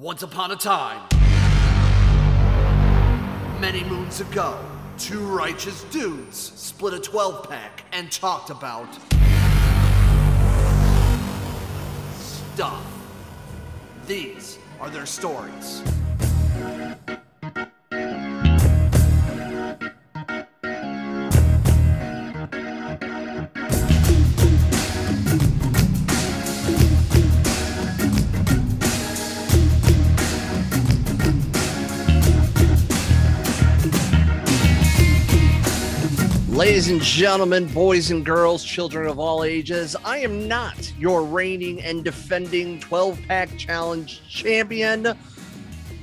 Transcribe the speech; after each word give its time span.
Once 0.00 0.22
upon 0.22 0.50
a 0.50 0.56
time, 0.56 1.06
many 3.60 3.84
moons 3.84 4.22
ago, 4.22 4.58
two 4.96 5.20
righteous 5.20 5.84
dudes 5.92 6.38
split 6.38 6.94
a 6.94 6.98
12 6.98 7.50
pack 7.50 7.84
and 7.92 8.10
talked 8.10 8.48
about 8.48 8.88
stuff. 12.14 12.82
These 14.06 14.58
are 14.80 14.88
their 14.88 15.04
stories. 15.04 15.82
Ladies 36.80 36.92
and 36.92 37.02
gentlemen, 37.02 37.66
boys 37.74 38.10
and 38.10 38.24
girls, 38.24 38.64
children 38.64 39.06
of 39.06 39.18
all 39.18 39.44
ages, 39.44 39.94
I 40.02 40.20
am 40.20 40.48
not 40.48 40.90
your 40.98 41.22
reigning 41.24 41.82
and 41.82 42.02
defending 42.02 42.80
12 42.80 43.20
pack 43.28 43.54
challenge 43.58 44.22
champion. 44.30 45.08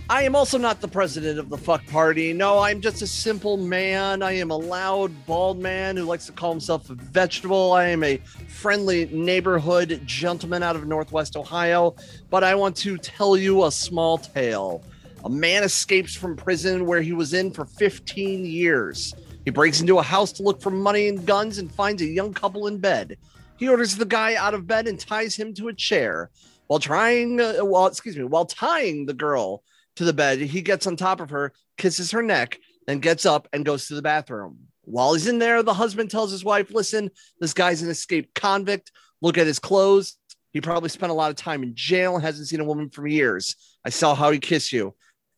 I 0.08 0.22
am 0.22 0.36
also 0.36 0.60
not 0.60 0.80
the 0.80 0.88
president 0.88 1.40
of 1.40 1.50
the 1.50 1.58
fuck 1.58 1.84
party. 1.88 2.32
No, 2.32 2.60
I'm 2.60 2.80
just 2.80 3.02
a 3.02 3.08
simple 3.08 3.58
man. 3.58 4.22
I 4.22 4.34
am 4.34 4.52
a 4.52 4.56
loud, 4.56 5.12
bald 5.26 5.58
man 5.58 5.98
who 5.98 6.04
likes 6.04 6.28
to 6.28 6.32
call 6.32 6.52
himself 6.52 6.92
a 6.92 6.94
vegetable. 6.94 7.72
I 7.72 7.86
am 7.86 8.04
a 8.04 8.18
friendly 8.48 9.08
neighborhood 9.08 10.04
gentleman 10.06 10.62
out 10.62 10.76
of 10.76 10.86
Northwest 10.86 11.36
Ohio. 11.36 11.96
But 12.30 12.44
I 12.44 12.54
want 12.54 12.76
to 12.76 13.00
tell 13.00 13.36
you 13.36 13.66
a 13.66 13.72
small 13.72 14.20
tale. 14.20 14.84
A 15.26 15.30
man 15.30 15.64
escapes 15.64 16.14
from 16.14 16.36
prison 16.36 16.86
where 16.86 17.02
he 17.02 17.14
was 17.14 17.34
in 17.34 17.50
for 17.50 17.66
15 17.66 18.46
years. 18.46 19.16
He 19.48 19.52
breaks 19.52 19.80
into 19.80 19.98
a 19.98 20.04
house 20.04 20.34
to 20.34 20.44
look 20.44 20.62
for 20.62 20.72
money 20.72 21.08
and 21.08 21.26
guns 21.26 21.58
and 21.58 21.72
finds 21.72 22.02
a 22.02 22.06
young 22.06 22.34
couple 22.34 22.68
in 22.68 22.80
bed. 22.80 23.18
He 23.56 23.70
orders 23.70 23.96
the 23.96 24.04
guy 24.04 24.36
out 24.36 24.54
of 24.54 24.68
bed 24.68 24.90
and 24.90 25.00
ties 25.00 25.38
him 25.38 25.54
to 25.54 25.70
a 25.70 25.74
chair. 25.74 26.32
While 26.68 26.82
trying, 26.82 27.40
uh, 27.40 27.60
while 27.60 27.88
excuse 27.88 28.18
me, 28.18 28.26
while 28.26 28.46
tying 28.46 29.06
the 29.06 29.14
girl 29.14 29.64
to 29.96 30.04
the 30.04 30.12
bed, 30.12 30.40
he 30.40 30.62
gets 30.62 30.86
on 30.86 30.98
top 30.98 31.22
of 31.22 31.30
her, 31.30 31.54
kisses 31.78 32.12
her 32.12 32.22
neck, 32.22 32.60
then 32.88 33.00
gets 33.00 33.26
up 33.26 33.48
and 33.54 33.64
goes 33.64 33.88
to 33.88 33.96
the 33.96 34.02
bathroom. 34.02 34.58
While 34.82 35.14
he's 35.14 35.28
in 35.28 35.40
there, 35.40 35.64
the 35.64 35.74
husband 35.74 36.12
tells 36.12 36.30
his 36.30 36.44
wife, 36.44 36.70
"Listen, 36.72 37.10
this 37.40 37.54
guy's 37.54 37.82
an 37.82 37.90
escaped 37.90 38.36
convict. 38.36 38.92
Look 39.22 39.38
at 39.38 39.48
his 39.48 39.60
clothes. 39.60 40.18
He 40.52 40.60
probably 40.60 40.90
spent 40.90 41.14
a 41.14 41.16
lot 41.16 41.30
of 41.30 41.38
time 41.38 41.64
in 41.64 41.74
jail 41.74 42.18
hasn't 42.18 42.50
seen 42.50 42.60
a 42.60 42.66
woman 42.66 42.90
for 42.90 43.08
years. 43.08 43.56
I 43.86 43.92
saw 43.92 44.14
how 44.14 44.30
he 44.30 44.40
kissed 44.40 44.74
you. 44.74 44.94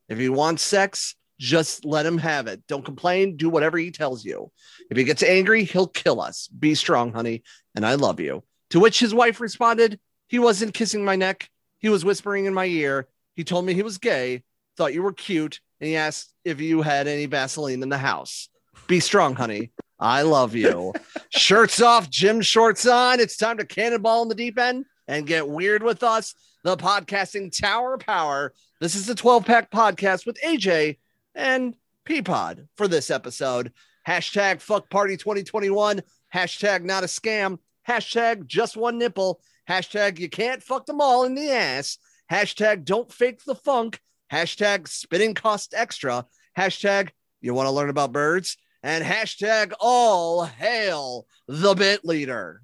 If 0.08 0.18
he 0.18 0.28
wants 0.28 0.64
sex, 0.64 1.14
just 1.40 1.86
let 1.86 2.04
him 2.04 2.18
have 2.18 2.46
it. 2.46 2.66
Don't 2.68 2.84
complain. 2.84 3.36
Do 3.36 3.48
whatever 3.48 3.78
he 3.78 3.90
tells 3.90 4.24
you. 4.26 4.52
If 4.90 4.98
he 4.98 5.04
gets 5.04 5.22
angry, 5.22 5.64
he'll 5.64 5.86
kill 5.86 6.20
us. 6.20 6.48
Be 6.48 6.74
strong, 6.74 7.12
honey, 7.12 7.42
and 7.74 7.84
I 7.84 7.94
love 7.94 8.20
you. 8.20 8.44
To 8.70 8.78
which 8.78 9.00
his 9.00 9.14
wife 9.14 9.40
responded, 9.40 9.98
He 10.28 10.38
wasn't 10.38 10.74
kissing 10.74 11.02
my 11.02 11.16
neck. 11.16 11.48
He 11.78 11.88
was 11.88 12.04
whispering 12.04 12.44
in 12.44 12.52
my 12.52 12.66
ear. 12.66 13.08
He 13.34 13.42
told 13.42 13.64
me 13.64 13.72
he 13.72 13.82
was 13.82 13.96
gay, 13.96 14.42
thought 14.76 14.92
you 14.92 15.02
were 15.02 15.14
cute, 15.14 15.60
and 15.80 15.88
he 15.88 15.96
asked 15.96 16.34
if 16.44 16.60
you 16.60 16.82
had 16.82 17.08
any 17.08 17.24
Vaseline 17.24 17.82
in 17.82 17.88
the 17.88 17.96
house. 17.96 18.50
Be 18.86 19.00
strong, 19.00 19.34
honey. 19.34 19.72
I 19.98 20.22
love 20.22 20.54
you. 20.54 20.92
Shirts 21.30 21.80
off, 21.80 22.10
gym 22.10 22.42
shorts 22.42 22.86
on. 22.86 23.18
It's 23.18 23.38
time 23.38 23.56
to 23.56 23.64
cannonball 23.64 24.22
in 24.22 24.28
the 24.28 24.34
deep 24.34 24.58
end 24.58 24.84
and 25.08 25.26
get 25.26 25.48
weird 25.48 25.82
with 25.82 26.02
us, 26.02 26.34
the 26.64 26.76
podcasting 26.76 27.58
tower 27.58 27.96
power. 27.96 28.52
This 28.78 28.94
is 28.94 29.06
the 29.06 29.14
12 29.14 29.46
pack 29.46 29.70
podcast 29.70 30.26
with 30.26 30.38
AJ 30.42 30.98
and 31.34 31.74
Peapod 32.06 32.66
for 32.76 32.88
this 32.88 33.10
episode. 33.10 33.72
Hashtag 34.06 34.60
fuck 34.60 34.90
party 34.90 35.16
2021. 35.16 36.02
Hashtag 36.34 36.82
not 36.82 37.04
a 37.04 37.06
scam. 37.06 37.58
Hashtag 37.88 38.46
just 38.46 38.76
one 38.76 38.98
nipple. 38.98 39.40
Hashtag 39.68 40.18
you 40.18 40.28
can't 40.28 40.62
fuck 40.62 40.86
them 40.86 41.00
all 41.00 41.24
in 41.24 41.34
the 41.34 41.50
ass. 41.50 41.98
Hashtag 42.30 42.84
don't 42.84 43.12
fake 43.12 43.44
the 43.44 43.54
funk. 43.54 44.00
Hashtag 44.32 44.88
spinning 44.88 45.34
cost 45.34 45.74
extra. 45.76 46.26
Hashtag 46.56 47.10
you 47.40 47.54
want 47.54 47.66
to 47.66 47.72
learn 47.72 47.90
about 47.90 48.12
birds. 48.12 48.56
And 48.82 49.04
hashtag 49.04 49.72
all 49.78 50.44
hail 50.44 51.26
the 51.46 51.74
bit 51.74 52.04
leader. 52.04 52.62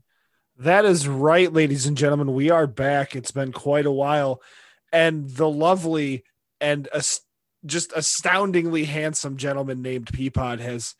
That 0.58 0.86
is 0.86 1.06
right, 1.06 1.52
ladies 1.52 1.84
and 1.84 1.98
gentlemen. 1.98 2.32
We 2.32 2.50
are 2.50 2.66
back. 2.66 3.14
It's 3.14 3.30
been 3.30 3.52
quite 3.52 3.84
a 3.84 3.92
while. 3.92 4.40
And 4.90 5.28
the 5.28 5.48
lovely 5.48 6.24
and 6.60 6.88
ast- 6.94 7.25
just 7.66 7.92
astoundingly 7.94 8.84
handsome 8.84 9.36
gentleman 9.36 9.82
named 9.82 10.06
Peapod 10.06 10.60
has 10.60 10.94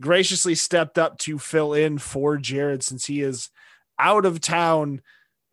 graciously 0.00 0.54
stepped 0.54 0.98
up 0.98 1.18
to 1.18 1.38
fill 1.38 1.74
in 1.74 1.98
for 1.98 2.36
Jared 2.36 2.82
since 2.82 3.04
he 3.06 3.20
is 3.20 3.50
out 3.98 4.24
of 4.24 4.40
town. 4.40 5.02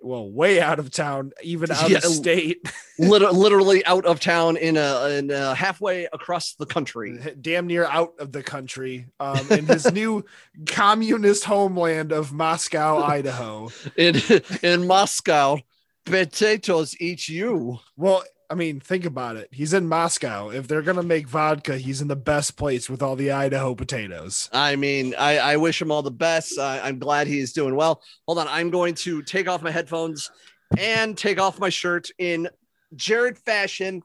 Well, 0.01 0.31
way 0.31 0.61
out 0.61 0.79
of 0.79 0.91
town, 0.91 1.33
even 1.43 1.69
out 1.71 1.89
Yeah, 1.89 1.97
of 1.97 2.05
state, 2.05 2.59
Liter- 2.99 3.31
literally 3.33 3.85
out 3.85 4.05
of 4.05 4.21
town 4.21 4.55
in 4.55 4.77
a, 4.77 5.09
in 5.09 5.29
a 5.29 5.53
halfway 5.53 6.05
across 6.05 6.53
the 6.55 6.65
country. 6.65 7.19
damn 7.41 7.67
near 7.67 7.83
out 7.83 8.13
of 8.17 8.31
the 8.31 8.41
country, 8.41 9.07
um, 9.19 9.45
in 9.51 9.65
his 9.65 9.91
new 9.91 10.23
communist 10.67 11.43
homeland 11.43 12.13
of 12.13 12.31
Moscow, 12.31 12.99
Idaho. 13.03 13.71
In 13.97 14.15
in 14.63 14.87
Moscow, 14.87 15.57
potatoes 16.05 16.95
eat 17.01 17.27
you. 17.27 17.79
Well, 17.97 18.23
I 18.49 18.55
mean, 18.55 18.79
think 18.79 19.05
about 19.05 19.35
it. 19.35 19.47
He's 19.51 19.73
in 19.73 19.87
Moscow. 19.87 20.49
If 20.49 20.67
they're 20.67 20.81
gonna 20.81 21.03
make 21.03 21.27
vodka, 21.27 21.77
he's 21.77 22.01
in 22.01 22.07
the 22.07 22.15
best 22.15 22.57
place 22.57 22.89
with 22.89 23.03
all 23.03 23.15
the 23.15 23.31
Idaho 23.31 23.75
potatoes. 23.75 24.49
I 24.51 24.75
mean, 24.75 25.13
I, 25.17 25.37
I 25.37 25.57
wish 25.57 25.81
him 25.81 25.91
all 25.91 26.01
the 26.01 26.11
best. 26.11 26.57
I, 26.57 26.79
I'm 26.79 26.97
glad 26.97 27.27
he's 27.27 27.53
doing 27.53 27.75
well. 27.75 28.01
Hold 28.27 28.39
on, 28.39 28.47
I'm 28.47 28.71
going 28.71 28.95
to 28.95 29.21
take 29.21 29.47
off 29.47 29.61
my 29.61 29.71
headphones 29.71 30.31
and 30.77 31.17
take 31.17 31.39
off 31.39 31.59
my 31.59 31.69
shirt 31.69 32.09
in 32.17 32.49
Jared 32.95 33.37
fashion 33.37 34.01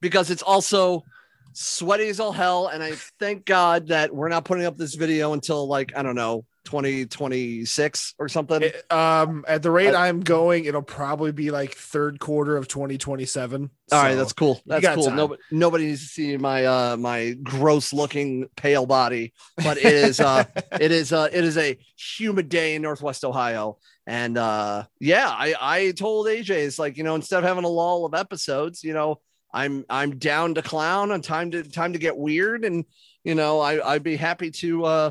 because 0.00 0.30
it's 0.30 0.42
also 0.42 1.04
sweaty 1.52 2.08
as 2.08 2.20
all 2.20 2.32
hell. 2.32 2.68
And 2.68 2.82
I 2.82 2.92
thank 3.18 3.44
God 3.44 3.88
that 3.88 4.14
we're 4.14 4.28
not 4.28 4.44
putting 4.44 4.66
up 4.66 4.76
this 4.76 4.94
video 4.94 5.32
until 5.32 5.66
like 5.68 5.96
I 5.96 6.02
don't 6.02 6.14
know 6.14 6.44
2026 6.66 8.14
or 8.18 8.28
something. 8.28 8.62
It- 8.62 8.92
um, 8.92 9.44
at 9.48 9.62
the 9.62 9.70
rate 9.70 9.94
I- 9.94 10.08
I'm 10.08 10.20
going, 10.20 10.64
it'll 10.66 10.82
probably 10.82 11.32
be 11.32 11.50
like 11.50 11.74
third 11.74 12.18
quarter 12.20 12.56
of 12.56 12.68
2027. 12.68 13.70
All 13.92 14.02
right, 14.02 14.12
So, 14.12 14.16
that's 14.16 14.32
cool. 14.32 14.60
That's 14.66 14.84
cool. 14.94 15.04
time. 15.06 15.16
Nobody, 15.16 15.42
nobody 15.50 15.86
needs 15.86 16.02
to 16.02 16.08
see 16.08 16.36
my 16.36 16.64
uh 16.66 16.96
my 16.98 17.32
gross 17.42 17.92
looking 17.92 18.48
pale 18.56 18.84
body, 18.86 19.32
but 19.62 19.78
it 19.78 19.84
is 19.84 20.20
uh 20.20 20.44
it 20.80 20.90
is 20.92 21.12
uh 21.12 21.28
it 21.32 21.44
is 21.44 21.56
a 21.56 21.78
humid 21.96 22.48
day 22.48 22.74
in 22.74 22.82
Northwest 22.82 23.24
Ohio, 23.24 23.78
and 24.06 24.36
uh 24.36 24.84
yeah, 25.00 25.28
I 25.30 25.54
I 25.60 25.90
told 25.92 26.26
AJ 26.26 26.50
it's 26.50 26.78
like 26.78 26.96
you 26.96 27.04
know 27.04 27.14
instead 27.14 27.38
of 27.38 27.44
having 27.44 27.64
a 27.64 27.68
lull 27.68 28.04
of 28.04 28.14
episodes, 28.14 28.82
you 28.84 28.92
know 28.92 29.20
I'm 29.52 29.84
I'm 29.88 30.18
down 30.18 30.54
to 30.56 30.62
clown 30.62 31.12
and 31.12 31.22
time 31.22 31.52
to 31.52 31.62
time 31.62 31.92
to 31.92 31.98
get 31.98 32.16
weird, 32.16 32.64
and 32.64 32.84
you 33.24 33.34
know 33.36 33.60
I 33.60 33.94
I'd 33.94 34.02
be 34.02 34.16
happy 34.16 34.50
to 34.50 34.84
uh 34.84 35.10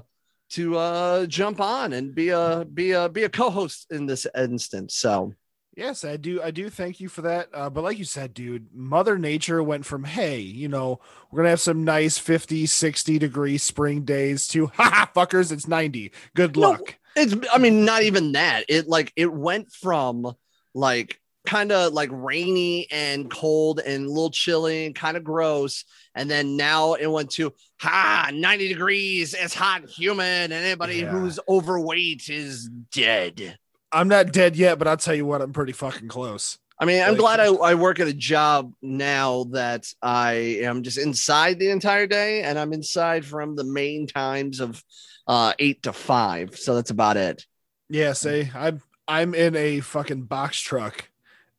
to 0.56 0.78
uh 0.78 1.26
jump 1.28 1.60
on 1.62 1.94
and 1.94 2.14
be 2.16 2.30
a 2.30 2.66
be 2.66 2.92
a 2.92 3.10
be 3.10 3.24
a 3.24 3.30
co-host 3.30 3.88
in 3.92 4.06
this 4.06 4.28
instance. 4.36 4.96
So 4.96 5.34
Yes, 5.78 6.06
I 6.06 6.16
do. 6.16 6.42
I 6.42 6.52
do 6.52 6.70
thank 6.70 7.02
you 7.02 7.10
for 7.10 7.22
that. 7.24 7.50
Uh, 7.54 7.70
but 7.70 7.84
like 7.84 7.98
you 7.98 8.06
said, 8.06 8.34
dude, 8.34 8.68
Mother 8.74 9.18
Nature 9.18 9.62
went 9.62 9.86
from, 9.86 10.06
hey, 10.06 10.40
you 10.40 10.70
know, 10.70 11.02
we're 11.30 11.38
going 11.38 11.48
to 11.48 11.50
have 11.50 11.60
some 11.60 11.84
nice 11.84 12.18
50, 12.18 12.66
60 12.66 13.20
degree 13.20 13.58
spring 13.58 14.04
days 14.06 14.48
to, 14.50 14.68
haha, 14.74 15.06
fuckers, 15.14 15.52
it's 15.52 15.68
90. 15.68 16.14
Good 16.34 16.56
No, 16.56 16.70
luck. 16.70 16.96
it's 17.16 17.36
i 17.54 17.58
mean 17.58 17.86
not 17.86 18.04
even 18.04 18.34
that 18.34 18.66
it 18.70 18.88
like 18.88 19.12
it 19.16 19.32
went 19.32 19.72
from 19.72 20.34
like 20.74 21.20
kind 21.46 21.72
of 21.72 21.94
like 21.94 22.10
rainy 22.12 22.88
and 22.92 23.30
cold 23.32 23.80
and 23.80 24.06
a 24.06 24.10
little 24.10 24.30
chilly 24.32 24.86
and 24.86 24.96
kind 24.96 25.16
of 25.18 25.24
gross 25.24 25.86
and 26.16 26.30
then 26.30 26.58
now 26.58 26.94
it 26.94 27.08
went 27.08 27.30
to 27.32 27.54
ha 27.80 28.30
90 28.34 28.68
degrees 28.68 29.34
it's 29.34 29.54
hot 29.54 29.82
and 29.82 29.90
humid 29.90 30.52
and 30.52 30.54
anybody 30.54 30.98
Yeah. 30.98 31.10
who's 31.12 31.40
overweight 31.48 32.30
is 32.30 32.70
dead 32.92 33.58
I'm 33.92 34.10
not 34.10 34.34
dead 34.34 34.58
yet, 34.58 34.78
but 34.78 34.90
I'll 34.90 34.98
tell 34.98 35.16
you 35.16 35.26
what, 35.26 35.42
I'm 35.42 35.54
pretty 35.54 35.72
fucking 35.72 36.10
close. 36.10 36.58
I 36.78 36.84
mean, 36.84 37.02
I'm 37.02 37.12
Like- 37.12 37.18
glad 37.20 37.40
I, 37.40 37.46
I 37.54 37.76
work 37.76 38.02
at 38.02 38.08
a 38.10 38.14
job 38.14 38.74
now 38.82 39.46
that 39.52 39.88
I 40.02 40.34
am 40.64 40.84
just 40.84 40.98
inside 40.98 41.60
the 41.60 41.70
entire 41.70 42.06
day 42.06 42.42
and 42.42 42.60
I'm 42.60 42.74
inside 42.74 43.24
from 43.26 43.56
the 43.56 43.64
main 43.64 44.06
times 44.06 44.60
of 44.60 44.84
uh, 45.28 45.54
eight 45.60 45.84
to 45.84 45.94
five. 45.94 46.58
So 46.58 46.76
that's 46.76 46.90
about 46.90 47.16
it. 47.16 47.46
Yeah, 47.88 48.12
say 48.14 48.52
I'm 48.54 48.82
I'm 49.08 49.34
in 49.34 49.56
a 49.56 49.80
fucking 49.80 50.24
box 50.24 50.60
truck, 50.60 51.08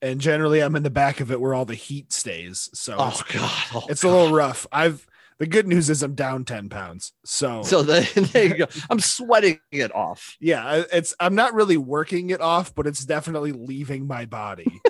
and 0.07 0.21
generally 0.21 0.61
I'm 0.61 0.77
in 0.77 0.83
the 0.83 0.91
back 0.91 1.21
of 1.21 1.31
it 1.31 1.41
where 1.41 1.55
all 1.55 1.65
the 1.65 1.75
heat 1.75 2.13
stays. 2.13 2.71
So 2.73 2.97
Oh, 2.99 3.09
it's, 3.09 3.23
God. 3.23 3.53
Oh, 3.75 3.87
it's 3.89 4.05
a 4.05 4.09
little 4.09 4.33
rough. 4.33 4.67
I've 4.73 5.07
the 5.39 5.47
good 5.47 5.67
news 5.67 5.91
is 5.91 6.03
I'm 6.03 6.15
down 6.15 6.45
10 6.47 6.71
pounds. 6.71 7.13
So, 7.25 7.63
So 7.65 7.83
the, 7.83 8.29
there 8.33 8.45
you 8.47 8.57
go. 8.57 8.67
I'm 8.89 9.01
sweating 9.01 9.61
it 9.71 9.95
off. 9.95 10.37
yeah, 10.41 10.85
it's 10.93 11.15
I'm 11.21 11.35
not 11.35 11.55
really 11.55 11.77
working 11.77 12.31
it 12.31 12.41
off, 12.41 12.75
but 12.75 12.87
it's 12.87 13.05
definitely 13.05 13.53
leaving 13.53 14.07
my 14.07 14.25
body. 14.25 14.81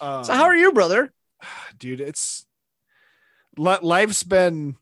Um, 0.00 0.24
So 0.24 0.34
how 0.34 0.44
are 0.44 0.56
you, 0.56 0.72
brother? 0.72 1.12
dude, 1.78 2.00
it's 2.00 2.44
li- 3.56 3.78
life's 3.80 4.22
been 4.22 4.76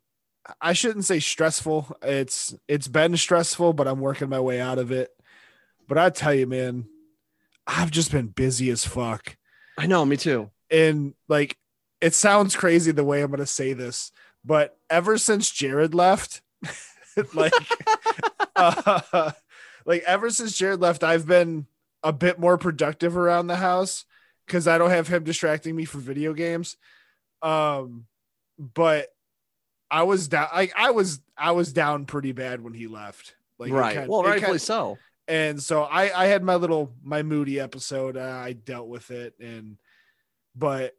I 0.61 0.73
shouldn't 0.73 1.05
say 1.05 1.21
stressful. 1.21 1.97
It's 2.03 2.55
it's 2.67 2.89
been 2.89 3.17
stressful, 3.17 3.75
but 3.75 3.87
I'm 3.87 4.01
working 4.01 4.29
my 4.29 4.41
way 4.41 4.61
out 4.61 4.79
of 4.79 4.91
it. 4.91 5.11
But 5.87 5.99
I 5.99 6.11
tell 6.11 6.35
you, 6.35 6.47
man, 6.49 6.87
I've 7.67 7.91
just 7.91 8.11
been 8.11 8.29
busy 8.29 8.71
as 8.71 8.85
fuck. 8.85 9.37
I 9.79 9.87
know, 9.87 10.05
me 10.05 10.17
too. 10.17 10.51
And 10.71 11.15
like 11.29 11.57
it 12.01 12.15
sounds 12.15 12.57
crazy 12.57 12.93
the 12.93 13.05
way 13.05 13.23
I'm 13.23 13.31
gonna 13.31 13.47
say 13.47 13.73
this, 13.73 14.13
but 14.45 14.79
ever 14.91 15.19
since 15.19 15.51
Jared 15.51 15.95
left, 15.95 16.43
like 17.35 17.53
uh, 18.57 19.33
like 19.85 20.03
ever 20.03 20.31
since 20.31 20.57
Jared 20.57 20.81
left, 20.81 21.05
I've 21.05 21.27
been 21.27 21.67
a 22.03 22.13
bit 22.13 22.39
more 22.39 22.59
productive 22.59 23.17
around 23.17 23.47
the 23.47 23.57
house 23.57 24.05
because 24.47 24.67
I 24.67 24.79
don't 24.79 24.91
have 24.91 25.09
him 25.09 25.25
distracting 25.25 25.77
me 25.77 25.85
from 25.85 26.01
video 26.01 26.33
games. 26.33 26.77
Um, 27.43 28.07
but 28.59 29.09
I 29.91 30.03
was 30.05 30.29
down. 30.29 30.49
Like 30.55 30.73
I 30.77 30.91
was, 30.91 31.21
I 31.37 31.53
was 31.53 31.73
down 31.73 32.07
pretty 32.07 32.33
bad 32.33 32.63
when 32.63 32.75
he 32.75 32.87
left. 32.87 33.35
Like 33.59 33.73
right. 33.73 33.97
kind- 33.97 34.09
well, 34.09 34.23
rightfully 34.23 34.53
kind- 34.53 34.61
so. 34.61 34.99
And 35.33 35.63
so 35.63 35.83
I, 35.83 36.25
I 36.25 36.27
had 36.27 36.43
my 36.45 36.57
little 36.57 36.93
my 37.03 37.23
moody 37.23 37.59
episode. 37.59 38.17
Uh, 38.19 38.21
I 38.21 38.53
dealt 38.53 38.87
with 38.89 39.11
it, 39.11 39.35
and 39.41 39.79
but 40.55 40.95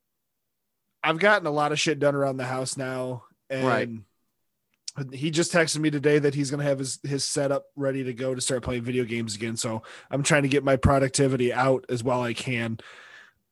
I've 1.04 1.20
gotten 1.20 1.46
a 1.46 1.52
lot 1.52 1.72
of 1.72 1.80
shit 1.80 2.00
done 2.00 2.16
around 2.16 2.38
the 2.38 2.46
house 2.46 2.76
now, 2.76 3.26
and 3.50 3.68
Right. 3.68 3.90
he 5.12 5.30
just 5.32 5.52
texted 5.54 5.80
me 5.80 5.92
today 5.92 6.18
that 6.20 6.34
he's 6.34 6.50
gonna 6.50 6.64
have 6.64 6.80
his 6.80 7.00
his 7.04 7.24
setup 7.24 7.66
ready 7.76 8.04
to 8.06 8.14
go 8.14 8.34
to 8.34 8.42
start 8.42 8.64
playing 8.64 8.84
video 8.84 9.04
games 9.04 9.36
again. 9.36 9.56
So 9.56 9.84
I'm 10.10 10.24
trying 10.24 10.44
to 10.44 10.50
get 10.50 10.64
my 10.64 10.78
productivity 10.78 11.54
out 11.54 11.86
as 11.90 12.04
well 12.04 12.22
I 12.24 12.34
can. 12.34 12.80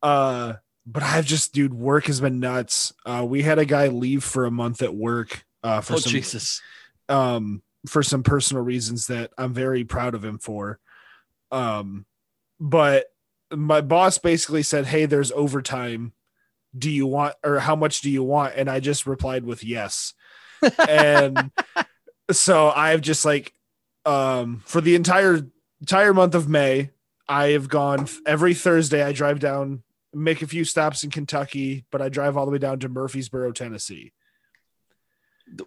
Uh, 0.02 0.54
but 0.88 1.04
I've 1.04 1.28
just, 1.28 1.54
dude, 1.54 1.76
work 1.76 2.06
has 2.08 2.20
been 2.22 2.40
nuts. 2.40 2.92
Uh, 3.06 3.24
we 3.28 3.44
had 3.44 3.60
a 3.60 3.66
guy 3.66 3.88
leave 3.90 4.24
for 4.24 4.46
a 4.46 4.52
month 4.52 4.82
at 4.82 4.96
work. 4.96 5.46
Uh, 5.64 5.80
for 5.82 5.94
Oh 5.94 5.98
some 5.98 6.12
Jesus. 6.12 6.60
um 7.08 7.62
for 7.88 8.04
some 8.04 8.24
personal 8.24 8.64
reasons 8.64 9.08
that 9.08 9.32
I'm 9.38 9.54
very 9.54 9.84
proud 9.84 10.16
of 10.16 10.24
him 10.24 10.38
for. 10.38 10.80
Um 11.52 12.06
but 12.60 13.06
my 13.52 13.82
boss 13.82 14.18
basically 14.18 14.64
said, 14.64 14.86
"Hey, 14.86 15.06
there's 15.06 15.32
overtime. 15.32 16.14
Do 16.78 16.90
you 16.90 17.08
want 17.08 17.36
or 17.44 17.60
how 17.60 17.76
much 17.76 18.02
do 18.02 18.10
you 18.10 18.24
want?" 18.24 18.54
And 18.56 18.70
I 18.70 18.80
just 18.80 19.06
replied 19.06 19.44
with 19.44 19.64
yes. 19.64 20.14
and 20.88 21.52
so 22.32 22.70
I've 22.70 23.02
just 23.02 23.26
like 23.26 23.54
um 24.06 24.62
for 24.66 24.80
the 24.80 24.96
entire 24.96 25.42
entire 25.82 26.14
month 26.14 26.36
of 26.36 26.48
May, 26.48 26.92
I 27.28 27.50
have 27.50 27.68
gone 27.68 28.08
every 28.26 28.54
Thursday 28.54 29.04
I 29.04 29.12
drive 29.12 29.40
down 29.40 29.84
make 30.14 30.42
a 30.42 30.48
few 30.48 30.66
stops 30.66 31.04
in 31.04 31.10
Kentucky, 31.10 31.86
but 31.92 32.02
I 32.02 32.10
drive 32.10 32.38
all 32.38 32.46
the 32.46 32.52
way 32.52 32.58
down 32.58 32.80
to 32.80 32.90
Murfreesboro, 32.90 33.52
Tennessee. 33.52 34.12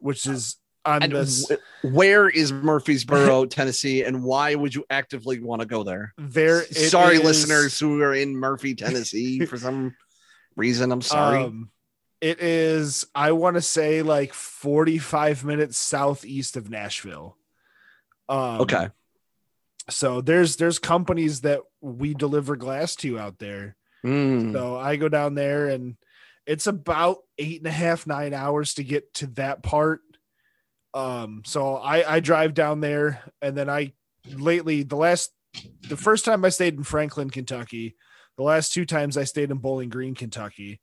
Which 0.00 0.26
is 0.26 0.56
on 0.86 1.02
And 1.02 1.12
this 1.12 1.50
wh- 1.50 1.84
where 1.84 2.28
is 2.28 2.52
Murfreesboro, 2.52 3.44
Tennessee, 3.46 4.02
and 4.02 4.22
why 4.22 4.54
would 4.54 4.74
you 4.74 4.84
actively 4.90 5.40
want 5.40 5.60
to 5.60 5.66
go 5.66 5.82
there? 5.82 6.12
there 6.18 6.64
sorry, 6.66 7.16
is- 7.16 7.24
listeners 7.24 7.78
who 7.78 8.00
are 8.02 8.14
in 8.14 8.36
Murphy, 8.36 8.74
Tennessee, 8.74 9.44
for 9.46 9.56
some 9.56 9.96
reason. 10.56 10.92
I'm 10.92 11.02
sorry. 11.02 11.42
Um, 11.44 11.70
it 12.20 12.40
is, 12.40 13.04
I 13.14 13.32
want 13.32 13.56
to 13.56 13.62
say, 13.62 14.02
like 14.02 14.32
45 14.32 15.44
minutes 15.44 15.76
southeast 15.76 16.56
of 16.56 16.70
Nashville. 16.70 17.36
Um, 18.28 18.62
okay. 18.62 18.88
So 19.90 20.22
there's 20.22 20.56
there's 20.56 20.78
companies 20.78 21.42
that 21.42 21.60
we 21.82 22.14
deliver 22.14 22.56
glass 22.56 22.96
to 22.96 23.18
out 23.18 23.38
there. 23.38 23.76
Mm. 24.04 24.52
So 24.54 24.76
I 24.78 24.96
go 24.96 25.10
down 25.10 25.34
there 25.34 25.68
and 25.68 25.96
it's 26.46 26.66
about 26.66 27.18
eight 27.38 27.60
and 27.60 27.66
a 27.66 27.72
half, 27.72 28.06
nine 28.06 28.32
hours 28.32 28.74
to 28.74 28.84
get 28.84 29.12
to 29.14 29.26
that 29.28 29.62
part. 29.62 30.00
Um, 30.94 31.42
so 31.44 31.74
I, 31.76 32.16
I 32.16 32.20
drive 32.20 32.54
down 32.54 32.80
there 32.80 33.20
and 33.42 33.56
then 33.56 33.68
I 33.68 33.92
lately 34.32 34.84
the 34.84 34.96
last 34.96 35.32
the 35.88 35.96
first 35.96 36.24
time 36.24 36.44
I 36.44 36.48
stayed 36.48 36.74
in 36.74 36.84
Franklin, 36.84 37.30
Kentucky, 37.30 37.96
the 38.36 38.42
last 38.44 38.72
two 38.72 38.86
times 38.86 39.16
I 39.16 39.24
stayed 39.24 39.50
in 39.50 39.58
Bowling 39.58 39.88
Green, 39.88 40.14
Kentucky. 40.14 40.80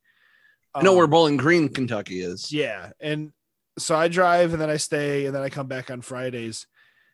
I 0.74 0.82
know 0.82 0.94
where 0.94 1.04
Um, 1.04 1.10
Bowling 1.10 1.36
Green, 1.36 1.68
Kentucky 1.68 2.20
is. 2.20 2.52
yeah, 2.52 2.90
and 3.00 3.32
so 3.78 3.96
I 3.96 4.08
drive 4.08 4.52
and 4.52 4.60
then 4.60 4.70
I 4.70 4.76
stay 4.76 5.26
and 5.26 5.34
then 5.34 5.42
I 5.42 5.48
come 5.48 5.66
back 5.66 5.90
on 5.90 6.02
Fridays. 6.02 6.66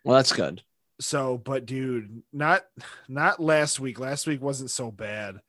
Well, 0.05 0.17
that's 0.17 0.33
good. 0.33 0.63
So, 1.01 1.39
but 1.39 1.67
dude, 1.67 2.23
not 2.33 2.65
not 3.09 3.39
last 3.41 3.79
week. 3.79 4.01
Last 4.01 4.27
week 4.27 4.43
wasn't 4.43 4.71
so 4.71 4.91
bad. 4.91 5.41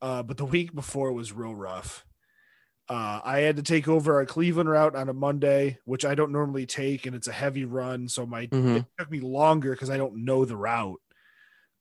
Uh, 0.00 0.22
but 0.22 0.36
the 0.36 0.44
week 0.44 0.74
before 0.74 1.12
was 1.12 1.32
real 1.32 1.54
rough. 1.54 2.04
Uh, 2.88 3.20
I 3.22 3.40
had 3.40 3.56
to 3.56 3.62
take 3.62 3.86
over 3.86 4.20
a 4.20 4.26
Cleveland 4.26 4.70
route 4.70 4.94
on 4.96 5.08
a 5.10 5.12
Monday, 5.12 5.78
which 5.84 6.04
I 6.06 6.14
don't 6.14 6.32
normally 6.32 6.64
take, 6.64 7.04
and 7.04 7.14
it's 7.14 7.28
a 7.28 7.32
heavy 7.32 7.64
run. 7.66 8.08
So 8.08 8.24
my 8.24 8.46
Mhm. 8.46 8.76
it 8.78 8.84
took 8.98 9.10
me 9.10 9.20
longer 9.20 9.72
because 9.72 9.90
I 9.90 9.98
don't 9.98 10.24
know 10.24 10.44
the 10.46 10.56
route. 10.56 11.00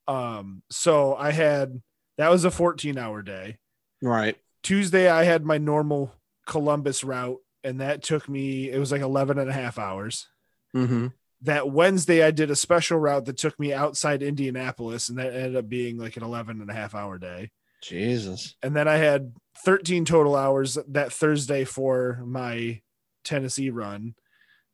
Um, 0.08 0.64
so 0.70 1.16
I 1.16 1.32
had 1.32 1.82
that 2.18 2.30
was 2.30 2.46
a 2.46 2.52
14 2.52 2.98
hour 2.98 3.22
day. 3.22 3.58
Right. 4.02 4.38
Tuesday 4.64 5.08
I 5.10 5.24
had 5.24 5.46
my 5.46 5.58
normal 5.58 6.14
Columbus 6.46 7.04
route, 7.04 7.40
and 7.64 7.80
that 7.80 8.04
took 8.04 8.28
me, 8.28 8.70
it 8.72 8.80
was 8.80 8.92
like 8.92 9.02
11 9.02 9.38
and 9.40 9.50
a 9.50 9.54
half 9.54 9.78
hours 9.78 10.28
Mm-hmm. 10.76 11.08
that 11.42 11.70
Wednesday 11.72 12.24
I 12.24 12.32
did 12.32 12.52
a 12.52 12.56
special 12.56 13.00
route 13.00 13.26
that 13.26 13.38
took 13.38 13.58
me 13.60 13.72
outside 13.74 14.22
Indianapolis 14.22 15.08
and 15.10 15.18
that 15.20 15.34
ended 15.34 15.56
up 15.56 15.70
being 15.70 15.98
like 15.98 16.18
an 16.18 16.24
11 16.24 16.60
and 16.62 16.70
a 16.70 16.74
half 16.74 16.94
hour 16.96 17.18
day. 17.18 17.52
Jesus. 17.82 18.56
And 18.62 18.76
then 18.76 18.88
I 18.88 18.96
had 18.96 19.34
13 19.64 20.06
total 20.06 20.36
hours 20.36 20.78
that 20.88 21.12
Thursday 21.12 21.64
for 21.64 22.22
my 22.26 22.82
Tennessee 23.24 23.70
run. 23.70 24.16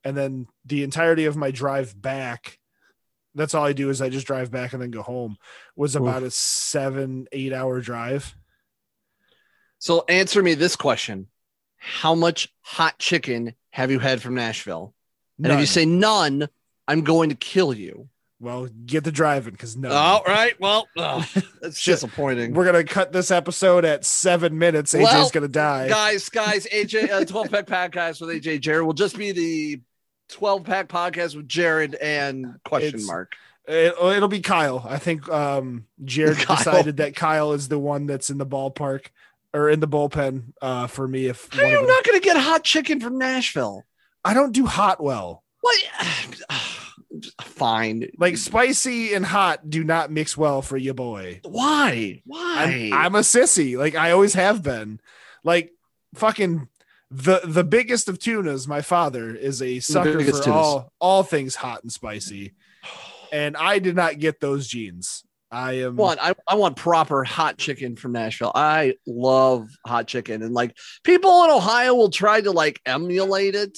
And 0.03 0.15
then 0.15 0.47
the 0.65 0.83
entirety 0.83 1.25
of 1.25 1.37
my 1.37 1.51
drive 1.51 1.99
back, 1.99 2.59
that's 3.35 3.53
all 3.53 3.65
I 3.65 3.73
do 3.73 3.89
is 3.89 4.01
I 4.01 4.09
just 4.09 4.27
drive 4.27 4.51
back 4.51 4.73
and 4.73 4.81
then 4.81 4.91
go 4.91 5.01
home, 5.01 5.37
was 5.75 5.95
about 5.95 6.23
a 6.23 6.31
seven, 6.31 7.27
eight 7.31 7.53
hour 7.53 7.79
drive. 7.81 8.35
So 9.79 10.05
answer 10.07 10.43
me 10.43 10.53
this 10.53 10.75
question: 10.75 11.27
How 11.77 12.15
much 12.15 12.49
hot 12.61 12.99
chicken 12.99 13.55
have 13.71 13.91
you 13.91 13.99
had 13.99 14.21
from 14.21 14.35
Nashville? 14.35 14.93
And 15.37 15.51
if 15.51 15.59
you 15.59 15.65
say 15.65 15.85
none, 15.85 16.47
I'm 16.87 17.01
going 17.01 17.29
to 17.29 17.35
kill 17.35 17.73
you. 17.73 18.09
Well, 18.43 18.67
get 18.85 19.03
the 19.05 19.11
driving 19.11 19.53
because 19.53 19.75
no. 19.77 19.89
All 19.89 20.21
right. 20.27 20.59
Well, 20.59 20.87
ugh, 20.97 21.25
that's 21.61 21.83
disappointing. 21.83 22.53
We're 22.53 22.65
gonna 22.65 22.83
cut 22.83 23.11
this 23.13 23.31
episode 23.31 23.85
at 23.85 24.05
seven 24.05 24.59
minutes. 24.59 24.93
AJ's 24.93 25.03
Well, 25.03 25.29
gonna 25.29 25.47
die. 25.47 25.87
guys, 25.87 26.29
guys, 26.29 26.67
AJ, 26.67 27.09
uh, 27.09 27.25
12 27.25 27.49
pack 27.49 27.65
podcast 27.67 28.19
with 28.21 28.29
AJ 28.29 28.59
Jared 28.61 28.85
will 28.85 28.93
just 28.93 29.17
be 29.17 29.31
the 29.31 29.81
12 30.29 30.63
pack 30.65 30.89
podcast 30.89 31.35
with 31.35 31.47
Jared 31.47 31.95
and 31.95 32.59
question 32.65 32.87
It's- 32.95 33.07
mark. 33.07 33.33
It, 33.65 33.93
it'll 33.97 34.27
be 34.27 34.41
Kyle. 34.41 34.85
I 34.89 34.97
think 34.97 35.29
um, 35.29 35.85
Jared 36.03 36.37
Kyle. 36.37 36.57
decided 36.57 36.97
that 36.97 37.15
Kyle 37.15 37.53
is 37.53 37.69
the 37.69 37.79
one 37.79 38.07
that's 38.07 38.29
in 38.29 38.37
the 38.37 38.45
ballpark 38.45 39.05
or 39.53 39.69
in 39.69 39.79
the 39.79 39.87
bullpen 39.87 40.51
uh, 40.61 40.87
for 40.87 41.07
me. 41.07 41.27
If 41.27 41.47
How 41.53 41.61
are 41.61 41.63
one 41.63 41.65
of 41.67 41.71
you 41.71 41.77
them- 41.77 41.87
not 41.95 42.03
going 42.03 42.19
to 42.19 42.25
get 42.25 42.35
hot 42.35 42.65
chicken 42.65 42.99
from 42.99 43.17
Nashville? 43.17 43.85
I 44.25 44.33
don't 44.33 44.51
do 44.51 44.65
hot 44.65 45.01
well. 45.01 45.43
What? 45.61 45.81
Fine. 47.41 48.09
Like 48.17 48.37
spicy 48.37 49.13
and 49.13 49.25
hot 49.25 49.69
do 49.69 49.83
not 49.83 50.11
mix 50.11 50.37
well 50.37 50.61
for 50.61 50.77
you, 50.77 50.93
boy. 50.93 51.41
Why? 51.43 52.21
Why? 52.25 52.89
I'm, 52.91 52.93
I'm 52.93 53.15
a 53.15 53.19
sissy. 53.19 53.77
Like 53.77 53.95
I 53.95 54.11
always 54.11 54.33
have 54.33 54.63
been. 54.63 54.99
Like 55.43 55.71
fucking 56.15 56.67
the 57.11 57.41
the 57.43 57.63
biggest 57.63 58.09
of 58.09 58.19
tunas. 58.19 58.67
My 58.67 58.81
father 58.81 59.35
is 59.35 59.61
a 59.61 59.79
sucker 59.79 60.19
for 60.19 60.31
tunas. 60.31 60.47
all 60.47 60.91
all 60.99 61.23
things 61.23 61.55
hot 61.55 61.83
and 61.83 61.91
spicy, 61.91 62.53
and 63.31 63.55
I 63.55 63.79
did 63.79 63.95
not 63.95 64.19
get 64.19 64.39
those 64.39 64.67
genes. 64.67 65.23
I 65.53 65.73
am 65.83 65.95
want 65.95 66.19
I, 66.19 66.33
I 66.47 66.55
want 66.55 66.75
proper 66.75 67.23
hot 67.23 67.57
chicken 67.59 67.95
from 67.95 68.13
Nashville. 68.13 68.51
I 68.55 68.95
love 69.05 69.69
hot 69.85 70.07
chicken 70.07 70.41
and 70.41 70.53
like 70.53 70.75
people 71.03 71.43
in 71.43 71.51
Ohio 71.51 71.93
will 71.93 72.09
try 72.09 72.41
to 72.41 72.51
like 72.51 72.81
emulate 72.87 73.53
it. 73.53 73.77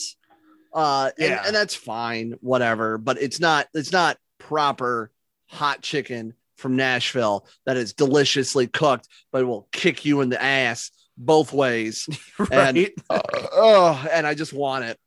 Uh 0.76 1.10
and, 1.18 1.30
Yeah. 1.30 1.44
and 1.48 1.56
that's 1.56 1.74
fine, 1.74 2.36
whatever, 2.42 2.98
but 2.98 3.20
it's 3.20 3.40
not 3.40 3.68
it's 3.74 3.92
not 3.94 4.18
proper 4.38 5.10
hot 5.48 5.82
chicken 5.82 6.34
from 6.58 6.76
Nashville 6.76 7.48
that 7.66 7.78
is 7.78 7.94
deliciously 7.94 8.68
cooked, 8.68 9.08
but 9.32 9.42
it 9.42 9.46
will 9.46 9.68
kick 9.72 10.06
you 10.06 10.22
in 10.22 10.30
the 10.30 10.42
ass 10.42 10.92
both 11.18 11.54
ways. 11.54 12.08
right. 12.38 12.52
And 12.52 12.90
uh, 13.10 13.22
oh, 13.54 14.08
and 14.12 14.28
I 14.28 14.34
just 14.36 14.54
want 14.54 14.86
it. 14.86 15.00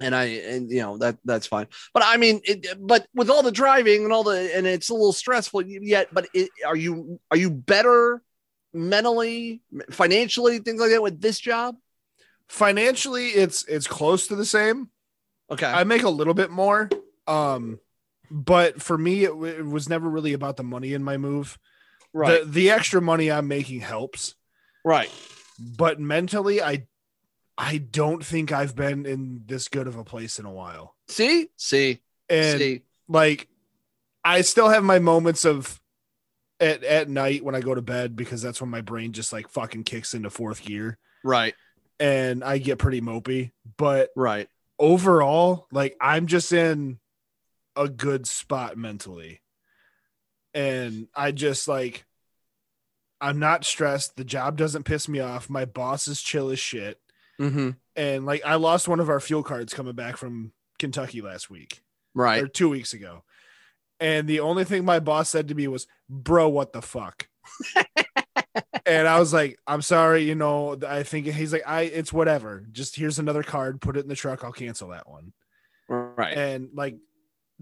And 0.00 0.14
I 0.14 0.24
and 0.24 0.70
you 0.70 0.80
know 0.80 0.98
that 0.98 1.16
that's 1.24 1.46
fine, 1.46 1.68
but 1.94 2.02
I 2.04 2.16
mean, 2.16 2.40
it, 2.44 2.66
but 2.78 3.06
with 3.14 3.30
all 3.30 3.42
the 3.42 3.52
driving 3.52 4.04
and 4.04 4.12
all 4.12 4.24
the 4.24 4.50
and 4.54 4.66
it's 4.66 4.90
a 4.90 4.94
little 4.94 5.12
stressful 5.12 5.62
yet. 5.62 6.08
But 6.12 6.28
it, 6.34 6.50
are 6.66 6.76
you 6.76 7.20
are 7.30 7.36
you 7.36 7.50
better 7.50 8.20
mentally, 8.74 9.62
financially, 9.90 10.58
things 10.58 10.80
like 10.80 10.90
that 10.90 11.02
with 11.02 11.20
this 11.20 11.38
job? 11.38 11.76
Financially, 12.52 13.28
it's 13.28 13.64
it's 13.64 13.86
close 13.86 14.26
to 14.26 14.36
the 14.36 14.44
same. 14.44 14.90
Okay, 15.50 15.64
I 15.66 15.84
make 15.84 16.02
a 16.02 16.10
little 16.10 16.34
bit 16.34 16.50
more. 16.50 16.90
Um, 17.26 17.80
but 18.30 18.82
for 18.82 18.98
me, 18.98 19.24
it, 19.24 19.28
w- 19.28 19.54
it 19.58 19.64
was 19.64 19.88
never 19.88 20.06
really 20.06 20.34
about 20.34 20.58
the 20.58 20.62
money 20.62 20.92
in 20.92 21.02
my 21.02 21.16
move. 21.16 21.58
right, 22.12 22.44
The 22.44 22.50
the 22.50 22.70
extra 22.70 23.00
money 23.00 23.30
I'm 23.32 23.48
making 23.48 23.80
helps, 23.80 24.34
right. 24.84 25.10
but 25.58 25.98
mentally, 25.98 26.60
I 26.60 26.86
I 27.56 27.78
don't 27.78 28.22
think 28.22 28.52
I've 28.52 28.76
been 28.76 29.06
in 29.06 29.44
this 29.46 29.68
good 29.68 29.86
of 29.86 29.96
a 29.96 30.04
place 30.04 30.38
in 30.38 30.44
a 30.44 30.52
while. 30.52 30.94
See, 31.08 31.48
see, 31.56 32.00
And 32.28 32.58
see. 32.60 32.82
like 33.08 33.48
I 34.22 34.42
still 34.42 34.68
have 34.68 34.84
my 34.84 34.98
moments 34.98 35.46
of 35.46 35.80
at, 36.60 36.84
at 36.84 37.08
night 37.08 37.42
when 37.42 37.54
I 37.54 37.60
go 37.60 37.74
to 37.74 37.80
bed 37.82 38.14
because 38.14 38.42
that's 38.42 38.60
when 38.60 38.68
my 38.68 38.82
brain 38.82 39.12
just 39.12 39.32
like 39.32 39.48
fucking 39.48 39.84
kicks 39.84 40.12
into 40.12 40.28
fourth 40.28 40.62
gear 40.62 40.98
Right, 41.24 41.54
and 42.02 42.42
I 42.42 42.58
get 42.58 42.80
pretty 42.80 43.00
mopey. 43.00 43.52
But 43.78 44.10
right. 44.16 44.48
overall, 44.78 45.68
like 45.70 45.96
I'm 46.00 46.26
just 46.26 46.52
in 46.52 46.98
a 47.76 47.88
good 47.88 48.26
spot 48.26 48.76
mentally. 48.76 49.40
And 50.52 51.06
I 51.14 51.30
just 51.30 51.68
like 51.68 52.04
I'm 53.20 53.38
not 53.38 53.64
stressed. 53.64 54.16
The 54.16 54.24
job 54.24 54.56
doesn't 54.56 54.82
piss 54.82 55.08
me 55.08 55.20
off. 55.20 55.48
My 55.48 55.64
boss 55.64 56.08
is 56.08 56.20
chill 56.20 56.50
as 56.50 56.58
shit. 56.58 57.00
Mm-hmm. 57.40 57.70
And 57.94 58.26
like 58.26 58.42
I 58.44 58.56
lost 58.56 58.88
one 58.88 58.98
of 59.00 59.08
our 59.08 59.20
fuel 59.20 59.44
cards 59.44 59.72
coming 59.72 59.94
back 59.94 60.16
from 60.16 60.52
Kentucky 60.80 61.22
last 61.22 61.48
week 61.48 61.82
Right. 62.14 62.42
or 62.42 62.48
two 62.48 62.68
weeks 62.68 62.92
ago. 62.94 63.22
And 64.00 64.26
the 64.26 64.40
only 64.40 64.64
thing 64.64 64.84
my 64.84 64.98
boss 64.98 65.30
said 65.30 65.46
to 65.48 65.54
me 65.54 65.68
was, 65.68 65.86
Bro, 66.10 66.48
what 66.48 66.72
the 66.72 66.82
fuck? 66.82 67.28
and 68.86 69.08
I 69.08 69.18
was 69.18 69.32
like, 69.32 69.58
I'm 69.66 69.82
sorry, 69.82 70.24
you 70.24 70.34
know, 70.34 70.78
I 70.86 71.02
think 71.02 71.26
he's 71.26 71.52
like, 71.52 71.66
I 71.66 71.82
it's 71.82 72.12
whatever. 72.12 72.66
Just 72.72 72.96
here's 72.96 73.18
another 73.18 73.42
card, 73.42 73.80
put 73.80 73.96
it 73.96 74.00
in 74.00 74.08
the 74.08 74.14
truck, 74.14 74.44
I'll 74.44 74.52
cancel 74.52 74.88
that 74.88 75.08
one. 75.08 75.32
Right. 75.88 76.36
And 76.36 76.70
like 76.74 76.96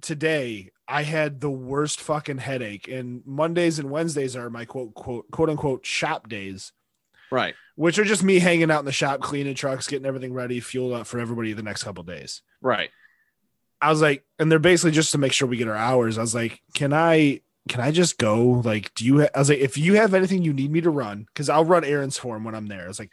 today, 0.00 0.70
I 0.88 1.02
had 1.02 1.40
the 1.40 1.50
worst 1.50 2.00
fucking 2.00 2.38
headache. 2.38 2.88
And 2.88 3.23
Mondays 3.26 3.78
and 3.78 3.90
Wednesdays 3.90 4.37
are 4.37 4.50
my 4.50 4.64
quote 4.64 4.94
quote 4.94 5.30
quote 5.30 5.50
unquote 5.50 5.87
shop 5.87 6.28
days, 6.28 6.73
Right. 7.30 7.54
which 7.76 7.99
are 7.99 8.04
just 8.04 8.25
me 8.25 8.38
hanging 8.38 8.70
out 8.70 8.80
in 8.80 8.87
the 8.87 8.92
shop, 8.92 9.20
cleaning 9.20 9.54
trucks, 9.54 9.87
getting 9.87 10.06
everything 10.06 10.32
ready, 10.32 10.61
fueled 10.61 10.92
up 10.92 11.06
for 11.06 11.20
everybody 11.20 11.52
the 11.52 11.62
next 11.62 11.85
couple 11.85 12.02
days. 12.02 12.42
Right. 12.61 12.90
I 13.80 13.88
was 13.88 14.02
like, 14.02 14.25
and 14.38 14.50
they're 14.50 14.59
basically 14.59 14.90
just 14.90 15.12
to 15.12 15.18
make 15.18 15.32
sure 15.32 15.49
we 15.49 15.56
get 15.56 15.68
our 15.68 15.76
hours. 15.76 16.18
I 16.18 16.20
was 16.20 16.35
like, 16.35 16.61
can 16.75 16.92
I, 16.92 17.40
can 17.71 17.81
I 17.81 17.93
just 17.93 18.19
go? 18.19 18.61
Like, 18.65 18.93
do 18.95 19.05
you, 19.05 19.21
ha-? 19.21 19.29
I 19.33 19.39
was 19.39 19.49
like, 19.49 19.61
if 19.61 19.79
you 19.79 19.95
have 19.95 20.12
anything 20.12 20.43
you 20.43 20.53
need 20.53 20.73
me 20.73 20.81
to 20.81 20.91
run, 20.91 21.27
cause 21.37 21.49
I'll 21.49 21.65
run 21.65 21.85
errands 21.85 22.19
for 22.19 22.37
him 22.37 22.43
when 22.43 22.57
I'm 22.57 22.67
there. 22.67 22.85
I 22.85 22.89
was 22.89 22.99
like, 22.99 23.12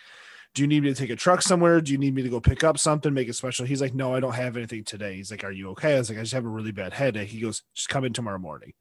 do 0.55 0.63
you 0.63 0.67
need 0.67 0.81
me 0.81 0.89
to 0.89 0.95
take 0.95 1.11
a 1.11 1.15
truck 1.15 1.43
somewhere? 1.43 1.79
Do 1.79 1.91
you 1.91 1.99
need 1.99 2.15
me 2.15 2.23
to 2.23 2.29
go 2.29 2.41
pick 2.41 2.63
up 2.63 2.79
something, 2.79 3.13
make 3.13 3.29
it 3.29 3.35
special? 3.35 3.67
He's 3.67 3.81
like, 3.81 3.93
no, 3.93 4.15
I 4.15 4.19
don't 4.19 4.33
have 4.33 4.57
anything 4.57 4.83
today. 4.83 5.15
He's 5.15 5.29
like, 5.29 5.43
are 5.43 5.51
you 5.51 5.69
okay? 5.69 5.93
I 5.93 5.99
was 5.99 6.09
like, 6.09 6.17
I 6.17 6.21
just 6.21 6.33
have 6.33 6.45
a 6.45 6.49
really 6.49 6.71
bad 6.71 6.93
headache. 6.93 7.29
He 7.29 7.39
goes, 7.39 7.61
just 7.75 7.87
come 7.87 8.03
in 8.03 8.13
tomorrow 8.13 8.39
morning. 8.39 8.73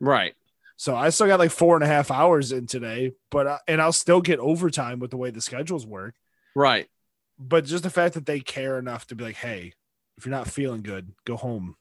Right. 0.00 0.34
So 0.76 0.94
I 0.94 1.08
still 1.08 1.28
got 1.28 1.38
like 1.38 1.50
four 1.50 1.76
and 1.76 1.84
a 1.84 1.88
half 1.88 2.10
hours 2.10 2.52
in 2.52 2.66
today, 2.66 3.14
but, 3.30 3.46
uh, 3.46 3.58
and 3.66 3.80
I'll 3.80 3.92
still 3.92 4.20
get 4.20 4.38
overtime 4.38 4.98
with 4.98 5.10
the 5.10 5.16
way 5.16 5.30
the 5.30 5.40
schedules 5.40 5.86
work. 5.86 6.14
Right. 6.54 6.88
But 7.38 7.64
just 7.64 7.84
the 7.84 7.90
fact 7.90 8.12
that 8.14 8.26
they 8.26 8.40
care 8.40 8.78
enough 8.78 9.06
to 9.06 9.14
be 9.14 9.24
like, 9.24 9.36
hey, 9.36 9.72
if 10.18 10.26
you're 10.26 10.34
not 10.34 10.48
feeling 10.48 10.82
good, 10.82 11.12
go 11.24 11.36
home. 11.36 11.76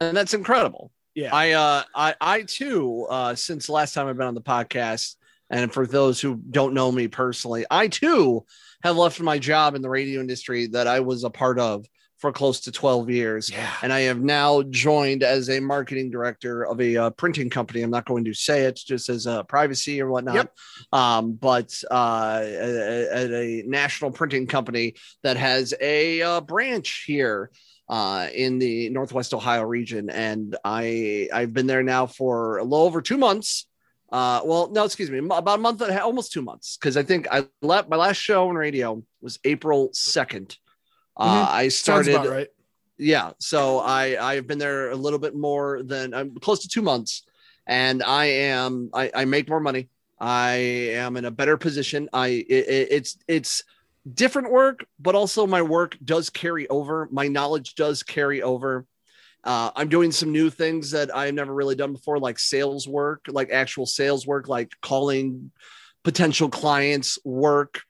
And 0.00 0.16
that's 0.16 0.34
incredible. 0.34 0.92
Yeah. 1.14 1.34
I 1.34 1.52
uh 1.52 1.82
I 1.94 2.14
I 2.20 2.42
too 2.42 3.06
uh 3.10 3.34
since 3.34 3.68
last 3.68 3.94
time 3.94 4.06
I've 4.06 4.16
been 4.16 4.26
on 4.26 4.34
the 4.34 4.40
podcast 4.40 5.16
and 5.50 5.72
for 5.72 5.86
those 5.86 6.20
who 6.20 6.36
don't 6.36 6.74
know 6.74 6.92
me 6.92 7.08
personally, 7.08 7.66
I 7.70 7.88
too 7.88 8.44
have 8.84 8.96
left 8.96 9.20
my 9.20 9.38
job 9.38 9.74
in 9.74 9.82
the 9.82 9.90
radio 9.90 10.20
industry 10.20 10.68
that 10.68 10.86
I 10.86 11.00
was 11.00 11.24
a 11.24 11.30
part 11.30 11.58
of 11.58 11.86
for 12.18 12.30
close 12.32 12.60
to 12.60 12.70
12 12.72 13.08
years 13.08 13.50
yeah. 13.50 13.72
and 13.82 13.90
I 13.90 14.00
have 14.00 14.20
now 14.20 14.62
joined 14.62 15.22
as 15.22 15.48
a 15.48 15.58
marketing 15.58 16.10
director 16.10 16.66
of 16.66 16.78
a 16.78 16.96
uh, 16.96 17.10
printing 17.10 17.48
company. 17.48 17.80
I'm 17.80 17.90
not 17.90 18.04
going 18.04 18.24
to 18.24 18.34
say 18.34 18.64
it 18.64 18.76
just 18.76 19.08
as 19.08 19.24
a 19.24 19.42
privacy 19.44 20.02
or 20.02 20.10
whatnot. 20.10 20.34
Yep. 20.34 20.54
Um, 20.92 21.32
but 21.32 21.82
uh, 21.90 22.42
at 22.44 23.32
a 23.32 23.62
national 23.66 24.10
printing 24.10 24.46
company 24.46 24.94
that 25.22 25.38
has 25.38 25.72
a 25.80 26.20
uh, 26.20 26.40
branch 26.42 27.04
here 27.06 27.50
uh, 27.90 28.28
in 28.32 28.58
the 28.58 28.88
Northwest 28.90 29.34
Ohio 29.34 29.64
region, 29.64 30.08
and 30.08 30.56
I 30.64 31.28
I've 31.34 31.52
been 31.52 31.66
there 31.66 31.82
now 31.82 32.06
for 32.06 32.58
a 32.58 32.64
little 32.64 32.86
over 32.86 33.02
two 33.02 33.18
months. 33.18 33.66
Uh, 34.12 34.40
well, 34.44 34.70
no, 34.70 34.84
excuse 34.84 35.10
me, 35.10 35.18
about 35.18 35.58
a 35.58 35.62
month 35.62 35.80
and 35.82 35.90
a 35.90 35.94
half, 35.94 36.04
almost 36.04 36.32
two 36.32 36.42
months, 36.42 36.76
because 36.78 36.96
I 36.96 37.02
think 37.02 37.28
I 37.30 37.46
left 37.62 37.88
my 37.90 37.96
last 37.96 38.16
show 38.16 38.48
on 38.48 38.54
radio 38.54 39.02
was 39.20 39.38
April 39.44 39.90
2nd. 39.90 40.56
Uh, 41.16 41.46
I 41.50 41.68
started 41.68 42.14
right. 42.30 42.48
yeah 42.96 43.32
so 43.38 43.80
i 43.80 44.02
i've 44.30 44.46
been 44.46 44.58
there 44.58 44.90
a 44.90 44.96
little 45.04 45.18
bit 45.18 45.34
more 45.34 45.82
than 45.82 46.14
i'm 46.14 46.34
close 46.46 46.60
to 46.60 46.68
two 46.68 46.82
months 46.82 47.24
and 47.66 48.02
i 48.02 48.26
am 48.26 48.90
i, 48.94 49.10
I 49.14 49.24
make 49.24 49.48
more 49.48 49.60
money 49.60 49.88
i 50.18 50.52
am 51.04 51.16
in 51.16 51.24
a 51.24 51.30
better 51.30 51.56
position 51.56 52.08
i 52.12 52.28
it- 52.28 52.88
it's 52.96 53.18
it's 53.26 53.64
different 54.14 54.50
work 54.50 54.84
but 54.98 55.14
also 55.14 55.46
my 55.46 55.62
work 55.62 55.96
does 56.02 56.30
carry 56.30 56.68
over. 56.68 57.08
My 57.10 57.28
knowledge 57.28 57.74
does 57.74 58.02
carry 58.02 58.42
over. 58.42 58.86
Uh, 59.42 59.70
i'm 59.74 59.88
doing 59.88 60.12
some 60.12 60.32
new 60.32 60.50
things 60.50 60.90
that 60.90 61.16
i've 61.16 61.32
never 61.32 61.54
really 61.54 61.74
done 61.74 61.94
before 61.94 62.18
like 62.18 62.38
sales 62.38 62.86
work 62.86 63.24
like 63.28 63.50
actual 63.50 63.86
sales 63.86 64.26
work 64.26 64.48
like 64.48 64.70
calling 64.82 65.50
potential 66.04 66.50
clients 66.50 67.18
work 67.24 67.80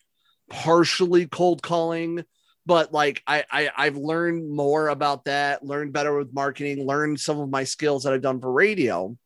partially 0.51 1.27
cold 1.27 1.63
calling. 1.63 2.25
But 2.67 2.93
like 2.93 3.23
I, 3.27 3.45
I 3.51 3.71
I've 3.75 3.97
learned 3.97 4.51
more 4.55 4.89
about 4.89 5.25
that, 5.25 5.65
learned 5.65 5.95
better 5.95 6.17
with 6.17 6.35
marketing, 6.35 6.87
learned 6.87 7.19
some 7.19 7.41
of 7.41 7.49
my 7.49 7.65
skills 7.65 8.05
that 8.05 8.13
I've 8.13 8.21
done 8.21 8.41
for 8.41 8.53
radio 8.53 9.17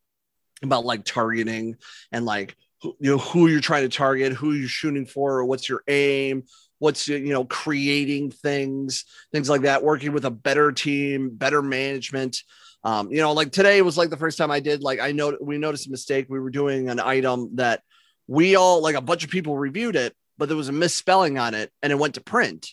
about 0.62 0.84
like 0.84 1.04
targeting 1.04 1.76
and 2.12 2.24
like 2.24 2.54
you 2.82 2.94
know 3.00 3.18
who 3.18 3.48
you're 3.48 3.60
trying 3.60 3.82
to 3.88 3.94
target, 3.94 4.34
who 4.34 4.52
you're 4.52 4.68
shooting 4.68 5.04
for, 5.04 5.44
what's 5.44 5.68
your 5.68 5.82
aim, 5.88 6.44
what's 6.84 7.08
you 7.08 7.32
know 7.32 7.44
creating 7.44 8.30
things, 8.30 9.04
things 9.32 9.48
like 9.48 9.62
that, 9.62 9.82
working 9.82 10.12
with 10.12 10.24
a 10.24 10.30
better 10.30 10.70
team, 10.70 11.30
better 11.32 11.62
management. 11.62 12.42
Um, 12.84 13.10
you 13.10 13.20
know, 13.22 13.32
like 13.32 13.50
today 13.50 13.80
was 13.82 13.96
like 13.96 14.10
the 14.10 14.16
first 14.16 14.38
time 14.38 14.50
I 14.50 14.60
did 14.60 14.82
like 14.82 15.00
I 15.00 15.12
know 15.12 15.36
we 15.40 15.58
noticed 15.58 15.88
a 15.88 15.90
mistake. 15.90 16.26
We 16.28 16.38
were 16.38 16.50
doing 16.50 16.88
an 16.90 17.00
item 17.00 17.56
that 17.56 17.82
we 18.28 18.56
all 18.56 18.82
like 18.82 18.94
a 18.94 19.00
bunch 19.00 19.24
of 19.24 19.30
people 19.30 19.56
reviewed 19.56 19.96
it, 19.96 20.14
but 20.38 20.48
there 20.48 20.56
was 20.56 20.68
a 20.68 20.72
misspelling 20.72 21.38
on 21.38 21.54
it 21.54 21.72
and 21.82 21.90
it 21.92 21.96
went 21.98 22.14
to 22.14 22.20
print 22.22 22.68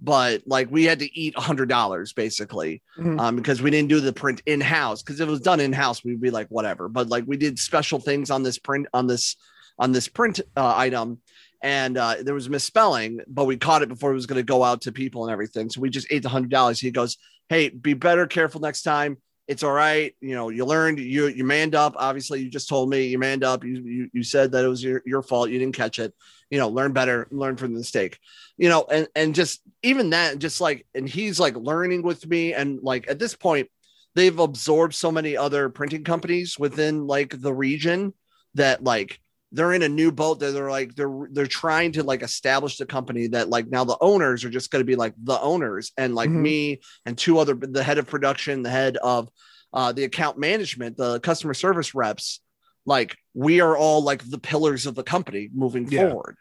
but 0.00 0.42
like 0.44 0.68
we 0.70 0.84
had 0.84 0.98
to 0.98 1.18
eat 1.18 1.34
a 1.36 1.40
hundred 1.40 1.68
dollars 1.68 2.12
basically 2.12 2.82
Mhm. 2.98 3.18
um, 3.20 3.36
because 3.36 3.62
we 3.62 3.70
didn't 3.70 3.88
do 3.88 4.00
the 4.00 4.12
print 4.12 4.42
in 4.44 4.60
house. 4.60 5.02
Because 5.02 5.20
if 5.20 5.28
it 5.28 5.30
was 5.30 5.40
done 5.40 5.60
in 5.60 5.72
house, 5.72 6.04
we'd 6.04 6.20
be 6.20 6.32
like 6.32 6.48
whatever. 6.48 6.88
But 6.88 7.08
like 7.08 7.24
we 7.26 7.36
did 7.36 7.58
special 7.58 8.00
things 8.00 8.28
on 8.28 8.42
this 8.42 8.58
print 8.58 8.86
on 8.92 9.06
this 9.06 9.36
on 9.78 9.92
this 9.92 10.08
print 10.08 10.40
uh, 10.56 10.74
item, 10.76 11.20
and 11.64 11.98
uh, 11.98 12.16
there 12.20 12.34
was 12.34 12.46
a 12.46 12.50
misspelling, 12.50 13.20
but 13.26 13.46
we 13.46 13.56
caught 13.56 13.82
it 13.82 13.88
before 13.88 14.12
it 14.12 14.14
was 14.14 14.26
going 14.26 14.38
to 14.38 14.44
go 14.44 14.62
out 14.62 14.82
to 14.82 14.92
people 14.92 15.24
and 15.24 15.32
everything. 15.32 15.68
So 15.68 15.80
we 15.80 15.90
just 15.90 16.06
ate 16.10 16.22
the 16.22 16.28
hundred 16.28 16.50
dollars. 16.50 16.78
He 16.78 16.92
goes, 16.92 17.16
"Hey, 17.48 17.70
be 17.70 17.94
better 17.94 18.26
careful 18.26 18.60
next 18.60 18.82
time." 18.82 19.16
It's 19.48 19.62
all 19.62 19.72
right. 19.72 20.14
You 20.20 20.34
know, 20.34 20.48
you 20.50 20.64
learned, 20.64 21.00
you 21.00 21.26
you 21.26 21.44
manned 21.44 21.74
up. 21.74 21.94
Obviously, 21.96 22.40
you 22.40 22.50
just 22.50 22.68
told 22.68 22.88
me 22.88 23.06
you 23.06 23.18
manned 23.18 23.44
up. 23.44 23.64
You 23.64 23.82
you, 23.82 24.10
you 24.12 24.22
said 24.22 24.52
that 24.52 24.64
it 24.64 24.68
was 24.68 24.84
your, 24.84 25.02
your 25.04 25.22
fault. 25.22 25.50
You 25.50 25.58
didn't 25.58 25.74
catch 25.74 25.98
it. 25.98 26.14
You 26.50 26.58
know, 26.58 26.68
learn 26.68 26.92
better, 26.92 27.26
learn 27.30 27.56
from 27.56 27.72
the 27.72 27.78
mistake 27.78 28.18
you 28.56 28.68
know, 28.68 28.86
and 28.90 29.08
and 29.14 29.34
just 29.34 29.60
even 29.82 30.10
that, 30.10 30.38
just 30.38 30.60
like, 30.60 30.86
and 30.94 31.08
he's 31.08 31.40
like 31.40 31.56
learning 31.56 32.02
with 32.02 32.26
me, 32.26 32.54
and 32.54 32.80
like 32.82 33.08
at 33.08 33.18
this 33.18 33.34
point, 33.34 33.68
they've 34.14 34.38
absorbed 34.38 34.94
so 34.94 35.10
many 35.10 35.36
other 35.36 35.68
printing 35.68 36.04
companies 36.04 36.58
within 36.58 37.06
like 37.06 37.40
the 37.40 37.52
region 37.52 38.14
that 38.54 38.84
like 38.84 39.20
they're 39.54 39.72
in 39.72 39.82
a 39.82 39.88
new 39.88 40.10
boat 40.12 40.40
that 40.40 40.50
they're 40.52 40.70
like 40.70 40.94
they're 40.94 41.28
they're 41.30 41.46
trying 41.46 41.92
to 41.92 42.02
like 42.02 42.22
establish 42.22 42.76
the 42.76 42.86
company 42.86 43.28
that 43.28 43.48
like 43.48 43.68
now 43.68 43.84
the 43.84 43.96
owners 44.00 44.44
are 44.44 44.50
just 44.50 44.70
going 44.70 44.80
to 44.80 44.86
be 44.86 44.96
like 44.96 45.14
the 45.22 45.40
owners 45.40 45.92
and 45.96 46.14
like 46.14 46.28
Mhm. 46.28 46.42
me 46.42 46.80
and 47.06 47.16
two 47.16 47.38
other 47.38 47.54
the 47.54 47.82
head 47.82 47.98
of 47.98 48.06
production 48.06 48.62
the 48.62 48.70
head 48.70 48.96
of 48.98 49.28
uh, 49.72 49.92
the 49.92 50.04
account 50.04 50.38
management 50.38 50.96
the 50.96 51.20
customer 51.20 51.54
service 51.54 51.94
reps 51.94 52.40
like 52.84 53.16
we 53.32 53.60
are 53.60 53.76
all 53.76 54.02
like 54.02 54.28
the 54.28 54.38
pillars 54.38 54.86
of 54.86 54.94
the 54.94 55.02
company 55.02 55.48
moving 55.54 55.88
Yeah. 55.90 56.10
forward 56.10 56.36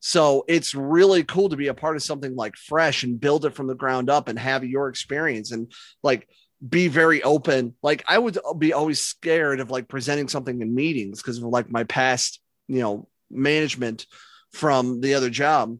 so 0.00 0.44
it's 0.46 0.74
really 0.74 1.24
cool 1.24 1.48
to 1.48 1.56
be 1.56 1.68
a 1.68 1.74
part 1.74 1.96
of 1.96 2.02
something 2.02 2.36
like 2.36 2.54
fresh 2.56 3.02
and 3.02 3.18
build 3.20 3.44
it 3.44 3.54
from 3.54 3.66
the 3.66 3.74
ground 3.74 4.10
up 4.10 4.28
and 4.28 4.38
have 4.38 4.62
your 4.64 4.88
experience 4.88 5.52
and 5.52 5.72
like 6.02 6.28
be 6.66 6.88
very 6.88 7.22
open. 7.22 7.74
Like 7.82 8.02
I 8.08 8.16
would 8.18 8.38
be 8.58 8.72
always 8.72 8.98
scared 9.00 9.60
of 9.60 9.70
like 9.70 9.88
presenting 9.88 10.26
something 10.28 10.62
in 10.62 10.74
meetings 10.74 11.20
because 11.20 11.36
of 11.38 11.44
like 11.44 11.70
my 11.70 11.84
past, 11.84 12.40
you 12.68 12.80
know, 12.80 13.08
management 13.30 14.06
from 14.52 15.00
the 15.00 15.14
other 15.14 15.30
job. 15.30 15.78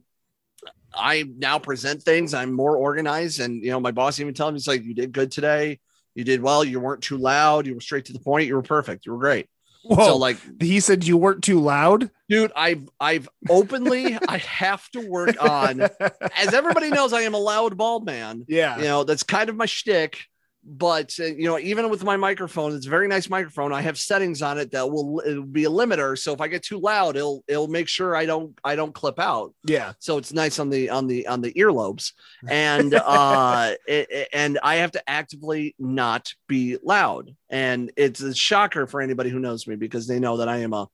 I 0.93 1.23
now 1.37 1.59
present 1.59 2.01
things. 2.01 2.33
I'm 2.33 2.53
more 2.53 2.75
organized, 2.77 3.39
and 3.39 3.63
you 3.63 3.71
know, 3.71 3.79
my 3.79 3.91
boss 3.91 4.19
even 4.19 4.33
telling 4.33 4.53
me, 4.53 4.59
"He's 4.59 4.67
like, 4.67 4.83
you 4.83 4.93
did 4.93 5.11
good 5.11 5.31
today. 5.31 5.79
You 6.15 6.23
did 6.23 6.41
well. 6.41 6.63
You 6.63 6.79
weren't 6.79 7.03
too 7.03 7.17
loud. 7.17 7.67
You 7.67 7.75
were 7.75 7.81
straight 7.81 8.05
to 8.05 8.13
the 8.13 8.19
point. 8.19 8.47
You 8.47 8.55
were 8.55 8.63
perfect. 8.63 9.05
You 9.05 9.11
were 9.11 9.19
great." 9.19 9.47
Whoa. 9.87 10.05
So 10.05 10.17
like 10.17 10.37
he 10.61 10.79
said 10.79 11.05
you 11.05 11.17
weren't 11.17 11.43
too 11.43 11.61
loud. 11.61 12.09
dude 12.27 12.51
i've 12.55 12.89
i've 12.99 13.29
openly 13.49 14.17
i 14.27 14.37
have 14.37 14.87
to 14.91 15.07
work 15.07 15.41
on 15.41 15.81
as 15.81 16.53
everybody 16.53 16.89
knows 16.89 17.13
i 17.13 17.21
am 17.21 17.33
a 17.33 17.39
loud 17.39 17.77
bald 17.77 18.05
man 18.05 18.43
yeah. 18.49 18.77
you 18.77 18.83
know 18.83 19.03
that's 19.05 19.23
kind 19.23 19.49
of 19.49 19.55
my 19.55 19.65
shtick 19.65 20.25
but 20.67 21.15
uh, 21.19 21.23
you 21.25 21.45
know, 21.45 21.57
even 21.57 21.89
with 21.89 22.03
my 22.03 22.17
microphone, 22.17 22.75
it's 22.75 22.85
a 22.85 22.89
very 22.89 23.07
nice 23.07 23.29
microphone. 23.29 23.71
I 23.71 23.81
have 23.81 23.97
settings 23.97 24.41
on 24.41 24.57
it 24.57 24.71
that 24.71 24.91
will 24.91 25.21
it'll 25.25 25.45
be 25.45 25.63
a 25.63 25.69
limiter. 25.69 26.17
So 26.17 26.33
if 26.33 26.41
I 26.41 26.49
get 26.49 26.63
too 26.63 26.79
loud, 26.79 27.15
it'll 27.15 27.43
it'll 27.47 27.69
make 27.69 27.87
sure 27.87 28.15
I 28.15 28.25
don't 28.25 28.57
I 28.63 28.75
don't 28.75 28.93
clip 28.93 29.17
out. 29.17 29.53
Yeah. 29.63 29.93
So 29.99 30.17
it's 30.17 30.33
nice 30.33 30.59
on 30.59 30.69
the 30.69 30.89
on 30.89 31.07
the 31.07 31.27
on 31.27 31.39
the 31.41 31.53
earlobes, 31.53 32.11
and 32.49 32.93
uh, 32.93 33.75
it, 33.87 34.27
and 34.33 34.59
I 34.61 34.75
have 34.75 34.91
to 34.91 35.09
actively 35.09 35.73
not 35.79 36.33
be 36.47 36.77
loud, 36.83 37.33
and 37.49 37.91
it's 37.95 38.19
a 38.19 38.35
shocker 38.35 38.87
for 38.87 39.01
anybody 39.01 39.29
who 39.29 39.39
knows 39.39 39.67
me 39.67 39.77
because 39.77 40.05
they 40.05 40.19
know 40.19 40.37
that 40.37 40.49
I 40.49 40.57
am 40.57 40.73
a 40.73 40.89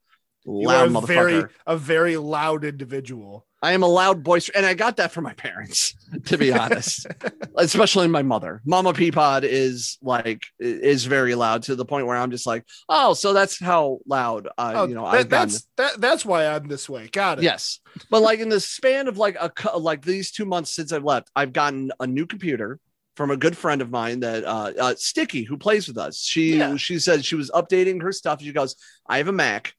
loud 0.46 0.88
a 0.88 0.92
motherfucker. 0.92 1.08
very 1.08 1.44
a 1.66 1.78
very 1.78 2.18
loud 2.18 2.64
individual. 2.64 3.48
I 3.64 3.72
am 3.72 3.82
a 3.82 3.88
loud 3.88 4.26
voice, 4.26 4.50
and 4.50 4.66
I 4.66 4.74
got 4.74 4.98
that 4.98 5.14
from 5.14 5.24
my 5.24 5.34
parents, 5.34 5.96
to 6.26 6.38
be 6.38 6.52
honest, 6.52 7.08
especially 7.56 8.10
my 8.10 8.22
mother. 8.22 8.62
Mama 8.66 8.92
Peapod 8.92 9.44
is 9.44 9.98
like 10.02 10.44
is 10.60 11.06
very 11.06 11.34
loud 11.34 11.64
to 11.64 11.76
the 11.76 11.86
point 11.86 12.06
where 12.06 12.18
I'm 12.18 12.30
just 12.30 12.46
like, 12.46 12.66
oh, 12.90 13.14
so 13.14 13.32
that's 13.32 13.58
how 13.58 14.00
loud, 14.06 14.48
uh, 14.58 14.74
Oh, 14.76 14.88
you 14.88 14.96
know, 14.96 15.10
that- 15.10 15.34
I've 15.34 15.62
that, 15.78 16.02
that's 16.02 16.26
why 16.26 16.46
I'm 16.48 16.68
this 16.68 16.90
way. 16.90 17.08
Got 17.08 17.40
it. 17.40 17.46
Yes, 17.46 17.80
but 18.12 18.22
like 18.22 18.40
in 18.40 18.50
the 18.50 18.60
span 18.60 19.08
of 19.08 19.18
like 19.18 19.38
a 19.40 19.80
like 19.80 20.04
these 20.04 20.32
two 20.32 20.46
months 20.46 20.76
since 20.76 20.92
I've 20.92 21.06
left, 21.06 21.32
I've 21.34 21.54
gotten 21.54 21.90
a 22.02 22.06
new 22.06 22.26
computer 22.26 22.80
from 23.16 23.32
a 23.32 23.38
good 23.38 23.56
friend 23.56 23.82
of 23.82 23.90
mine 23.92 24.20
that 24.22 24.44
uh, 24.44 24.72
uh 24.78 24.96
Sticky 24.98 25.44
who 25.44 25.56
plays 25.56 25.88
with 25.88 25.98
us. 25.98 26.20
She 26.20 26.58
Yeah. 26.58 26.76
she 26.76 27.00
said 27.00 27.24
she 27.24 27.36
was 27.36 27.50
updating 27.52 28.02
her 28.02 28.12
stuff. 28.12 28.42
She 28.42 28.52
goes, 28.52 28.76
I 29.08 29.20
have 29.20 29.30
a 29.30 29.32
Mac. 29.32 29.74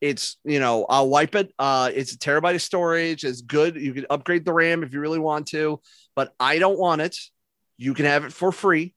It's 0.00 0.36
you 0.44 0.60
know 0.60 0.86
I'll 0.88 1.08
wipe 1.08 1.34
it. 1.34 1.52
Uh, 1.58 1.90
it's 1.92 2.12
a 2.12 2.18
terabyte 2.18 2.54
of 2.54 2.62
storage. 2.62 3.24
It's 3.24 3.40
good. 3.40 3.76
You 3.76 3.92
can 3.92 4.06
upgrade 4.10 4.44
the 4.44 4.52
RAM 4.52 4.82
if 4.82 4.92
you 4.92 5.00
really 5.00 5.18
want 5.18 5.48
to, 5.48 5.80
but 6.14 6.32
I 6.38 6.58
don't 6.58 6.78
want 6.78 7.00
it. 7.00 7.16
You 7.76 7.94
can 7.94 8.06
have 8.06 8.24
it 8.24 8.32
for 8.32 8.52
free. 8.52 8.94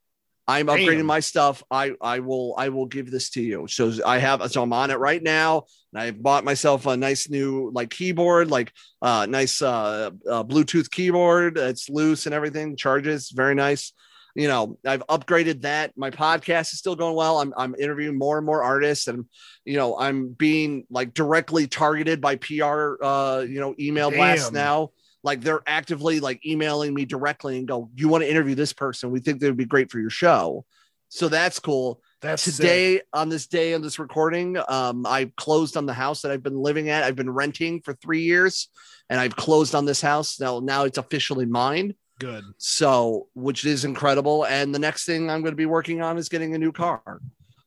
I'm 0.47 0.67
upgrading 0.67 0.97
Damn. 0.97 1.05
my 1.05 1.19
stuff. 1.19 1.63
I 1.71 1.93
I 2.01 2.19
will 2.19 2.55
I 2.57 2.69
will 2.69 2.85
give 2.85 3.09
this 3.09 3.29
to 3.31 3.41
you. 3.41 3.67
So 3.67 3.93
I 4.05 4.17
have 4.17 4.51
so 4.51 4.61
I'm 4.61 4.73
on 4.73 4.91
it 4.91 4.99
right 4.99 5.21
now. 5.21 5.65
And 5.93 6.01
I 6.01 6.11
bought 6.11 6.43
myself 6.43 6.85
a 6.85 6.97
nice 6.97 7.29
new 7.29 7.71
like 7.73 7.89
keyboard, 7.89 8.49
like 8.49 8.73
uh 9.01 9.27
nice 9.29 9.61
uh, 9.61 10.11
uh 10.29 10.43
Bluetooth 10.43 10.89
keyboard. 10.89 11.57
It's 11.57 11.89
loose 11.89 12.25
and 12.25 12.35
everything. 12.35 12.75
Charges 12.75 13.31
very 13.31 13.55
nice. 13.55 13.93
You 14.35 14.47
know, 14.47 14.77
I've 14.85 15.05
upgraded 15.07 15.61
that. 15.61 15.91
My 15.97 16.09
podcast 16.09 16.73
is 16.73 16.79
still 16.79 16.95
going 16.95 17.15
well. 17.15 17.39
I'm 17.39 17.53
I'm 17.57 17.75
interviewing 17.75 18.17
more 18.17 18.37
and 18.37 18.45
more 18.45 18.63
artists, 18.63 19.07
and 19.07 19.25
you 19.65 19.77
know, 19.77 19.97
I'm 19.97 20.29
being 20.29 20.85
like 20.89 21.13
directly 21.13 21.67
targeted 21.67 22.21
by 22.21 22.37
PR 22.37 22.95
uh 23.01 23.45
you 23.47 23.59
know 23.59 23.75
email 23.79 24.11
blasts 24.11 24.51
now. 24.51 24.91
Like 25.23 25.41
they're 25.41 25.61
actively 25.67 26.19
like 26.19 26.45
emailing 26.45 26.93
me 26.93 27.05
directly 27.05 27.57
and 27.57 27.67
go, 27.67 27.89
"You 27.95 28.07
want 28.07 28.23
to 28.23 28.29
interview 28.29 28.55
this 28.55 28.73
person? 28.73 29.11
We 29.11 29.19
think 29.19 29.39
they 29.39 29.47
would 29.47 29.57
be 29.57 29.65
great 29.65 29.91
for 29.91 29.99
your 29.99 30.09
show." 30.09 30.65
So 31.11 31.27
that's 31.27 31.59
cool 31.59 32.01
That's 32.21 32.41
sick. 32.41 32.55
today 32.55 33.01
on 33.11 33.27
this 33.27 33.45
day 33.45 33.73
on 33.73 33.81
this 33.81 33.99
recording 33.99 34.57
um 34.69 35.05
i 35.05 35.29
closed 35.35 35.75
on 35.75 35.85
the 35.85 35.93
house 35.93 36.21
that 36.21 36.31
i've 36.31 36.41
been 36.41 36.55
living 36.55 36.87
at 36.87 37.03
i've 37.03 37.17
been 37.17 37.29
renting 37.29 37.81
for 37.81 37.93
three 37.95 38.21
years 38.21 38.69
and 39.09 39.19
i've 39.19 39.35
closed 39.35 39.75
on 39.75 39.83
this 39.83 39.99
house 39.99 40.39
now 40.39 40.61
now 40.61 40.85
it's 40.85 40.97
officially 40.97 41.45
mine 41.45 41.93
Good. 42.21 42.43
so 42.57 43.27
which 43.33 43.65
is 43.65 43.83
incredible 43.83 44.45
and 44.45 44.73
the 44.73 44.79
next 44.79 45.05
thing 45.05 45.29
i'm 45.29 45.41
going 45.41 45.51
to 45.51 45.57
be 45.57 45.65
working 45.65 46.01
on 46.01 46.17
is 46.17 46.29
getting 46.29 46.55
a 46.55 46.57
new 46.57 46.71
car 46.71 47.19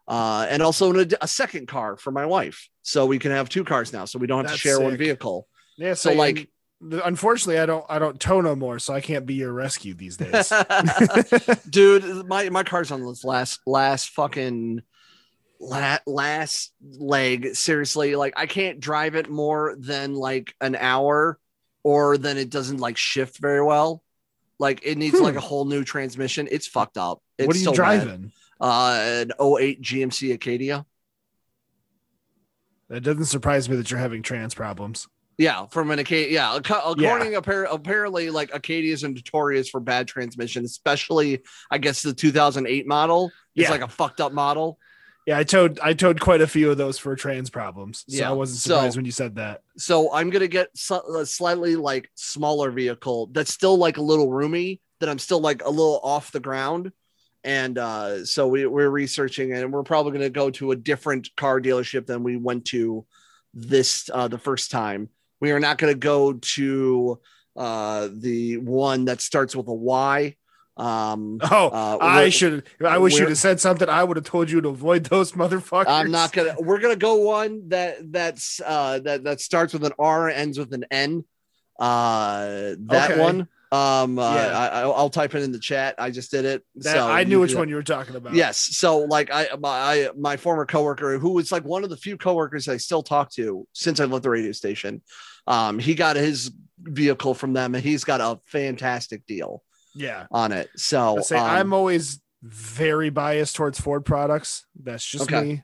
uh 0.08 0.46
and 0.48 0.62
also 0.62 0.92
an, 0.94 1.10
a 1.20 1.28
second 1.28 1.66
car 1.68 1.96
for 1.96 2.10
my 2.10 2.24
wife 2.24 2.68
so 2.82 3.04
we 3.04 3.18
can 3.18 3.32
have 3.32 3.48
two 3.48 3.64
cars 3.64 3.92
now 3.92 4.04
so 4.04 4.18
we 4.18 4.26
don't 4.26 4.38
have 4.44 4.46
That's 4.46 4.62
to 4.62 4.68
share 4.68 4.80
one 4.80 4.96
vehicle 4.96 5.48
Yeah. 5.76 5.94
So, 5.94 6.10
So, 6.12 6.16
like- 6.16 6.48
like, 6.80 7.02
unfortunately, 7.04 7.58
I 7.58 7.66
don't 7.66 7.84
I 7.88 7.98
don't 7.98 8.20
tow 8.20 8.40
no 8.42 8.54
more, 8.54 8.78
so 8.78 8.92
I 8.92 9.00
can't 9.00 9.24
be 9.24 9.34
your 9.34 9.52
rescue 9.52 9.94
these 9.94 10.18
days. 10.18 10.52
dude 11.70 12.26
my 12.26 12.48
my 12.50 12.62
car's 12.62 12.90
on 12.90 13.04
this 13.06 13.24
last 13.24 13.60
last 13.66 14.10
fucking 14.10 14.82
la- 15.60 15.98
last 16.06 16.74
leg 16.98 17.54
seriously 17.54 18.16
like 18.16 18.34
i 18.36 18.44
can't 18.44 18.80
drive 18.80 19.14
it 19.14 19.30
more 19.30 19.76
than 19.78 20.14
like 20.14 20.54
an 20.60 20.76
hour 20.76 21.38
or 21.84 22.18
then 22.18 22.36
it 22.36 22.50
doesn't 22.50 22.78
like 22.80 22.98
shift 22.98 23.38
very 23.38 23.62
well 23.64 24.02
like 24.58 24.80
it 24.84 24.96
needs 24.98 25.16
Hmm. 25.18 25.24
like 25.24 25.34
a 25.36 25.40
whole 25.40 25.64
new 25.64 25.84
transmission 25.84 26.48
it's 26.50 26.66
fucked 26.66 26.96
up 26.98 27.20
it's 27.38 27.46
what 27.46 27.56
are 27.56 27.58
you 27.58 27.64
so 27.64 27.70
bad. 27.72 27.76
driving? 27.76 28.32
uh 28.60 28.98
an 29.02 29.32
08 29.40 29.82
gmc 29.82 30.32
acadia 30.32 30.86
That 32.88 33.02
doesn't 33.02 33.24
surprise 33.26 33.68
me 33.68 33.76
that 33.76 33.90
you're 33.90 34.00
having 34.00 34.22
trans 34.22 34.54
problems. 34.54 35.08
yeah 35.38 35.66
from 35.66 35.90
an 35.90 35.98
acadia 35.98 36.30
yeah 36.32 36.54
ac- 36.54 36.72
according 36.86 37.32
appar- 37.32 37.66
apparently 37.70 38.30
like 38.30 38.50
acadias 38.52 39.02
are 39.02 39.08
notorious 39.08 39.68
for 39.68 39.80
bad 39.80 40.06
transmission 40.06 40.64
especially 40.64 41.40
i 41.70 41.78
guess 41.78 42.02
the 42.02 42.14
2008 42.14 42.86
model 42.86 43.26
is 43.56 43.64
Yeah. 43.64 43.70
like 43.70 43.80
a 43.82 43.88
fucked 43.88 44.20
up 44.20 44.32
model 44.32 44.78
Yeah, 45.26 45.38
I 45.38 45.44
towed 45.44 45.78
I 45.82 45.94
towed 45.94 46.20
quite 46.20 46.42
a 46.42 46.46
few 46.46 46.70
of 46.70 46.76
those 46.76 46.98
for 46.98 47.16
trans 47.16 47.48
problems. 47.50 48.04
So 48.08 48.16
Yeah, 48.18 48.28
I 48.28 48.32
wasn't 48.32 48.58
so- 48.60 48.74
surprised 48.74 48.96
when 48.96 49.06
you 49.06 49.12
said 49.12 49.36
that. 49.36 49.62
so 49.78 50.12
I'm 50.12 50.28
gonna 50.30 50.48
get 50.48 50.68
so- 50.76 51.16
a 51.16 51.24
slightly 51.26 51.76
like 51.76 52.10
smaller 52.14 52.70
vehicle 52.70 53.28
that's 53.32 53.52
still 53.52 53.76
like 53.78 53.96
a 53.96 54.02
little 54.02 54.30
roomy 54.30 54.80
that 55.00 55.08
I'm 55.08 55.18
still 55.18 55.40
like 55.40 55.64
a 55.64 55.70
little 55.70 56.00
off 56.02 56.30
the 56.32 56.40
ground. 56.40 56.92
And 57.42 57.76
uh, 57.76 58.24
so 58.24 58.48
we, 58.48 58.64
we're 58.66 58.88
researching 58.88 59.52
and 59.52 59.70
we're 59.72 59.82
probably 59.82 60.12
gonna 60.12 60.30
go 60.30 60.50
to 60.50 60.72
a 60.72 60.76
different 60.76 61.28
car 61.36 61.60
dealership 61.60 62.06
than 62.06 62.22
we 62.22 62.36
went 62.36 62.64
to 62.66 63.04
this 63.52 64.08
uh, 64.12 64.28
the 64.28 64.38
first 64.38 64.70
time. 64.70 65.08
We 65.40 65.52
are 65.52 65.60
not 65.60 65.78
gonna 65.78 65.94
go 65.94 66.34
to 66.34 67.20
uh, 67.56 68.08
the 68.12 68.56
one 68.58 69.04
that 69.06 69.20
starts 69.20 69.54
with 69.56 69.68
a 69.68 69.74
Y. 69.74 70.36
Um, 70.76 71.38
Oh, 71.42 71.68
uh, 71.68 71.98
I 72.00 72.28
should. 72.30 72.64
I 72.84 72.98
wish 72.98 73.16
you'd 73.16 73.28
have 73.28 73.38
said 73.38 73.60
something. 73.60 73.88
I 73.88 74.02
would 74.02 74.16
have 74.16 74.26
told 74.26 74.50
you 74.50 74.60
to 74.60 74.68
avoid 74.70 75.04
those 75.04 75.32
motherfuckers. 75.32 75.84
I'm 75.88 76.10
not 76.10 76.32
gonna. 76.32 76.54
We're 76.58 76.80
gonna 76.80 76.96
go 76.96 77.16
one 77.16 77.68
that 77.68 78.10
that's 78.12 78.60
uh 78.64 78.98
that 79.00 79.24
that 79.24 79.40
starts 79.40 79.72
with 79.72 79.84
an 79.84 79.92
R 79.98 80.28
ends 80.28 80.58
with 80.58 80.72
an 80.74 80.84
N. 80.90 81.24
Uh, 81.78 82.74
that 82.78 83.10
Okay. 83.10 83.20
one. 83.20 83.48
Um, 83.72 84.18
uh, 84.18 84.34
Yeah. 84.34 84.58
I, 84.58 84.80
I'll 84.82 84.92
I'll 84.94 85.10
type 85.10 85.34
it 85.34 85.42
in 85.42 85.52
the 85.52 85.58
chat. 85.58 85.94
I 85.98 86.10
just 86.10 86.30
did 86.30 86.44
it. 86.44 86.64
That, 86.76 86.92
so 86.92 87.08
I 87.08 87.24
knew 87.24 87.40
which 87.40 87.54
one 87.54 87.68
you 87.68 87.74
were 87.76 87.82
talking 87.82 88.14
about. 88.16 88.34
Yes. 88.34 88.58
So 88.58 88.98
like 88.98 89.30
I 89.32 89.48
my 89.58 89.68
I, 89.68 90.08
my 90.16 90.36
former 90.36 90.66
coworker 90.66 91.18
who 91.18 91.30
was 91.30 91.50
like 91.52 91.64
one 91.64 91.84
of 91.84 91.90
the 91.90 91.96
few 91.96 92.16
coworkers 92.16 92.68
I 92.68 92.76
still 92.76 93.02
talk 93.02 93.30
to 93.32 93.66
since 93.72 94.00
I 94.00 94.04
left 94.04 94.22
the 94.24 94.30
radio 94.30 94.52
station. 94.52 95.02
Um, 95.46 95.78
he 95.78 95.94
got 95.94 96.16
his 96.16 96.52
vehicle 96.82 97.34
from 97.34 97.52
them 97.52 97.74
and 97.74 97.82
he's 97.84 98.04
got 98.04 98.20
a 98.20 98.40
fantastic 98.46 99.26
deal 99.26 99.62
Yeah. 99.94 100.26
on 100.30 100.52
it. 100.52 100.70
So 100.76 101.20
say 101.22 101.36
um, 101.36 101.44
I'm 101.44 101.72
always 101.72 102.20
very 102.42 103.10
biased 103.10 103.56
towards 103.56 103.80
Ford 103.80 104.04
products. 104.04 104.66
That's 104.82 105.04
just 105.04 105.24
Okay. 105.32 105.42
me. 105.42 105.62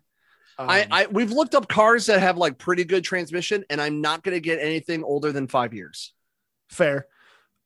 Um, 0.59 0.69
I, 0.71 0.87
I 0.91 1.07
we've 1.07 1.33
looked 1.33 1.55
up 1.55 1.69
cars 1.69 2.07
that 2.07 2.21
have 2.21 2.37
like 2.37 2.59
pretty 2.59 2.85
good 2.85 3.03
transmission, 3.05 3.65
and 3.71 3.81
I'm 3.81 4.01
not 4.01 4.23
going 4.23 4.35
to 4.37 4.41
get 4.41 4.59
anything 4.61 5.03
older 5.05 5.33
than 5.33 5.47
five 5.47 5.73
years. 5.75 6.13
fair. 6.69 7.07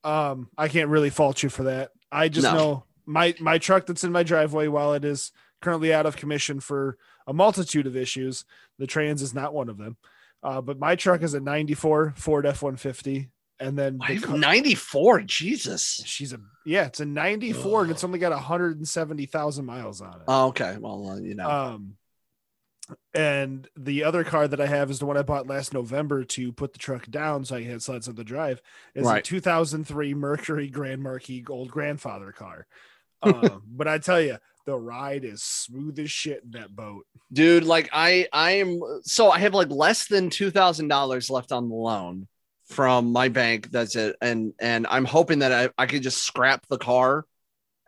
Um, 0.03 0.49
I 0.57 0.67
can't 0.67 0.89
really 0.89 1.09
fault 1.09 1.41
you 1.43 1.49
for 1.49 1.63
that. 1.63 1.91
I 2.11 2.29
just 2.29 2.45
No. 2.45 2.53
know 2.53 2.83
my 3.05 3.35
my 3.39 3.57
truck 3.57 3.85
that's 3.85 4.03
in 4.03 4.11
my 4.11 4.23
driveway, 4.23 4.67
while 4.67 4.93
it 4.93 5.03
is 5.05 5.31
currently 5.61 5.93
out 5.93 6.05
of 6.05 6.15
commission 6.15 6.59
for 6.59 6.97
a 7.27 7.33
multitude 7.33 7.87
of 7.87 7.95
issues, 7.97 8.45
the 8.77 8.85
trans 8.87 9.21
is 9.21 9.33
not 9.33 9.53
one 9.53 9.67
of 9.69 9.77
them. 9.77 9.97
Uh, 10.43 10.61
but 10.61 10.77
my 10.79 10.95
truck 10.95 11.23
is 11.23 11.33
a 11.33 11.39
94 11.39 12.13
Ford 12.17 12.45
F-150, 12.45 13.29
and 13.59 13.77
then 13.77 13.99
the 14.07 14.17
ca- 14.19 14.35
94, 14.35 15.21
Jesus. 15.21 16.03
she's 16.05 16.33
a 16.33 16.39
yeah, 16.65 16.85
it's 16.85 16.99
a 16.99 17.05
94, 17.05 17.83
and 17.83 17.91
it's 17.91 18.03
only 18.03 18.19
got 18.19 18.31
170,000 18.31 19.65
miles 19.65 20.01
on 20.01 20.13
it. 20.15 20.21
Oh, 20.27 20.47
okay. 20.47 20.77
Well, 20.79 21.09
uh, 21.11 21.19
you 21.19 21.35
know, 21.35 21.49
Um, 21.49 21.97
and 23.13 23.67
the 23.77 24.03
other 24.03 24.23
car 24.23 24.47
that 24.47 24.59
I 24.61 24.67
have 24.67 24.91
is 24.91 24.99
the 24.99 25.05
one 25.05 25.17
I 25.17 25.23
bought 25.23 25.47
last 25.47 25.73
November 25.73 26.23
to 26.23 26.51
put 26.51 26.73
the 26.73 26.79
truck 26.79 27.09
down 27.09 27.45
so 27.45 27.55
I 27.55 27.63
had 27.63 27.81
sleds 27.81 28.07
on 28.07 28.15
the 28.15 28.23
drive. 28.23 28.61
Is 28.93 29.05
a 29.19 29.21
2003 29.21 30.13
Mercury 30.13 30.67
Grand 30.69 31.01
Marquis 31.01 31.45
Old 31.49 31.69
Grandfather 31.71 32.31
car. 32.31 32.67
Um, 33.23 33.63
but 33.67 33.87
I 33.87 33.97
tell 33.97 34.21
you, 34.21 34.37
the 34.65 34.75
ride 34.75 35.23
is 35.23 35.43
smooth 35.43 35.97
as 35.99 36.11
shit 36.11 36.43
in 36.43 36.51
that 36.51 36.75
boat. 36.75 37.05
dude, 37.31 37.63
like 37.63 37.89
I, 37.93 38.27
I 38.33 38.51
am. 38.53 38.79
So 39.03 39.29
I 39.31 39.39
have 39.39 39.53
like 39.53 39.69
less 39.69 40.07
than 40.07 40.29
two 40.29 40.51
thousand 40.51 40.87
dollars 40.87 41.29
left 41.29 41.51
on 41.51 41.69
the 41.69 41.75
loan 41.75 42.27
from 42.65 43.11
my 43.11 43.29
bank. 43.29 43.71
That's 43.71 43.95
it, 43.95 44.15
and 44.21 44.53
and 44.59 44.87
I'm 44.89 45.05
hoping 45.05 45.39
that 45.39 45.51
I, 45.51 45.69
I 45.81 45.85
could 45.87 46.03
just 46.03 46.23
scrap 46.23 46.65
the 46.67 46.77
car, 46.77 47.25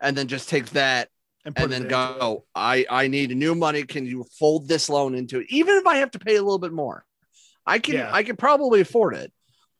and 0.00 0.16
then 0.16 0.28
just 0.28 0.48
take 0.48 0.70
that 0.70 1.08
And, 1.44 1.54
and 1.56 1.70
then 1.72 1.82
it 1.82 1.86
into 1.86 2.14
it. 2.14 2.18
go. 2.18 2.44
I 2.54 2.86
I 2.90 3.08
need 3.08 3.36
new 3.36 3.54
money. 3.54 3.82
Can 3.84 4.06
you 4.06 4.24
fold 4.38 4.68
this 4.68 4.88
loan 4.88 5.14
into 5.14 5.40
it? 5.40 5.46
Even 5.50 5.76
if 5.76 5.86
I 5.86 5.96
have 5.96 6.12
to 6.12 6.18
pay 6.18 6.36
a 6.36 6.42
little 6.42 6.58
bit 6.58 6.72
more, 6.72 7.04
I 7.66 7.78
can. 7.80 7.96
Yeah. 7.96 8.10
I 8.12 8.22
can 8.22 8.36
probably 8.36 8.80
afford 8.80 9.14
it. 9.14 9.32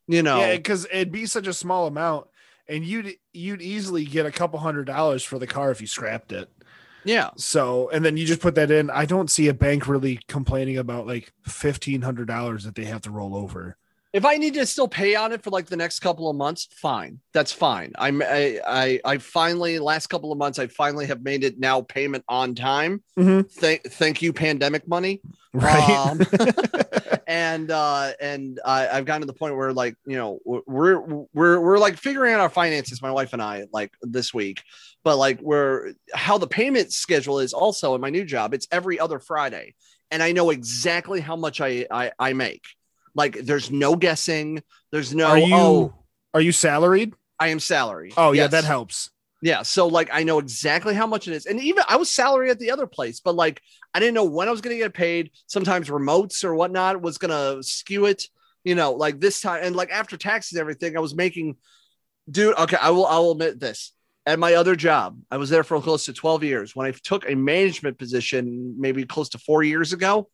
You 0.06 0.22
know. 0.22 0.40
Yeah, 0.40 0.56
because 0.56 0.86
it'd 0.86 1.12
be 1.12 1.26
such 1.26 1.46
a 1.46 1.52
small 1.52 1.86
amount, 1.86 2.28
and 2.68 2.84
you'd 2.84 3.14
you'd 3.32 3.62
easily 3.62 4.04
get 4.04 4.26
a 4.26 4.32
couple 4.32 4.58
hundred 4.58 4.86
dollars 4.86 5.22
for 5.22 5.38
the 5.38 5.46
car 5.46 5.70
if 5.70 5.80
you 5.80 5.86
scrapped 5.86 6.32
it. 6.32 6.48
yeah. 7.04 7.30
So, 7.36 7.90
and 7.90 8.04
then 8.04 8.16
you 8.16 8.26
just 8.26 8.40
put 8.40 8.54
that 8.56 8.70
in. 8.70 8.90
I 8.90 9.04
don't 9.04 9.30
see 9.30 9.48
a 9.48 9.54
bank 9.54 9.86
really 9.86 10.20
complaining 10.28 10.78
about 10.78 11.06
like 11.06 11.32
fifteen 11.44 12.02
hundred 12.02 12.28
dollars 12.28 12.64
that 12.64 12.74
they 12.74 12.84
have 12.86 13.02
to 13.02 13.10
roll 13.10 13.36
over. 13.36 13.76
If 14.12 14.24
I 14.24 14.36
need 14.36 14.54
to 14.54 14.64
still 14.64 14.88
pay 14.88 15.14
on 15.14 15.32
it 15.32 15.42
for 15.42 15.50
like 15.50 15.66
the 15.66 15.76
next 15.76 16.00
couple 16.00 16.30
of 16.30 16.36
months, 16.36 16.68
fine. 16.72 17.20
That's 17.34 17.52
fine. 17.52 17.92
I'm 17.98 18.22
I 18.22 18.58
I, 18.66 19.00
I 19.04 19.18
finally 19.18 19.78
last 19.78 20.06
couple 20.06 20.32
of 20.32 20.38
months 20.38 20.58
I 20.58 20.66
finally 20.66 21.06
have 21.06 21.22
made 21.22 21.44
it 21.44 21.58
now 21.58 21.82
payment 21.82 22.24
on 22.28 22.54
time. 22.54 23.02
Mhm. 23.18 23.50
Thank 23.50 23.82
thank 23.84 24.22
you 24.22 24.32
pandemic 24.32 24.88
money. 24.88 25.20
Right. 25.52 25.90
Um, 25.90 26.20
and 27.26 27.70
uh 27.70 28.12
and 28.20 28.58
I, 28.64 28.88
I've 28.88 29.04
gotten 29.04 29.20
to 29.22 29.26
the 29.26 29.34
point 29.34 29.56
where 29.56 29.72
like 29.72 29.94
you 30.06 30.16
know 30.16 30.38
we're 30.44 31.00
we're 31.34 31.60
we're 31.60 31.78
like 31.78 31.98
figuring 31.98 32.32
out 32.32 32.40
our 32.40 32.48
finances, 32.50 33.02
my 33.02 33.10
wife 33.10 33.34
and 33.34 33.42
I, 33.42 33.66
like 33.72 33.92
this 34.00 34.32
week. 34.32 34.62
But 35.04 35.16
like 35.18 35.40
we're 35.42 35.92
how 36.14 36.38
the 36.38 36.46
payment 36.46 36.92
schedule 36.92 37.40
is 37.40 37.52
also 37.52 37.94
in 37.94 38.00
my 38.00 38.10
new 38.10 38.24
job. 38.24 38.54
It's 38.54 38.66
every 38.72 38.98
other 38.98 39.18
Friday, 39.18 39.74
and 40.10 40.22
I 40.22 40.32
know 40.32 40.48
exactly 40.50 41.20
how 41.20 41.36
much 41.36 41.60
I 41.60 41.86
I, 41.90 42.12
I 42.18 42.32
make. 42.32 42.64
Like 43.18 43.40
there's 43.40 43.68
no 43.68 43.96
guessing. 43.96 44.62
There's 44.92 45.12
no 45.12 45.26
are 45.26 45.38
you 45.38 45.54
oh 45.56 45.94
are 46.32 46.40
you 46.40 46.52
salaried? 46.52 47.14
I 47.40 47.48
am 47.48 47.58
salary. 47.58 48.12
Oh 48.16 48.30
yeah, 48.30 48.46
that 48.46 48.62
helps. 48.62 49.10
Yeah. 49.42 49.62
So 49.62 49.88
like 49.88 50.08
I 50.12 50.22
know 50.22 50.38
exactly 50.38 50.94
how 50.94 51.08
much 51.08 51.26
it 51.26 51.34
is. 51.34 51.44
And 51.44 51.60
even 51.60 51.82
I 51.88 51.96
was 51.96 52.08
salary 52.08 52.48
at 52.50 52.60
the 52.60 52.70
other 52.70 52.86
place, 52.86 53.18
but 53.18 53.34
like 53.34 53.60
I 53.92 53.98
didn't 53.98 54.14
know 54.14 54.24
when 54.24 54.46
I 54.46 54.52
was 54.52 54.60
gonna 54.60 54.76
get 54.76 54.94
paid. 54.94 55.32
Sometimes 55.48 55.88
remotes 55.88 56.44
or 56.44 56.54
whatnot 56.54 57.02
was 57.02 57.18
gonna 57.18 57.60
skew 57.60 58.06
it, 58.06 58.28
you 58.62 58.76
know, 58.76 58.92
like 58.92 59.18
this 59.18 59.40
time 59.40 59.64
and 59.64 59.74
like 59.74 59.90
after 59.90 60.16
taxes 60.16 60.52
and 60.52 60.60
everything, 60.60 60.96
I 60.96 61.00
was 61.00 61.16
making 61.16 61.56
dude, 62.30 62.56
okay, 62.56 62.78
I 62.80 62.90
will 62.90 63.06
I 63.06 63.18
will 63.18 63.32
admit 63.32 63.58
this. 63.58 63.94
At 64.26 64.38
my 64.38 64.54
other 64.54 64.76
job, 64.76 65.18
I 65.28 65.38
was 65.38 65.50
there 65.50 65.64
for 65.64 65.80
close 65.80 66.04
to 66.04 66.12
12 66.12 66.44
years. 66.44 66.76
When 66.76 66.86
I 66.86 66.92
took 66.92 67.28
a 67.28 67.34
management 67.34 67.98
position, 67.98 68.76
maybe 68.78 69.04
close 69.06 69.30
to 69.30 69.38
four 69.38 69.64
years 69.64 69.92
ago, 69.92 70.28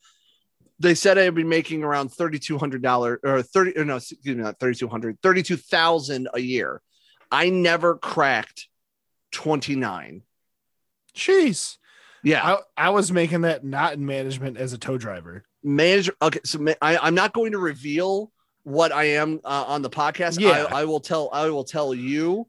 they 0.85 0.95
said 0.95 1.19
I'd 1.19 1.35
be 1.35 1.43
making 1.45 1.83
around 1.83 2.11
$3,200 2.11 3.19
or 3.25 3.43
30, 3.43 3.77
or 3.79 3.85
no, 3.85 3.97
excuse 3.97 4.25
me, 4.37 4.43
not 4.43 4.61
3,200, 4.61 5.19
32,000 5.23 6.29
a 6.35 6.41
year. 6.41 6.81
I 7.31 7.51
never 7.51 7.97
cracked 7.97 8.69
29. 9.33 10.23
Jeez. 11.15 11.77
Yeah. 12.23 12.57
I, 12.77 12.87
I 12.87 12.91
was 12.91 13.13
making 13.13 13.43
that 13.43 13.65
not 13.65 13.95
in 13.95 14.07
management 14.07 14.57
as 14.57 14.73
a 14.73 14.79
tow 14.79 14.97
driver. 14.99 15.45
Manager. 15.63 16.15
Okay. 16.23 16.41
So 16.45 16.59
ma- 16.59 16.73
I, 16.81 16.97
I'm 16.99 17.15
not 17.15 17.33
going 17.33 17.53
to 17.53 17.59
reveal 17.59 18.31
what 18.63 18.93
I 18.93 19.05
am 19.05 19.41
uh, 19.45 19.65
on 19.69 19.83
the 19.83 19.91
podcast. 19.91 20.41
Yeah. 20.41 20.67
I, 20.71 20.81
I 20.81 20.85
will 20.85 21.01
tell, 21.01 21.29
I 21.33 21.51
will 21.51 21.65
tell 21.65 21.95
you, 21.95 22.47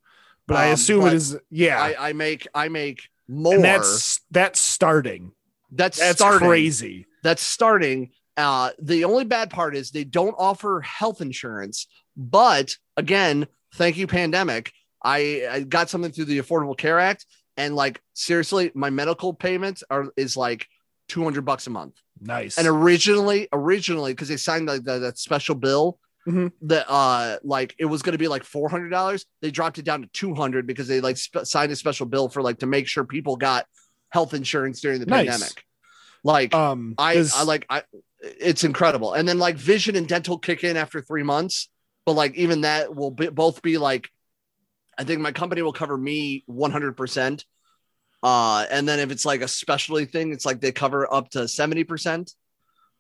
But 0.47 0.57
I 0.57 0.67
Um, 0.67 0.73
assume 0.73 1.01
but 1.01 1.13
it 1.13 1.15
is 1.17 1.37
yeah. 1.49 1.79
I, 1.81 2.09
I 2.09 2.13
make, 2.13 2.47
I 2.53 2.69
make 2.69 3.09
more. 3.27 3.55
and 3.55 3.63
that's 3.63 4.21
that's 4.31 4.59
starting. 4.59 5.31
that's, 5.71 5.97
That's 5.99 6.19
starting. 6.19 6.47
crazy. 6.47 7.05
That's 7.23 7.41
starting. 7.41 8.11
Uh, 8.37 8.71
the 8.79 9.03
only 9.05 9.23
bad 9.23 9.49
part 9.49 9.75
is 9.75 9.91
they 9.91 10.03
don't 10.03 10.35
offer 10.37 10.81
health 10.81 11.21
insurance, 11.21 11.87
but 12.17 12.75
again, 12.97 13.47
thank 13.75 13.97
you, 13.97 14.07
pandemic. 14.07 14.71
I, 15.03 15.47
I 15.49 15.59
got 15.61 15.89
something 15.89 16.11
through 16.11 16.25
the 16.25 16.39
Affordable 16.39 16.77
Care 16.77 16.99
Act, 16.99 17.25
and 17.57 17.75
like 17.75 18.01
seriously, 18.13 18.71
my 18.73 18.89
medical 18.89 19.33
payments 19.33 19.83
are 19.89 20.07
is 20.17 20.35
like 20.35 20.67
two 21.07 21.23
hundred 21.23 21.45
bucks 21.45 21.67
a 21.67 21.69
month. 21.69 21.95
Nice. 22.19 22.57
And 22.57 22.67
originally, 22.67 23.47
originally, 23.53 24.13
because 24.13 24.27
they 24.29 24.37
signed 24.37 24.67
like 24.67 24.83
the, 24.83 24.99
that 24.99 25.17
special 25.17 25.55
bill 25.55 25.99
Mhm. 26.27 26.51
that 26.63 26.89
uh 26.91 27.37
like 27.43 27.75
it 27.77 27.85
was 27.85 28.01
going 28.01 28.13
to 28.13 28.17
be 28.17 28.27
like 28.27 28.43
four 28.43 28.67
hundred 28.67 28.89
dollars. 28.89 29.25
They 29.41 29.51
dropped 29.51 29.77
it 29.77 29.85
down 29.85 30.01
to 30.01 30.07
two 30.07 30.33
hundred 30.33 30.65
because 30.65 30.87
they 30.87 30.99
like 30.99 31.17
sp- 31.21 31.45
signed 31.45 31.71
a 31.71 31.75
special 31.75 32.07
bill 32.07 32.29
for 32.29 32.41
like 32.41 32.59
to 32.59 32.65
make 32.65 32.87
sure 32.87 33.03
people 33.05 33.35
got 33.35 33.67
health 34.09 34.33
insurance 34.33 34.81
during 34.81 34.99
the 34.99 35.05
Nice. 35.05 35.27
pandemic. 35.29 35.63
Like 36.23 36.53
um 36.55 36.95
I, 36.97 37.13
is- 37.13 37.33
I 37.35 37.43
like 37.43 37.67
I 37.69 37.83
it's 38.39 38.63
incredible. 38.63 39.13
And 39.13 39.27
then 39.27 39.39
like 39.39 39.55
vision 39.57 39.95
and 39.95 40.07
dental 40.07 40.38
kick 40.38 40.63
in 40.63 40.77
after 40.77 41.01
three 41.01 41.23
months, 41.23 41.69
but 42.05 42.13
like 42.13 42.35
even 42.35 42.61
that 42.61 42.95
will 42.95 43.11
be, 43.11 43.27
both 43.29 43.61
be 43.61 43.77
like 43.77 44.09
I 44.97 45.03
think 45.03 45.21
my 45.21 45.31
company 45.31 45.61
will 45.61 45.73
cover 45.73 45.97
me 45.97 46.43
100%. 46.49 47.43
Uh, 48.23 48.65
and 48.71 48.88
then 48.88 48.99
if 48.99 49.11
it's 49.11 49.25
like 49.25 49.41
a 49.41 49.47
specialty 49.47 50.05
thing, 50.05 50.31
it's 50.31 50.45
like 50.45 50.61
they 50.61 50.71
cover 50.71 51.11
up 51.13 51.29
to 51.31 51.39
70% 51.39 52.33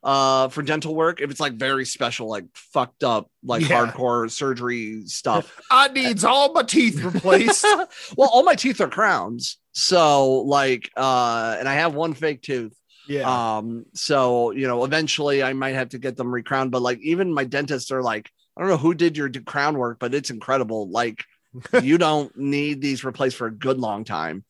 uh, 0.03 0.49
for 0.49 0.61
dental 0.61 0.93
work. 0.93 1.21
If 1.21 1.31
it's 1.31 1.39
like 1.39 1.53
very 1.53 1.85
special, 1.85 2.27
like 2.29 2.45
fucked 2.53 3.03
up, 3.03 3.31
like 3.43 3.67
Yeah. 3.67 3.87
hardcore 3.87 4.29
surgery 4.29 5.03
stuff. 5.05 5.59
I 5.71 5.87
needs 5.87 6.23
all 6.23 6.53
my 6.53 6.63
teeth 6.63 7.01
replaced. 7.01 7.63
well, 8.17 8.29
all 8.31 8.43
my 8.43 8.55
teeth 8.55 8.81
are 8.81 8.89
crowns. 8.89 9.57
So 9.71 10.41
like, 10.41 10.91
uh, 10.95 11.55
and 11.57 11.67
I 11.67 11.75
have 11.75 11.95
one 11.95 12.13
fake 12.13 12.41
tooth. 12.41 12.75
Yeah. 13.07 13.57
Um, 13.57 13.85
so 13.93 14.51
you 14.51 14.67
know, 14.67 14.83
eventually 14.83 15.43
I 15.43 15.53
might 15.53 15.75
have 15.75 15.89
to 15.89 15.99
get 15.99 16.17
them 16.17 16.33
recrowned, 16.33 16.71
but 16.71 16.81
like 16.81 16.99
even 17.01 17.33
my 17.33 17.43
dentists 17.43 17.91
are 17.91 18.01
like, 18.01 18.29
I 18.55 18.61
don't 18.61 18.69
know 18.69 18.77
who 18.77 18.93
did 18.93 19.17
your 19.17 19.29
crown 19.29 19.77
work, 19.77 19.99
but 19.99 20.13
it's 20.13 20.29
incredible. 20.29 20.89
Like 20.89 21.23
you 21.81 21.97
don't 21.97 22.35
need 22.37 22.81
these 22.81 23.03
replaced 23.03 23.37
for 23.37 23.47
a 23.47 23.51
good 23.51 23.79
long 23.79 24.03
time, 24.03 24.43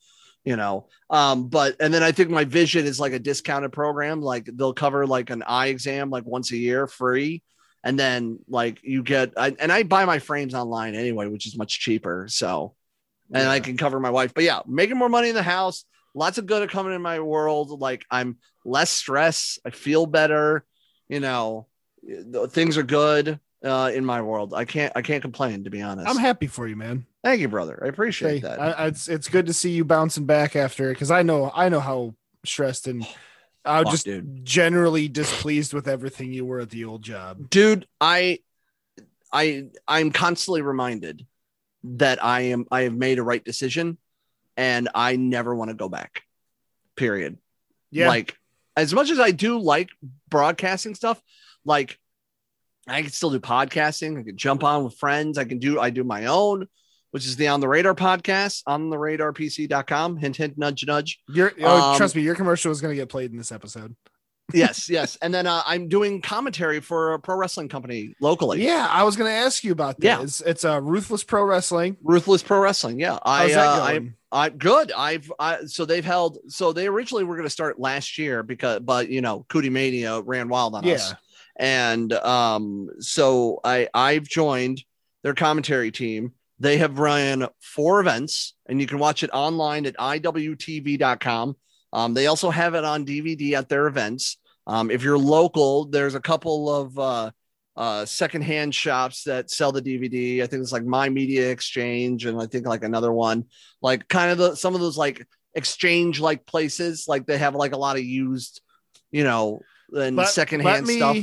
you 0.44 0.56
know. 0.56 0.88
Um, 1.10 1.48
but 1.48 1.76
and 1.80 1.92
then 1.92 2.02
I 2.02 2.12
think 2.12 2.30
my 2.30 2.44
vision 2.44 2.86
is 2.86 3.00
like 3.00 3.12
a 3.12 3.18
discounted 3.18 3.72
program, 3.72 4.20
like 4.20 4.48
they'll 4.52 4.74
cover 4.74 5.06
like 5.06 5.30
an 5.30 5.42
eye 5.42 5.68
exam 5.68 6.10
like 6.10 6.24
once 6.24 6.52
a 6.52 6.56
year 6.56 6.86
free. 6.86 7.42
And 7.84 7.96
then 7.96 8.40
like 8.48 8.80
you 8.82 9.04
get 9.04 9.32
I, 9.36 9.54
and 9.60 9.70
I 9.70 9.84
buy 9.84 10.06
my 10.06 10.18
frames 10.18 10.54
online 10.54 10.96
anyway, 10.96 11.28
which 11.28 11.46
is 11.46 11.56
much 11.56 11.78
cheaper. 11.78 12.26
So 12.28 12.74
and 13.32 13.48
I 13.48 13.60
can 13.60 13.76
cover 13.76 13.98
my 14.00 14.10
wife. 14.10 14.34
But 14.34 14.44
yeah, 14.44 14.60
making 14.66 14.96
more 14.96 15.08
money 15.08 15.28
in 15.28 15.34
the 15.34 15.42
house, 15.42 15.84
lots 16.16 16.38
of 16.38 16.46
good 16.46 16.62
are 16.62 16.66
coming 16.66 16.94
in 16.94 17.02
my 17.02 17.20
world. 17.20 17.78
Like 17.80 18.04
I'm 18.10 18.38
less 18.64 18.90
stressed, 18.90 19.60
I 19.64 19.70
feel 19.70 20.06
better, 20.06 20.64
you 21.08 21.20
know, 21.20 21.68
things 22.48 22.76
are 22.76 22.82
good 22.82 23.38
uh 23.64 23.90
in 23.94 24.04
my 24.04 24.22
world. 24.22 24.52
I 24.54 24.64
can't 24.64 24.92
I 24.96 25.02
can't 25.02 25.22
complain 25.22 25.64
to 25.64 25.70
be 25.70 25.82
honest. 25.82 26.08
I'm 26.08 26.16
happy 26.16 26.46
for 26.46 26.66
you, 26.66 26.76
man. 26.76 27.06
Thank 27.22 27.40
you, 27.40 27.48
brother. 27.48 27.80
I 27.84 27.88
appreciate 27.88 28.34
Hey, 28.34 28.38
that. 28.40 28.60
I, 28.60 28.70
I- 28.72 28.86
it's 28.88 29.08
it's 29.08 29.28
good 29.28 29.46
to 29.46 29.52
see 29.52 29.70
you 29.70 29.84
bouncing 29.84 30.26
back 30.26 30.56
after 30.56 30.90
it. 30.90 30.94
because 30.94 31.10
I 31.10 31.22
know 31.22 31.50
I 31.54 31.68
know 31.68 31.80
how 31.80 32.14
stressed 32.44 32.86
and 32.88 33.06
I'm 33.64 33.82
Fuck, 33.84 33.92
just 33.92 34.04
dude. 34.06 34.44
generally 34.44 35.08
displeased 35.08 35.74
with 35.74 35.88
everything 35.88 36.32
you 36.32 36.44
were 36.44 36.60
at 36.60 36.70
the 36.70 36.84
old 36.84 37.02
job. 37.02 37.50
dude 37.50 37.86
i 38.00 38.38
i 39.32 39.64
i'm 39.88 40.12
constantly 40.12 40.62
reminded 40.62 41.26
that 41.82 42.22
i 42.24 42.42
am 42.42 42.66
i 42.70 42.82
have 42.82 42.94
made 42.94 43.18
a 43.18 43.24
right 43.24 43.44
decision 43.44 43.98
and 44.56 44.88
i 44.94 45.16
never 45.16 45.54
want 45.54 45.70
to 45.70 45.76
go 45.76 45.88
back 45.88 46.22
period 46.96 47.38
Yeah, 47.90 48.08
like 48.08 48.36
as 48.76 48.92
much 48.94 49.10
as 49.10 49.18
i 49.20 49.30
do 49.30 49.58
like 49.58 49.90
broadcasting 50.28 50.94
stuff 50.94 51.20
like 51.64 51.98
i 52.88 53.02
can 53.02 53.10
still 53.10 53.30
do 53.30 53.40
podcasting 53.40 54.18
i 54.18 54.22
can 54.22 54.36
jump 54.36 54.64
on 54.64 54.84
with 54.84 54.94
friends 54.96 55.38
i 55.38 55.44
can 55.44 55.58
do 55.58 55.80
i 55.80 55.90
do 55.90 56.04
my 56.04 56.26
own 56.26 56.66
which 57.10 57.26
is 57.26 57.36
the 57.36 57.48
on 57.48 57.60
the 57.60 57.68
radar 57.68 57.94
podcast 57.94 58.62
on 58.66 58.90
the 58.90 58.98
radar 58.98 59.32
pc.com 59.32 60.16
hint 60.16 60.36
hint 60.36 60.58
nudge 60.58 60.86
nudge 60.86 61.20
your 61.28 61.52
oh, 61.62 61.92
um, 61.92 61.96
trust 61.96 62.14
me, 62.16 62.22
your 62.22 62.34
commercial 62.34 62.70
is 62.72 62.80
going 62.80 62.92
to 62.92 62.96
get 62.96 63.08
played 63.08 63.30
in 63.30 63.36
this 63.38 63.52
episode. 63.52 63.94
yes 64.54 64.88
yes 64.88 65.16
and 65.22 65.34
then 65.34 65.44
uh, 65.44 65.60
i'm 65.66 65.88
doing 65.88 66.22
commentary 66.22 66.78
for 66.78 67.14
a 67.14 67.18
pro 67.18 67.34
wrestling 67.36 67.68
company 67.68 68.14
locally 68.20 68.64
Yeah, 68.64 68.86
I 68.88 69.02
was 69.02 69.16
going 69.16 69.28
to 69.28 69.34
ask 69.34 69.64
you 69.64 69.72
about 69.72 69.98
that. 69.98 70.04
Yeah. 70.04 70.22
It's 70.22 70.40
it's 70.40 70.62
a 70.62 70.74
uh, 70.74 70.78
ruthless 70.78 71.24
pro 71.24 71.42
wrestling. 71.42 71.96
Ruthless 72.00 72.44
Pro 72.44 72.60
Wrestling. 72.60 73.00
Yeah, 73.00 73.18
I, 73.24 73.52
uh, 73.54 73.80
I? 73.80 74.10
I, 74.36 74.50
good. 74.50 74.92
I've, 74.92 75.32
I, 75.38 75.64
so 75.64 75.86
they've 75.86 76.04
held. 76.04 76.38
So 76.48 76.74
they 76.74 76.86
originally 76.86 77.24
were 77.24 77.36
going 77.36 77.46
to 77.46 77.50
start 77.50 77.80
last 77.80 78.18
year 78.18 78.42
because, 78.42 78.80
but 78.80 79.08
you 79.08 79.22
know, 79.22 79.46
Cootie 79.48 79.70
Mania 79.70 80.20
ran 80.20 80.50
wild 80.50 80.74
on 80.74 80.86
us, 80.86 81.10
yeah, 81.10 81.16
and 81.56 82.12
um, 82.12 82.90
so 83.00 83.60
I, 83.64 83.88
I've 83.94 84.24
joined 84.24 84.84
their 85.22 85.34
commentary 85.34 85.90
team. 85.90 86.32
They 86.58 86.76
have 86.78 86.98
run 86.98 87.48
four 87.60 88.00
events, 88.00 88.54
and 88.66 88.78
you 88.78 88.86
can 88.86 88.98
watch 88.98 89.22
it 89.22 89.30
online 89.32 89.86
at 89.86 89.96
iwtv.com. 89.96 91.56
Um, 91.94 92.14
they 92.14 92.26
also 92.26 92.50
have 92.50 92.74
it 92.74 92.84
on 92.84 93.06
DVD 93.06 93.52
at 93.52 93.70
their 93.70 93.86
events. 93.86 94.36
Um, 94.66 94.90
if 94.90 95.02
you're 95.02 95.18
local, 95.18 95.86
there's 95.86 96.14
a 96.14 96.20
couple 96.20 96.74
of 96.74 96.98
uh, 96.98 97.30
uh, 97.76 98.04
secondhand 98.06 98.74
shops 98.74 99.24
that 99.24 99.50
sell 99.50 99.70
the 99.72 99.82
DVD. 99.82 100.42
I 100.42 100.46
think 100.46 100.62
it's 100.62 100.72
like 100.72 100.84
My 100.84 101.08
Media 101.08 101.50
Exchange, 101.50 102.24
and 102.26 102.40
I 102.40 102.46
think 102.46 102.66
like 102.66 102.84
another 102.84 103.12
one, 103.12 103.44
like 103.82 104.08
kind 104.08 104.30
of 104.30 104.38
the 104.38 104.54
some 104.54 104.74
of 104.74 104.80
those 104.80 104.96
like 104.96 105.26
exchange 105.54 106.20
like 106.20 106.46
places. 106.46 107.04
Like 107.08 107.26
they 107.26 107.38
have 107.38 107.54
like 107.54 107.72
a 107.72 107.76
lot 107.78 107.96
of 107.96 108.02
used, 108.04 108.60
you 109.10 109.24
know, 109.24 109.60
and 109.94 110.16
Let- 110.16 110.28
secondhand 110.28 110.86
let 110.86 110.94
me, 110.94 110.96
stuff. 110.96 111.16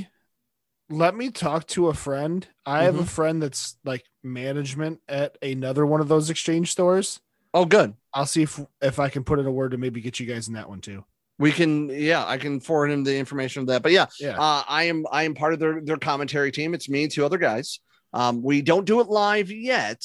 Let 0.89 1.15
me 1.15 1.31
talk 1.31 1.65
to 1.67 1.87
a 1.87 1.93
friend. 1.93 2.45
I 2.65 2.83
have 2.83 2.99
a 2.99 3.03
Mhm. 3.03 3.07
friend 3.07 3.41
that's 3.41 3.77
like 3.83 4.03
management 4.21 4.99
at 5.07 5.37
another 5.41 5.85
one 5.85 6.01
of 6.01 6.07
those 6.07 6.29
exchange 6.29 6.71
stores. 6.71 7.19
Oh, 7.53 7.65
good. 7.65 7.95
I'll 8.13 8.25
see 8.27 8.43
if 8.43 8.59
if 8.81 8.99
I 8.99 9.09
can 9.09 9.23
put 9.23 9.39
in 9.39 9.45
a 9.47 9.51
word 9.51 9.71
to 9.71 9.77
maybe 9.77 10.01
get 10.01 10.19
you 10.19 10.25
guys 10.27 10.47
in 10.47 10.53
that 10.55 10.69
one 10.69 10.81
too. 10.81 11.03
We 11.39 11.51
can, 11.51 11.89
yeah, 11.89 12.23
I 12.25 12.37
can 12.37 12.59
forward 12.59 12.91
him 12.91 13.03
the 13.03 13.17
information 13.17 13.61
of 13.61 13.67
that. 13.67 13.81
But 13.81 13.91
yeah, 13.91 14.05
Yeah. 14.19 14.37
uh, 14.39 14.63
I 14.67 14.83
am 14.83 15.05
I 15.11 15.23
am 15.23 15.33
part 15.33 15.53
of 15.53 15.59
their 15.59 15.81
their 15.81 15.97
commentary 15.97 16.51
team. 16.51 16.73
It's 16.73 16.87
me 16.89 17.03
and 17.03 17.11
two 17.11 17.25
other 17.25 17.37
guys. 17.39 17.79
Um, 18.13 18.43
we 18.43 18.61
don't 18.61 18.85
do 18.85 18.99
it 19.01 19.07
live 19.07 19.49
yet. 19.51 20.03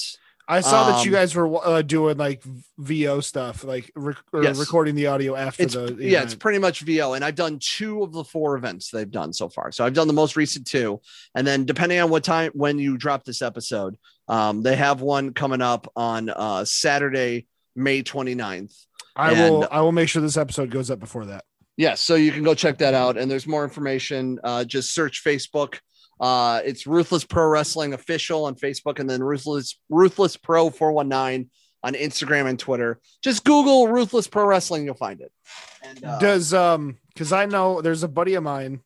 I 0.51 0.63
saw 0.63 0.91
that 0.91 1.05
you 1.05 1.11
Um, 1.11 1.15
guys 1.17 1.35
were 1.35 1.63
uh, 1.63 1.83
doing 1.83 2.17
like 2.17 2.43
VO 2.79 3.21
stuff, 3.21 3.65
like 3.65 3.91
rec- 3.95 4.17
Yes. 4.33 4.57
recording 4.59 4.95
the 4.95 5.09
audio 5.09 5.37
after 5.37 5.65
It's 5.65 5.75
the 5.75 5.95
yeah, 6.01 6.23
it's 6.23 6.35
pretty 6.35 6.59
much 6.59 6.81
VO, 6.81 7.13
and 7.13 7.23
I've 7.23 7.35
done 7.35 7.59
two 7.61 8.03
of 8.03 8.13
the 8.15 8.25
four 8.25 8.57
events 8.57 8.91
they've 8.91 9.11
done 9.11 9.35
so 9.35 9.51
far. 9.51 9.71
So 9.73 9.85
I've 9.85 9.93
done 9.93 10.07
the 10.07 10.15
most 10.15 10.37
recent 10.37 10.67
two, 10.67 11.03
and 11.35 11.47
then 11.47 11.67
depending 11.67 12.01
on 12.01 12.09
what 12.09 12.25
time 12.25 12.51
when 12.55 12.79
you 12.79 12.97
drop 12.97 13.25
this 13.25 13.43
episode, 13.43 13.99
um, 14.29 14.63
they 14.63 14.75
have 14.77 15.03
one 15.03 15.35
coming 15.35 15.61
up 15.61 15.87
on 15.95 16.31
uh, 16.31 16.65
Saturday, 16.65 17.47
May 17.77 18.03
29th. 18.03 18.87
I 19.19 19.33
and- 19.33 19.41
will. 19.55 19.69
I 19.71 19.81
will 19.83 19.93
make 19.93 20.09
sure 20.09 20.23
this 20.23 20.37
episode 20.37 20.71
goes 20.71 20.91
up 20.91 21.01
before 21.01 21.27
that. 21.27 21.45
Yes, 21.77 22.01
so 22.01 22.15
you 22.17 22.33
can 22.33 22.43
go 22.43 22.55
check 22.55 22.79
that 22.79 22.95
out, 22.95 23.17
and 23.17 23.31
there's 23.31 23.47
more 23.47 23.63
information. 23.65 24.39
Uh, 24.43 24.65
just 24.65 24.93
search 24.95 25.23
Facebook. 25.25 25.79
Uh, 26.21 26.61
it's 26.65 26.87
Ruthless 26.89 27.25
Pro 27.25 27.47
Wrestling 27.47 27.93
official 27.93 28.47
on 28.47 28.57
Facebook, 28.57 28.99
and 28.99 29.09
then 29.09 29.23
Ruthless 29.23 29.79
Ruthless 29.89 30.37
Pro 30.37 30.71
419 30.71 31.51
on 31.85 31.95
Instagram 31.95 32.49
and 32.49 32.59
Twitter. 32.59 32.99
Just 33.23 33.45
Google 33.45 33.87
Ruthless 33.87 34.27
Pro 34.27 34.45
Wrestling, 34.45 34.85
you'll 34.85 34.95
find 34.97 35.21
it. 35.21 35.31
And, 35.85 36.05
uh, 36.05 36.19
Does 36.19 36.53
um 36.53 36.97
because 37.15 37.33
I 37.33 37.47
know 37.47 37.81
there's 37.83 38.03
a 38.03 38.09
buddy 38.09 38.35
of 38.35 38.43
mine, 38.43 38.81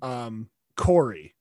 um 0.00 0.48
Corey. 0.76 1.34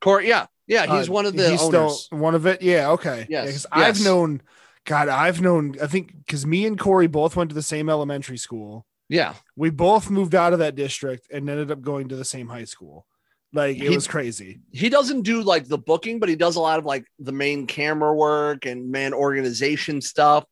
Corey, 0.00 0.26
yeah, 0.28 0.46
yeah, 0.66 0.98
he's 0.98 1.08
Uh, 1.08 1.12
one 1.12 1.26
of 1.26 1.36
the 1.36 1.48
he's 1.50 1.62
owners. 1.62 2.04
still 2.06 2.18
one 2.18 2.34
of 2.34 2.46
it. 2.46 2.60
Yeah, 2.62 2.90
okay. 2.90 3.26
Yes, 3.28 3.46
because 3.46 3.66
I've 3.70 3.96
yes. 3.98 4.04
known, 4.04 4.42
God, 4.88 5.08
I've 5.08 5.42
known. 5.42 5.74
I 5.82 5.86
think 5.86 6.14
because 6.24 6.46
me 6.46 6.64
and 6.64 6.78
Corey 6.78 7.06
both 7.08 7.36
went 7.36 7.50
to 7.50 7.54
the 7.54 7.62
same 7.62 7.90
elementary 7.90 8.38
school. 8.38 8.86
yeah, 9.10 9.34
We 9.54 9.68
both 9.68 10.08
moved 10.10 10.34
out 10.34 10.54
of 10.54 10.60
that 10.60 10.76
district 10.76 11.26
and 11.30 11.48
ended 11.48 11.70
up 11.70 11.82
going 11.82 12.08
to 12.08 12.16
the 12.16 12.24
same 12.24 12.48
high 12.48 12.64
school. 12.64 13.04
Like 13.52 13.76
it 13.76 13.82
He- 13.90 13.94
was 13.94 14.06
crazy. 14.06 14.60
he 14.72 14.88
doesn't 14.88 15.22
do 15.22 15.42
like 15.42 15.68
the 15.68 15.76
booking, 15.78 16.18
but 16.20 16.28
he 16.30 16.36
does 16.36 16.56
a 16.56 16.60
lot 16.60 16.78
of 16.78 16.86
like 16.86 17.04
the 17.18 17.32
main 17.32 17.66
camera 17.66 18.14
work 18.14 18.64
and 18.64 18.90
man 18.90 19.12
organization 19.12 20.00
stuff 20.00 20.44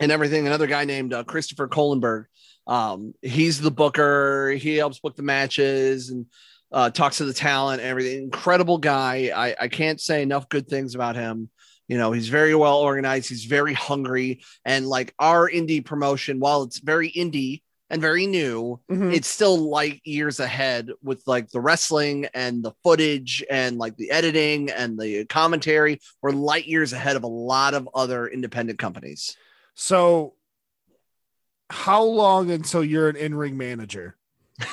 and 0.00 0.10
everything. 0.10 0.46
Another 0.46 0.66
guy 0.66 0.84
named 0.86 1.12
uh, 1.12 1.24
Christopher 1.24 1.68
Kohlenberg. 1.68 2.24
Um, 2.66 3.12
he's 3.20 3.60
the 3.60 3.70
booker. 3.70 4.50
He 4.58 4.76
helps 4.76 4.98
book 4.98 5.14
the 5.16 5.22
matches 5.22 6.08
and 6.10 6.24
uh, 6.72 6.88
talks 6.88 7.18
to 7.18 7.26
the 7.26 7.34
talent. 7.34 7.82
and 7.82 7.90
Everything 7.90 8.22
incredible 8.22 8.78
guy. 8.78 9.30
I, 9.34 9.54
I 9.60 9.68
can't 9.68 10.00
say 10.00 10.22
enough 10.22 10.48
good 10.48 10.68
things 10.68 10.94
about 10.94 11.16
him. 11.16 11.50
You 11.88 11.98
know, 11.98 12.12
he's 12.12 12.28
very 12.28 12.54
well 12.54 12.78
organized. 12.78 13.28
He's 13.28 13.44
very 13.44 13.74
hungry, 13.74 14.42
and 14.64 14.86
like 14.86 15.14
our 15.18 15.50
indie 15.50 15.84
promotion, 15.84 16.40
while 16.40 16.62
it's 16.62 16.78
very 16.78 17.10
indie 17.10 17.62
and 17.90 18.00
very 18.00 18.26
new, 18.26 18.80
Mhm. 18.90 19.12
it's 19.14 19.28
still 19.28 19.58
light 19.58 20.00
years 20.04 20.40
ahead 20.40 20.88
with 21.02 21.22
like 21.26 21.50
the 21.50 21.60
wrestling 21.60 22.26
and 22.32 22.62
the 22.64 22.72
footage 22.82 23.44
and 23.50 23.76
like 23.76 23.96
the 23.98 24.10
editing 24.10 24.70
and 24.70 24.98
the 24.98 25.26
commentary. 25.26 26.00
We're 26.22 26.30
light 26.30 26.66
years 26.66 26.94
ahead 26.94 27.16
of 27.16 27.24
a 27.24 27.26
lot 27.28 27.74
of 27.74 27.86
other 27.94 28.26
independent 28.26 28.78
companies. 28.78 29.36
So, 29.74 30.34
how 31.68 32.02
long 32.04 32.50
until 32.50 32.84
you're 32.84 33.08
an 33.08 33.16
in-ring 33.16 33.56
manager? 33.58 34.16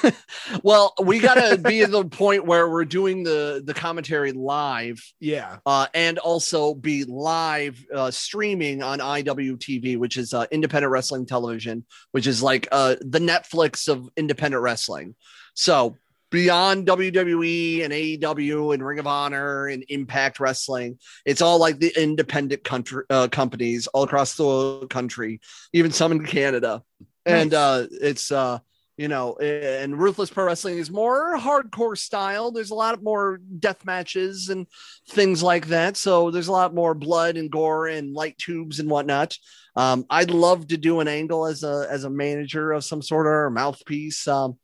Well, 0.64 0.94
we 1.04 1.20
got 1.20 1.36
to 1.36 1.58
be 1.58 1.82
at 1.82 1.92
the 1.92 2.04
point 2.06 2.46
where 2.46 2.70
we're 2.70 2.86
doing 2.86 3.24
the 3.24 3.62
the 3.64 3.74
commentary 3.74 4.32
live 4.32 5.00
Yeah. 5.20 5.58
uh, 5.66 5.88
and 5.94 6.18
also 6.18 6.74
be 6.74 7.04
live 7.04 7.84
uh, 7.94 8.12
streaming 8.12 8.82
on 8.82 9.00
IWTV, 9.00 9.98
which 9.98 10.18
is 10.18 10.34
uh, 10.34 10.46
independent 10.52 10.92
wrestling 10.92 11.26
television, 11.26 11.86
which 12.12 12.26
is 12.28 12.42
like 12.42 12.68
uh, 12.72 12.96
the 13.02 13.20
Netflix 13.20 13.88
of 13.88 14.10
independent 14.18 14.64
wrestling. 14.64 15.16
So 15.54 15.96
beyond 16.32 16.88
WWE 16.88 17.84
and 17.84 17.94
AEW 17.94 18.74
and 18.74 18.86
Ring 18.86 19.00
of 19.00 19.08
Honor 19.08 19.68
and 19.68 19.84
Impact 19.90 20.40
Wrestling, 20.40 21.00
it's 21.26 21.42
all 21.42 21.60
like 21.60 21.80
the 21.80 21.94
independent 22.02 22.64
country 22.64 23.04
uh, 23.10 23.28
companies 23.28 23.88
all 23.88 24.04
across 24.04 24.36
the 24.36 24.88
country, 24.90 25.42
even 25.74 25.92
some 25.92 26.12
in 26.12 26.26
Canada, 26.26 26.84
and 27.26 27.54
uh, 27.54 27.86
it's. 27.92 28.32
Uh, 28.32 28.60
you 29.00 29.08
know, 29.08 29.38
and 29.38 29.98
Ruthless 29.98 30.30
Pro 30.30 30.44
Wrestling 30.44 30.78
is 30.78 30.92
more 30.92 31.38
hardcore 31.38 31.98
style. 31.98 32.52
There's 32.52 32.72
a 32.72 32.76
lot 32.76 33.02
more 33.02 33.40
death 33.60 33.86
matches 33.86 34.50
and 34.50 34.68
things 35.08 35.42
like 35.42 35.68
that. 35.68 35.96
So 35.96 36.32
there's 36.32 36.50
a 36.50 36.52
lot 36.52 36.76
more 36.76 36.94
blood 36.94 37.38
and 37.38 37.50
gore 37.50 37.88
and 37.88 38.14
light 38.14 38.38
tubes 38.38 38.82
and 38.82 38.90
whatnot. 38.90 39.38
Um, 39.78 40.06
I'd 40.10 40.32
love 40.32 40.68
to 40.68 40.78
do 40.78 41.00
an 41.00 41.08
angle 41.08 41.46
as 41.46 41.64
a 41.64 41.88
as 41.90 42.04
a 42.04 42.10
manager 42.10 42.74
of 42.74 42.84
some 42.84 43.02
sort 43.02 43.26
or 43.26 43.50
mouthpiece, 43.50 44.28
um, 44.28 44.58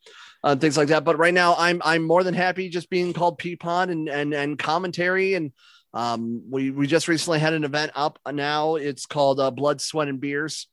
uh, 0.44 0.58
things 0.58 0.76
like 0.76 0.90
that. 0.90 1.06
But 1.06 1.18
right 1.18 1.34
now, 1.34 1.56
I'm 1.58 1.82
I'm 1.86 2.04
more 2.04 2.26
than 2.26 2.34
happy 2.34 2.68
just 2.68 2.90
being 2.90 3.14
called 3.14 3.40
Peapod 3.40 3.90
and 3.90 4.10
and 4.10 4.34
and 4.34 4.60
commentary. 4.60 5.36
And 5.36 5.54
um, 5.94 6.44
we 6.50 6.72
we 6.72 6.88
just 6.88 7.08
recently 7.08 7.40
had 7.40 7.54
an 7.54 7.64
event 7.64 7.94
up 7.96 8.20
now. 8.30 8.76
It's 8.76 9.06
called 9.06 9.40
uh, 9.40 9.52
Blood, 9.52 9.80
Sweat, 9.80 10.10
and 10.10 10.20
Beers, 10.20 10.68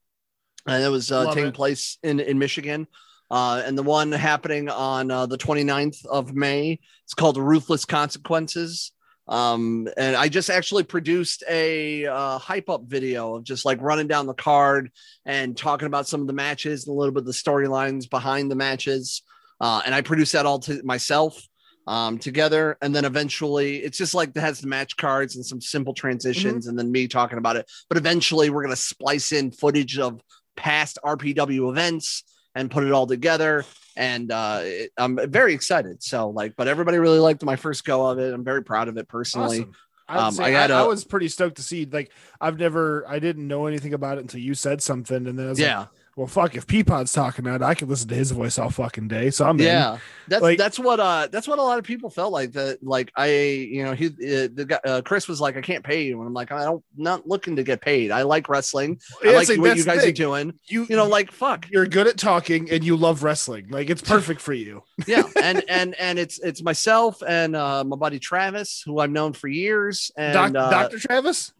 and 0.66 0.82
it 0.82 0.88
was 0.88 1.12
uh, 1.12 1.32
taking 1.32 1.50
it. 1.50 1.54
place 1.54 1.98
in 2.02 2.18
in 2.18 2.40
Michigan. 2.40 2.88
Uh, 3.32 3.62
and 3.64 3.78
the 3.78 3.82
one 3.82 4.12
happening 4.12 4.68
on 4.68 5.10
uh, 5.10 5.24
the 5.24 5.38
29th 5.38 6.04
of 6.04 6.34
May, 6.34 6.78
it's 7.04 7.14
called 7.14 7.38
Ruthless 7.38 7.86
Consequences. 7.86 8.92
Um, 9.26 9.88
and 9.96 10.14
I 10.14 10.28
just 10.28 10.50
actually 10.50 10.82
produced 10.82 11.42
a 11.48 12.04
uh, 12.04 12.36
hype 12.36 12.68
up 12.68 12.82
video 12.84 13.36
of 13.36 13.44
just 13.44 13.64
like 13.64 13.80
running 13.80 14.06
down 14.06 14.26
the 14.26 14.34
card 14.34 14.90
and 15.24 15.56
talking 15.56 15.86
about 15.86 16.06
some 16.06 16.20
of 16.20 16.26
the 16.26 16.34
matches 16.34 16.86
and 16.86 16.94
a 16.94 16.98
little 16.98 17.10
bit 17.14 17.20
of 17.20 17.26
the 17.26 17.32
storylines 17.32 18.10
behind 18.10 18.50
the 18.50 18.54
matches. 18.54 19.22
Uh, 19.58 19.80
and 19.86 19.94
I 19.94 20.02
produced 20.02 20.34
that 20.34 20.44
all 20.44 20.58
to 20.58 20.82
myself 20.82 21.40
um, 21.86 22.18
together. 22.18 22.76
And 22.82 22.94
then 22.94 23.06
eventually 23.06 23.78
it's 23.78 23.96
just 23.96 24.12
like 24.12 24.34
that 24.34 24.42
has 24.42 24.60
the 24.60 24.66
match 24.68 24.98
cards 24.98 25.36
and 25.36 25.46
some 25.46 25.62
simple 25.62 25.94
transitions 25.94 26.66
and 26.66 26.78
then 26.78 26.92
me 26.92 27.08
talking 27.08 27.38
about 27.38 27.56
it. 27.56 27.70
But 27.88 27.96
eventually 27.96 28.50
we're 28.50 28.62
going 28.62 28.76
to 28.76 28.80
splice 28.80 29.32
in 29.32 29.52
footage 29.52 29.98
of 29.98 30.20
past 30.54 30.98
RPW 31.02 31.70
events 31.70 32.24
and 32.54 32.70
put 32.70 32.84
it 32.84 32.92
all 32.92 33.06
together. 33.06 33.64
And 33.96 34.30
uh, 34.32 34.60
it, 34.62 34.90
I'm 34.96 35.18
very 35.30 35.52
excited. 35.54 36.02
So 36.02 36.30
like, 36.30 36.56
but 36.56 36.68
everybody 36.68 36.98
really 36.98 37.18
liked 37.18 37.44
my 37.44 37.56
first 37.56 37.84
go 37.84 38.06
of 38.06 38.18
it. 38.18 38.32
I'm 38.32 38.44
very 38.44 38.62
proud 38.64 38.88
of 38.88 38.96
it 38.96 39.08
personally. 39.08 39.66
Awesome. 40.08 40.38
Um, 40.38 40.40
I 40.44 40.48
I, 40.48 40.52
gotta- 40.52 40.74
I 40.74 40.82
was 40.84 41.04
pretty 41.04 41.28
stoked 41.28 41.56
to 41.56 41.62
see. 41.62 41.86
Like, 41.86 42.10
I've 42.40 42.58
never, 42.58 43.04
I 43.08 43.18
didn't 43.18 43.46
know 43.48 43.66
anything 43.66 43.94
about 43.94 44.18
it 44.18 44.22
until 44.22 44.40
you 44.40 44.54
said 44.54 44.82
something, 44.82 45.26
and 45.26 45.38
then 45.38 45.46
I 45.46 45.48
was 45.50 45.58
like, 45.58 45.66
Yeah. 45.66 45.86
"Well, 46.16 46.26
fuck, 46.26 46.54
if 46.54 46.66
Peapod's 46.66 47.12
talking 47.12 47.46
about 47.46 47.60
it, 47.62 47.64
I 47.64 47.74
can 47.74 47.88
listen 47.88 48.08
to 48.08 48.14
his 48.14 48.30
voice 48.30 48.58
all 48.58 48.70
fucking 48.70 49.08
day." 49.08 49.30
So 49.30 49.46
I'm 49.46 49.58
in. 49.60 49.66
yeah 49.66 49.98
that's 50.28 50.42
Like- 50.42 50.56
that's 50.58 50.78
what 50.78 51.00
uh 51.00 51.26
that's 51.32 51.48
what 51.48 51.58
a 51.58 51.62
lot 51.62 51.78
of 51.78 51.84
people 51.84 52.08
felt 52.08 52.32
like 52.32 52.52
that 52.52 52.78
like 52.80 53.10
i 53.16 53.26
you 53.28 53.82
know 53.82 53.92
he 53.92 54.06
uh, 54.06 54.48
the 54.54 54.64
guy 54.68 54.78
uh, 54.84 55.02
chris 55.02 55.26
was 55.26 55.40
like 55.40 55.56
i 55.56 55.60
can't 55.60 55.82
pay 55.82 56.04
you 56.04 56.18
and 56.20 56.28
i'm 56.28 56.32
like 56.32 56.52
i 56.52 56.62
don't 56.64 56.82
not 56.96 57.26
looking 57.26 57.56
to 57.56 57.64
get 57.64 57.80
paid 57.80 58.12
i 58.12 58.22
like 58.22 58.48
wrestling 58.48 59.00
i 59.24 59.30
Yeah, 59.30 59.36
like 59.36 59.48
like, 59.48 59.58
what 59.58 59.76
you 59.76 59.84
guys 59.84 60.04
are 60.06 60.12
doing 60.12 60.52
You, 60.68 60.86
you 60.88 60.94
know 60.94 61.08
like 61.08 61.32
fuck 61.32 61.66
you're 61.72 61.86
good 61.86 62.06
at 62.06 62.18
talking 62.18 62.70
and 62.70 62.84
you 62.84 62.96
love 62.96 63.24
wrestling. 63.24 63.66
Like, 63.68 63.90
it's 63.90 64.00
perfect 64.00 64.40
for 64.40 64.52
you. 64.52 64.84
yeah 65.08 65.24
and 65.42 65.64
and 65.68 65.94
and 65.98 66.18
it's 66.20 66.38
it's 66.38 66.62
myself 66.62 67.20
and 67.26 67.56
uh 67.56 67.82
my 67.82 67.96
buddy 67.96 68.20
travis 68.20 68.80
who 68.86 69.00
i've 69.00 69.10
known 69.10 69.32
for 69.32 69.48
years 69.48 70.12
and 70.16 70.34
Doc, 70.34 70.54
uh, 70.54 70.70
Dr. 70.70 70.98
Travis. 71.00 71.52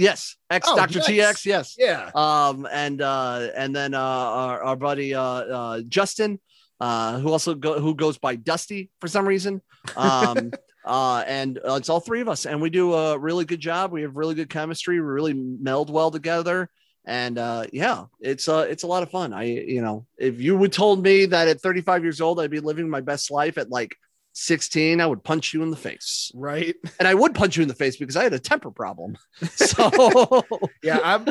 Yes 0.00 0.36
ex 0.48 0.66
Oh, 0.68 0.76
dr 0.76 0.98
nice. 0.98 1.08
tx 1.08 1.44
yes. 1.46 1.74
Yeah. 1.78 2.10
um 2.14 2.66
and 2.72 3.00
uh 3.02 3.48
and 3.54 3.70
then 3.76 3.94
uh 3.94 4.00
our, 4.00 4.62
our 4.68 4.76
buddy 4.76 5.14
uh 5.14 5.22
uh 5.22 5.80
justin 5.88 6.40
uh 6.80 7.18
who 7.20 7.28
also 7.30 7.54
go, 7.54 7.78
who 7.78 7.94
goes 7.94 8.16
by 8.18 8.34
dusty 8.36 8.90
for 9.00 9.08
some 9.08 9.26
reason. 9.28 9.60
Um 9.96 10.50
uh 10.84 11.22
and 11.26 11.58
uh, 11.58 11.74
it's 11.74 11.90
all 11.90 12.00
three 12.00 12.22
of 12.22 12.28
us 12.28 12.46
and 12.46 12.56
we 12.62 12.70
do 12.70 12.94
a 12.94 13.18
really 13.18 13.44
good 13.44 13.60
job. 13.60 13.92
We 13.92 14.02
have 14.02 14.16
really 14.16 14.34
good 14.34 14.48
chemistry. 14.48 14.96
We 14.96 15.06
really 15.06 15.34
meld 15.34 15.90
well 15.90 16.10
together. 16.10 16.70
And 17.04 17.36
uh 17.38 17.64
yeah 17.72 18.04
it's 18.20 18.48
uh 18.48 18.66
it's 18.72 18.84
a 18.84 18.86
lot 18.86 19.02
of 19.02 19.10
fun. 19.10 19.32
I 19.34 19.44
you 19.44 19.82
know 19.82 20.06
if 20.18 20.40
you 20.40 20.56
would 20.56 20.72
told 20.72 21.02
me 21.02 21.26
that 21.26 21.48
at 21.48 21.60
35 21.60 22.02
years 22.02 22.20
old 22.20 22.40
i'd 22.40 22.50
be 22.50 22.60
living 22.60 22.88
my 22.88 23.02
best 23.02 23.30
life 23.30 23.58
at 23.58 23.68
like 23.70 23.92
16 24.40 25.00
i 25.00 25.06
would 25.06 25.22
punch 25.22 25.52
you 25.52 25.62
in 25.62 25.70
the 25.70 25.76
face 25.76 26.32
Right. 26.34 26.74
and 26.98 27.06
i 27.06 27.14
would 27.14 27.34
punch 27.34 27.56
you 27.56 27.62
in 27.62 27.68
the 27.68 27.74
face 27.74 27.96
because 27.96 28.16
i 28.16 28.22
had 28.22 28.32
a 28.32 28.38
temper 28.38 28.70
problem 28.70 29.16
so 29.54 30.44
Yeah. 30.82 30.98
I'm. 31.02 31.26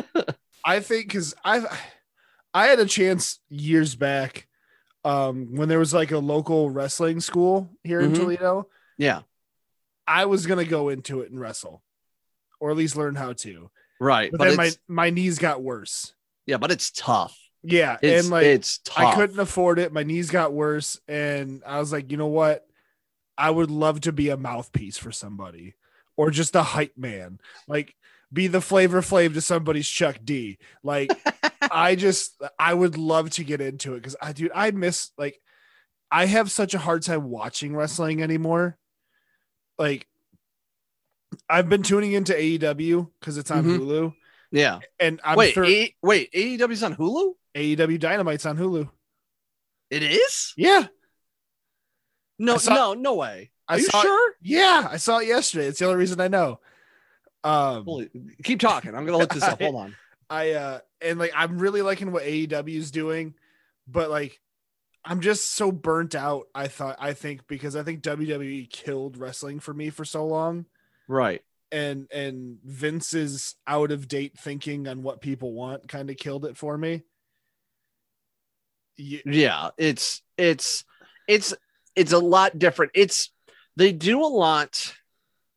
I 0.64 0.80
think 0.80 1.06
because 1.08 1.34
I, 1.44 1.64
I 2.52 2.66
had 2.66 2.80
a 2.80 2.84
chance 2.86 3.40
years 3.48 3.94
back, 3.94 4.46
um, 5.04 5.54
when 5.56 5.68
there 5.70 5.78
was 5.78 5.94
like 5.94 6.10
a 6.12 6.18
local 6.18 6.68
wrestling 6.70 7.20
school 7.20 7.70
here 7.82 8.00
in 8.00 8.12
Mhm. 8.12 8.16
Toledo. 8.16 8.68
yeah 8.98 9.22
I 10.06 10.26
was 10.26 10.46
gonna 10.46 10.64
go 10.64 10.88
into 10.90 11.20
it 11.22 11.30
and 11.30 11.40
wrestle, 11.40 11.82
or 12.60 12.70
at 12.70 12.76
least 12.76 12.96
learn 12.96 13.14
how 13.14 13.32
to. 13.32 13.70
right 14.00 14.30
But, 14.30 14.38
but, 14.38 14.44
then 14.48 14.56
my 14.56 14.70
my 14.86 15.10
knees 15.10 15.38
got 15.38 15.62
worse. 15.62 16.14
yeah 16.46 16.58
but 16.58 16.70
it's 16.70 16.90
tough 16.90 17.36
Yeah, 17.62 17.96
it's 18.02 18.24
and 18.24 18.30
like 18.30 18.44
it's 18.46 18.78
tough 18.84 18.98
I 18.98 19.14
couldn't 19.14 19.38
afford 19.40 19.78
it. 19.78 19.92
My 19.92 20.02
knees 20.02 20.30
got 20.30 20.52
worse, 20.52 21.00
and 21.08 21.62
I 21.66 21.78
was 21.80 21.90
like, 21.92 22.10
you 22.10 22.16
know 22.18 22.26
what? 22.28 22.66
I 23.40 23.50
would 23.50 23.70
love 23.70 24.02
to 24.02 24.12
be 24.12 24.28
a 24.28 24.36
mouthpiece 24.36 24.98
for 24.98 25.10
somebody, 25.12 25.74
or 26.16 26.30
just 26.30 26.54
a 26.54 26.62
hype 26.62 26.96
man. 26.96 27.40
Like 27.66 27.94
be 28.32 28.46
the 28.46 28.60
flavor 28.60 29.00
flav 29.00 29.34
to 29.34 29.40
somebody's 29.40 29.88
Chuck 29.88 30.18
D. 30.22 30.58
Like 30.84 31.10
I 31.70 31.94
just 31.96 32.40
I 32.58 32.74
would 32.74 32.96
love 32.98 33.30
to 33.30 33.44
get 33.44 33.60
into 33.60 33.94
it 33.94 34.00
because 34.00 34.16
I 34.20 34.32
dude 34.32 34.52
I 34.54 34.70
miss 34.72 35.10
like 35.18 35.40
I 36.10 36.26
have 36.26 36.50
such 36.50 36.74
a 36.74 36.78
hard 36.78 37.02
time 37.02 37.24
watching 37.30 37.74
wrestling 37.74 38.22
anymore. 38.22 38.76
Like 39.78 40.06
I've 41.48 41.68
been 41.68 41.82
tuning 41.82 42.12
into 42.12 42.32
AEW 42.34 43.08
because 43.20 43.38
it's 43.38 43.50
on 43.50 43.64
Mhm. 43.64 43.78
Hulu, 43.78 44.14
Yeah. 44.50 44.80
and 44.98 45.20
I'm 45.24 45.36
wait, 45.38 45.54
thir- 45.54 45.64
A- 45.64 45.94
wait, 46.02 46.30
AEW's 46.32 46.82
on 46.82 46.96
Hulu? 46.96 47.34
AEW 47.54 47.98
Dynamite's 47.98 48.46
on 48.46 48.56
Hulu. 48.58 48.90
It 49.90 50.02
is? 50.02 50.52
Yeah, 50.56 50.86
No, 52.40 52.56
saw- 52.56 52.74
no, 52.74 52.94
no 52.94 53.14
way. 53.14 53.50
I 53.68 53.74
Are 53.74 53.78
you 53.78 53.84
saw 53.86 54.00
it- 54.00 54.02
sure? 54.02 54.34
yeah, 54.42 54.88
I 54.90 54.96
saw 54.96 55.18
it 55.18 55.28
yesterday. 55.28 55.66
It's 55.66 55.78
the 55.78 55.84
only 55.86 55.98
reason 55.98 56.20
I 56.20 56.28
know. 56.28 56.58
Um, 57.44 57.84
Holy, 57.84 58.10
keep 58.42 58.60
talking. 58.60 58.94
I'm 58.94 59.06
gonna 59.06 59.18
look 59.18 59.32
this 59.32 59.42
up. 59.42 59.60
Hold 59.62 59.76
on. 59.76 59.96
I 60.28 60.50
uh 60.52 60.78
and 61.00 61.18
like 61.18 61.32
I'm 61.34 61.58
really 61.58 61.82
liking 61.82 62.12
what 62.12 62.22
AEW 62.24 62.76
is 62.76 62.90
doing, 62.90 63.34
but 63.86 64.10
like 64.10 64.40
I'm 65.04 65.20
just 65.20 65.52
so 65.52 65.72
burnt 65.72 66.14
out. 66.14 66.48
I 66.54 66.68
thought 66.68 66.96
I 66.98 67.12
think 67.14 67.46
because 67.46 67.76
I 67.76 67.82
think 67.82 68.02
WWE 68.02 68.68
killed 68.70 69.16
wrestling 69.16 69.60
for 69.60 69.72
me 69.72 69.88
for 69.90 70.04
so 70.04 70.26
long, 70.26 70.66
Right. 71.08 71.42
and 71.72 72.06
and 72.12 72.58
Vince's 72.64 73.54
out 73.66 73.90
of 73.90 74.08
date 74.08 74.38
thinking 74.38 74.86
on 74.88 75.02
what 75.02 75.20
people 75.22 75.52
want 75.54 75.88
kind 75.88 76.10
of 76.10 76.16
killed 76.16 76.44
it 76.44 76.56
for 76.56 76.76
me. 76.76 77.02
Yeah, 78.96 79.20
Yeah, 79.24 79.70
it's 79.78 80.20
it's 80.36 80.84
it's 81.26 81.54
it's 81.96 82.12
a 82.12 82.18
lot 82.18 82.58
different. 82.58 82.92
It's 82.94 83.30
they 83.76 83.92
do 83.92 84.20
a 84.22 84.26
lot. 84.26 84.94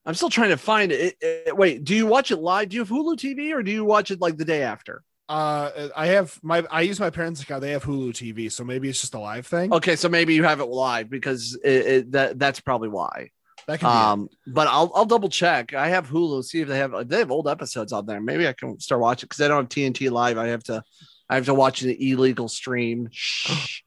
I'm 0.05 0.13
still 0.13 0.29
trying 0.29 0.49
to 0.49 0.57
find 0.57 0.91
it. 0.91 1.15
It- 1.21 1.47
it- 1.47 1.57
Wait, 1.57 1.83
do 1.83 1.95
you 1.95 2.05
watch 2.05 2.31
it 2.31 2.37
live? 2.37 2.69
Do 2.69 2.75
you 2.75 2.81
have 2.81 2.89
Hulu 2.89 3.15
TV 3.17 3.53
or 3.53 3.63
do 3.63 3.71
you 3.71 3.85
watch 3.85 4.11
it 4.11 4.19
like 4.21 4.37
the 4.37 4.45
day 4.45 4.63
after? 4.63 5.03
uh, 5.29 5.89
I 5.95 6.07
have 6.07 6.37
my 6.43 6.65
I 6.69 6.81
use 6.81 6.99
my 6.99 7.09
parents' 7.09 7.41
account. 7.41 7.61
They 7.61 7.71
have 7.71 7.83
Hulu 7.85 8.11
TV, 8.11 8.51
so 8.51 8.63
maybe 8.65 8.89
it's 8.89 8.99
just 9.01 9.13
a 9.13 9.19
live 9.19 9.47
thing. 9.47 9.73
Okay, 9.73 9.95
so 9.95 10.09
maybe 10.09 10.33
you 10.33 10.43
have 10.43 10.59
it 10.59 10.65
live 10.65 11.09
because 11.09 11.57
it, 11.63 11.85
it, 11.87 12.11
that 12.11 12.37
that's 12.37 12.59
probably 12.59 12.89
why. 12.89 13.29
that 13.67 13.79
can 13.79 13.87
be. 13.87 13.93
Um, 13.93 14.29
but 14.53 14.67
I'll 14.67 14.91
I'll 14.93 15.05
double 15.05 15.29
check. 15.29 15.73
I 15.73 15.87
have 15.87 16.09
Hulu. 16.09 16.43
See 16.43 16.59
if 16.59 16.67
they 16.67 16.77
have 16.77 17.07
they 17.07 17.19
have 17.19 17.31
old 17.31 17.47
episodes 17.47 17.93
on 17.93 18.05
there. 18.05 18.19
Maybe 18.19 18.45
I 18.47 18.53
can 18.53 18.77
start 18.81 18.99
watching 19.01 19.27
because 19.27 19.39
I 19.41 19.47
don't 19.47 19.63
have 19.63 19.69
TNT 19.69 20.11
live. 20.11 20.37
I 20.37 20.47
have 20.47 20.63
to 20.65 20.83
I 21.29 21.35
have 21.35 21.45
to 21.45 21.53
watch 21.53 21.81
an 21.83 21.95
illegal 21.97 22.49
stream. 22.49 23.07
Shh. 23.11 23.81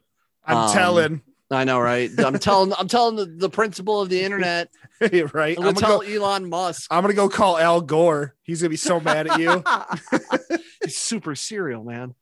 I'm 0.44 0.56
um, 0.56 0.72
telling, 0.72 1.22
I 1.50 1.64
know, 1.64 1.78
right? 1.78 2.10
I'm 2.18 2.38
telling 2.38 2.72
I'm 2.76 2.88
telling 2.88 3.14
the, 3.16 3.26
the 3.26 3.50
principal 3.50 4.00
of 4.00 4.08
the 4.08 4.22
internet. 4.22 4.68
right? 5.00 5.12
I'm 5.12 5.18
I'm 5.30 5.30
gonna 5.30 5.54
gonna, 5.72 5.74
tell 5.74 6.00
go, 6.00 6.06
Elon 6.06 6.48
Musk. 6.48 6.88
I'm 6.90 7.02
gonna 7.02 7.14
go 7.14 7.28
call 7.28 7.56
Al 7.58 7.80
Gore. 7.80 8.34
He's 8.42 8.62
gonna 8.62 8.70
be 8.70 8.76
so 8.76 8.98
mad 8.98 9.28
at 9.28 9.38
you. 9.38 9.62
He's 10.82 10.96
super 10.96 11.34
serial, 11.34 11.84
man. 11.84 12.14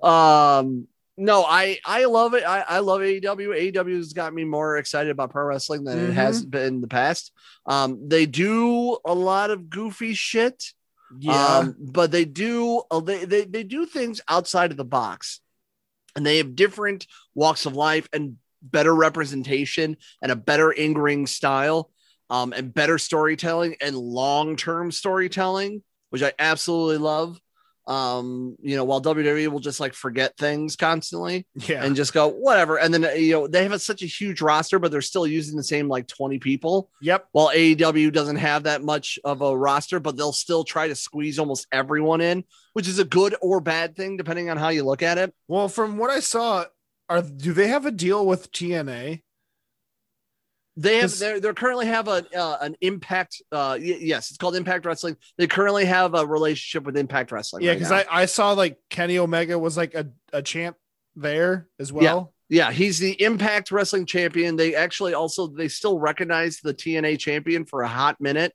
Um, 0.00 0.86
no, 1.16 1.44
I 1.44 1.78
I 1.84 2.04
love 2.04 2.34
it. 2.34 2.44
I, 2.44 2.60
I 2.60 2.78
love 2.78 3.00
AEW. 3.00 3.72
AEW 3.72 3.96
has 3.96 4.12
got 4.12 4.32
me 4.32 4.44
more 4.44 4.76
excited 4.76 5.10
about 5.10 5.30
pro 5.30 5.44
wrestling 5.44 5.82
than 5.84 5.98
it 5.98 6.12
has 6.12 6.42
Mm-hmm. 6.42 6.50
been 6.50 6.66
in 6.74 6.80
the 6.80 6.86
past. 6.86 7.32
Um, 7.66 8.08
they 8.08 8.26
do 8.26 8.98
a 9.04 9.14
lot 9.14 9.50
of 9.50 9.68
goofy 9.68 10.14
shit. 10.14 10.62
Yeah. 11.18 11.58
Um, 11.58 11.74
but 11.78 12.12
they 12.12 12.24
do 12.24 12.82
uh, 12.90 13.00
they, 13.00 13.24
they 13.24 13.44
they 13.44 13.64
do 13.64 13.86
things 13.86 14.20
outside 14.28 14.70
of 14.70 14.76
the 14.76 14.84
box, 14.84 15.40
and 16.14 16.24
they 16.24 16.36
have 16.36 16.54
different 16.54 17.06
walks 17.34 17.66
of 17.66 17.74
life 17.74 18.08
and 18.12 18.36
better 18.62 18.94
representation 18.94 19.96
and 20.22 20.32
a 20.32 20.36
better 20.36 20.70
in 20.70 20.96
ring 20.96 21.26
style, 21.26 21.90
um, 22.30 22.52
and 22.52 22.74
better 22.74 22.98
storytelling 22.98 23.76
and 23.80 23.96
long 23.96 24.56
term 24.56 24.92
storytelling, 24.92 25.82
which 26.10 26.22
I 26.22 26.32
absolutely 26.38 26.98
love. 26.98 27.40
Um, 27.86 28.54
you 28.60 28.76
know, 28.76 28.84
while 28.84 29.00
WWE 29.00 29.48
will 29.48 29.60
just 29.60 29.80
like 29.80 29.94
forget 29.94 30.36
things 30.36 30.76
constantly 30.76 31.46
yeah. 31.54 31.82
and 31.82 31.96
just 31.96 32.12
go 32.12 32.28
whatever, 32.28 32.78
and 32.78 32.92
then 32.92 33.02
uh, 33.02 33.12
you 33.12 33.32
know 33.32 33.46
they 33.46 33.62
have 33.62 33.72
a, 33.72 33.78
such 33.78 34.02
a 34.02 34.06
huge 34.06 34.42
roster, 34.42 34.78
but 34.78 34.90
they're 34.90 35.00
still 35.00 35.26
using 35.26 35.56
the 35.56 35.62
same 35.62 35.88
like 35.88 36.06
twenty 36.06 36.38
people 36.38 36.90
yep. 37.00 37.28
while 37.32 37.48
AEW 37.48 38.12
doesn't 38.12 38.36
have 38.36 38.64
that 38.64 38.82
much 38.82 39.18
of 39.24 39.40
a 39.40 39.56
roster, 39.56 40.00
but 40.00 40.18
they'll 40.18 40.34
still 40.34 40.64
try 40.64 40.86
to 40.86 40.94
squeeze 40.94 41.38
almost 41.38 41.66
everyone 41.72 42.20
in, 42.20 42.44
which 42.74 42.88
is 42.88 42.98
a 42.98 43.06
good 43.06 43.34
or 43.40 43.58
bad 43.58 43.96
thing 43.96 44.18
depending 44.18 44.50
on 44.50 44.58
how 44.58 44.68
you 44.68 44.84
look 44.84 45.02
at 45.02 45.16
it. 45.16 45.32
Well, 45.46 45.70
from 45.70 45.96
what 45.96 46.10
I 46.10 46.20
saw, 46.20 46.66
are 47.08 47.22
do 47.22 47.52
they 47.52 47.68
have 47.68 47.86
a 47.86 47.90
deal 47.90 48.26
with 48.26 48.52
TNA? 48.52 49.22
They 50.76 50.98
have 50.98 51.18
they 51.18 51.40
they 51.40 51.52
currently 51.54 51.86
have 51.86 52.06
a 52.06 52.24
uh, 52.38 52.58
an 52.60 52.76
Impact. 52.80 53.42
Uh, 53.50 53.76
y- 53.80 53.98
yes, 54.00 54.30
it's 54.30 54.38
called 54.38 54.54
Impact 54.54 54.86
Wrestling. 54.86 55.16
They 55.36 55.48
currently 55.48 55.84
have 55.86 56.14
a 56.14 56.24
relationship 56.24 56.84
with 56.84 56.96
Impact 56.96 57.32
Wrestling. 57.32 57.64
Yeah, 57.64 57.74
because. 57.74 57.90
I, 57.90 58.04
I 58.08 58.26
saw 58.26 58.52
like 58.52 58.78
Kenny 58.88 59.18
Omega 59.18 59.58
was 59.58 59.76
like 59.76 59.94
a, 59.94 60.06
a 60.32 60.40
champ 60.40 60.76
there 61.16 61.66
as 61.80 61.92
well. 61.92 62.04
yeah, 62.48 62.70
he's 62.70 63.00
the 63.00 63.20
Impact 63.20 63.72
Wrestling 63.72 64.06
champion. 64.06 64.54
They 64.54 64.76
actually 64.76 65.14
also 65.14 65.48
they 65.48 65.66
still 65.66 65.98
recognize 65.98 66.60
the 66.60 66.72
TNA 66.72 67.18
champion 67.18 67.64
for 67.64 67.82
a 67.82 67.88
hot 67.88 68.20
minute. 68.20 68.52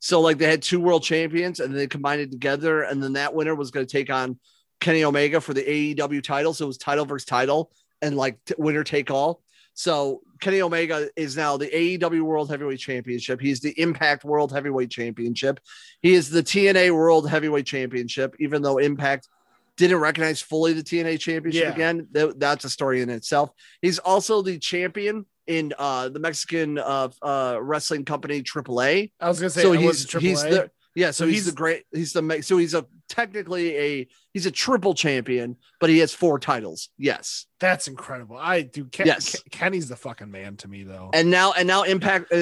So 0.00 0.20
like 0.20 0.38
they 0.38 0.50
had 0.50 0.62
two 0.62 0.80
world 0.80 1.04
champions 1.04 1.60
and 1.60 1.72
they 1.76 1.86
combined 1.86 2.20
it 2.20 2.32
together, 2.32 2.82
and 2.82 3.00
then 3.00 3.12
that 3.12 3.32
winner 3.32 3.54
was 3.54 3.70
going 3.70 3.86
to 3.86 3.92
take 3.92 4.10
on 4.10 4.40
Kenny 4.80 5.04
Omega 5.04 5.40
for 5.40 5.54
the 5.54 5.62
AEW 5.62 6.22
title. 6.24 6.52
So 6.52 6.64
it 6.64 6.68
was 6.68 6.78
title 6.78 7.04
versus 7.04 7.26
title 7.26 7.70
and 8.02 8.16
like 8.16 8.38
t- 8.44 8.54
winner 8.58 8.84
take 8.84 9.10
all. 9.10 9.42
So 9.74 10.20
Kenny 10.40 10.60
Omega 10.62 11.08
is 11.16 11.36
now 11.36 11.56
the 11.56 11.68
AEW 11.68 12.22
World 12.22 12.50
Heavyweight 12.50 12.80
Championship. 12.80 13.40
He's 13.40 13.60
the 13.60 13.78
Impact 13.80 14.24
World 14.24 14.52
Heavyweight 14.52 14.90
Championship. 14.90 15.60
He 16.02 16.14
is 16.14 16.28
the 16.28 16.42
TNA 16.42 16.90
World 16.94 17.28
Heavyweight 17.30 17.66
Championship, 17.66 18.34
even 18.40 18.62
though 18.62 18.78
Impact 18.78 19.28
didn't 19.76 19.98
recognize 19.98 20.42
fully 20.42 20.72
the 20.74 20.82
TNA 20.82 21.18
Championship 21.20 21.62
Yeah. 21.64 21.72
again. 21.72 22.08
Th- 22.12 22.34
that's 22.36 22.64
a 22.64 22.70
story 22.70 23.00
in 23.00 23.08
itself. 23.08 23.50
He's 23.80 23.98
also 23.98 24.42
the 24.42 24.58
champion 24.58 25.24
in 25.46 25.72
uh, 25.78 26.10
the 26.10 26.18
Mexican 26.20 26.78
uh, 26.78 27.08
uh, 27.22 27.58
wrestling 27.60 28.04
company 28.04 28.42
AAA. 28.42 29.12
I 29.20 29.28
was 29.28 29.40
gonna 29.40 29.50
say 29.50 29.62
So 29.62 29.72
he's 29.72 29.86
was 29.86 30.12
he's 30.22 30.42
the 30.42 30.70
yeah. 30.94 31.12
So, 31.12 31.24
So 31.24 31.26
he's, 31.26 31.34
he's- 31.36 31.46
the 31.46 31.52
great. 31.52 31.84
He's 31.92 32.12
the 32.12 32.42
so 32.42 32.58
he's 32.58 32.74
a 32.74 32.84
technically 33.10 33.76
a 33.76 34.08
he's 34.32 34.46
a 34.46 34.50
triple 34.50 34.94
champion, 34.94 35.56
but 35.80 35.90
he 35.90 35.98
has 35.98 36.14
four 36.14 36.38
titles. 36.38 36.88
Yes. 36.96 37.44
That's 37.58 37.88
incredible. 37.88 38.38
I 38.38 38.62
do. 38.62 38.86
Ken, 38.86 39.06
Yes. 39.06 39.32
Ken- 39.32 39.42
Kenny's 39.50 39.88
the 39.90 39.96
fucking 39.96 40.30
man 40.30 40.56
to 40.58 40.68
me 40.68 40.84
though. 40.84 41.10
and 41.12 41.30
now 41.30 41.52
and 41.52 41.68
now 41.68 41.82
impact 41.82 42.32
uh, 42.32 42.36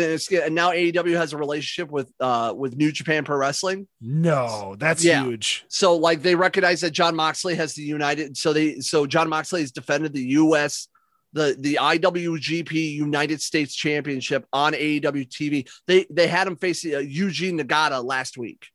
and 0.45 0.55
now 0.55 0.71
AEW 0.71 1.17
has 1.17 1.33
a 1.33 1.37
relationship 1.37 1.91
with 1.91 2.13
uh 2.21 2.55
with 2.57 2.77
New 2.77 2.93
Japan 2.93 3.25
Pro 3.25 3.37
Wrestling. 3.37 3.89
no, 4.01 4.77
that's 4.79 5.05
Yeah. 5.05 5.25
huge. 5.25 5.65
So 5.69 5.97
like 5.97 6.23
they 6.23 6.37
recognize 6.37 6.83
that 6.83 6.93
Jon 6.93 7.17
Moxley 7.17 7.57
has 7.57 7.75
the 7.75 7.83
United. 7.83 8.37
So 8.37 8.53
they 8.53 8.79
so 8.81 9.07
Jon 9.07 9.29
Moxley 9.29 9.63
has 9.63 9.73
defended 9.73 10.13
the 10.13 10.23
U.S. 10.45 10.87
the 11.33 11.57
the 11.59 11.79
IWGP 11.81 12.73
United 12.95 13.41
States 13.43 13.75
Championship 13.75 14.47
on 14.53 14.73
AEW 14.75 15.29
TV. 15.29 15.69
They 15.87 16.07
they 16.11 16.27
had 16.27 16.47
him 16.47 16.57
face 16.57 16.85
uh, 16.85 16.89
Yuji 17.01 17.59
Nagata 17.59 18.05
last 18.05 18.39
week. 18.39 18.69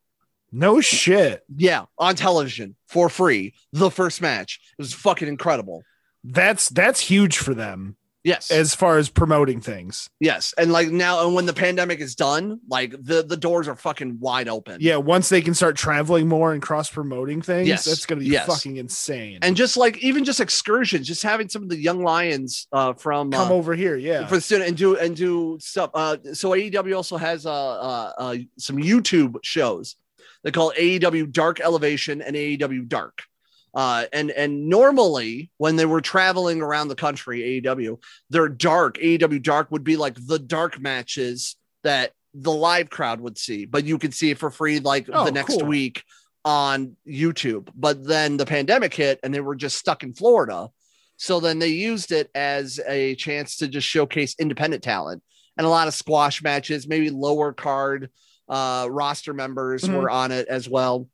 No 0.56 0.80
shit. 0.80 1.42
Yeah, 1.56 1.86
on 1.98 2.14
television 2.14 2.76
for 2.86 3.08
free. 3.08 3.54
The 3.72 3.90
first 3.90 4.22
match 4.22 4.60
it 4.78 4.82
was 4.82 4.94
fucking 4.94 5.26
incredible. 5.26 5.82
That's 6.22 6.68
that's 6.68 7.00
huge 7.00 7.38
for 7.38 7.54
them 7.54 7.96
Yes, 8.22 8.50
as 8.50 8.74
far 8.74 8.96
as 8.96 9.10
promoting 9.10 9.60
things. 9.60 10.08
yes, 10.20 10.54
and 10.56 10.72
like 10.72 10.88
now, 10.88 11.26
and 11.26 11.34
when 11.34 11.44
the 11.44 11.52
pandemic 11.52 12.00
is 12.00 12.14
done, 12.14 12.60
like 12.70 12.92
the 12.92 13.22
the 13.22 13.36
doors 13.36 13.66
are 13.68 13.74
fucking 13.76 14.18
wide 14.20 14.48
open. 14.48 14.78
Yeah, 14.80 14.96
once 14.96 15.28
they 15.28 15.42
can 15.42 15.52
start 15.54 15.76
traveling 15.76 16.28
more 16.28 16.52
and 16.54 16.62
cross 16.62 16.88
promoting 16.88 17.42
things, 17.42 17.68
Yes. 17.68 17.84
that's 17.84 18.06
gonna 18.06 18.20
be 18.22 18.28
Yes. 18.28 18.46
fucking 18.46 18.76
insane. 18.78 19.40
and 19.42 19.56
just 19.56 19.76
like 19.76 19.98
even 19.98 20.24
just 20.24 20.40
excursions, 20.40 21.06
just 21.06 21.22
having 21.24 21.48
some 21.50 21.64
of 21.64 21.68
the 21.68 21.76
young 21.76 22.02
lions 22.02 22.66
uh, 22.72 22.94
from 22.94 23.30
come 23.32 23.50
uh, 23.50 23.54
over 23.54 23.74
here, 23.74 23.96
yeah. 23.96 24.26
for 24.28 24.36
the 24.36 24.40
student 24.40 24.68
and 24.68 24.76
do 24.78 24.96
and 24.96 25.16
do 25.16 25.58
stuff. 25.60 25.90
Uh, 25.92 26.16
so 26.32 26.50
AEW 26.52 26.96
also 26.96 27.16
has 27.18 27.44
uh, 27.44 27.52
uh, 27.52 28.12
uh, 28.16 28.36
some 28.56 28.76
YouTube 28.78 29.36
shows. 29.42 29.96
They 30.44 30.52
call 30.52 30.72
AEW 30.78 31.32
Dark 31.32 31.58
Elevation 31.60 32.22
and 32.22 32.36
AEW 32.36 32.86
Dark. 32.86 33.22
Uh, 33.74 34.04
and 34.12 34.30
and 34.30 34.68
normally 34.68 35.50
when 35.56 35.74
they 35.74 35.84
were 35.86 36.00
traveling 36.00 36.62
around 36.62 36.86
the 36.88 36.94
country, 36.94 37.60
AEW, 37.60 38.00
their 38.30 38.48
dark 38.48 38.98
AEW 38.98 39.42
Dark 39.42 39.72
would 39.72 39.82
be 39.82 39.96
like 39.96 40.14
the 40.26 40.38
dark 40.38 40.78
matches 40.80 41.56
that 41.82 42.12
the 42.34 42.52
live 42.52 42.88
crowd 42.88 43.20
would 43.20 43.36
see, 43.36 43.64
but 43.64 43.84
you 43.84 43.98
could 43.98 44.14
see 44.14 44.30
it 44.30 44.38
for 44.38 44.50
free 44.50 44.78
like 44.78 45.08
Oh, 45.12 45.24
the 45.24 45.32
next 45.32 45.58
cool. 45.58 45.66
week 45.66 46.04
on 46.44 46.96
YouTube. 47.08 47.68
But 47.74 48.04
then 48.04 48.36
the 48.36 48.46
pandemic 48.46 48.94
hit 48.94 49.18
and 49.22 49.34
they 49.34 49.40
were 49.40 49.56
just 49.56 49.76
stuck 49.76 50.02
in 50.04 50.14
Florida. 50.14 50.68
So 51.16 51.40
then 51.40 51.58
they 51.58 51.68
used 51.68 52.12
it 52.12 52.30
as 52.34 52.80
a 52.86 53.14
chance 53.14 53.56
to 53.58 53.68
just 53.68 53.86
showcase 53.88 54.34
independent 54.38 54.82
talent 54.82 55.22
and 55.56 55.66
a 55.66 55.70
lot 55.70 55.88
of 55.88 55.94
squash 55.94 56.42
matches, 56.42 56.86
maybe 56.88 57.10
lower 57.10 57.52
card 57.52 58.10
uh, 58.48 58.86
roster 58.90 59.32
members 59.34 59.82
Mhm. 59.84 59.94
were 60.00 60.10
on 60.10 60.30
it 60.32 60.46
as 60.48 60.68
well. 60.68 61.08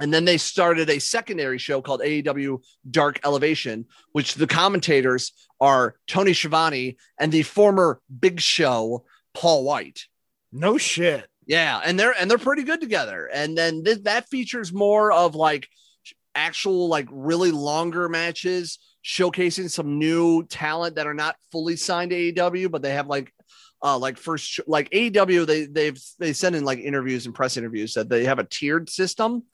And 0.00 0.12
then 0.12 0.24
they 0.24 0.38
started 0.38 0.90
a 0.90 0.98
secondary 0.98 1.58
show 1.58 1.80
called 1.80 2.00
AEW 2.02 2.60
Dark 2.90 3.20
Elevation, 3.24 3.86
which 4.12 4.34
the 4.34 4.46
commentators 4.48 5.32
are 5.60 5.94
Tony 6.08 6.32
Schiavone 6.32 6.96
and 7.18 7.30
the 7.30 7.42
former 7.42 8.00
Big 8.20 8.40
Show 8.40 9.04
Paul 9.34 9.64
White. 9.64 10.06
no 10.52 10.78
shit. 10.78 11.26
Yeah, 11.46 11.80
and 11.84 11.98
they're 12.00 12.14
and 12.18 12.30
they're 12.30 12.38
pretty 12.38 12.62
good 12.62 12.80
together. 12.80 13.26
And 13.32 13.56
then 13.58 13.84
th- 13.84 14.04
that 14.04 14.28
features 14.30 14.72
more 14.72 15.12
of 15.12 15.34
like 15.34 15.68
actual 16.34 16.88
like 16.88 17.06
really 17.10 17.50
longer 17.50 18.08
matches 18.08 18.78
showcasing 19.04 19.70
some 19.70 19.98
new 19.98 20.44
talent 20.46 20.96
that 20.96 21.06
are 21.06 21.12
not 21.14 21.36
fully 21.52 21.76
signed 21.76 22.10
to 22.10 22.16
AEW, 22.16 22.70
but 22.70 22.80
they 22.82 22.92
have 22.94 23.06
like 23.08 23.32
uh, 23.84 23.98
like 23.98 24.16
first 24.18 24.60
like 24.66 24.90
AEW 24.90 25.46
they 25.46 25.66
they've 25.66 26.00
they 26.18 26.32
send 26.32 26.56
in 26.56 26.64
like 26.64 26.78
interviews 26.80 27.26
and 27.26 27.34
press 27.34 27.56
interviews 27.56 27.94
that 27.94 28.08
they 28.08 28.24
have 28.24 28.38
a 28.40 28.44
tiered 28.44 28.88
system. 28.90 29.44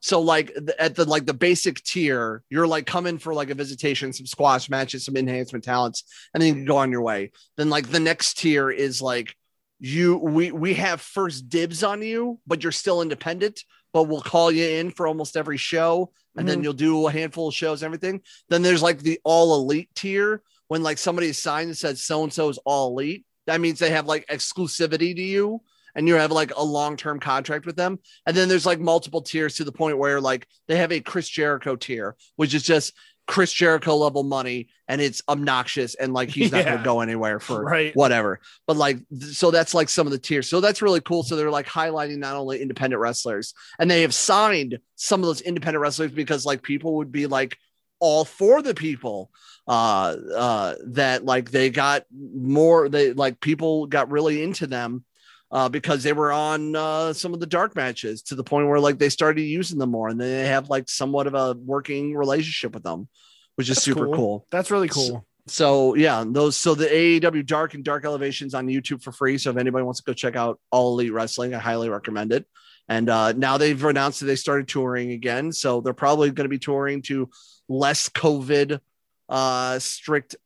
So 0.00 0.20
like 0.20 0.48
th- 0.54 0.76
at 0.78 0.94
the 0.94 1.04
like 1.04 1.24
the 1.24 1.34
basic 1.34 1.82
tier, 1.82 2.42
you're 2.50 2.66
like 2.66 2.86
coming 2.86 3.18
for 3.18 3.32
like 3.32 3.50
a 3.50 3.54
visitation, 3.54 4.12
some 4.12 4.26
squash 4.26 4.68
matches, 4.68 5.04
some 5.04 5.16
enhancement 5.16 5.64
talents, 5.64 6.04
and 6.34 6.42
then 6.42 6.48
you 6.48 6.54
can 6.54 6.64
go 6.66 6.76
on 6.76 6.90
your 6.92 7.02
way. 7.02 7.32
Then 7.56 7.70
like 7.70 7.88
the 7.88 8.00
next 8.00 8.38
tier 8.38 8.70
is 8.70 9.00
like 9.00 9.34
you 9.78 10.16
we 10.16 10.50
we 10.52 10.74
have 10.74 11.00
first 11.00 11.48
dibs 11.48 11.82
on 11.84 12.02
you, 12.02 12.40
but 12.46 12.62
you're 12.62 12.72
still 12.72 13.02
independent, 13.02 13.62
but 13.92 14.04
we'll 14.04 14.20
call 14.20 14.50
you 14.50 14.64
in 14.64 14.90
for 14.90 15.06
almost 15.06 15.36
every 15.36 15.58
show, 15.58 16.12
and 16.36 16.48
then 16.48 16.60
Mhm. 16.60 16.62
you'll 16.64 16.72
do 16.72 17.06
a 17.06 17.12
handful 17.12 17.48
of 17.48 17.54
shows, 17.54 17.82
everything. 17.82 18.20
Then 18.48 18.62
there's 18.62 18.82
like 18.82 18.98
the 19.00 19.20
all 19.22 19.54
elite 19.60 19.90
tier 19.94 20.42
when 20.68 20.82
like 20.82 20.98
somebody 20.98 21.28
is 21.28 21.38
signed 21.40 21.68
and 21.68 21.76
says 21.76 22.02
so 22.02 22.22
and 22.24 22.32
so 22.32 22.48
is 22.48 22.58
all 22.64 22.90
elite. 22.90 23.25
That 23.46 23.60
means 23.60 23.78
they 23.78 23.90
have 23.90 24.06
like 24.06 24.26
exclusivity 24.28 25.14
to 25.14 25.22
you 25.22 25.60
and 25.94 26.06
you 26.06 26.14
have 26.14 26.32
like 26.32 26.52
a 26.54 26.62
long-term 26.62 27.20
contract 27.20 27.64
with 27.66 27.76
them. 27.76 27.98
And 28.26 28.36
then 28.36 28.48
there's 28.48 28.66
like 28.66 28.80
multiple 28.80 29.22
tiers 29.22 29.56
to 29.56 29.64
the 29.64 29.72
point 29.72 29.98
where 29.98 30.20
like 30.20 30.46
they 30.68 30.76
have 30.76 30.92
a 30.92 31.00
Chris 31.00 31.28
Jericho 31.28 31.76
tier, 31.76 32.16
which 32.36 32.54
is 32.54 32.62
just 32.62 32.92
Chris 33.26 33.52
Jericho 33.52 33.96
level 33.96 34.22
money 34.22 34.68
and 34.86 35.00
it's 35.00 35.20
obnoxious 35.28 35.96
and 35.96 36.12
like 36.12 36.28
he's 36.28 36.52
not 36.52 36.58
Yeah. 36.64 36.74
gonna 36.74 36.84
go 36.84 37.00
anywhere 37.00 37.40
for 37.40 37.64
Right. 37.64 37.94
whatever. 37.96 38.38
But 38.68 38.76
like 38.76 38.98
so 39.30 39.50
that's 39.50 39.74
like 39.74 39.88
some 39.88 40.06
of 40.06 40.12
the 40.12 40.18
tiers. 40.18 40.48
So 40.48 40.60
that's 40.60 40.80
really 40.80 41.00
cool. 41.00 41.24
So 41.24 41.34
they're 41.34 41.50
like 41.50 41.66
highlighting 41.66 42.18
not 42.18 42.36
only 42.36 42.62
independent 42.62 43.00
wrestlers 43.00 43.52
and 43.80 43.90
they 43.90 44.02
have 44.02 44.14
signed 44.14 44.78
some 44.94 45.20
of 45.22 45.26
those 45.26 45.40
independent 45.40 45.82
wrestlers 45.82 46.12
because 46.12 46.46
like 46.46 46.62
people 46.62 46.96
would 46.96 47.10
be 47.10 47.26
like 47.26 47.58
all 47.98 48.24
for 48.24 48.62
the 48.62 48.74
people 48.74 49.30
uh 49.66 50.14
uh 50.34 50.74
that 50.86 51.24
like 51.24 51.50
they 51.50 51.70
got 51.70 52.04
more 52.12 52.88
they 52.88 53.12
like 53.12 53.40
people 53.40 53.86
got 53.86 54.10
really 54.10 54.42
into 54.42 54.66
them 54.66 55.04
uh 55.50 55.68
because 55.68 56.02
they 56.02 56.12
were 56.12 56.32
on 56.32 56.76
uh 56.76 57.12
some 57.12 57.32
of 57.32 57.40
the 57.40 57.46
dark 57.46 57.74
matches 57.74 58.22
to 58.22 58.34
the 58.34 58.44
point 58.44 58.68
where 58.68 58.80
like 58.80 58.98
they 58.98 59.08
started 59.08 59.42
using 59.42 59.78
them 59.78 59.90
more 59.90 60.08
and 60.08 60.20
they 60.20 60.46
have 60.46 60.68
like 60.68 60.88
somewhat 60.88 61.26
of 61.26 61.34
a 61.34 61.54
working 61.54 62.14
relationship 62.14 62.74
with 62.74 62.82
them 62.82 63.08
which 63.56 63.68
is 63.68 63.76
That's 63.76 63.84
super 63.84 64.08
cool. 64.08 64.46
That's 64.50 64.70
really 64.70 64.88
cool. 64.88 65.26
So 65.48 65.94
yeah, 65.94 66.24
those 66.26 66.56
so 66.56 66.74
the 66.74 66.86
AEW 66.86 67.46
Dark 67.46 67.74
and 67.74 67.84
Dark 67.84 68.04
Elevations 68.04 68.54
on 68.54 68.66
YouTube 68.66 69.02
for 69.02 69.12
free. 69.12 69.38
So 69.38 69.50
if 69.50 69.56
anybody 69.56 69.84
wants 69.84 70.00
to 70.00 70.04
go 70.04 70.12
check 70.12 70.36
out 70.36 70.60
All 70.70 70.92
Elite 70.92 71.12
Wrestling, 71.12 71.54
I 71.54 71.58
highly 71.58 71.88
recommend 71.88 72.32
it. 72.32 72.46
And 72.88 73.08
uh, 73.08 73.32
now 73.32 73.58
they've 73.58 73.82
announced 73.84 74.20
that 74.20 74.26
they 74.26 74.36
started 74.36 74.68
touring 74.68 75.10
again, 75.10 75.50
so 75.50 75.80
they're 75.80 75.92
probably 75.92 76.30
going 76.30 76.44
to 76.44 76.48
be 76.48 76.58
touring 76.58 77.02
to 77.02 77.28
less 77.68 78.08
COVID 78.08 78.80
uh, 79.28 79.78
strict 79.78 80.36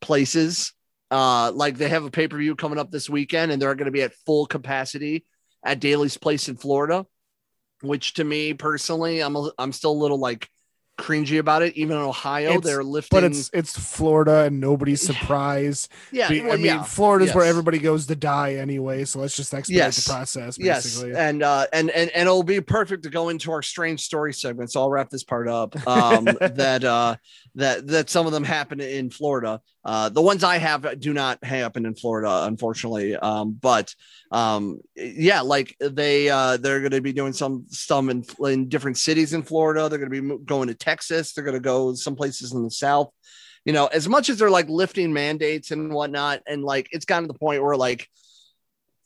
places. 0.00 0.72
Uh, 1.10 1.50
like 1.52 1.76
they 1.76 1.88
have 1.88 2.04
a 2.04 2.10
pay 2.10 2.28
per 2.28 2.38
view 2.38 2.54
coming 2.54 2.78
up 2.78 2.90
this 2.90 3.10
weekend, 3.10 3.50
and 3.50 3.60
they're 3.60 3.74
going 3.74 3.86
to 3.86 3.92
be 3.92 4.02
at 4.02 4.14
full 4.26 4.46
capacity 4.46 5.24
at 5.64 5.80
Daily's 5.80 6.16
Place 6.16 6.48
in 6.48 6.56
Florida. 6.56 7.04
Which 7.82 8.14
to 8.14 8.24
me 8.24 8.54
personally, 8.54 9.20
I'm 9.20 9.36
a, 9.36 9.50
I'm 9.58 9.72
still 9.72 9.92
a 9.92 9.92
little 9.92 10.18
like 10.18 10.48
cringy 11.00 11.38
about 11.38 11.62
it. 11.62 11.76
Even 11.76 11.96
in 11.96 12.02
Ohio, 12.02 12.50
It's- 12.50 12.64
they're 12.64 12.84
lifting. 12.84 13.16
But 13.16 13.24
it's 13.24 13.50
it's 13.52 13.78
Florida 13.78 14.44
and 14.44 14.60
nobody's 14.60 15.00
surprised. 15.02 15.88
yeah, 16.12 16.28
Be- 16.28 16.42
well, 16.42 16.52
I 16.52 16.56
mean, 16.56 16.66
yeah. 16.66 16.82
Florida's 16.82 17.34
where 17.34 17.44
everybody 17.44 17.78
goes 17.78 18.06
to 18.06 18.16
die 18.16 18.54
anyway. 18.54 19.04
So 19.04 19.20
let's 19.20 19.36
just 19.36 19.52
expedite 19.54 19.76
Yes. 19.76 20.04
the 20.04 20.10
process. 20.12 20.58
yes 20.58 21.02
and 21.02 21.42
uh 21.42 21.66
and 21.72 21.90
and 21.90 22.10
and 22.10 22.22
it'll 22.26 22.42
be 22.42 22.60
perfect 22.60 23.02
to 23.04 23.10
go 23.10 23.28
into 23.28 23.50
our 23.52 23.62
strange 23.62 24.00
story 24.02 24.32
segment 24.32 24.70
so 24.70 24.80
i'll 24.80 24.90
wrap 24.90 25.08
this 25.10 25.24
part 25.24 25.48
up 25.48 25.74
um 25.86 26.24
that 26.40 26.84
uh 26.84 27.16
that 27.54 27.86
that 27.86 28.10
some 28.10 28.26
of 28.26 28.32
them 28.32 28.44
happen 28.44 28.80
in 28.80 29.10
florida 29.10 29.60
uh 29.84 30.08
the 30.08 30.20
ones 30.20 30.44
i 30.44 30.58
have 30.58 30.98
do 31.00 31.12
not 31.12 31.42
happen 31.44 31.86
in 31.86 31.94
florida 31.94 32.44
unfortunately. 32.44 33.16
Um 33.16 33.52
but 33.52 33.94
um 34.30 34.80
yeah 34.94 35.40
like 35.40 35.76
they 35.80 36.28
uh 36.28 36.56
they're 36.56 36.80
going 36.80 36.92
to 36.92 37.00
be 37.00 37.12
doing 37.12 37.32
some 37.32 37.66
some 37.68 38.10
in, 38.10 38.24
in 38.44 38.68
different 38.68 38.98
cities 38.98 39.32
in 39.32 39.42
florida. 39.42 39.88
They're 39.88 39.98
going 39.98 40.12
to 40.12 40.36
be 40.36 40.44
going 40.44 40.68
to 40.68 40.74
texas. 40.74 41.32
They're 41.32 41.44
going 41.44 41.54
to 41.54 41.60
go 41.60 41.94
some 41.94 42.16
places 42.16 42.52
in 42.52 42.62
the 42.62 42.70
south. 42.70 43.10
You 43.64 43.72
know 43.72 43.86
as 43.86 44.08
much 44.08 44.28
as 44.28 44.38
they're 44.38 44.50
like 44.50 44.68
lifting 44.68 45.12
mandates 45.12 45.70
and 45.70 45.92
whatnot 45.92 46.42
and 46.46 46.62
like 46.62 46.88
it's 46.92 47.04
gotten 47.04 47.28
to 47.28 47.32
the 47.32 47.38
point 47.38 47.62
where 47.62 47.76
like 47.76 48.08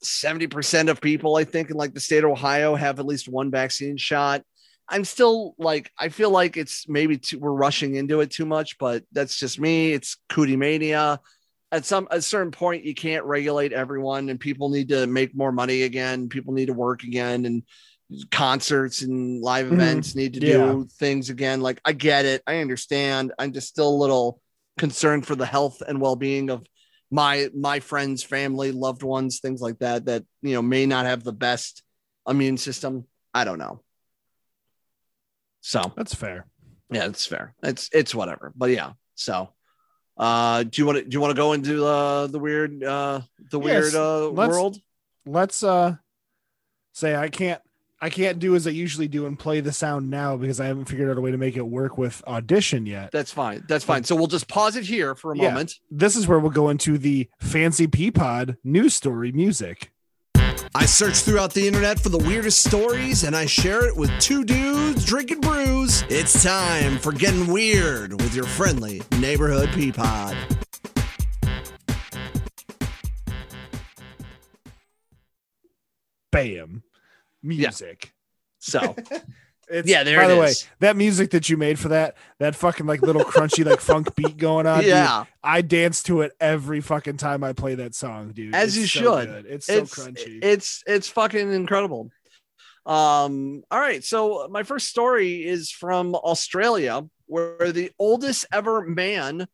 70% 0.05 0.89
of 0.91 1.01
people, 1.01 1.37
I 1.37 1.45
think, 1.45 1.71
in 1.71 1.77
like 1.77 1.95
the 1.95 2.01
state 2.01 2.25
of 2.25 2.31
Ohio 2.31 2.75
have 2.75 2.99
at 2.99 3.07
least 3.07 3.29
one 3.29 3.51
vaccine 3.51 3.97
shot. 3.97 4.43
I'm 4.89 5.05
still 5.05 5.55
like, 5.59 5.91
I 5.99 6.11
feel 6.11 6.31
like 6.31 6.57
it's 6.57 6.89
maybe 6.89 7.17
too, 7.19 7.39
we're 7.39 7.53
rushing 7.53 7.95
into 7.95 8.21
it 8.21 8.31
too 8.31 8.45
much, 8.45 8.79
but 8.79 9.03
that's 9.13 9.39
just 9.39 9.59
me. 9.59 9.93
It's 9.93 10.17
cootie 10.29 10.57
mania. 10.57 11.21
At 11.73 11.85
some 11.85 12.07
at 12.11 12.19
a 12.19 12.23
certain 12.23 12.53
point, 12.53 12.85
you 12.85 12.95
can't 12.95 13.25
regulate 13.25 13.73
everyone, 13.73 14.29
and 14.29 14.39
people 14.39 14.69
need 14.69 14.91
to 14.91 15.07
make 15.07 15.35
more 15.35 15.51
money 15.51 15.83
again. 15.83 16.29
People 16.29 16.55
need 16.55 16.67
to 16.67 16.73
work 16.73 17.03
again, 17.03 17.47
and 17.47 17.63
concerts 18.31 19.03
and 19.03 19.41
live 19.43 19.67
Mhm. 19.67 19.73
events 19.73 20.15
need 20.15 20.35
to 20.35 20.41
Yeah. 20.41 20.57
do 20.59 20.89
things 20.99 21.31
again. 21.31 21.61
Like 21.63 21.81
I 21.85 21.93
get 21.93 22.27
it, 22.27 22.43
I 22.47 22.59
understand. 22.59 23.33
I'm 23.39 23.53
just 23.53 23.69
still 23.69 23.89
a 23.89 23.97
little 24.03 24.41
concerned 24.79 25.27
for 25.27 25.35
the 25.35 25.47
health 25.47 25.83
and 25.87 26.01
well 26.01 26.17
being 26.17 26.51
of 26.51 26.65
my 27.11 27.49
my 27.55 27.81
friends, 27.81 28.23
family, 28.23 28.71
loved 28.71 29.03
ones, 29.03 29.41
things 29.41 29.61
like 29.61 29.79
that 29.79 30.05
that 30.07 30.25
you 30.43 30.53
know 30.55 30.63
may 30.63 30.87
not 30.87 31.07
have 31.07 31.25
the 31.25 31.33
best 31.33 31.83
immune 32.29 32.57
system. 32.59 33.07
I 33.33 33.45
don't 33.45 33.59
know. 33.59 33.84
So 35.67 35.93
That's 35.97 36.15
fair. 36.15 36.47
yeah, 36.91 37.07
it's 37.07 37.25
fair. 37.25 37.55
It's 37.63 37.89
it's 37.91 38.15
whatever. 38.15 38.53
But 38.55 38.69
yeah. 38.71 38.93
So 39.15 39.49
uh 40.19 40.63
do 40.63 40.81
you 40.83 40.87
want 40.87 40.99
to 40.99 41.05
do 41.05 41.15
you 41.17 41.21
want 41.23 41.31
to 41.31 41.37
go 41.41 41.55
into 41.55 41.85
uh 41.87 42.27
the 42.27 42.39
weird 42.39 42.85
uh 42.85 43.23
the 43.51 43.59
Yes, 43.61 43.65
weird 43.65 43.95
uh 43.95 44.29
let's- 44.29 44.51
world? 44.53 44.77
Let's 45.25 45.63
uh 45.63 45.97
say 46.93 47.17
I 47.17 47.31
can't 47.31 47.63
I 47.99 48.11
can't 48.11 48.39
do 48.39 48.55
as 48.55 48.67
I 48.67 48.71
usually 48.71 49.09
do 49.09 49.25
and 49.25 49.39
play 49.39 49.61
the 49.61 49.73
sound 49.73 50.11
now 50.11 50.37
because 50.37 50.61
I 50.61 50.67
haven't 50.67 50.85
figured 50.85 51.09
out 51.11 51.17
a 51.17 51.23
way 51.23 51.31
to 51.31 51.39
make 51.39 51.57
it 51.57 51.63
work 51.67 51.97
with 51.97 52.23
audition 52.27 52.85
yet. 52.85 53.11
That's 53.11 53.33
fine. 53.33 53.65
That's 53.67 53.85
fine. 53.87 54.05
So 54.05 54.15
we'll 54.15 54.27
just 54.27 54.47
pause 54.49 54.77
it 54.77 54.85
here 54.85 55.15
for 55.15 55.33
a 55.33 55.39
Yeah. 55.39 55.49
moment. 55.49 55.77
This 55.91 56.15
is 56.15 56.29
where 56.29 56.39
we'll 56.39 56.51
go 56.51 56.69
into 56.69 56.99
the 56.99 57.31
fancy 57.41 57.87
Peapod 57.87 58.59
news 58.63 58.93
story 58.95 59.33
music. 59.33 59.91
I 60.73 60.87
search 60.87 61.19
throughout 61.19 61.53
the 61.53 61.67
internet 61.67 61.99
for 61.99 62.09
the 62.09 62.19
weirdest 62.19 62.65
stories 62.65 63.25
and 63.25 63.35
I 63.35 63.47
share 63.47 63.87
it 63.87 63.97
with 63.97 64.11
two 64.21 64.45
dudes 64.45 65.05
drinking 65.05 65.41
brews. 65.41 66.05
It's 66.09 66.43
time 66.43 66.99
for 66.99 67.13
getting 67.13 67.47
weird 67.49 68.13
with 68.21 68.35
your 68.35 68.45
friendly 68.45 69.03
neighborhood 69.19 69.71
pea 69.75 69.93
pod. 69.93 70.37
Bam. 76.31 76.83
Music. 77.43 78.13
So 78.59 78.97
It's, 79.69 79.89
Yeah, 79.89 80.03
there 80.05 80.19
By 80.21 80.29
the 80.29 80.37
way, 80.37 80.53
that 80.81 80.97
music 80.97 81.31
that 81.31 81.49
you 81.49 81.57
made 81.57 81.79
for 81.79 81.89
that, 81.89 82.17
that 82.39 82.55
fucking 82.55 82.87
like 82.87 83.03
little 83.03 83.25
crunchy 83.25 83.65
like 83.65 83.81
funk 83.91 84.15
beat 84.15 84.37
going 84.37 84.67
on. 84.67 84.81
dude, 84.81 84.89
yeah, 84.89 85.25
I 85.43 85.63
dance 85.63 86.03
to 86.05 86.21
it 86.23 86.33
every 86.41 86.81
fucking 86.81 87.17
time 87.17 87.43
I 87.45 87.53
play 87.53 87.75
that 87.77 87.95
song, 87.95 88.33
dude. 88.33 88.55
As 88.55 88.77
It's 88.77 88.95
you 88.95 89.03
so 89.03 89.19
should. 89.21 89.29
good. 89.29 89.47
It's 89.47 89.67
so 89.67 89.75
it's 89.79 89.95
crunchy. 89.95 90.39
it's 90.43 90.83
it's 90.87 91.09
fucking 91.09 91.53
incredible. 91.53 92.11
Um, 92.87 93.63
all 93.71 93.81
right, 93.81 94.05
so 94.05 94.47
my 94.51 94.63
first 94.63 94.89
story 94.89 95.45
is 95.47 95.71
from 95.71 96.15
Australia, 96.15 97.03
where 97.27 97.73
the 97.73 97.91
oldest 97.99 98.47
ever 98.53 98.83
man 98.83 99.47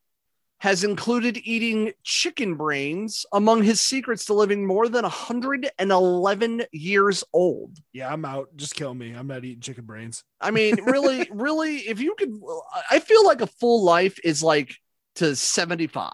has 0.61 0.83
included 0.83 1.39
eating 1.43 1.91
chicken 2.03 2.53
brains 2.53 3.25
among 3.33 3.63
his 3.63 3.81
secrets 3.81 4.25
to 4.25 4.33
living 4.35 4.63
more 4.63 4.87
than 4.87 5.01
111 5.01 6.63
years 6.71 7.23
old. 7.33 7.79
yeah, 7.93 8.13
I'm 8.13 8.23
out. 8.25 8.55
Just 8.55 8.75
kill 8.75 8.93
me. 8.93 9.11
I'm 9.11 9.25
not 9.25 9.43
eating 9.43 9.59
chicken 9.59 9.85
brains. 9.85 10.23
I 10.39 10.51
mean, 10.51 10.75
really, 10.83 11.27
really, 11.33 11.77
if 11.77 11.99
you 11.99 12.13
could, 12.15 12.39
I 12.91 12.99
feel 12.99 13.25
like 13.25 13.41
a 13.41 13.47
full 13.47 13.83
life 13.83 14.19
is 14.23 14.43
like 14.43 14.75
to 15.15 15.35
75, 15.35 16.11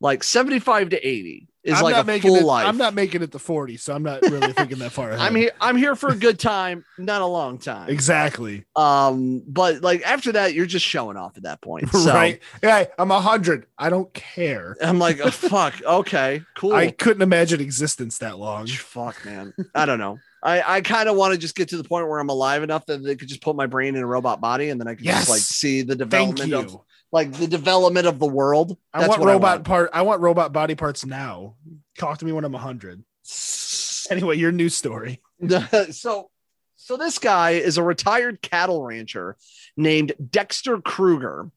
like 0.00 0.22
75 0.22 0.90
to 0.90 1.08
80 1.08 1.48
is 1.66 1.76
I'm 1.78 1.84
like 1.84 1.94
not 1.96 2.04
a 2.04 2.06
making 2.06 2.30
full 2.30 2.40
it, 2.40 2.44
life. 2.44 2.66
I'm 2.66 2.76
not 2.78 2.94
making 2.94 3.22
it 3.22 3.32
to 3.32 3.38
40, 3.38 3.76
so 3.76 3.94
I'm 3.94 4.02
not 4.02 4.22
really 4.22 4.52
thinking 4.52 4.78
that 4.78 4.92
far 4.92 5.10
ahead. 5.12 5.20
I'm 5.20 5.34
here. 5.34 5.50
I'm 5.60 5.76
here 5.76 5.96
for 5.96 6.10
a 6.10 6.16
good 6.16 6.38
time, 6.38 6.84
not 6.96 7.20
a 7.22 7.26
long 7.26 7.58
time. 7.58 7.88
Exactly. 7.90 8.64
Um, 8.76 9.42
but 9.46 9.82
like 9.82 10.02
after 10.02 10.32
that, 10.32 10.54
you're 10.54 10.66
just 10.66 10.86
showing 10.86 11.16
off 11.16 11.36
at 11.36 11.42
that 11.42 11.60
point. 11.60 11.90
So 11.90 12.12
right. 12.14 12.40
Yeah, 12.62 12.84
I'm 12.98 13.10
a 13.10 13.20
hundred. 13.20 13.66
I 13.76 13.90
don't 13.90 14.12
care. 14.14 14.76
I'm 14.80 14.98
like, 14.98 15.20
oh, 15.20 15.30
fuck. 15.30 15.74
Okay, 15.84 16.42
cool. 16.54 16.72
I 16.74 16.90
couldn't 16.92 17.22
imagine 17.22 17.60
existence 17.60 18.18
that 18.18 18.38
long. 18.38 18.66
fuck, 18.68 19.24
man. 19.24 19.52
I 19.74 19.84
don't 19.86 19.98
know. 19.98 20.18
I, 20.42 20.76
I 20.76 20.80
kind 20.82 21.08
of 21.08 21.16
want 21.16 21.32
to 21.32 21.38
just 21.38 21.56
get 21.56 21.70
to 21.70 21.76
the 21.76 21.82
point 21.82 22.06
where 22.08 22.20
I'm 22.20 22.28
alive 22.28 22.62
enough 22.62 22.86
that 22.86 23.02
they 23.02 23.16
could 23.16 23.26
just 23.26 23.42
put 23.42 23.56
my 23.56 23.66
brain 23.66 23.96
in 23.96 24.02
a 24.02 24.06
robot 24.06 24.40
body 24.40 24.68
and 24.68 24.80
then 24.80 24.86
I 24.86 24.94
can 24.94 25.04
Yes. 25.04 25.20
just 25.26 25.30
like 25.30 25.40
see 25.40 25.82
the 25.82 25.96
development 25.96 26.52
of 26.52 26.78
like 27.12 27.32
the 27.32 27.46
development 27.46 28.06
of 28.06 28.18
the 28.18 28.26
world. 28.26 28.76
I 28.92 29.06
want 29.08 29.22
robot 29.22 29.60
I 29.60 29.62
part. 29.62 29.90
I 29.92 30.02
want 30.02 30.20
robot 30.20 30.52
body 30.52 30.74
parts 30.74 31.04
now. 31.04 31.56
Talk 31.98 32.18
to 32.18 32.24
me 32.24 32.32
when 32.32 32.44
I'm 32.44 32.54
a 32.54 32.58
hundred. 32.58 33.04
Anyway, 34.08 34.36
your 34.36 34.52
news 34.52 34.76
story. 34.76 35.20
so 35.90 36.30
so 36.76 36.96
this 36.96 37.18
guy 37.18 37.50
is 37.50 37.78
a 37.78 37.82
retired 37.82 38.40
cattle 38.40 38.84
rancher 38.84 39.36
named 39.76 40.12
Dexter 40.30 40.80
Kruger 40.80 41.50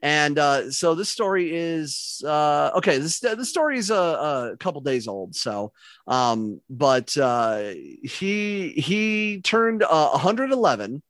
And 0.00 0.38
uh, 0.38 0.70
so 0.70 0.94
this 0.94 1.08
story 1.08 1.50
is 1.52 2.22
uh, 2.24 2.70
okay. 2.76 2.98
This 2.98 3.18
the 3.18 3.44
story 3.44 3.78
is 3.78 3.90
a, 3.90 4.52
a 4.52 4.56
couple 4.58 4.80
days 4.80 5.08
old. 5.08 5.34
So, 5.34 5.72
um, 6.06 6.60
but 6.70 7.16
uh, 7.16 7.72
he 8.02 8.70
he 8.76 9.40
turned 9.42 9.82
uh, 9.82 10.10
111, 10.10 11.02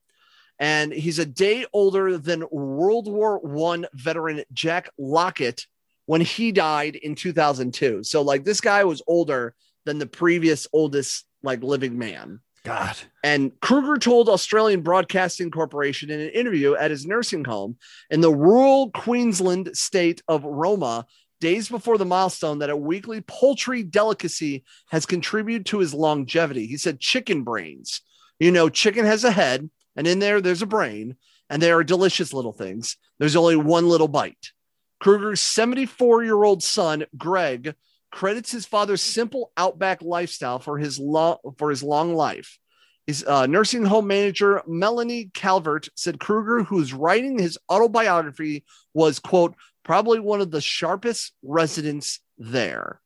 and 0.60 0.92
he's 0.92 1.18
a 1.18 1.26
day 1.26 1.64
older 1.72 2.18
than 2.18 2.44
World 2.50 3.10
War 3.10 3.38
One 3.38 3.86
veteran 3.94 4.44
Jack 4.52 4.90
Lockett 4.98 5.66
when 6.04 6.20
he 6.20 6.52
died 6.52 6.96
in 6.96 7.14
2002. 7.14 8.04
So, 8.04 8.22
like 8.22 8.44
this 8.44 8.60
guy 8.60 8.84
was 8.84 9.02
older 9.06 9.54
than 9.86 9.98
the 9.98 10.06
previous 10.06 10.68
oldest 10.72 11.24
like 11.42 11.62
living 11.62 11.98
man. 11.98 12.40
God. 12.62 12.94
And 13.24 13.58
Kruger 13.60 13.96
told 13.96 14.28
Australian 14.28 14.82
Broadcasting 14.82 15.50
Corporation 15.50 16.10
in 16.10 16.20
an 16.20 16.28
interview 16.28 16.74
at 16.74 16.90
his 16.90 17.06
nursing 17.06 17.44
home 17.44 17.78
in 18.10 18.20
the 18.20 18.32
rural 18.32 18.90
Queensland 18.90 19.70
state 19.74 20.22
of 20.28 20.44
Roma 20.44 21.06
days 21.40 21.70
before 21.70 21.96
the 21.96 22.04
milestone 22.04 22.58
that 22.58 22.68
a 22.68 22.76
weekly 22.76 23.22
poultry 23.22 23.82
delicacy 23.82 24.62
has 24.90 25.06
contributed 25.06 25.64
to 25.66 25.78
his 25.78 25.94
longevity. 25.94 26.66
He 26.66 26.76
said 26.76 27.00
chicken 27.00 27.44
brains. 27.44 28.02
You 28.38 28.50
know, 28.50 28.68
chicken 28.68 29.06
has 29.06 29.24
a 29.24 29.30
head, 29.30 29.70
and 29.96 30.06
in 30.06 30.18
there, 30.18 30.40
there's 30.40 30.62
a 30.62 30.66
brain, 30.66 31.16
and 31.48 31.60
they 31.60 31.72
are 31.72 31.84
delicious 31.84 32.32
little 32.32 32.52
things. 32.52 32.96
There's 33.18 33.36
only 33.36 33.56
one 33.56 33.88
little 33.88 34.08
bite. 34.08 34.52
Kruger's 35.00 35.40
74 35.40 36.24
year 36.24 36.42
old 36.42 36.62
son, 36.62 37.06
Greg, 37.16 37.74
credits 38.10 38.52
his 38.52 38.66
father's 38.66 39.02
simple 39.02 39.52
outback 39.56 40.02
lifestyle 40.02 40.58
for 40.58 40.78
his 40.78 40.98
long 40.98 41.38
for 41.56 41.70
his 41.70 41.82
long 41.82 42.14
life. 42.14 42.58
His 43.06 43.24
uh, 43.24 43.46
nursing 43.46 43.84
home 43.84 44.06
manager 44.06 44.62
Melanie 44.66 45.30
Calvert 45.32 45.88
said 45.96 46.20
Kruger, 46.20 46.62
who's 46.62 46.92
writing 46.92 47.38
his 47.38 47.58
autobiography, 47.70 48.64
was 48.94 49.18
quote 49.18 49.54
probably 49.84 50.20
one 50.20 50.40
of 50.40 50.50
the 50.50 50.60
sharpest 50.60 51.32
residents 51.42 52.20
there. 52.38 53.00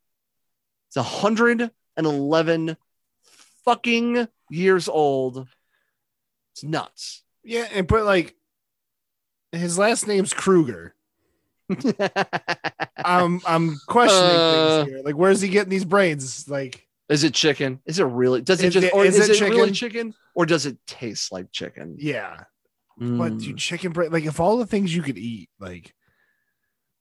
It's 0.89 0.97
111 0.97 2.77
fucking 3.65 4.29
years 4.51 4.89
old. 4.89 5.49
It's 6.55 6.63
nuts. 6.65 7.23
Yeah, 7.43 7.67
and 7.73 7.87
but 7.87 8.05
like 8.05 8.35
his 9.53 9.77
last 9.77 10.07
name's 10.07 10.33
Kruger. 10.33 10.95
I'm 13.05 13.41
I'm 13.47 13.81
questioning 13.87 14.37
Uh, 14.37 14.51
things 14.51 14.89
here. 14.89 15.03
Like, 15.05 15.17
where's 15.17 15.41
he 15.41 15.49
getting 15.49 15.71
these 15.71 15.85
brains? 15.85 16.49
Like, 16.49 16.87
Is 17.09 17.25
it 17.25 17.35
chicken? 17.35 17.81
Is 17.87 17.99
it 17.99 18.05
really? 18.05 18.41
Does 18.41 18.63
it 18.63 18.69
Is 18.69 18.75
just? 18.75 18.87
it- 18.87 18.95
or 18.95 19.05
is 19.05 19.19
is, 19.19 19.29
it 19.31 19.41
it, 19.43 19.45
really 19.51 19.73
chicken? 19.73 19.75
chicken? 20.13 20.15
Or 20.35 20.47
does 20.47 20.67
it 20.67 20.79
taste 20.87 21.33
like 21.33 21.51
chicken? 21.53 21.97
yeah, 21.99 22.45
but 22.99 23.33
Mm. 23.33 23.43
dude, 23.43 23.59
chicken 23.59 23.93
brain. 23.93 24.11
Like, 24.13 24.25
if 24.25 24.39
all 24.41 24.57
the 24.59 24.67
things 24.67 24.95
you 24.95 25.03
could 25.03 25.19
eat, 25.19 25.49
like, 25.59 25.95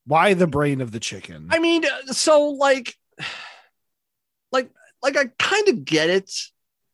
why 0.06 0.34
the 0.34 0.46
brain 0.48 0.80
of 0.80 0.90
the 0.92 1.00
chicken? 1.00 1.48
I 1.50 1.58
mean, 1.60 1.84
so 2.06 2.48
like, 2.50 2.96
like, 4.52 4.70
like 5.02 5.16
I 5.16 5.26
kind 5.38 5.68
of 5.68 5.84
get 5.84 6.10
it 6.10 6.32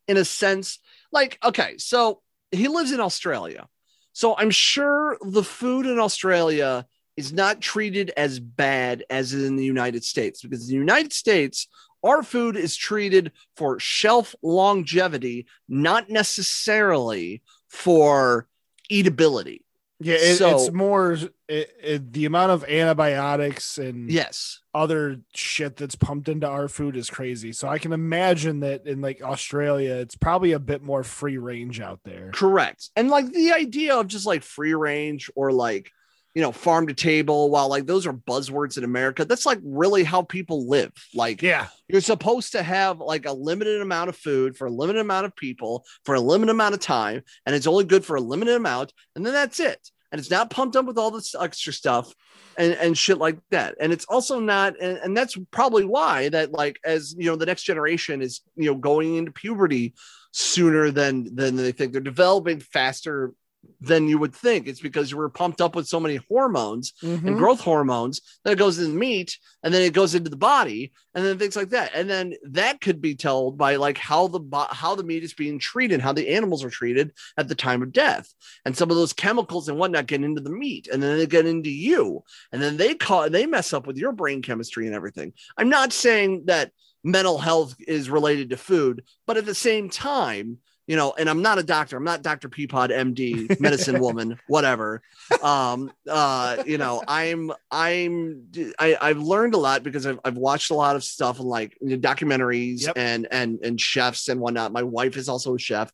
in 0.07 0.17
a 0.17 0.25
sense. 0.25 0.79
Like, 1.13 1.39
okay, 1.43 1.77
so 1.79 2.21
he 2.53 2.69
lives 2.69 2.93
in 2.93 3.01
Australia, 3.01 3.69
so 4.13 4.37
I'm 4.37 4.51
sure 4.51 5.19
the 5.23 5.45
food 5.45 5.87
in 5.87 5.99
Australia 5.99 6.87
is 7.17 7.33
not 7.33 7.61
treated 7.61 8.13
as 8.17 8.41
bad 8.41 9.05
as 9.11 9.35
in 9.35 9.57
the 9.57 9.65
United 9.65 10.05
States 10.05 10.43
because 10.43 10.63
in 10.63 10.75
the 10.75 10.81
United 10.81 11.13
States. 11.13 11.69
Our 12.03 12.23
food 12.23 12.57
is 12.57 12.77
treated 12.77 13.33
for 13.57 13.79
shelf 13.79 14.35
longevity, 14.43 15.47
not 15.69 16.09
necessarily 16.09 17.43
for 17.69 18.49
eatability. 18.91 19.61
Yeah, 20.01 20.15
it, 20.15 20.37
so- 20.37 20.51
it's 20.57 20.73
more 20.73 21.13
it, 21.49 21.69
it, 21.83 22.13
the 22.13 22.25
amount 22.25 22.53
of 22.53 22.65
antibiotics 22.65 23.77
and 23.79 24.11
Yes. 24.11 24.61
other 24.75 25.21
shit 25.35 25.77
that's 25.77 25.95
pumped 25.97 26.29
into 26.29 26.47
our 26.49 26.69
food 26.69 26.97
is 26.97 27.11
crazy. 27.11 27.53
So 27.53 27.69
I 27.69 27.79
can 27.79 27.93
imagine 27.93 28.61
that 28.61 28.87
in 28.87 29.01
like 29.01 29.23
Australia, 29.23 29.95
it's 29.97 30.17
probably 30.17 30.53
a 30.53 30.59
bit 30.59 30.83
more 30.83 31.03
free 31.03 31.39
range 31.39 31.81
out 31.81 32.01
there. 32.05 32.31
Correct. 32.33 32.91
And 32.97 33.09
like 33.11 33.31
the 33.33 33.53
idea 33.53 33.97
of 33.97 34.07
just 34.09 34.27
like 34.27 34.43
free 34.43 34.75
range 34.75 35.31
or 35.35 35.53
like, 35.53 35.91
you 36.35 36.43
know, 36.43 36.53
farm 36.53 36.87
to 36.87 36.95
table, 36.95 37.51
while 37.51 37.69
like 37.69 37.87
those 37.87 38.07
are 38.07 38.13
buzzwords 38.13 38.79
in 38.79 38.85
America, 38.85 39.25
that's 39.25 39.47
like 39.47 39.59
really 39.63 40.05
how 40.05 40.23
people 40.23 40.69
live. 40.69 40.93
Like 41.15 41.43
Yeah, 41.43 41.69
you're 41.89 42.01
supposed 42.01 42.53
to 42.53 42.63
have 42.63 43.01
like 43.01 43.27
a 43.27 43.33
limited 43.33 43.81
amount 43.81 44.09
of 44.09 44.17
food 44.17 44.57
for 44.57 44.67
a 44.67 44.71
limited 44.71 45.01
amount 45.01 45.27
of 45.27 45.35
people 45.35 45.85
for 46.05 46.15
a 46.15 46.21
limited 46.21 46.53
amount 46.53 46.75
of 46.75 46.81
time, 46.81 47.23
and 47.47 47.55
it's 47.55 47.67
only 47.67 47.85
good 47.85 48.05
for 48.05 48.17
a 48.17 48.21
limited 48.21 48.55
amount, 48.55 48.93
and 49.17 49.25
then 49.27 49.33
that's 49.33 49.61
it. 49.61 49.91
And 50.13 50.19
it's 50.19 50.31
not 50.31 50.51
pumped 50.51 50.75
up 50.75 50.87
with 50.87 50.99
all 50.99 51.13
this 51.13 51.37
extra 51.41 51.73
stuff 51.73 52.13
and, 52.59 52.73
and 52.75 52.99
shit 52.99 53.19
like 53.19 53.39
that. 53.51 53.77
And 53.81 53.93
it's 53.93 54.05
also 54.07 54.41
not, 54.41 54.75
and, 54.81 54.99
and 54.99 55.17
that's 55.17 55.39
probably 55.53 55.85
why 55.85 56.29
that 56.31 56.51
like 56.51 56.81
as 56.85 57.15
you 57.17 57.27
know, 57.27 57.37
the 57.37 57.47
next 57.47 57.63
generation 57.63 58.21
is 58.23 58.41
you 58.57 58.71
know 58.71 58.77
going 58.77 59.17
into 59.17 59.33
puberty 59.33 59.95
sooner 60.33 60.91
than 60.91 61.35
than 61.35 61.57
they 61.57 61.73
think. 61.73 61.93
They're 61.93 62.01
developing 62.01 62.61
faster 62.61 63.33
than 63.81 64.09
you 64.09 64.19
would 64.19 64.35
think. 64.35 64.67
It's 64.67 64.81
because 64.81 65.11
you 65.11 65.17
were 65.17 65.29
pumped 65.29 65.61
up 65.61 65.75
with 65.75 65.87
so 65.87 66.01
many 66.01 66.17
hormones 66.29 66.93
Mhm. 67.03 67.27
and 67.27 67.37
growth 67.39 67.61
hormones 67.61 68.21
that 68.45 68.59
goes 68.59 68.79
in 68.79 68.93
the 68.93 68.99
meat 68.99 69.39
and 69.63 69.73
then 69.73 69.83
it 69.83 69.93
goes 69.93 70.15
into 70.15 70.31
the 70.31 70.37
body 70.37 70.93
and 71.15 71.25
then 71.25 71.39
things 71.39 71.57
like 71.57 71.71
that 71.71 71.91
and 71.95 72.09
then 72.09 72.35
that 72.51 72.81
could 72.81 73.01
be 73.01 73.15
told 73.15 73.57
by 73.59 73.77
like 73.77 73.97
how 73.99 74.29
the 74.29 74.41
how 74.71 74.95
the 74.95 75.03
meat 75.03 75.23
is 75.25 75.35
being 75.35 75.59
treated 75.59 76.01
how 76.01 76.13
the 76.13 76.29
animals 76.29 76.63
are 76.65 76.71
treated 76.71 77.13
at 77.37 77.49
the 77.49 77.55
time 77.55 77.83
of 77.83 77.93
death 77.93 78.33
and 78.65 78.77
some 78.77 78.91
of 78.91 78.97
those 78.97 79.13
chemicals 79.13 79.69
and 79.69 79.79
whatnot 79.79 80.07
get 80.07 80.23
into 80.25 80.41
the 80.41 80.51
meat 80.51 80.89
and 80.93 81.03
then 81.03 81.17
they 81.19 81.27
get 81.27 81.47
into 81.47 81.71
you 81.71 82.23
and 82.53 82.61
then 82.63 82.77
they 82.77 82.95
call 82.95 83.29
they 83.31 83.47
mess 83.47 83.73
up 83.73 83.87
with 83.87 83.97
your 83.97 84.13
brain 84.13 84.41
chemistry 84.43 84.87
and 84.87 84.95
everything 84.95 85.33
i'm 85.57 85.69
not 85.69 85.93
saying 85.93 86.43
that 86.47 86.71
mental 87.03 87.39
health 87.39 87.75
is 87.89 88.11
related 88.11 88.51
to 88.51 88.57
food 88.57 89.03
but 89.27 89.37
at 89.37 89.47
the 89.47 89.55
same 89.55 89.89
time 89.89 90.59
you 90.91 90.97
know 90.97 91.15
and 91.19 91.31
i'm 91.31 91.41
not 91.43 91.59
a 91.59 91.63
doctor. 91.63 91.97
I'm 91.97 92.05
not 92.13 92.23
dr 92.23 92.49
peapod 92.49 92.89
md 92.91 93.61
medicine 93.61 94.01
woman 94.07 94.29
whatever. 94.49 95.03
Um 95.43 95.93
uh 96.09 96.63
you 96.67 96.79
know 96.79 97.03
i'm 97.07 97.53
i'm 97.71 98.47
I, 98.79 98.89
i've 99.01 99.23
learned 99.33 99.55
a 99.55 99.59
lot 99.59 99.83
because 99.85 100.05
I've, 100.07 100.19
I've 100.25 100.37
watched 100.37 100.71
a 100.71 100.75
lot 100.75 100.97
of 100.97 101.05
stuff 101.05 101.39
and 101.39 101.49
like 101.49 101.77
you 101.81 101.91
know, 101.97 101.99
documentaries 102.11 102.81
Yep. 102.87 102.95
and 102.97 103.29
and 103.31 103.51
and 103.67 103.81
chefs 103.81 104.29
and 104.29 104.41
whatnot. 104.41 104.73
My 104.73 104.83
wife 104.83 105.17
is 105.17 105.29
also 105.29 105.55
a 105.55 105.59
chef 105.59 105.91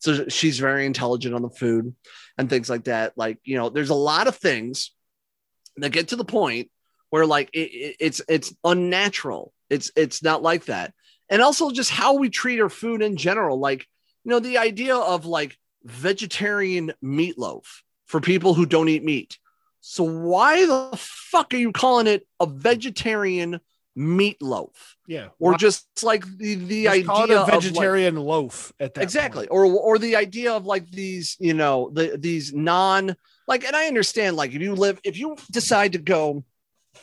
so 0.00 0.26
she's 0.28 0.58
very 0.58 0.84
intelligent 0.86 1.34
on 1.34 1.42
the 1.42 1.50
food 1.50 1.94
and 2.38 2.48
things 2.50 2.68
like 2.70 2.84
that. 2.84 3.12
Like 3.16 3.38
you 3.44 3.56
know 3.58 3.68
there's 3.68 3.90
a 3.90 3.94
lot 4.12 4.26
of 4.26 4.34
things 4.36 4.90
that 5.76 5.90
get 5.92 6.08
to 6.08 6.16
the 6.16 6.24
point 6.24 6.70
where 7.10 7.26
like 7.26 7.50
it, 7.52 7.70
it- 7.86 7.96
it's 8.00 8.20
it's 8.28 8.52
unnatural. 8.64 9.52
It's 9.68 9.92
it's 9.94 10.22
not 10.22 10.42
like 10.42 10.64
that. 10.64 10.92
And 11.28 11.40
also 11.42 11.70
just 11.70 11.90
how 11.90 12.14
we 12.14 12.28
treat 12.30 12.60
our 12.60 12.68
food 12.68 13.02
in 13.02 13.16
general. 13.16 13.60
Like 13.60 13.86
you 14.24 14.30
know 14.30 14.40
the 14.40 14.58
idea 14.58 14.96
of 14.96 15.26
like 15.26 15.56
vegetarian 15.84 16.92
meatloaf 17.02 17.64
for 18.06 18.20
people 18.20 18.54
who 18.54 18.66
don't 18.66 18.88
eat 18.88 19.04
meat. 19.04 19.38
So 19.80 20.04
why 20.04 20.66
the 20.66 20.90
fuck 20.96 21.54
are 21.54 21.58
you 21.58 21.72
calling 21.72 22.06
it 22.06 22.26
a 22.38 22.46
vegetarian 22.46 23.60
meatloaf? 23.96 24.74
Yeah, 25.06 25.28
or 25.38 25.56
just 25.56 25.86
like 26.02 26.24
the 26.36 26.54
the 26.54 26.84
just 26.84 27.06
call 27.06 27.20
it 27.20 27.24
idea 27.24 27.38
a 27.38 27.42
of 27.42 27.48
like, 27.48 27.62
vegetarian 27.62 28.16
loaf 28.16 28.72
at 28.78 28.94
that 28.94 29.02
exactly. 29.02 29.46
point. 29.46 29.50
or 29.52 29.64
or 29.64 29.98
the 29.98 30.16
idea 30.16 30.52
of 30.52 30.66
like 30.66 30.90
these 30.90 31.36
you 31.40 31.54
know 31.54 31.90
the 31.92 32.16
these 32.18 32.52
non 32.52 33.16
like 33.48 33.64
and 33.64 33.74
i 33.74 33.86
understand 33.86 34.36
like 34.36 34.54
if 34.54 34.60
you 34.60 34.74
live 34.74 35.00
if 35.02 35.18
you 35.18 35.36
decide 35.50 35.92
to 35.92 35.98
go 35.98 36.44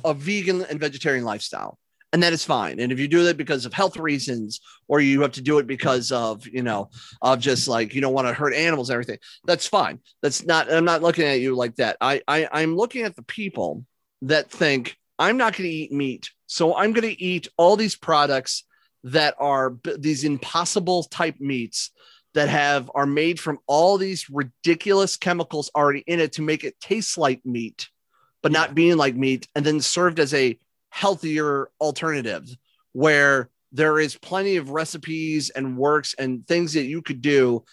a 0.05 0.13
vegan 0.13 0.63
and 0.63 0.79
vegetarian 0.79 1.25
lifestyle 1.25 1.77
and 2.13 2.23
that 2.23 2.33
is 2.33 2.45
fine. 2.45 2.79
And 2.79 2.91
if 2.91 2.99
you 2.99 3.07
do 3.07 3.23
that 3.25 3.37
because 3.37 3.65
of 3.65 3.73
health 3.73 3.97
reasons 3.97 4.61
or 4.87 5.01
you 5.01 5.21
have 5.21 5.33
to 5.33 5.41
do 5.41 5.59
it 5.59 5.67
because 5.67 6.11
of 6.11 6.47
you 6.47 6.63
know 6.63 6.89
of 7.21 7.39
just 7.39 7.67
like 7.67 7.93
you 7.93 8.01
don't 8.01 8.13
want 8.13 8.27
to 8.27 8.33
hurt 8.33 8.53
animals 8.53 8.89
and 8.89 8.95
everything 8.95 9.19
that's 9.45 9.67
fine. 9.67 9.99
That's 10.21 10.45
not 10.45 10.71
i'm 10.71 10.85
not 10.85 11.01
looking 11.01 11.25
at 11.25 11.41
you 11.41 11.55
like 11.55 11.75
that. 11.75 11.97
I, 11.99 12.21
I 12.27 12.47
i'm 12.51 12.75
looking 12.75 13.03
at 13.03 13.15
the 13.15 13.23
people 13.23 13.85
that 14.23 14.49
think 14.49 14.97
i'm 15.19 15.37
not 15.37 15.53
going 15.53 15.69
to 15.69 15.75
eat 15.75 15.91
meat 15.91 16.29
so 16.47 16.75
i'm 16.75 16.93
going 16.93 17.07
to 17.07 17.21
eat 17.21 17.47
all 17.57 17.75
these 17.75 17.95
products 17.95 18.63
that 19.03 19.35
are 19.37 19.69
b- 19.71 19.95
these 19.99 20.23
impossible 20.23 21.03
type 21.03 21.35
meats 21.39 21.91
that 22.33 22.49
have 22.49 22.89
are 22.95 23.05
made 23.05 23.39
from 23.39 23.59
all 23.67 23.97
these 23.97 24.29
ridiculous 24.29 25.17
chemicals 25.17 25.69
already 25.75 26.03
in 26.07 26.19
it 26.19 26.33
to 26.33 26.41
make 26.41 26.63
it 26.63 26.79
taste 26.79 27.17
like 27.17 27.45
meat 27.45 27.89
but 28.41 28.51
not 28.51 28.73
being 28.73 28.97
like 28.97 29.15
meat 29.15 29.47
and 29.55 29.65
then 29.65 29.81
served 29.81 30.19
as 30.19 30.33
a 30.33 30.57
healthier 31.01 31.69
alternatives 31.79 32.57
where 32.93 33.49
there 33.71 33.99
is 33.99 34.15
plenty 34.17 34.55
of 34.55 34.71
recipes 34.71 35.51
and 35.51 35.77
works 35.77 36.15
and 36.17 36.47
things 36.47 36.73
that 36.73 36.85
you 36.85 37.01
could 37.03 37.21
do 37.21 37.63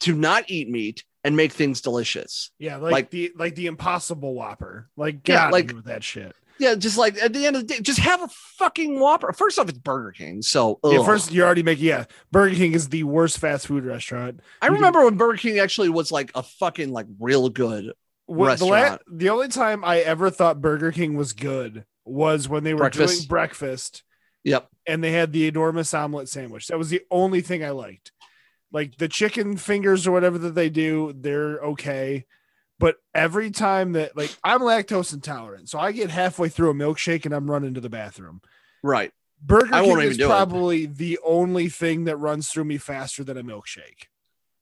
to 0.00 0.14
not 0.14 0.44
eat 0.48 0.70
meat 0.70 1.02
and 1.24 1.36
make 1.36 1.50
things 1.52 1.80
delicious 1.80 2.52
Yeah, 2.60 2.76
like, 2.76 2.92
Like- 2.92 3.10
the 3.10 3.32
like 3.36 3.54
the 3.56 3.66
impossible 3.66 4.32
whopper. 4.34 4.88
Like 4.96 5.24
get 5.24 5.32
Yeah, 5.34 5.48
like- 5.50 5.72
with 5.72 5.86
that 5.86 6.04
shit. 6.04 6.36
yeah 6.60 6.76
just 6.76 6.96
like 6.96 7.20
at 7.20 7.32
the 7.32 7.46
end 7.46 7.56
of 7.56 7.62
the 7.66 7.74
day 7.74 7.80
just 7.80 7.98
have 7.98 8.22
a 8.22 8.28
fucking 8.58 8.98
whopper 9.00 9.32
first 9.32 9.58
off 9.58 9.68
it's 9.68 9.78
burger 9.78 10.12
king 10.12 10.40
so 10.42 10.78
Yeah, 10.84 11.04
first 11.04 11.32
you 11.32 11.42
already 11.42 11.62
make 11.64 11.80
yeah. 11.80 12.04
Burger 12.30 12.54
King 12.54 12.74
is 12.74 12.88
the 12.88 13.02
worst 13.02 13.38
fast 13.38 13.66
food 13.66 13.84
restaurant. 13.84 14.40
I 14.62 14.66
You 14.68 14.74
remember 14.74 15.04
when 15.04 15.16
Burger 15.16 15.38
King 15.38 15.58
actually 15.58 15.88
was 15.88 16.12
like 16.12 16.30
a 16.36 16.42
fucking 16.44 16.92
like 16.92 17.06
real 17.18 17.48
good 17.48 17.92
What- 18.26 18.58
the, 18.60 18.66
la- 18.66 18.72
Restaurant. 18.74 19.02
the 19.10 19.30
only 19.30 19.48
time 19.48 19.84
I 19.84 19.98
ever 20.00 20.30
thought 20.30 20.60
Burger 20.60 20.92
King 20.92 21.16
was 21.16 21.32
good 21.32 21.84
was 22.10 22.48
when 22.48 22.64
they 22.64 22.74
were 22.74 22.88
doing 22.90 23.06
Breakfast. 23.06 23.28
breakfast 23.28 24.02
Yep. 24.44 24.68
and 24.86 25.02
they 25.04 25.12
had 25.12 25.32
the 25.32 25.46
enormous 25.46 25.92
omelet 25.92 26.28
sandwich. 26.28 26.68
That 26.68 26.78
was 26.78 26.90
the 26.90 27.02
only 27.10 27.40
thing 27.40 27.64
I 27.64 27.70
liked. 27.70 28.12
Like 28.72 28.96
the 28.98 29.08
chicken 29.08 29.56
fingers 29.56 30.06
or 30.06 30.12
whatever 30.12 30.38
that 30.38 30.54
they 30.54 30.68
do, 30.70 31.12
they're 31.16 31.58
okay. 31.60 32.26
But 32.78 32.96
every 33.14 33.50
time 33.50 33.92
that 33.92 34.16
like 34.16 34.34
I'm 34.44 34.60
lactose 34.60 35.12
intolerant, 35.12 35.68
so 35.68 35.78
I 35.78 35.92
get 35.92 36.10
halfway 36.10 36.48
through 36.48 36.70
a 36.70 36.74
milkshake 36.74 37.24
and 37.24 37.34
I'm 37.34 37.50
running 37.50 37.74
to 37.74 37.80
the 37.80 37.88
bathroom. 37.88 38.40
Right. 38.82 39.12
Burger 39.42 39.74
I 39.74 39.84
King 39.84 40.00
is 40.00 40.16
do 40.16 40.24
it. 40.24 40.28
probably 40.28 40.86
the 40.86 41.18
only 41.24 41.68
thing 41.68 42.04
that 42.04 42.16
runs 42.16 42.48
through 42.48 42.64
me 42.64 42.78
faster 42.78 43.24
than 43.24 43.36
a 43.36 43.42
milkshake. 43.42 44.06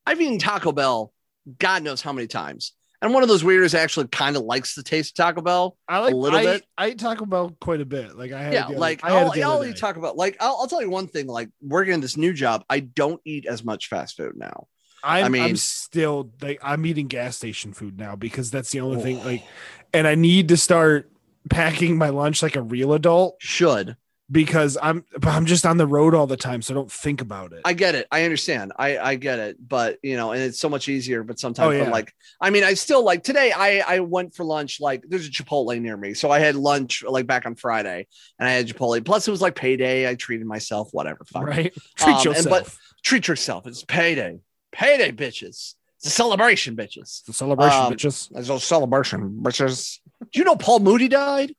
I've 0.06 0.20
eaten 0.20 0.38
Taco 0.38 0.70
Bell, 0.72 1.12
God 1.58 1.82
knows 1.82 2.00
how 2.02 2.12
many 2.12 2.26
times. 2.26 2.72
And 3.02 3.12
one 3.12 3.22
of 3.22 3.28
those 3.28 3.42
weirdos 3.42 3.74
actually 3.74 4.08
kind 4.08 4.36
of 4.36 4.42
likes 4.42 4.74
the 4.74 4.82
taste 4.82 5.12
of 5.12 5.24
Taco 5.24 5.42
Bell. 5.42 5.76
I 5.88 5.98
like 5.98 6.14
a 6.14 6.16
little 6.16 6.38
I, 6.38 6.44
bit. 6.44 6.64
I 6.78 6.90
eat 6.90 6.98
Taco 6.98 7.26
Bell 7.26 7.56
quite 7.60 7.80
a 7.80 7.84
bit. 7.84 8.16
Like 8.16 8.32
I 8.32 8.42
had, 8.42 8.52
Yeah, 8.52 8.66
like 8.68 9.04
I 9.04 9.10
I'll, 9.10 9.30
it 9.30 9.34
the 9.34 9.42
other 9.42 9.64
I'll 9.64 9.64
eat 9.64 9.76
Taco 9.76 10.00
Bell. 10.00 10.14
Like 10.16 10.36
I'll, 10.40 10.56
I'll 10.60 10.66
tell 10.66 10.80
you 10.80 10.90
one 10.90 11.06
thing. 11.06 11.26
Like 11.26 11.50
working 11.60 11.94
in 11.94 12.00
this 12.00 12.16
new 12.16 12.32
job, 12.32 12.64
I 12.70 12.80
don't 12.80 13.20
eat 13.24 13.46
as 13.46 13.64
much 13.64 13.88
fast 13.88 14.16
food 14.16 14.36
now. 14.36 14.66
I'm, 15.04 15.22
I 15.22 15.26
I'm 15.26 15.32
mean- 15.32 15.56
still 15.56 16.30
like 16.40 16.58
I'm 16.62 16.84
eating 16.86 17.06
gas 17.06 17.36
station 17.36 17.72
food 17.72 17.98
now 17.98 18.16
because 18.16 18.50
that's 18.50 18.70
the 18.70 18.80
only 18.80 19.02
thing. 19.02 19.20
Oh. 19.20 19.26
Like, 19.26 19.44
and 19.92 20.06
I 20.06 20.14
need 20.14 20.48
to 20.48 20.56
start 20.56 21.10
packing 21.48 21.96
my 21.96 22.08
lunch 22.08 22.42
like 22.42 22.56
a 22.56 22.62
real 22.62 22.92
adult 22.92 23.36
Should 23.38 23.96
because 24.30 24.76
I'm 24.82 25.04
but 25.12 25.28
I'm 25.28 25.46
just 25.46 25.64
on 25.64 25.76
the 25.76 25.86
road 25.86 26.14
all 26.14 26.26
the 26.26 26.36
time, 26.36 26.60
so 26.62 26.74
don't 26.74 26.90
think 26.90 27.20
about 27.20 27.52
it. 27.52 27.60
I 27.64 27.72
get 27.74 27.94
it. 27.94 28.06
I 28.10 28.24
understand. 28.24 28.72
I 28.78 28.98
I 28.98 29.14
get 29.14 29.38
it. 29.38 29.56
But 29.66 29.98
you 30.02 30.16
know, 30.16 30.32
and 30.32 30.42
it's 30.42 30.58
so 30.58 30.68
much 30.68 30.88
easier. 30.88 31.22
But 31.22 31.38
sometimes, 31.38 31.66
Oh, 31.68 31.70
yeah. 31.70 31.84
but 31.84 31.92
like, 31.92 32.12
I 32.40 32.50
mean, 32.50 32.64
I 32.64 32.74
still 32.74 33.04
like 33.04 33.22
today. 33.22 33.52
I 33.52 33.78
I 33.86 34.00
went 34.00 34.34
for 34.34 34.44
lunch. 34.44 34.80
Like, 34.80 35.04
there's 35.08 35.26
a 35.26 35.30
Chipotle 35.30 35.80
near 35.80 35.96
me, 35.96 36.14
so 36.14 36.30
I 36.30 36.38
had 36.40 36.56
lunch 36.56 37.04
like 37.06 37.26
back 37.26 37.46
on 37.46 37.54
Friday, 37.54 38.06
and 38.38 38.48
I 38.48 38.52
had 38.52 38.66
Chipotle. 38.68 39.04
Plus, 39.04 39.28
it 39.28 39.30
was 39.30 39.40
like 39.42 39.54
payday. 39.54 40.08
I 40.08 40.14
treated 40.16 40.46
myself. 40.46 40.88
Whatever. 40.92 41.24
Fuck. 41.26 41.46
right? 41.46 41.72
Treat 41.96 42.08
Um, 42.12 42.16
and 42.16 42.24
yourself. 42.24 42.64
but- 42.64 42.74
Treat 43.04 43.28
yourself. 43.28 43.66
It's 43.68 43.84
payday. 43.84 44.40
Payday, 44.72 45.12
bitches. 45.12 45.74
It's 45.98 46.06
a 46.06 46.10
celebration, 46.10 46.74
bitches. 46.76 47.20
it's 47.20 47.28
a 47.28 47.32
celebration, 47.32 47.80
um, 47.80 47.92
bitches. 47.92 48.28
It's 48.36 48.48
a 48.50 48.58
celebration, 48.60 49.38
bitches. 49.42 50.00
Do 50.32 50.38
you 50.40 50.44
know 50.44 50.56
Paul 50.56 50.80
Mooney 50.80 51.06
died? 51.08 51.54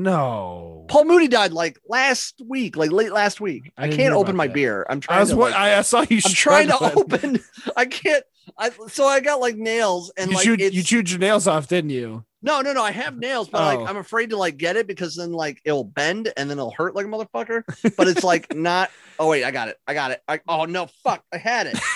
No, 0.00 0.86
Paul 0.88 1.04
Mooney 1.04 1.28
died 1.28 1.52
like 1.52 1.78
last 1.88 2.40
week, 2.46 2.76
like 2.76 2.90
late 2.90 3.12
last 3.12 3.40
week. 3.40 3.72
I 3.76 3.86
I, 3.86 3.88
can't 3.90 4.14
open 4.14 4.34
my 4.34 4.46
that. 4.46 4.54
beer. 4.54 4.86
I'm 4.88 5.00
trying 5.00 5.18
I 5.18 5.20
was 5.20 5.30
to. 5.30 5.36
what 5.36 5.52
like- 5.52 5.60
I, 5.60 5.82
saw 5.82 6.04
you. 6.08 6.20
I'm 6.24 6.32
trying 6.32 6.68
to 6.68 6.94
open. 6.96 7.40
I 7.76 7.84
can't. 7.84 8.24
I 8.58 8.70
so 8.88 9.06
I 9.06 9.20
got 9.20 9.40
like 9.40 9.56
nails 9.56 10.10
and 10.16 10.30
You 10.30 10.36
like 10.36 10.44
chewed, 10.44 10.60
you 10.60 10.82
chewed 10.82 11.10
your 11.10 11.18
nails 11.20 11.46
off, 11.46 11.68
didn't 11.68 11.90
you? 11.90 12.24
no, 12.42 12.62
no, 12.62 12.72
no. 12.72 12.82
I 12.82 12.90
have 12.90 13.18
nails, 13.18 13.48
but 13.50 13.60
Oh. 13.60 13.64
like 13.80 13.88
I'm 13.88 13.98
afraid 13.98 14.30
to 14.30 14.36
like 14.38 14.56
get 14.56 14.76
it 14.76 14.86
because 14.86 15.14
then 15.16 15.30
like 15.32 15.60
it'll 15.64 15.84
bend 15.84 16.32
and 16.36 16.48
then 16.50 16.58
it'll 16.58 16.70
hurt 16.72 16.94
like 16.96 17.04
a 17.06 17.08
motherfucker. 17.08 17.62
But 17.96 18.08
it's 18.08 18.24
like 18.24 18.54
not. 18.54 18.90
Oh 19.18 19.28
wait, 19.28 19.44
I 19.44 19.50
got 19.50 19.68
it. 19.68 19.76
I 19.86 19.92
got 19.94 20.10
it. 20.12 20.22
I, 20.26 20.40
oh 20.48 20.64
no, 20.64 20.86
fuck! 21.04 21.22
I 21.32 21.36
had 21.36 21.66
it. 21.66 21.78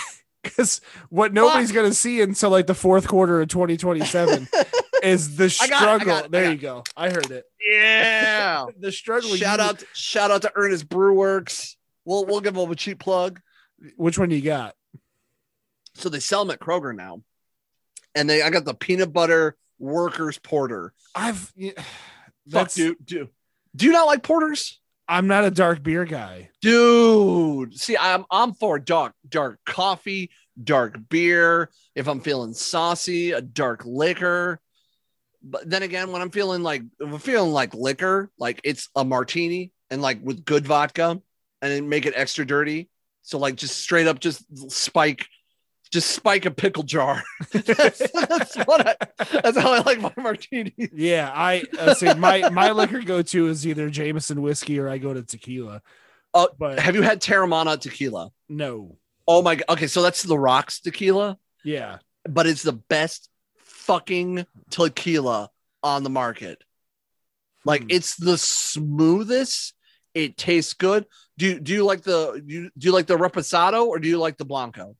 Because 0.44 0.82
what 1.08 1.32
nobody's 1.32 1.72
gonna 1.72 1.94
see 1.94 2.20
until 2.20 2.50
like 2.50 2.66
the 2.66 2.74
fourth 2.74 3.08
quarter 3.08 3.40
of 3.40 3.48
2027 3.48 4.46
is 5.04 5.36
the 5.36 5.44
I 5.60 5.68
got 5.68 5.70
it, 5.70 5.72
I 5.72 5.78
struggle. 5.78 6.06
got 6.06 6.24
it, 6.26 6.30
there 6.30 6.50
you 6.52 6.58
go. 6.58 6.84
I 6.96 7.10
heard 7.10 7.30
it. 7.30 7.44
Yeah. 7.60 8.66
The 8.78 8.92
struggle. 8.92 9.34
shout 9.36 9.58
you- 9.58 9.64
out! 9.64 9.82
Shout 9.94 10.30
out 10.30 10.42
to 10.42 10.52
Earnest 10.54 10.88
Brew 10.88 11.14
Works. 11.14 11.76
We'll 12.04 12.24
we'll 12.26 12.40
give 12.40 12.54
them 12.54 12.70
a 12.70 12.74
cheap 12.74 12.98
plug. 12.98 13.40
Which 13.96 14.18
one 14.18 14.28
do 14.28 14.36
you 14.36 14.42
got? 14.42 14.74
So 15.94 16.08
they 16.08 16.20
sell 16.20 16.44
them 16.44 16.52
at 16.52 16.60
Kroger 16.60 16.94
now, 16.94 17.22
and 18.14 18.28
they 18.28 18.42
I 18.42 18.50
got 18.50 18.64
the 18.64 18.74
peanut 18.74 19.12
butter 19.12 19.56
workers 19.78 20.38
porter. 20.38 20.92
I've. 21.14 21.52
yeah, 21.56 21.72
Fuck, 22.50 22.72
dude, 22.72 22.96
dude. 23.04 23.28
Do 23.74 23.86
you 23.86 23.92
not 23.92 24.06
like 24.06 24.22
porters? 24.22 24.80
I'm 25.08 25.26
not 25.26 25.44
a 25.44 25.50
dark 25.50 25.82
beer 25.82 26.04
guy. 26.04 26.50
Dude, 26.60 27.74
see, 27.78 27.96
I'm 27.96 28.24
I'm 28.30 28.54
for 28.54 28.78
dark 28.78 29.14
dark 29.28 29.58
coffee, 29.64 30.30
dark 30.62 30.98
beer. 31.08 31.70
If 31.94 32.08
I'm 32.08 32.20
feeling 32.20 32.54
saucy, 32.54 33.32
a 33.32 33.40
dark 33.40 33.82
liquor. 33.84 34.60
But 35.44 35.68
then 35.68 35.82
again, 35.82 36.10
when 36.10 36.22
I'm 36.22 36.30
feeling 36.30 36.62
like 36.62 36.82
I'm 37.00 37.18
feeling 37.18 37.52
like 37.52 37.74
liquor, 37.74 38.30
like 38.38 38.60
it's 38.64 38.88
a 38.96 39.04
martini 39.04 39.72
and 39.90 40.00
like 40.00 40.20
with 40.22 40.44
good 40.44 40.66
vodka, 40.66 41.10
and 41.10 41.22
then 41.60 41.88
make 41.88 42.06
it 42.06 42.14
extra 42.16 42.46
dirty. 42.46 42.88
So 43.22 43.38
like 43.38 43.56
just 43.56 43.78
straight 43.78 44.06
up, 44.06 44.20
just 44.20 44.42
spike, 44.70 45.26
just 45.90 46.10
spike 46.10 46.46
a 46.46 46.50
pickle 46.50 46.82
jar. 46.82 47.22
that's, 47.52 48.10
that's 48.28 48.56
what 48.56 48.86
I. 48.86 48.96
That's 49.42 49.58
how 49.58 49.72
I 49.72 49.80
like 49.80 50.00
my 50.00 50.12
martini. 50.16 50.74
Yeah, 50.92 51.30
I 51.34 51.64
uh, 51.78 51.94
see. 51.94 52.12
My 52.14 52.48
my 52.50 52.70
liquor 52.70 53.02
go 53.02 53.20
to 53.22 53.48
is 53.48 53.66
either 53.66 53.90
Jameson 53.90 54.40
whiskey 54.40 54.78
or 54.78 54.88
I 54.88 54.98
go 54.98 55.12
to 55.12 55.22
tequila. 55.22 55.82
Oh, 56.32 56.48
but 56.58 56.80
Have 56.80 56.94
you 56.96 57.02
had 57.02 57.20
Teremana 57.20 57.78
tequila? 57.78 58.30
no. 58.48 58.96
Oh 59.26 59.40
my 59.40 59.54
god. 59.54 59.64
Okay, 59.70 59.86
so 59.86 60.02
that's 60.02 60.22
the 60.22 60.38
rocks 60.38 60.80
tequila. 60.80 61.38
Yeah, 61.64 61.98
but 62.28 62.46
it's 62.46 62.62
the 62.62 62.72
best 62.74 63.30
fucking 63.86 64.46
tequila 64.70 65.50
on 65.82 66.02
the 66.02 66.10
market. 66.10 66.62
Like 67.64 67.82
Hmm. 67.82 67.90
it's 67.90 68.16
the 68.16 68.36
smoothest. 68.38 69.74
It 70.14 70.36
tastes 70.36 70.74
good. 70.74 71.06
Do 71.36 71.46
you, 71.46 71.60
do 71.60 71.72
you 71.72 71.84
like 71.84 72.02
the 72.02 72.40
do 72.46 72.54
you, 72.54 72.70
do 72.78 72.86
you 72.86 72.92
like 72.92 73.06
the 73.06 73.16
reposado 73.16 73.86
or 73.86 73.98
do 73.98 74.08
you 74.08 74.18
like 74.18 74.36
the 74.36 74.44
blanco? 74.44 74.96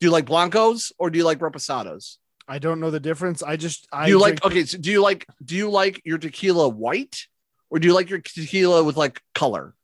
Do 0.00 0.06
you 0.06 0.10
like 0.10 0.24
blancos 0.24 0.92
or 0.98 1.10
do 1.10 1.18
you 1.18 1.24
like 1.24 1.40
reposados? 1.40 2.16
I 2.48 2.58
don't 2.58 2.80
know 2.80 2.90
the 2.90 3.00
difference. 3.00 3.42
I 3.42 3.56
just 3.56 3.86
I 3.92 4.06
Do 4.06 4.12
you 4.12 4.18
like 4.18 4.44
okay? 4.44 4.64
So 4.64 4.78
do 4.78 4.90
you 4.90 5.02
like 5.02 5.26
do 5.44 5.54
you 5.54 5.70
like 5.70 6.00
your 6.04 6.18
tequila 6.18 6.68
white 6.68 7.26
or 7.68 7.78
do 7.78 7.86
you 7.86 7.94
like 7.94 8.08
your 8.08 8.20
tequila 8.20 8.82
with 8.82 8.96
like 8.96 9.20
color? 9.34 9.74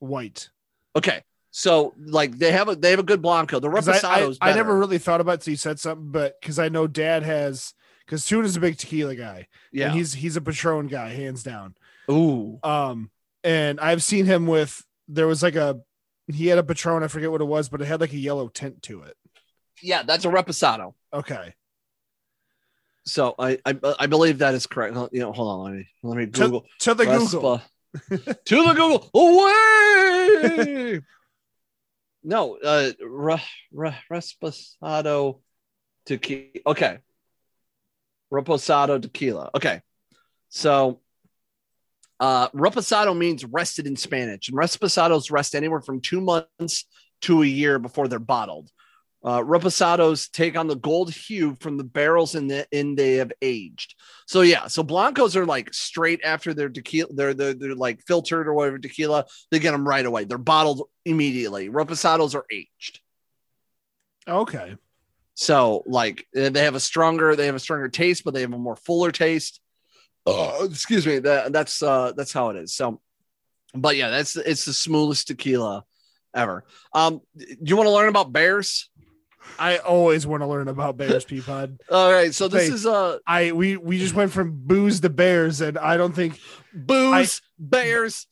white. 0.00 0.50
Okay, 0.94 1.22
so 1.58 1.92
like 1.98 2.38
they 2.38 2.52
have 2.52 2.68
a 2.68 2.76
they 2.76 2.90
have 2.90 3.00
a 3.00 3.02
good 3.02 3.20
blanco. 3.20 3.58
The 3.58 3.68
'Cause 3.68 3.88
I, 3.88 3.98
I, 4.26 4.32
I 4.40 4.54
never 4.54 4.78
really 4.78 4.98
thought 4.98 5.20
about 5.20 5.32
it 5.32 5.40
till 5.40 5.50
you 5.50 5.56
said 5.56 5.80
something, 5.80 6.12
but 6.12 6.40
because 6.40 6.56
I 6.60 6.68
know 6.68 6.86
Dad 6.86 7.24
has 7.24 7.74
because 8.06 8.24
Tune 8.24 8.44
is 8.44 8.56
a 8.56 8.60
big 8.60 8.78
tequila 8.78 9.16
guy. 9.16 9.48
yeah. 9.72 9.86
and 9.86 9.94
he's 9.96 10.12
he's 10.14 10.36
a 10.36 10.40
Patron 10.40 10.86
guy, 10.86 11.08
hands 11.08 11.42
down. 11.42 11.74
Ooh. 12.08 12.60
Um, 12.62 13.10
and 13.42 13.80
I've 13.80 14.04
seen 14.04 14.24
him 14.24 14.46
with 14.46 14.84
there 15.08 15.26
was 15.26 15.42
like 15.42 15.56
a 15.56 15.80
he 16.28 16.46
had 16.46 16.58
a 16.58 16.62
Patron, 16.62 17.02
I 17.02 17.08
forget 17.08 17.32
what 17.32 17.40
it 17.40 17.44
was, 17.46 17.68
but 17.68 17.82
it 17.82 17.86
had 17.86 18.00
like 18.00 18.12
a 18.12 18.18
yellow 18.18 18.46
tint 18.46 18.80
to 18.82 19.02
it. 19.02 19.16
Yeah, 19.82 20.04
that's 20.04 20.24
a 20.24 20.28
reposado. 20.28 20.94
Okay. 21.12 21.54
So 23.04 23.34
I, 23.36 23.58
I 23.66 23.76
I 23.98 24.06
believe 24.06 24.38
that 24.38 24.54
is 24.54 24.68
correct. 24.68 24.94
You 25.10 25.20
know, 25.22 25.32
hold 25.32 25.48
on, 25.48 25.64
let 25.64 25.72
me 25.74 25.88
let 26.04 26.16
me 26.18 26.26
To- 26.26 26.30
Google 26.40 26.66
To 26.80 26.94
the 26.94 27.04
Google. 27.04 27.62
Respa- 27.98 28.44
to 28.44 28.62
the 28.62 28.74
Google 28.74 29.10
away. 29.12 31.00
no, 32.22 32.58
uh, 32.62 32.90
re, 33.00 33.40
tequila. 36.06 36.50
Okay, 36.66 36.98
Reposado 38.32 39.00
tequila. 39.00 39.50
Okay, 39.54 39.80
so 40.48 41.00
uh, 42.20 42.48
Reposado 42.50 43.16
means 43.16 43.44
rested 43.44 43.86
in 43.86 43.96
Spanish, 43.96 44.48
and 44.48 44.58
Reposados 44.58 45.30
rest 45.30 45.54
anywhere 45.54 45.80
from 45.80 46.00
two 46.00 46.20
months 46.20 46.84
to 47.22 47.42
a 47.42 47.46
year 47.46 47.78
before 47.78 48.08
they're 48.08 48.18
bottled. 48.18 48.70
Uh, 49.24 49.40
reposados 49.40 50.30
take 50.30 50.56
on 50.56 50.68
the 50.68 50.76
gold 50.76 51.12
hue 51.12 51.56
from 51.60 51.76
the 51.76 51.84
barrels 51.84 52.36
in 52.36 52.46
the 52.46 52.66
in 52.70 52.94
they 52.94 53.14
have 53.14 53.32
aged. 53.42 53.96
So 54.26 54.42
yeah, 54.42 54.68
so 54.68 54.84
blancos 54.84 55.36
are 55.36 55.44
like 55.44 55.74
straight 55.74 56.20
after 56.24 56.54
their 56.54 56.68
tequila, 56.68 57.12
they're, 57.12 57.34
they're 57.34 57.54
they're 57.54 57.74
like 57.74 58.00
filtered 58.06 58.46
or 58.46 58.54
whatever 58.54 58.78
tequila. 58.78 59.24
They 59.50 59.58
get 59.58 59.72
them 59.72 59.86
right 59.86 60.06
away. 60.06 60.24
They're 60.24 60.38
bottled 60.38 60.88
immediately. 61.04 61.68
Reposados 61.68 62.36
are 62.36 62.44
aged. 62.52 63.00
Okay. 64.28 64.76
So 65.34 65.82
like 65.86 66.26
uh, 66.36 66.50
they 66.50 66.62
have 66.62 66.76
a 66.76 66.80
stronger 66.80 67.34
they 67.34 67.46
have 67.46 67.56
a 67.56 67.60
stronger 67.60 67.88
taste, 67.88 68.22
but 68.24 68.34
they 68.34 68.42
have 68.42 68.52
a 68.52 68.58
more 68.58 68.76
fuller 68.76 69.10
taste. 69.10 69.60
Oh, 70.26 70.64
excuse 70.64 71.06
me. 71.06 71.18
That, 71.18 71.52
that's 71.52 71.82
uh 71.82 72.12
that's 72.16 72.32
how 72.32 72.50
it 72.50 72.56
is. 72.56 72.72
So, 72.72 73.00
but 73.74 73.96
yeah, 73.96 74.10
that's 74.10 74.36
it's 74.36 74.64
the 74.64 74.72
smoothest 74.72 75.26
tequila 75.26 75.84
ever. 76.34 76.64
Um, 76.92 77.20
do 77.36 77.56
you 77.62 77.76
want 77.76 77.88
to 77.88 77.92
learn 77.92 78.08
about 78.08 78.32
bears? 78.32 78.90
I 79.58 79.78
always 79.78 80.26
want 80.26 80.42
to 80.42 80.46
learn 80.46 80.68
about 80.68 80.96
Bears 80.96 81.24
Peapod. 81.24 81.78
All 81.90 82.12
right, 82.12 82.34
so 82.34 82.48
this 82.48 82.68
is 82.68 82.86
uh 82.86 83.18
I 83.26 83.52
we 83.52 83.76
we 83.76 83.98
just 83.98 84.14
went 84.14 84.32
from 84.32 84.52
booze 84.64 85.00
to 85.00 85.08
bears, 85.10 85.60
and 85.60 85.78
I 85.78 85.96
don't 85.96 86.12
think 86.14 86.38
booze, 86.72 87.40
bears, 87.58 88.26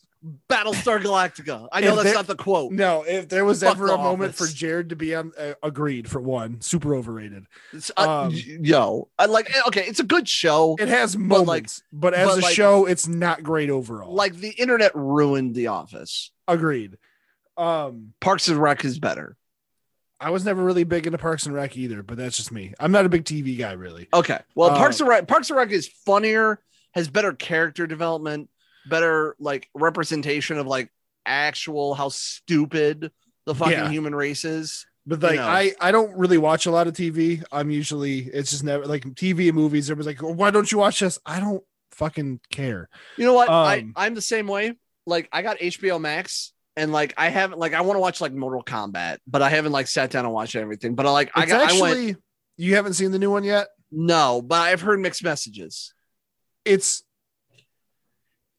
Battlestar 0.48 1.00
Galactica. 1.00 1.68
I 1.72 1.80
know 1.80 1.94
that's 1.96 2.04
there- 2.06 2.14
not 2.14 2.26
the 2.26 2.34
quote. 2.36 2.72
no, 2.72 3.02
if 3.06 3.28
there 3.28 3.44
was 3.44 3.62
Fuck 3.62 3.76
ever 3.76 3.86
the 3.88 3.94
a 3.94 3.98
moment 3.98 4.34
for. 4.34 4.46
Jared 4.46 4.88
to 4.90 4.96
be 4.96 5.14
on, 5.14 5.32
uh, 5.38 5.54
agreed 5.62 6.08
for 6.10 6.20
one, 6.20 6.60
super 6.60 6.94
overrated. 6.94 7.46
It's, 7.72 7.90
uh, 7.96 8.22
Um, 8.26 8.32
yo, 8.34 9.08
I 9.18 9.26
like. 9.26 9.50
Okay, 9.68 9.84
it's 9.86 10.00
a 10.00 10.04
good 10.04 10.28
show. 10.28 10.76
It 10.80 10.88
has 10.88 11.16
moments, 11.16 11.82
but, 11.92 12.12
like- 12.12 12.20
as 12.20 12.28
but, 12.28 12.38
a 12.38 12.40
like- 12.42 12.54
show, 12.54 12.86
it's 12.86 13.06
not 13.06 13.42
great 13.42 13.70
overall. 13.70 14.12
Like 14.14 14.34
the 14.36 14.50
internet 14.50 14.92
ruined 14.94 15.54
The 15.54 15.68
Office. 15.68 16.30
agreed. 16.48 16.98
Um, 17.56 18.12
Parks 18.20 18.48
and 18.48 18.58
Rec 18.60 18.84
is 18.84 18.98
better. 18.98 19.36
I 20.20 20.30
was 20.30 20.44
never 20.44 20.62
really 20.64 20.84
big 20.84 21.06
into 21.06 21.18
Parks 21.18 21.44
and 21.46 21.54
Rec 21.54 21.76
either, 21.76 22.02
but 22.02 22.16
that's 22.16 22.36
just 22.36 22.50
me. 22.50 22.72
I'm 22.80 22.90
not 22.92 23.04
a 23.04 23.08
big 23.08 23.24
TV 23.24 23.58
guy, 23.58 23.72
really. 23.72 24.08
Okay. 24.14 24.38
Well, 24.54 24.70
Um, 24.70 24.76
Parks 24.76 24.98
and 25.00 25.08
Rec, 25.08 25.28
Parks 25.28 25.50
and 25.50 25.58
Rec 25.58 25.70
is 25.70 25.88
funnier, 26.06 26.60
has 26.94 27.08
better 27.08 27.32
character 27.32 27.86
development, 27.86 28.48
better 28.88 29.36
like 29.38 29.68
representation 29.74 30.56
of 30.58 30.66
like 30.66 30.90
actual 31.26 31.94
how 31.94 32.08
stupid 32.08 33.10
the 33.44 33.54
fucking 33.54 33.72
Yeah. 33.72 33.90
human 33.90 34.14
race 34.14 34.44
is. 34.44 34.86
But 35.08 35.22
like, 35.22 35.36
know. 35.36 35.46
I 35.46 35.72
I 35.80 35.92
don't 35.92 36.16
really 36.16 36.38
watch 36.38 36.66
a 36.66 36.70
lot 36.70 36.86
of 36.88 36.94
TV. 36.94 37.42
I'm 37.52 37.70
usually 37.70 38.20
it's 38.20 38.50
just 38.50 38.64
never 38.64 38.86
like 38.86 39.04
TV 39.14 39.46
and 39.48 39.54
movies. 39.54 39.90
Everyone's 39.90 40.06
like, 40.06 40.20
why 40.36 40.50
don't 40.50 40.70
you 40.72 40.78
watch 40.78 40.98
this? 41.00 41.18
I 41.26 41.38
don't 41.40 41.62
fucking 41.92 42.40
care. 42.50 42.88
You 43.16 43.24
know 43.26 43.34
what? 43.34 43.48
I 43.48 43.78
Um, 43.80 43.92
I'm 43.94 44.14
the 44.14 44.20
same 44.22 44.48
way. 44.48 44.74
Like 45.06 45.28
I 45.32 45.42
got 45.42 45.58
HBO 45.60 46.00
Max. 46.00 46.52
And 46.76 46.92
like 46.92 47.14
I 47.16 47.28
haven't 47.30 47.58
like 47.58 47.72
I 47.72 47.80
want 47.80 47.96
to 47.96 48.00
watch 48.00 48.20
like 48.20 48.32
Mortal 48.32 48.62
Kombat, 48.62 49.18
but 49.26 49.40
I 49.42 49.48
haven't 49.48 49.72
like 49.72 49.86
sat 49.86 50.10
down 50.10 50.24
and 50.26 50.34
watched 50.34 50.56
everything. 50.56 50.94
But 50.94 51.06
I 51.06 51.10
like 51.10 51.30
I 51.34 51.46
got 51.46 51.64
actually 51.64 51.80
I 51.90 52.04
went 52.06 52.16
you 52.58 52.74
haven't 52.74 52.94
seen 52.94 53.10
the 53.12 53.18
new 53.18 53.30
one 53.30 53.44
yet. 53.44 53.68
no, 53.90 54.42
but 54.42 54.60
I've 54.60 54.80
heard 54.82 55.00
mixed 55.00 55.24
messages. 55.24 55.92
It's 56.64 57.02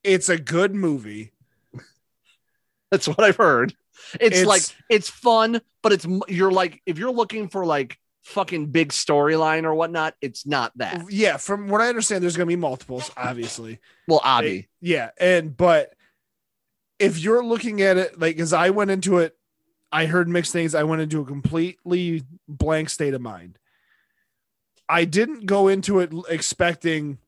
it's 0.04 0.28
a 0.28 0.38
good 0.38 0.74
movie. 0.74 1.32
That's 2.90 3.06
what 3.08 3.20
I've 3.20 3.36
heard. 3.36 3.74
It's, 4.20 4.38
It's- 4.38 4.46
like 4.46 4.62
it's 4.88 5.10
fun, 5.10 5.60
but 5.82 5.92
it's 5.92 6.06
you're 6.28 6.52
like 6.52 6.80
if 6.86 6.98
you're 6.98 7.10
looking 7.12 7.48
for 7.48 7.66
like 7.66 7.98
fucking 8.24 8.66
big 8.66 8.90
storyline 8.90 9.64
or 9.64 9.74
whatnot, 9.74 10.14
it's 10.20 10.46
not 10.46 10.72
that. 10.76 11.04
Yeah, 11.10 11.36
from 11.36 11.68
what 11.68 11.80
I 11.80 11.88
understand, 11.88 12.22
there's 12.22 12.36
gonna 12.36 12.46
be 12.46 12.56
multiples, 12.56 13.10
obviously. 13.16 13.80
Well, 14.06 14.20
Avi, 14.24 14.58
eh, 14.58 14.62
Yeah, 14.80 15.10
and 15.20 15.56
but 15.56 15.92
if 16.98 17.18
you're 17.18 17.44
looking 17.44 17.80
at 17.82 17.96
it 17.96 18.18
like 18.18 18.38
as 18.38 18.52
I 18.52 18.70
went 18.70 18.90
into 18.90 19.18
it, 19.18 19.36
I 19.92 20.06
heard 20.06 20.28
mixed 20.28 20.52
things. 20.52 20.74
I 20.74 20.82
went 20.82 21.00
into 21.02 21.20
a 21.20 21.24
completely 21.24 22.24
blank 22.46 22.90
state 22.90 23.14
of 23.14 23.20
mind. 23.20 23.58
I 24.88 25.04
didn't 25.04 25.46
go 25.46 25.68
into 25.68 26.00
it 26.00 26.12
expecting 26.28 27.18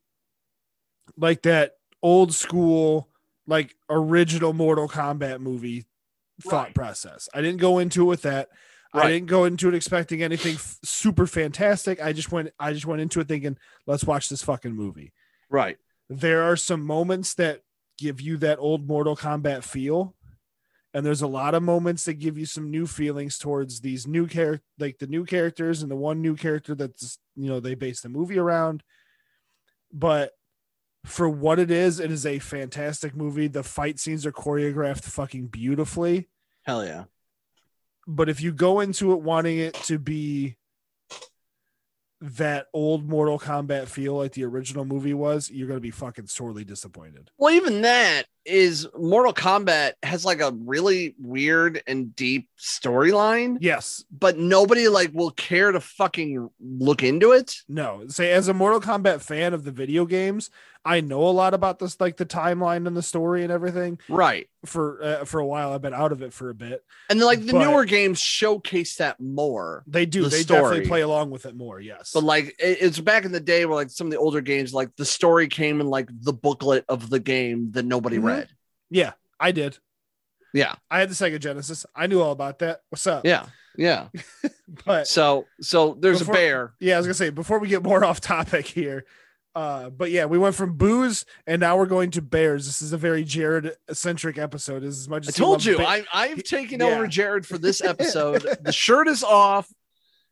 like 1.16 1.42
that 1.42 1.74
old 2.02 2.34
school, 2.34 3.08
like 3.46 3.74
original 3.88 4.52
Mortal 4.52 4.88
Kombat 4.88 5.40
movie 5.40 5.84
thought 6.42 6.66
Right. 6.66 6.74
process. 6.74 7.28
I 7.34 7.42
didn't 7.42 7.60
go 7.60 7.78
into 7.78 8.02
it 8.02 8.06
with 8.06 8.22
that. 8.22 8.48
I 8.92 9.08
didn't 9.08 9.28
go 9.28 9.44
into 9.44 9.68
it 9.68 9.74
expecting 9.74 10.20
anything 10.20 10.54
f- 10.56 10.78
super 10.82 11.26
fantastic. 11.26 12.02
I 12.02 12.12
just 12.12 12.32
went 12.32 12.50
I 12.58 12.72
just 12.72 12.86
went 12.86 13.00
into 13.00 13.20
it 13.20 13.28
thinking, 13.28 13.56
let's 13.86 14.04
watch 14.04 14.28
this 14.28 14.42
fucking 14.42 14.72
movie 14.74 15.12
right? 15.48 15.78
there 16.08 16.42
are 16.42 16.56
some 16.56 16.84
moments 16.84 17.34
that 17.34 17.62
give 18.01 18.20
you 18.20 18.36
that 18.38 18.59
old 18.59 18.88
Mortal 18.88 19.16
Kombat 19.16 19.62
feel. 19.62 20.14
And 20.92 21.07
there's 21.07 21.22
a 21.22 21.28
lot 21.28 21.55
of 21.55 21.62
moments 21.62 22.05
that 22.07 22.14
give 22.14 22.36
you 22.36 22.46
some 22.46 22.70
new 22.70 22.86
feelings 22.86 23.38
towards 23.38 23.80
these 23.80 24.09
new 24.09 24.26
character, 24.26 24.64
like 24.78 24.98
the 24.98 25.07
new 25.07 25.24
characters 25.24 25.82
and 25.82 25.90
the 25.90 25.96
one 25.96 26.20
new 26.20 26.34
character 26.34 26.74
that's, 26.74 27.18
you 27.36 27.48
know, 27.48 27.61
they 27.61 27.74
base 27.74 28.01
the 28.01 28.09
movie 28.09 28.38
around. 28.38 28.82
But 29.92 30.32
for 31.05 31.28
what 31.28 31.61
it 31.61 31.70
is, 31.70 32.01
it 32.01 32.11
is 32.11 32.26
a 32.26 32.40
fantastic 32.40 33.14
movie. 33.14 33.46
The 33.46 33.62
fight 33.62 34.01
scenes 34.01 34.26
are 34.26 34.32
choreographed 34.32 35.05
fucking 35.05 35.46
beautifully. 35.46 36.28
Hell 36.62 36.84
yeah. 36.84 37.05
But 38.07 38.28
if 38.28 38.40
you 38.40 38.51
go 38.51 38.80
into 38.80 39.12
it 39.12 39.20
wanting 39.20 39.59
it 39.59 39.74
to 39.74 39.98
be 39.98 40.57
that 42.20 42.66
old 42.74 43.08
Mortal 43.08 43.38
Kombat 43.38 43.88
feel 43.88 44.16
like 44.16 44.32
the 44.32 44.44
original 44.44 44.84
movie 44.84 45.14
was, 45.14 45.50
you're 45.50 45.68
going 45.68 45.78
to 45.78 45.82
be 45.82 45.90
fucking 45.90 46.26
sorely 46.26 46.64
disappointed. 46.64 47.30
Well, 47.38 47.54
even 47.54 47.82
that 47.82 48.24
is 48.45 48.86
Mortal 48.99 49.32
Kombat 49.34 49.93
has 50.03 50.24
like 50.24 50.41
a 50.41 50.53
really 50.64 51.14
weird 51.18 51.82
and 51.86 52.14
deep 52.16 52.49
storyline, 52.59 53.59
Yes. 53.61 54.05
but 54.11 54.38
nobody 54.38 54.88
like 54.88 55.11
will 55.12 55.30
care 55.30 55.72
to 55.72 55.80
fucking 55.80 56.49
look 56.61 57.03
into 57.03 57.32
it. 57.32 57.57
No. 57.68 58.05
Say 58.09 58.32
as 58.32 58.49
a 58.49 58.55
Mortal 58.55 58.80
Kombat 58.80 59.20
fan 59.20 59.55
of 59.55 59.64
the 59.64 59.70
video 59.72 60.07
games, 60.07 60.51
I 60.82 61.03
know 61.03 61.28
a 61.28 61.28
lot 61.28 61.53
about 61.53 61.78
this 61.78 62.01
like 62.01 62.16
the 62.16 62.24
timeline 62.24 62.86
and 62.86 62.97
the 62.97 63.03
story 63.03 63.43
and 63.43 63.53
everything. 63.53 63.99
Right. 64.09 64.49
For 64.64 65.03
uh, 65.03 65.24
for 65.26 65.38
a 65.41 65.47
while 65.47 65.72
I've 65.74 65.82
been 65.82 65.93
out 65.93 66.11
of 66.11 66.22
it 66.22 66.32
for 66.32 66.49
a 66.49 66.55
bit. 66.55 66.82
And 67.11 67.20
then 67.20 67.26
like 67.26 67.45
the 67.45 67.53
But- 67.53 67.68
newer 67.68 67.84
games 67.84 68.18
showcase 68.18 68.97
that 68.97 69.20
more. 69.20 69.84
They 69.86 70.07
do. 70.07 70.22
The 70.22 70.28
they 70.30 70.41
story. 70.41 70.61
definitely 70.62 70.88
play 70.88 71.01
along 71.03 71.30
with 71.30 71.45
it 71.45 71.55
more. 71.55 71.80
Yes. 71.80 72.12
But 72.14 72.24
like 72.24 72.57
it- 72.59 72.78
it's 72.80 72.99
back 72.99 73.26
in 73.26 73.32
the 73.32 73.41
day 73.41 73.66
where 73.66 73.74
like 73.74 73.91
some 73.91 74.07
of 74.07 74.11
the 74.11 74.18
older 74.18 74.41
games, 74.41 74.72
like 74.72 74.97
the 74.97 75.05
story 75.05 75.49
came 75.49 75.82
in 75.82 75.86
like 75.88 76.09
the 76.22 76.32
booklet 76.32 76.86
of 76.88 77.11
the 77.11 77.20
game 77.20 77.72
that 77.72 77.84
nobody 77.84 78.16
Mhm. 78.16 78.24
read. 78.24 78.39
Yeah, 78.91 79.12
I 79.38 79.53
did. 79.53 79.78
Yeah. 80.53 80.74
I 80.91 80.99
had 81.01 81.09
the 81.11 81.14
Sega 81.14 81.38
Genesis. 81.38 81.86
I 81.95 82.07
knew 82.09 82.20
all 82.20 82.32
about 82.32 82.59
that. 82.59 82.80
What's 82.91 83.07
up? 83.07 83.24
Yeah. 83.24 83.47
Yeah. 83.76 84.09
But 84.84 85.09
So 85.09 85.47
so 85.61 85.97
there's 85.99 86.20
Before- 86.20 86.34
a 86.34 86.38
bear. 86.38 86.72
yeah, 86.80 86.95
I 86.95 86.99
was 86.99 87.07
gonna 87.07 87.14
say 87.14 87.30
before 87.30 87.59
we 87.59 87.66
get 87.68 87.82
more 87.82 88.05
off 88.09 88.20
topic 88.20 88.66
here. 88.66 89.05
Uh, 89.53 89.91
but 89.91 90.12
yeah, 90.12 90.26
we 90.26 90.38
went 90.38 90.55
from 90.55 90.74
booze 90.76 91.24
and 91.45 91.59
now 91.61 91.76
we're 91.76 91.86
going 91.86 92.12
to 92.12 92.22
bears. 92.22 92.66
This 92.66 92.80
is 92.82 92.93
a 92.93 92.97
very 92.97 93.24
Jared 93.24 93.72
centric 93.93 94.38
episode. 94.38 94.84
As 94.84 95.09
much 95.09 95.26
as 95.26 95.34
I 95.34 95.38
told 95.38 95.64
you, 95.64 95.76
ba- 95.76 95.88
I, 95.88 96.05
I've 96.14 96.45
taken 96.45 96.78
Yeah. 96.78 96.86
over 96.86 97.09
Jared 97.09 97.45
for 97.47 97.59
this 97.59 97.80
episode. 97.84 98.43
the 98.62 98.70
shirt 98.72 99.09
is 99.09 99.24
off. 99.24 99.68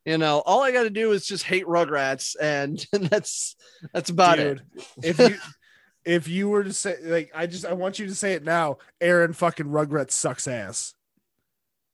You 0.04 0.18
know, 0.18 0.38
all 0.46 0.62
I 0.62 0.70
got 0.70 0.84
to 0.84 0.90
do 0.90 1.10
is 1.10 1.26
just 1.26 1.42
hate 1.44 1.66
Rugrats, 1.66 2.36
and 2.40 2.78
that's 2.92 3.56
that's 3.92 4.08
about 4.10 4.36
Dude, 4.38 4.62
it. 4.76 4.86
if 5.02 5.18
you 5.18 5.36
if 6.08 6.26
you 6.26 6.48
were 6.48 6.64
to 6.64 6.72
say 6.72 6.96
like 7.02 7.30
I 7.34 7.46
just 7.46 7.66
I 7.66 7.74
want 7.74 7.98
you 7.98 8.06
to 8.06 8.14
say 8.14 8.32
it 8.32 8.42
now, 8.42 8.78
Aaron 8.98 9.34
fucking 9.34 9.66
Rugrats 9.66 10.12
sucks 10.12 10.48
ass. 10.48 10.94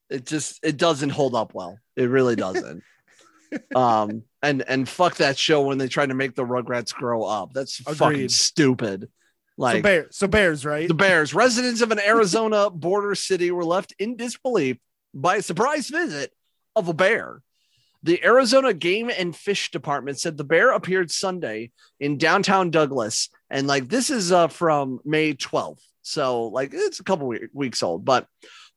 It 0.09 0.25
just 0.25 0.61
it 0.62 0.77
doesn't 0.77 1.11
hold 1.11 1.35
up 1.35 1.53
well. 1.53 1.79
It 1.97 2.05
really 2.05 2.37
doesn't. 2.37 2.85
um, 3.75 4.23
and 4.41 4.62
and 4.69 4.89
fuck 4.89 5.17
that 5.17 5.37
show 5.37 5.62
when 5.62 5.79
they 5.79 5.89
try 5.89 6.07
to 6.07 6.15
make 6.15 6.37
the 6.37 6.45
Rugrats 6.45 6.95
grow 6.95 7.25
up. 7.25 7.53
That's 7.55 7.77
fucking 7.79 8.07
Agreed. 8.07 8.31
stupid. 8.31 9.03
so 9.03 9.09
Like 9.57 9.83
bear 9.83 10.07
so 10.12 10.29
bears, 10.29 10.65
right? 10.65 10.87
the 10.87 10.95
Bears, 10.95 11.35
residents 11.35 11.81
of 11.81 11.91
an 11.91 11.99
Arizona 11.99 12.71
border 12.71 13.17
city, 13.17 13.51
were 13.51 13.65
left 13.65 13.95
in 13.99 14.17
disbelief 14.17 14.77
by 15.12 15.37
a 15.37 15.43
surprise 15.43 15.89
visit 15.89 16.33
of 16.77 16.89
a 16.89 16.95
bear. 16.95 17.43
The 18.05 18.23
Arizona 18.23 18.75
Game 18.75 19.11
and 19.11 19.35
Fish 19.35 19.71
Department 19.71 20.21
said 20.21 20.37
the 20.37 20.45
bear 20.45 20.73
appeared 20.73 21.11
Sunday 21.11 21.71
in 21.99 22.19
downtown 22.19 22.71
Douglas, 22.71 23.31
and 23.49 23.67
like 23.67 23.89
this 23.89 24.11
is 24.11 24.31
uh, 24.31 24.49
from 24.49 25.01
May 25.07 25.33
12th, 25.33 25.81
so 26.03 26.49
like 26.49 26.75
it's 26.75 27.01
a 27.01 27.05
couple 27.05 27.35
weeks 27.55 27.83
old. 27.83 28.05
But 28.05 28.27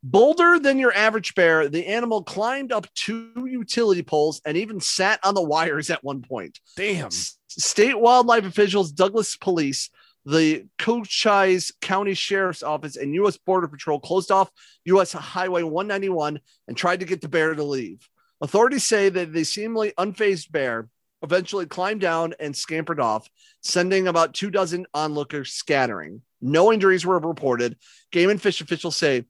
bolder 0.02 0.60
than 0.60 0.80
your 0.80 0.94
average 0.94 1.36
bear, 1.36 1.68
the 1.68 1.88
animal 1.88 2.24
climbed 2.24 2.72
up 2.72 2.88
two 2.94 3.34
utility 3.46 4.02
poles 4.02 4.42
and 4.46 4.56
even 4.56 4.80
sat 4.80 5.20
on 5.24 5.34
the 5.34 5.44
wires 5.44 5.90
at 5.90 6.06
one 6.06 6.22
point. 6.22 6.62
Damn. 6.78 7.08
S- 7.08 7.38
State 7.50 8.00
wildlife 8.00 8.46
officials, 8.46 8.94
Douglas 8.94 9.36
Police, 9.36 9.90
the 10.26 10.66
Cochise 10.78 11.74
County 11.82 12.14
Sheriff's 12.14 12.64
Office, 12.64 12.96
and 12.96 13.14
U.S. 13.16 13.36
Border 13.36 13.68
Patrol 13.68 14.00
closed 14.00 14.32
off 14.32 14.50
U.S. 14.86 15.12
Highway 15.12 15.64
191 15.64 16.40
and 16.70 16.78
tried 16.78 17.02
to 17.02 17.06
get 17.06 17.20
the 17.20 17.28
bear 17.28 17.54
to 17.54 17.64
leave. 17.64 18.08
Authorities 18.42 18.84
say 18.84 19.10
that 19.10 19.34
the 19.34 19.44
seemingly 19.44 19.94
unfazed 19.98 20.52
bear 20.52 20.90
eventually 21.24 21.66
climbed 21.66 22.02
down 22.02 22.34
and 22.40 22.56
scampered 22.56 23.00
off, 23.00 23.28
sending 23.62 24.08
about 24.08 24.34
two 24.34 24.52
dozen 24.52 24.86
onlookers 24.94 25.52
scattering. 25.52 26.22
No 26.42 26.72
injuries 26.72 27.06
were 27.06 27.20
reported. 27.20 27.78
Game 28.12 28.30
and 28.30 28.42
fish 28.42 28.62
officials 28.62 28.96
say 28.96 29.26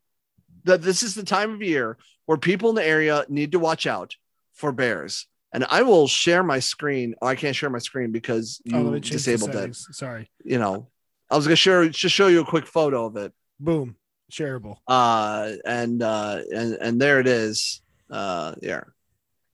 that 0.66 0.82
this 0.82 1.04
is 1.04 1.16
the 1.16 1.24
time 1.24 1.54
of 1.54 1.62
year 1.62 1.98
where 2.26 2.38
people 2.38 2.70
in 2.70 2.76
the 2.76 2.86
area 2.86 3.26
need 3.30 3.54
to 3.54 3.60
watch 3.60 3.88
out 3.88 4.16
for 4.54 4.74
bears. 4.74 5.28
And 5.54 5.66
I 5.70 5.84
will 5.84 6.08
share 6.10 6.44
my 6.44 6.60
screen. 6.60 7.16
Oh, 7.22 7.28
I 7.28 7.36
can't 7.36 7.56
share 7.56 7.70
my 7.70 7.80
screen 7.80 8.12
because 8.12 8.62
Oh, 8.74 8.80
you 8.80 8.92
the 8.92 9.00
disabled 9.00 9.56
it. 9.56 9.76
Sorry. 9.76 10.30
You 10.44 10.60
know, 10.60 10.90
I 11.32 11.38
was 11.38 11.46
gonna 11.46 11.56
share 11.56 11.88
just 11.88 12.14
show 12.14 12.28
you 12.28 12.42
a 12.42 12.46
quick 12.46 12.68
photo 12.68 13.06
of 13.06 13.16
it. 13.16 13.32
Boom. 13.60 13.96
Shareable. 14.30 14.78
Uh, 14.86 15.54
and 15.64 16.04
uh, 16.04 16.42
and 16.54 16.74
and 16.74 17.02
there 17.02 17.22
it 17.22 17.28
is. 17.28 17.82
Uh, 18.10 18.56
yeah, 18.62 18.82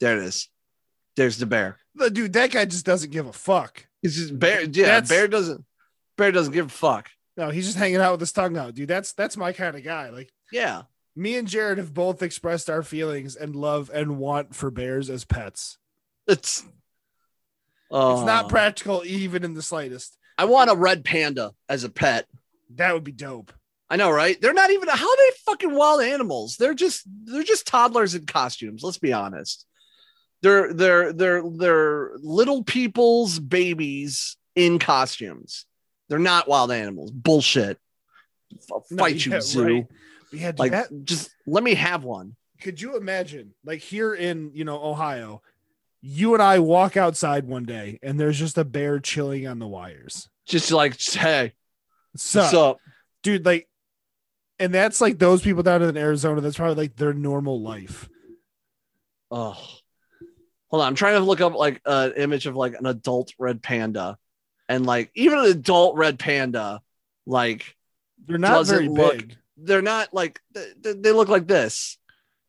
there 0.04 0.18
it 0.18 0.24
is. 0.26 0.50
There's 1.16 1.38
the 1.38 1.46
bear. 1.46 1.78
The 1.96 2.10
Dude, 2.10 2.34
that 2.34 2.52
guy 2.52 2.66
just 2.66 2.86
doesn't 2.86 3.12
give 3.12 3.28
a 3.28 3.34
fuck. 3.34 3.86
It's 4.02 4.16
just 4.16 4.38
bear. 4.38 4.62
Yeah, 4.64 4.86
That's- 4.86 5.10
bear 5.10 5.28
doesn't. 5.28 5.64
Bear 6.18 6.32
doesn't 6.32 6.54
give 6.54 6.68
a 6.68 6.70
fuck. 6.70 7.10
No, 7.38 7.50
he's 7.50 7.66
just 7.66 7.78
hanging 7.78 7.98
out 8.02 8.12
with 8.12 8.20
his 8.20 8.32
tongue 8.32 8.58
out, 8.58 8.76
dude. 8.76 8.88
That's 8.88 9.14
that's 9.14 9.38
my 9.38 9.54
kind 9.54 9.76
of 9.76 9.84
guy. 9.84 10.10
Like 10.10 10.32
Yeah. 10.52 10.84
me 11.16 11.36
and 11.38 11.48
Jared 11.48 11.78
have 11.80 11.94
both 11.94 12.22
expressed 12.22 12.70
our 12.70 12.84
feelings 12.84 13.36
and 13.36 13.56
love 13.56 13.90
and 13.94 14.18
want 14.20 14.54
for 14.56 14.70
bears 14.70 15.10
as 15.10 15.26
pets. 15.26 15.78
It's. 16.28 16.64
Oh, 17.92 18.18
It's 18.18 18.26
not 18.26 18.46
uh, 18.46 18.48
practical 18.50 19.04
even 19.06 19.44
in 19.44 19.54
the 19.54 19.62
slightest. 19.62 20.18
I 20.38 20.46
want 20.46 20.72
a 20.72 20.76
red 20.76 21.04
panda 21.06 21.54
as 21.70 21.84
a 21.84 21.90
pet. 21.90 22.28
That 22.76 22.94
would 22.94 23.04
be 23.04 23.12
dope. 23.12 23.54
I 23.90 23.96
know, 23.98 24.10
right? 24.10 24.40
They're 24.42 24.54
not 24.54 24.72
even 24.72 24.90
how 24.90 25.08
are 25.10 25.18
they 25.18 25.30
fucking 25.46 25.76
wild 25.76 26.02
animals. 26.02 26.56
They're 26.58 26.74
just 26.74 27.04
they're 27.26 27.44
just 27.44 27.68
toddlers 27.68 28.16
in 28.16 28.26
costumes. 28.26 28.82
Let's 28.84 28.98
be 28.98 29.14
honest. 29.14 29.66
They're 30.44 30.72
they're 30.74 31.12
they're 31.14 31.42
they're 31.50 32.12
little 32.18 32.64
people's 32.64 33.40
babies 33.40 34.38
in 34.56 34.78
costumes. 34.78 35.66
They're 36.10 36.20
not 36.20 36.48
wild 36.48 36.72
animals. 36.72 37.10
Bullshit. 37.12 37.80
No, 38.70 38.82
Fight 38.98 39.26
you, 39.26 39.32
yeah, 39.32 39.40
zoo. 39.42 39.64
right. 39.66 39.88
Yeah, 40.32 40.52
Like, 40.58 40.72
that 40.74 40.88
just 41.06 41.32
let 41.48 41.64
me 41.64 41.74
have 41.76 42.04
one. 42.04 42.36
could 42.62 42.80
you 42.80 42.98
imagine, 42.98 43.54
like 43.66 43.80
here 43.80 44.14
in 44.14 44.52
you 44.54 44.64
know 44.66 44.84
Ohio, 44.84 45.42
you 46.02 46.34
and 46.34 46.44
I 46.44 46.60
walk 46.60 46.98
outside 46.98 47.48
one 47.48 47.64
day 47.64 47.98
and 48.04 48.20
there's 48.20 48.38
just 48.38 48.58
a 48.60 48.64
bear 48.66 49.00
chilling 49.00 49.48
on 49.48 49.58
the 49.60 49.68
wires. 49.68 50.30
Just 50.46 50.72
like, 50.72 51.00
hey, 51.02 51.54
So, 52.18 52.42
what's 52.42 52.54
up? 52.54 52.78
dude, 53.24 53.46
like, 53.46 53.68
and 54.60 54.74
that's 54.74 55.00
like 55.02 55.18
those 55.20 55.42
people 55.42 55.64
down 55.64 55.82
in 55.82 55.96
Arizona. 55.98 56.42
That's 56.42 56.58
probably 56.58 56.76
like 56.84 56.96
their 56.98 57.14
normal 57.14 57.62
life. 57.62 58.10
Oh, 59.32 59.58
hold 60.74 60.82
on. 60.82 60.88
I'm 60.88 60.96
trying 60.96 61.14
to 61.14 61.20
look 61.20 61.40
up 61.40 61.54
like 61.54 61.82
an 61.86 62.14
image 62.18 62.48
of 62.48 62.56
like 62.56 62.74
an 62.74 62.88
adult 62.88 63.32
red 63.38 63.62
panda, 63.62 64.18
and 64.68 64.86
like 64.88 65.12
even 65.14 65.38
an 65.38 65.46
adult 65.46 65.96
red 65.96 66.18
panda, 66.18 66.82
like 67.28 67.76
They're 68.26 68.40
not 68.40 68.66
very 68.66 68.88
look- 68.90 69.18
big. 69.18 69.38
they're 69.58 69.84
not 69.84 70.12
like 70.16 70.42
they, 70.54 70.94
they 70.94 71.12
look 71.12 71.30
like 71.30 71.46
this. 71.48 72.00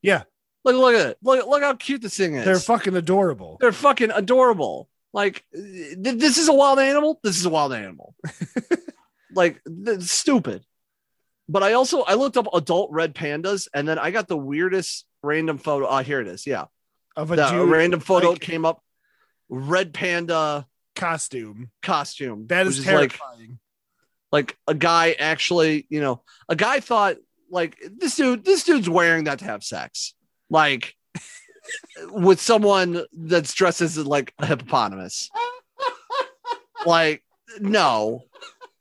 Yeah. 0.01 0.23
Look, 0.65 0.77
look 0.77 0.95
at 0.95 1.07
it. 1.11 1.19
Look, 1.23 1.47
look 1.47 1.63
how 1.63 1.75
cute 1.75 2.01
this 2.01 2.17
thing 2.17 2.37
is. 2.37 2.47
They're 2.47 2.59
fucking 2.59 2.97
adorable. 2.97 3.59
They're 3.61 3.71
fucking 3.73 4.11
adorable. 4.11 4.89
Like 5.13 5.45
th- 5.53 5.99
this 6.01 6.39
is 6.39 6.49
a 6.49 6.55
wild 6.55 6.79
animal. 6.79 7.21
This 7.23 7.37
is 7.39 7.45
a 7.45 7.51
wild 7.51 7.75
animal. 7.75 8.15
like 9.35 9.61
th- 9.65 10.01
stupid. 10.01 10.65
But 11.49 11.63
I 11.63 11.75
also 11.75 12.01
I 12.03 12.15
looked 12.15 12.39
up 12.39 12.47
adult 12.55 12.91
red 12.93 13.15
pandas, 13.15 13.69
and 13.75 13.87
then 13.87 13.99
I 13.99 14.11
got 14.11 14.27
the 14.29 14.37
weirdest 14.39 15.05
random 15.23 15.59
photo. 15.59 15.87
Oh, 15.87 15.99
here 15.99 16.21
it 16.23 16.27
is. 16.29 16.47
Yeah, 16.47 16.65
Of 17.17 17.31
a 17.31 17.37
dude 17.37 17.69
random 17.69 18.01
photo 18.01 18.31
like- 18.31 18.41
came 18.41 18.65
up. 18.65 18.83
Red 19.49 19.93
panda 19.93 20.67
costume. 20.97 21.71
costume. 21.83 22.47
That 22.49 22.67
is 22.67 22.79
which 22.79 22.87
like 22.87 23.11
terrifying. 23.11 23.59
like 24.33 24.57
a 24.67 24.75
guy 24.75 25.13
actually, 25.13 25.87
you 25.91 26.01
know, 26.01 26.23
a 26.49 26.57
guy 26.57 26.81
thought 26.81 27.17
like 27.51 27.77
this 27.97 28.17
dude, 28.17 28.45
this 28.45 28.65
dude's 28.65 28.89
wearing 28.89 29.25
that 29.25 29.41
to 29.41 29.45
have 29.45 29.63
sex, 29.63 30.15
like 30.51 30.95
with 32.11 32.41
someone 32.41 33.05
that's 33.13 33.55
dressed 33.55 33.81
as 33.81 33.99
like 33.99 34.33
a 34.39 34.47
hippopotamus. 34.47 35.31
like, 36.87 37.23
no, 37.61 38.23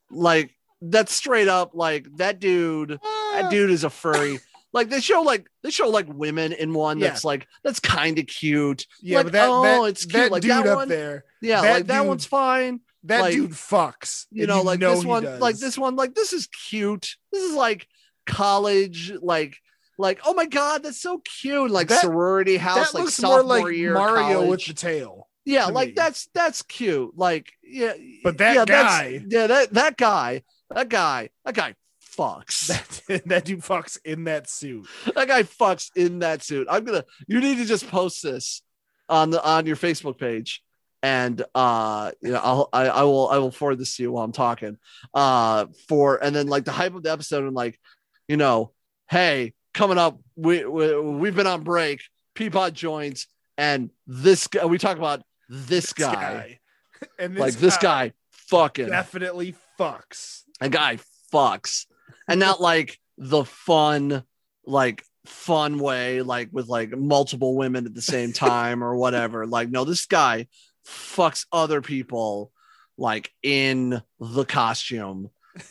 like 0.09 0.55
that's 0.81 1.13
straight 1.13 1.47
up 1.47 1.71
like 1.73 2.07
that 2.17 2.39
dude. 2.39 2.99
That 3.33 3.49
dude 3.51 3.69
is 3.71 3.83
a 3.83 3.89
furry. 3.89 4.39
Like 4.73 4.89
they 4.89 4.99
show 4.99 5.21
like 5.21 5.47
they 5.61 5.69
show 5.69 5.87
like 5.89 6.07
women 6.11 6.51
in 6.51 6.73
one 6.73 6.97
Yeah. 6.99 7.09
that's 7.09 7.23
like 7.23 7.47
that's 7.63 7.79
kind 7.79 8.17
of 8.19 8.25
cute. 8.27 8.85
yeah, 9.01 9.17
like, 9.17 9.27
but 9.27 9.33
that, 9.33 9.49
oh, 9.49 9.63
that, 9.83 9.89
it's 9.89 10.05
cute. 10.05 10.13
that 10.13 10.31
Like, 10.31 10.41
dude 10.41 10.51
that 10.51 10.67
up 10.67 10.75
one- 10.77 10.89
there, 10.89 11.25
Yeah, 11.41 11.61
That 11.61 11.73
like 11.73 11.85
that 11.87 12.05
one's 12.07 12.25
fine. 12.25 12.79
that 13.03 13.21
like, 13.21 13.33
dude 13.33 13.51
fucks. 13.51 14.25
you 14.31 14.47
know, 14.47 14.61
like 14.63 14.79
know 14.79 14.95
this 14.95 15.05
one, 15.05 15.23
does. 15.23 15.39
like 15.39 15.57
this 15.57 15.77
one, 15.77 15.95
like 15.95 16.15
this 16.15 16.33
is 16.33 16.47
cute. 16.47 17.15
This 17.31 17.43
is 17.43 17.55
like 17.55 17.87
college, 18.25 19.11
like, 19.21 19.57
like 19.99 20.19
oh 20.25 20.33
my 20.33 20.45
god, 20.47 20.83
that's 20.83 20.99
so 21.01 21.19
cute. 21.19 21.69
Like 21.69 21.89
That- 21.89 22.01
sorority 22.01 22.57
house, 22.57 22.91
That 22.93 22.99
like 22.99 23.09
sophomore 23.09 23.43
like 23.43 23.75
year 23.75 23.93
Mario 23.93 24.47
with 24.49 24.65
the 24.65 24.73
tail. 24.73 25.29
yeah, 25.45 25.65
like 25.65 25.89
me. 25.89 25.93
that's 25.95 26.29
that's 26.33 26.61
cute. 26.63 27.11
Like 27.15 27.51
yeah, 27.61 27.93
But 28.23 28.39
that 28.39 28.55
yeah, 28.55 28.65
guy- 28.65 29.23
yeah, 29.29 29.47
that 29.47 29.73
that 29.73 29.97
guy, 29.97 30.41
that 30.73 30.89
guy, 30.89 31.29
that 31.45 31.53
guy 31.53 31.75
fucks. 32.15 32.69
That, 33.07 33.25
that 33.27 33.45
dude 33.45 33.59
fucks 33.61 33.99
in 34.05 34.25
that 34.25 34.49
suit. 34.49 34.87
that 35.15 35.27
guy 35.27 35.43
fucks 35.43 35.89
in 35.95 36.19
that 36.19 36.41
suit. 36.41 36.67
I'm 36.69 36.83
gonna. 36.83 37.05
You 37.27 37.39
need 37.41 37.57
to 37.57 37.65
just 37.65 37.87
post 37.89 38.23
this 38.23 38.61
on 39.09 39.29
the 39.29 39.43
on 39.43 39.65
your 39.65 39.75
Facebook 39.75 40.17
page, 40.17 40.63
and 41.01 41.43
uh, 41.53 42.11
you 42.21 42.31
know, 42.31 42.39
I'll 42.41 42.69
I, 42.71 42.87
I 42.87 43.03
will 43.03 43.27
I 43.29 43.37
will 43.37 43.51
forward 43.51 43.77
this 43.77 43.97
to 43.97 44.03
you 44.03 44.11
while 44.13 44.23
I'm 44.23 44.31
talking. 44.31 44.77
Uh, 45.13 45.65
for 45.87 46.23
and 46.23 46.35
then 46.35 46.47
like 46.47 46.65
the 46.65 46.71
hype 46.71 46.95
of 46.95 47.03
the 47.03 47.11
episode 47.11 47.43
and 47.43 47.53
like, 47.53 47.79
you 48.27 48.37
know, 48.37 48.71
hey, 49.09 49.53
coming 49.73 49.97
up, 49.97 50.19
we, 50.35 50.65
we 50.65 50.99
we've 50.99 51.35
been 51.35 51.47
on 51.47 51.63
break. 51.63 52.01
Peapod 52.35 52.73
joins, 52.73 53.27
and 53.57 53.89
this 54.07 54.47
guy. 54.47 54.65
We 54.65 54.77
talk 54.77 54.97
about 54.97 55.23
this, 55.49 55.91
This 55.91 55.93
guy, 55.93 56.59
And 57.19 57.35
this 57.35 57.41
like 57.41 57.53
this 57.55 57.77
guy, 57.77 58.13
fucking 58.31 58.87
definitely 58.87 59.55
fucks. 59.79 60.43
a 60.61 60.69
guy 60.69 60.99
fucks 61.33 61.85
and 62.27 62.39
not 62.39 62.61
like 62.61 62.99
the 63.17 63.43
fun 63.45 64.23
like 64.65 65.03
fun 65.25 65.79
way 65.79 66.21
like 66.21 66.49
with 66.51 66.67
like 66.67 66.91
multiple 66.97 67.55
women 67.55 67.85
at 67.85 67.93
the 67.93 68.01
same 68.01 68.33
time 68.33 68.83
or 68.83 68.95
whatever. 68.95 69.45
Like 69.45 69.69
no 69.69 69.83
this 69.85 70.05
guy 70.05 70.47
fucks 70.87 71.45
other 71.51 71.81
people 71.81 72.51
like 72.97 73.31
in 73.41 74.01
the 74.19 74.45
costume 74.45 75.29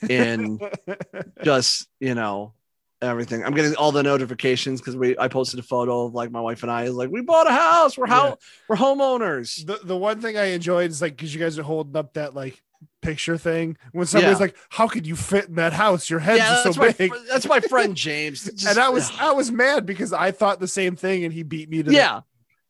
in 0.08 0.58
just 1.44 1.88
you 2.00 2.14
know 2.14 2.54
everything. 3.00 3.44
I'm 3.44 3.54
getting 3.54 3.74
all 3.76 3.92
the 3.92 4.02
notifications 4.02 4.80
because 4.80 4.96
we 4.96 5.18
i 5.18 5.26
posted 5.28 5.58
a 5.58 5.62
photo 5.62 6.06
of 6.06 6.14
like 6.14 6.30
my 6.30 6.40
wife 6.40 6.62
and 6.62 6.70
i 6.70 6.84
is 6.84 6.94
like 6.94 7.10
we 7.10 7.20
bought 7.20 7.48
a 7.48 7.52
house. 7.52 7.98
We're 7.98 8.06
how 8.06 8.28
Yeah. 8.28 8.34
we're 8.68 8.76
homeowners. 8.76 9.66
The 9.66 9.80
the 9.82 9.96
one 9.96 10.20
thing 10.20 10.36
I 10.38 10.46
enjoyed 10.52 10.90
is 10.90 11.02
like 11.02 11.16
because 11.16 11.34
you 11.34 11.40
guys 11.40 11.58
are 11.58 11.62
holding 11.64 11.96
up 11.96 12.14
that 12.14 12.34
like 12.34 12.60
picture 13.00 13.36
thing. 13.38 13.76
When 13.92 14.06
somebody's 14.06 14.38
Yeah. 14.38 14.44
like, 14.46 14.56
"How 14.70 14.88
could 14.88 15.06
you 15.06 15.16
fit 15.16 15.46
in 15.48 15.56
that 15.56 15.72
house? 15.72 16.08
Your 16.10 16.20
head's 16.20 16.38
yeah 16.38 16.62
so 16.62 16.92
big." 16.92 17.12
that's 17.28 17.46
my 17.48 17.60
friend 17.60 17.96
james. 18.08 18.44
Just- 18.44 18.66
and 18.66 18.78
I 18.78 18.88
was 18.88 19.10
I 19.18 19.32
was 19.32 19.50
mad 19.50 19.86
because 19.86 20.12
I 20.12 20.30
thought 20.30 20.60
the 20.60 20.68
same 20.68 20.96
thing, 20.96 21.24
and 21.24 21.32
he 21.32 21.42
beat 21.42 21.68
me 21.70 21.78
to 21.82 21.90
the- 21.90 21.94
yeah. 21.96 22.20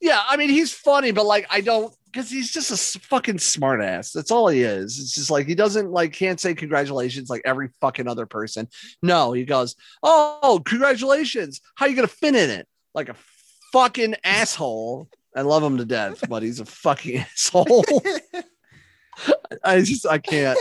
Yeah 0.01 0.21
i 0.29 0.37
mean 0.37 0.49
he's 0.51 0.73
funny 0.73 1.13
but 1.13 1.25
like 1.27 1.47
i 1.49 1.61
don't 1.61 1.95
because 2.07 2.29
he's 2.29 2.51
just 2.51 2.73
a 2.73 2.99
fucking 2.99 3.39
smart 3.39 3.81
ass 3.81 4.11
that's 4.11 4.33
all 4.33 4.49
he 4.49 4.63
is. 4.63 4.99
It's 4.99 5.15
just 5.15 5.31
like 5.31 5.47
he 5.47 5.55
doesn't 5.55 5.91
like 5.93 6.13
can't 6.13 6.41
say 6.41 6.55
congratulations 6.55 7.31
like 7.31 7.43
every 7.45 7.69
fucking 7.81 8.09
other 8.09 8.27
person. 8.27 8.67
No 9.01 9.33
he 9.33 9.45
goes 9.45 9.77
oh 10.03 10.61
congratulations. 10.65 11.61
How 11.77 11.87
you 11.87 11.95
gonna 11.95 12.09
fit 12.09 12.35
in 12.35 12.51
it? 12.51 12.67
Like 12.95 13.11
a 13.11 13.17
fucking 13.73 14.17
asshole. 14.25 15.09
I 15.37 15.43
love 15.43 15.63
him 15.63 15.79
to 15.79 15.85
death 15.85 16.25
but 16.29 16.43
he's 16.43 16.59
a 16.59 16.65
fucking 16.67 17.19
asshole 17.33 17.85
i 19.65 19.81
just 19.81 20.07
i 20.07 20.19
can't 20.19 20.59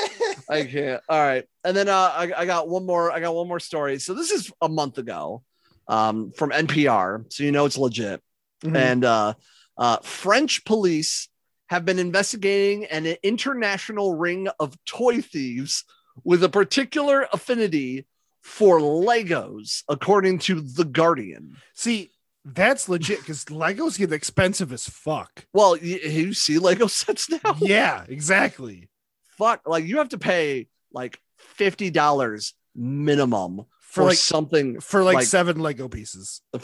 I 0.51 0.65
can't. 0.65 1.01
All 1.07 1.19
right. 1.19 1.45
And 1.63 1.75
then 1.75 1.87
uh, 1.87 2.11
I, 2.13 2.31
I 2.35 2.45
got 2.45 2.67
one 2.67 2.85
more. 2.85 3.09
I 3.09 3.21
got 3.21 3.33
one 3.33 3.47
more 3.47 3.59
story. 3.59 3.99
So 3.99 4.13
this 4.13 4.31
is 4.31 4.51
a 4.61 4.67
month 4.67 4.97
ago 4.97 5.43
um, 5.87 6.31
from 6.31 6.51
NPR. 6.51 7.31
So 7.31 7.43
you 7.43 7.51
know 7.51 7.65
it's 7.65 7.77
legit. 7.77 8.21
Mhm. 8.63 8.75
And 8.75 9.05
uh, 9.05 9.33
uh, 9.77 9.97
French 10.03 10.65
police 10.65 11.29
have 11.67 11.85
been 11.85 11.99
investigating 11.99 12.85
an 12.85 13.05
international 13.23 14.15
ring 14.15 14.49
of 14.59 14.75
toy 14.85 15.21
thieves 15.21 15.85
with 16.25 16.43
a 16.43 16.49
particular 16.49 17.27
affinity 17.31 18.05
for 18.41 18.79
Legos, 18.79 19.83
according 19.87 20.39
to 20.39 20.59
The 20.59 20.83
Guardian. 20.83 21.55
See, 21.75 22.11
that's 22.45 22.89
legit 22.89 23.19
because 23.19 23.45
Legos 23.45 23.97
get 23.97 24.11
expensive 24.11 24.71
as 24.73 24.87
fuck. 24.87 25.45
Well, 25.53 25.77
you, 25.77 25.97
you 25.97 26.33
see 26.33 26.57
Lego 26.57 26.87
sets 26.87 27.29
now? 27.29 27.55
yeah, 27.59 28.03
exactly. 28.07 28.89
Fuck. 29.37 29.61
Like 29.65 29.85
you 29.85 29.97
have 29.97 30.09
to 30.09 30.17
pay 30.17 30.67
like 30.93 31.19
$50 31.57 32.53
minimum 32.75 33.65
For 33.81 34.03
like 34.05 34.17
something 34.17 34.79
for 34.79 35.03
like, 35.03 35.15
like- 35.15 35.25
seven 35.25 35.59
Lego 35.59 35.87
pieces. 35.87 36.41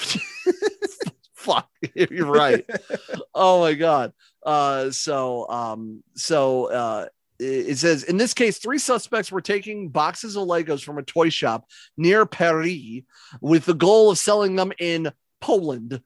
fuck 1.33 1.69
you're 1.95 2.25
right 2.25 2.65
oh 3.33 3.61
my 3.61 3.73
god 3.73 4.11
uh 4.45 4.89
so 4.89 5.47
um 5.49 6.03
so 6.15 6.65
uh 6.65 7.05
it 7.39 7.77
says 7.77 8.03
in 8.03 8.17
this 8.17 8.33
case 8.33 8.57
three 8.57 8.79
suspects 8.79 9.31
were 9.31 9.39
taking 9.39 9.87
boxes 9.89 10.35
of 10.35 10.47
legos 10.47 10.83
from 10.83 10.97
a 10.97 11.03
toy 11.03 11.29
shop 11.29 11.65
near 11.95 12.25
paris 12.25 13.01
with 13.39 13.65
the 13.65 13.75
goal 13.75 14.09
of 14.09 14.17
selling 14.17 14.55
them 14.55 14.73
in 14.79 15.11
poland 15.41 16.01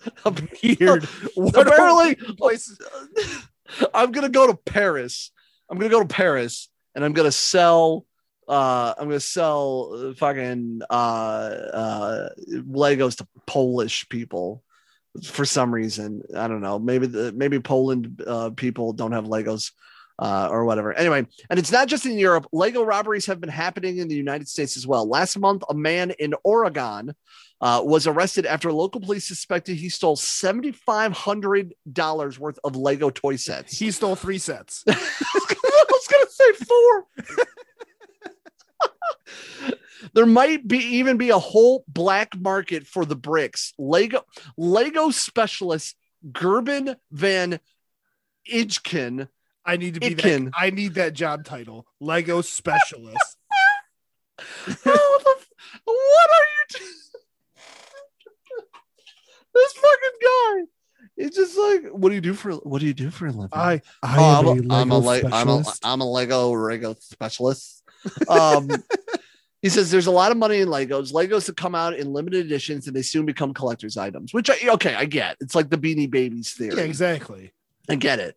Weird. 0.62 1.06
Apparently 1.36 2.14
place. 2.14 2.74
i'm 3.94 4.12
gonna 4.12 4.28
go 4.28 4.46
to 4.46 4.56
paris 4.56 5.30
i'm 5.68 5.78
gonna 5.78 5.90
go 5.90 6.00
to 6.00 6.08
paris 6.08 6.68
and 6.94 7.04
i'm 7.04 7.12
gonna 7.12 7.30
sell 7.30 8.04
uh 8.48 8.94
i'm 8.98 9.08
gonna 9.08 9.20
sell 9.20 9.92
uh, 9.94 10.14
fucking 10.14 10.80
uh 10.90 10.92
uh 10.92 12.28
legos 12.48 13.16
to 13.16 13.28
polish 13.46 14.08
people 14.08 14.62
for 15.24 15.44
some 15.44 15.72
reason 15.72 16.22
i 16.36 16.48
don't 16.48 16.60
know 16.60 16.78
maybe 16.78 17.06
the 17.06 17.32
maybe 17.32 17.60
poland 17.60 18.22
uh 18.26 18.50
people 18.50 18.92
don't 18.92 19.12
have 19.12 19.24
legos 19.24 19.70
uh, 20.20 20.48
or 20.50 20.66
whatever. 20.66 20.92
Anyway, 20.92 21.26
and 21.48 21.58
it's 21.58 21.72
not 21.72 21.88
just 21.88 22.04
in 22.04 22.18
Europe. 22.18 22.46
Lego 22.52 22.82
robberies 22.82 23.24
have 23.24 23.40
been 23.40 23.48
happening 23.48 23.98
in 23.98 24.06
the 24.08 24.14
United 24.14 24.48
States 24.48 24.76
as 24.76 24.86
well. 24.86 25.08
Last 25.08 25.38
month, 25.38 25.62
a 25.68 25.74
man 25.74 26.10
in 26.10 26.34
Oregon 26.44 27.14
uh, 27.60 27.82
was 27.84 28.06
arrested 28.06 28.46
after 28.46 28.72
local 28.72 29.00
police 29.00 29.26
suspected 29.26 29.76
he 29.76 29.88
stole 29.88 30.16
seventy 30.16 30.72
five 30.72 31.12
hundred 31.12 31.74
dollars 31.90 32.38
worth 32.38 32.58
of 32.64 32.76
Lego 32.76 33.10
toy 33.10 33.36
sets. 33.36 33.78
He 33.78 33.90
stole 33.90 34.16
three 34.16 34.38
sets. 34.38 34.82
I 34.88 35.84
was 35.90 36.08
gonna 36.08 36.26
say 36.30 36.52
four. 36.64 37.06
there 40.14 40.26
might 40.26 40.66
be 40.66 40.78
even 40.78 41.16
be 41.16 41.30
a 41.30 41.38
whole 41.38 41.84
black 41.86 42.36
market 42.38 42.86
for 42.86 43.04
the 43.04 43.16
bricks. 43.16 43.74
Lego 43.78 44.24
Lego 44.56 45.10
specialist 45.10 45.96
Gerben 46.32 46.96
van 47.10 47.60
Ijken. 48.50 49.28
I 49.64 49.76
need 49.76 49.94
to 49.94 50.00
be 50.00 50.14
that. 50.14 50.50
I 50.58 50.70
need 50.70 50.94
that 50.94 51.12
job 51.12 51.44
title. 51.44 51.86
Lego 52.00 52.40
specialist. 52.40 53.36
what, 54.82 55.24
what 55.84 56.30
are 56.30 56.80
you? 56.80 57.09
Fucking 59.76 60.18
guy. 60.22 60.64
It's 61.16 61.36
just 61.36 61.58
like, 61.58 61.88
what 61.92 62.08
do 62.10 62.14
you 62.14 62.20
do 62.20 62.34
for 62.34 62.52
what 62.52 62.80
do 62.80 62.86
you 62.86 62.94
do 62.94 63.10
for 63.10 63.26
a 63.26 63.30
living? 63.32 63.48
I, 63.52 63.80
I 64.02 64.16
Oh, 64.18 64.52
am 64.52 64.70
I'm, 64.70 64.70
a, 64.70 64.74
I'm, 64.74 64.90
a, 64.90 64.98
Lego 64.98 65.28
I'm 65.28 65.48
a 65.48 65.52
specialist. 65.64 65.86
I'm 65.86 66.00
a 66.00 66.10
Lego 66.10 66.50
Lego 66.52 66.96
specialist. 66.98 67.82
Um, 68.28 68.68
he 69.62 69.68
says 69.68 69.90
there's 69.90 70.06
a 70.06 70.10
lot 70.10 70.30
of 70.32 70.38
money 70.38 70.60
in 70.60 70.68
Legos. 70.68 71.12
Legos 71.12 71.46
that 71.46 71.56
come 71.56 71.74
out 71.74 71.94
in 71.94 72.12
limited 72.12 72.46
editions 72.46 72.86
and 72.86 72.96
they 72.96 73.02
soon 73.02 73.26
become 73.26 73.52
collector's 73.52 73.96
items. 73.96 74.32
Which 74.32 74.48
I, 74.48 74.56
okay, 74.74 74.94
I 74.94 75.04
get. 75.04 75.36
It's 75.40 75.54
like 75.54 75.68
the 75.68 75.76
Beanie 75.76 76.10
Babies 76.10 76.52
theory. 76.52 76.76
yeah, 76.76 76.84
exactly. 76.84 77.52
I 77.88 77.96
get 77.96 78.18
it. 78.18 78.36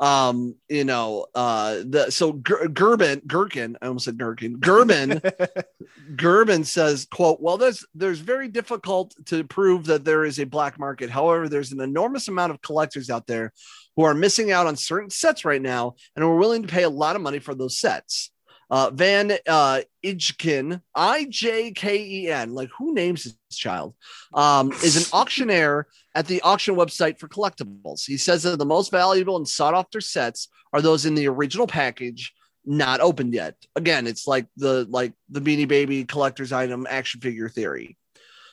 Um, 0.00 0.56
you 0.68 0.84
know, 0.84 1.26
uh, 1.34 1.82
the 1.86 2.10
so 2.10 2.32
Ger- 2.32 2.68
Gerben 2.68 3.24
Gherkin, 3.26 3.76
I 3.80 3.86
almost 3.86 4.06
said 4.06 4.18
Gherkin. 4.18 4.58
Gerben 4.58 5.20
Gerben 6.16 6.66
says, 6.66 7.06
"quote 7.10 7.40
Well, 7.40 7.56
there's 7.56 7.86
there's 7.94 8.18
very 8.18 8.48
difficult 8.48 9.14
to 9.26 9.44
prove 9.44 9.86
that 9.86 10.04
there 10.04 10.24
is 10.24 10.40
a 10.40 10.44
black 10.44 10.78
market. 10.78 11.08
However, 11.08 11.48
there's 11.48 11.70
an 11.70 11.80
enormous 11.80 12.26
amount 12.26 12.50
of 12.50 12.60
collectors 12.62 13.10
out 13.10 13.28
there 13.28 13.52
who 13.94 14.02
are 14.02 14.14
missing 14.14 14.50
out 14.50 14.66
on 14.66 14.74
certain 14.74 15.10
sets 15.10 15.44
right 15.44 15.62
now 15.62 15.94
and 16.16 16.24
are 16.24 16.34
willing 16.34 16.62
to 16.62 16.68
pay 16.68 16.82
a 16.82 16.90
lot 16.90 17.14
of 17.14 17.22
money 17.22 17.38
for 17.38 17.54
those 17.54 17.78
sets." 17.78 18.31
Uh, 18.72 18.88
Van 18.88 19.32
uh, 19.46 19.82
Ijken, 20.02 20.80
I 20.94 21.26
J 21.26 21.72
K 21.72 22.02
E 22.02 22.30
N, 22.30 22.54
like 22.54 22.70
who 22.78 22.94
names 22.94 23.24
this 23.24 23.58
child, 23.58 23.94
um, 24.32 24.72
is 24.82 24.96
an 24.96 25.04
auctioneer 25.12 25.88
at 26.14 26.26
the 26.26 26.40
auction 26.40 26.74
website 26.74 27.18
for 27.18 27.28
collectibles. 27.28 28.06
He 28.06 28.16
says 28.16 28.44
that 28.44 28.58
the 28.58 28.64
most 28.64 28.90
valuable 28.90 29.36
and 29.36 29.46
sought 29.46 29.74
after 29.74 30.00
sets 30.00 30.48
are 30.72 30.80
those 30.80 31.04
in 31.04 31.14
the 31.14 31.28
original 31.28 31.66
package, 31.66 32.32
not 32.64 33.02
opened 33.02 33.34
yet. 33.34 33.56
Again, 33.76 34.06
it's 34.06 34.26
like 34.26 34.46
the 34.56 34.86
like 34.88 35.12
the 35.28 35.40
Beanie 35.40 35.68
Baby 35.68 36.04
collector's 36.04 36.50
item 36.50 36.86
action 36.88 37.20
figure 37.20 37.50
theory. 37.50 37.98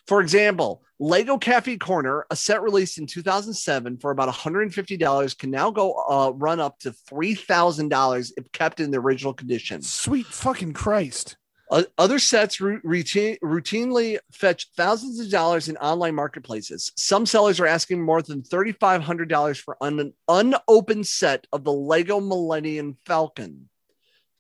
For 0.10 0.22
example, 0.22 0.82
Lego 0.98 1.38
Cafe 1.38 1.78
Corner, 1.78 2.26
a 2.32 2.36
set 2.36 2.64
released 2.64 2.98
in 2.98 3.06
2007 3.06 4.00
for 4.00 4.10
about 4.10 4.28
$150, 4.28 5.38
can 5.38 5.52
now 5.52 5.70
go 5.70 5.94
uh, 6.10 6.32
run 6.32 6.60
up 6.60 6.80
to 6.80 6.90
$3,000 6.90 8.32
if 8.36 8.52
kept 8.52 8.80
in 8.80 8.90
the 8.90 8.98
original 8.98 9.36
condition. 9.36 9.84
Sweet 9.84 10.26
fucking 10.26 10.74
Christ. 10.74 11.38
Uh, 11.70 11.84
other 12.00 12.18
sets 12.18 12.60
routine, 12.60 13.38
routinely 13.44 14.18
fetch 14.32 14.72
thousands 14.76 15.20
of 15.20 15.30
dollars 15.30 15.70
in 15.70 15.78
online 15.78 16.16
marketplaces. 16.16 16.92
Some 16.96 17.28
sellers 17.28 17.60
are 17.60 17.68
asking 17.68 18.02
more 18.02 18.24
than 18.24 18.42
$3,500 18.42 19.62
for 19.62 19.78
an 19.80 20.12
unopened 20.28 21.06
set 21.06 21.46
of 21.54 21.64
the 21.64 21.72
Lego 21.72 22.20
Millennium 22.20 22.98
Falcon. 23.06 23.70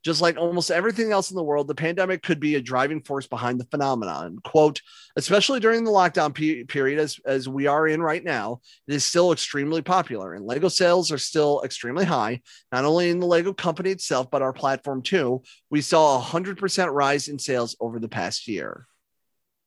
Just 0.04 0.22
like 0.22 0.38
almost 0.38 0.72
everything 0.72 1.12
else 1.12 1.30
in 1.30 1.36
the 1.36 1.43
world, 1.43 1.68
the 1.68 1.76
pandemic 1.76 2.24
could 2.24 2.39
be 2.39 2.56
a 2.56 2.62
driving 2.62 3.02
force 3.02 3.28
behind 3.28 3.60
the 3.60 3.66
phenomenon. 3.66 4.39
Quote, 4.43 4.82
especially 5.18 5.60
during 5.60 5.84
the 5.84 5.91
lockdown 5.91 6.34
pe- 6.34 6.64
period, 6.64 7.00
as, 7.00 7.20
as 7.26 7.50
we 7.50 7.68
are 7.68 7.88
in 7.88 8.02
right 8.02 8.24
now, 8.24 8.62
it 8.88 8.93
is 8.93 9.04
still 9.04 9.34
extremely 9.34 9.82
popular, 9.82 10.34
and 10.34 10.45
Lego 10.45 10.70
sales 10.70 11.12
are 11.12 11.18
still 11.18 11.62
extremely 11.64 12.06
high, 12.06 12.41
not 12.72 12.86
only 12.86 13.10
in 13.10 13.20
the 13.20 13.28
Lego 13.28 13.54
company 13.54 13.89
itself, 13.89 14.32
but 14.32 14.41
our 14.41 14.54
platform 14.54 15.02
too. 15.02 15.43
We 15.70 15.82
saw 15.82 16.20
a 16.20 16.24
100% 16.24 16.93
rise 16.93 17.28
in 17.28 17.38
sales 17.38 17.76
over 17.82 18.00
the 18.00 18.10
past 18.10 18.47
year. 18.47 18.88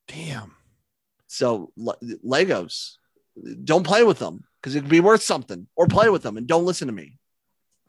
Damn. 0.09 0.55
So, 1.27 1.73
Le- 1.77 1.97
Legos, 2.25 2.93
don't 3.65 3.87
play 3.87 4.05
with 4.05 4.19
them 4.19 4.45
because 4.61 4.75
it 4.75 4.81
could 4.81 4.91
be 4.91 5.01
worth 5.01 5.23
something, 5.23 5.67
or 5.77 5.87
play 5.87 6.09
with 6.09 6.23
them 6.23 6.37
and 6.37 6.47
don't 6.47 6.65
listen 6.65 6.89
to 6.89 6.95
me. 6.95 7.19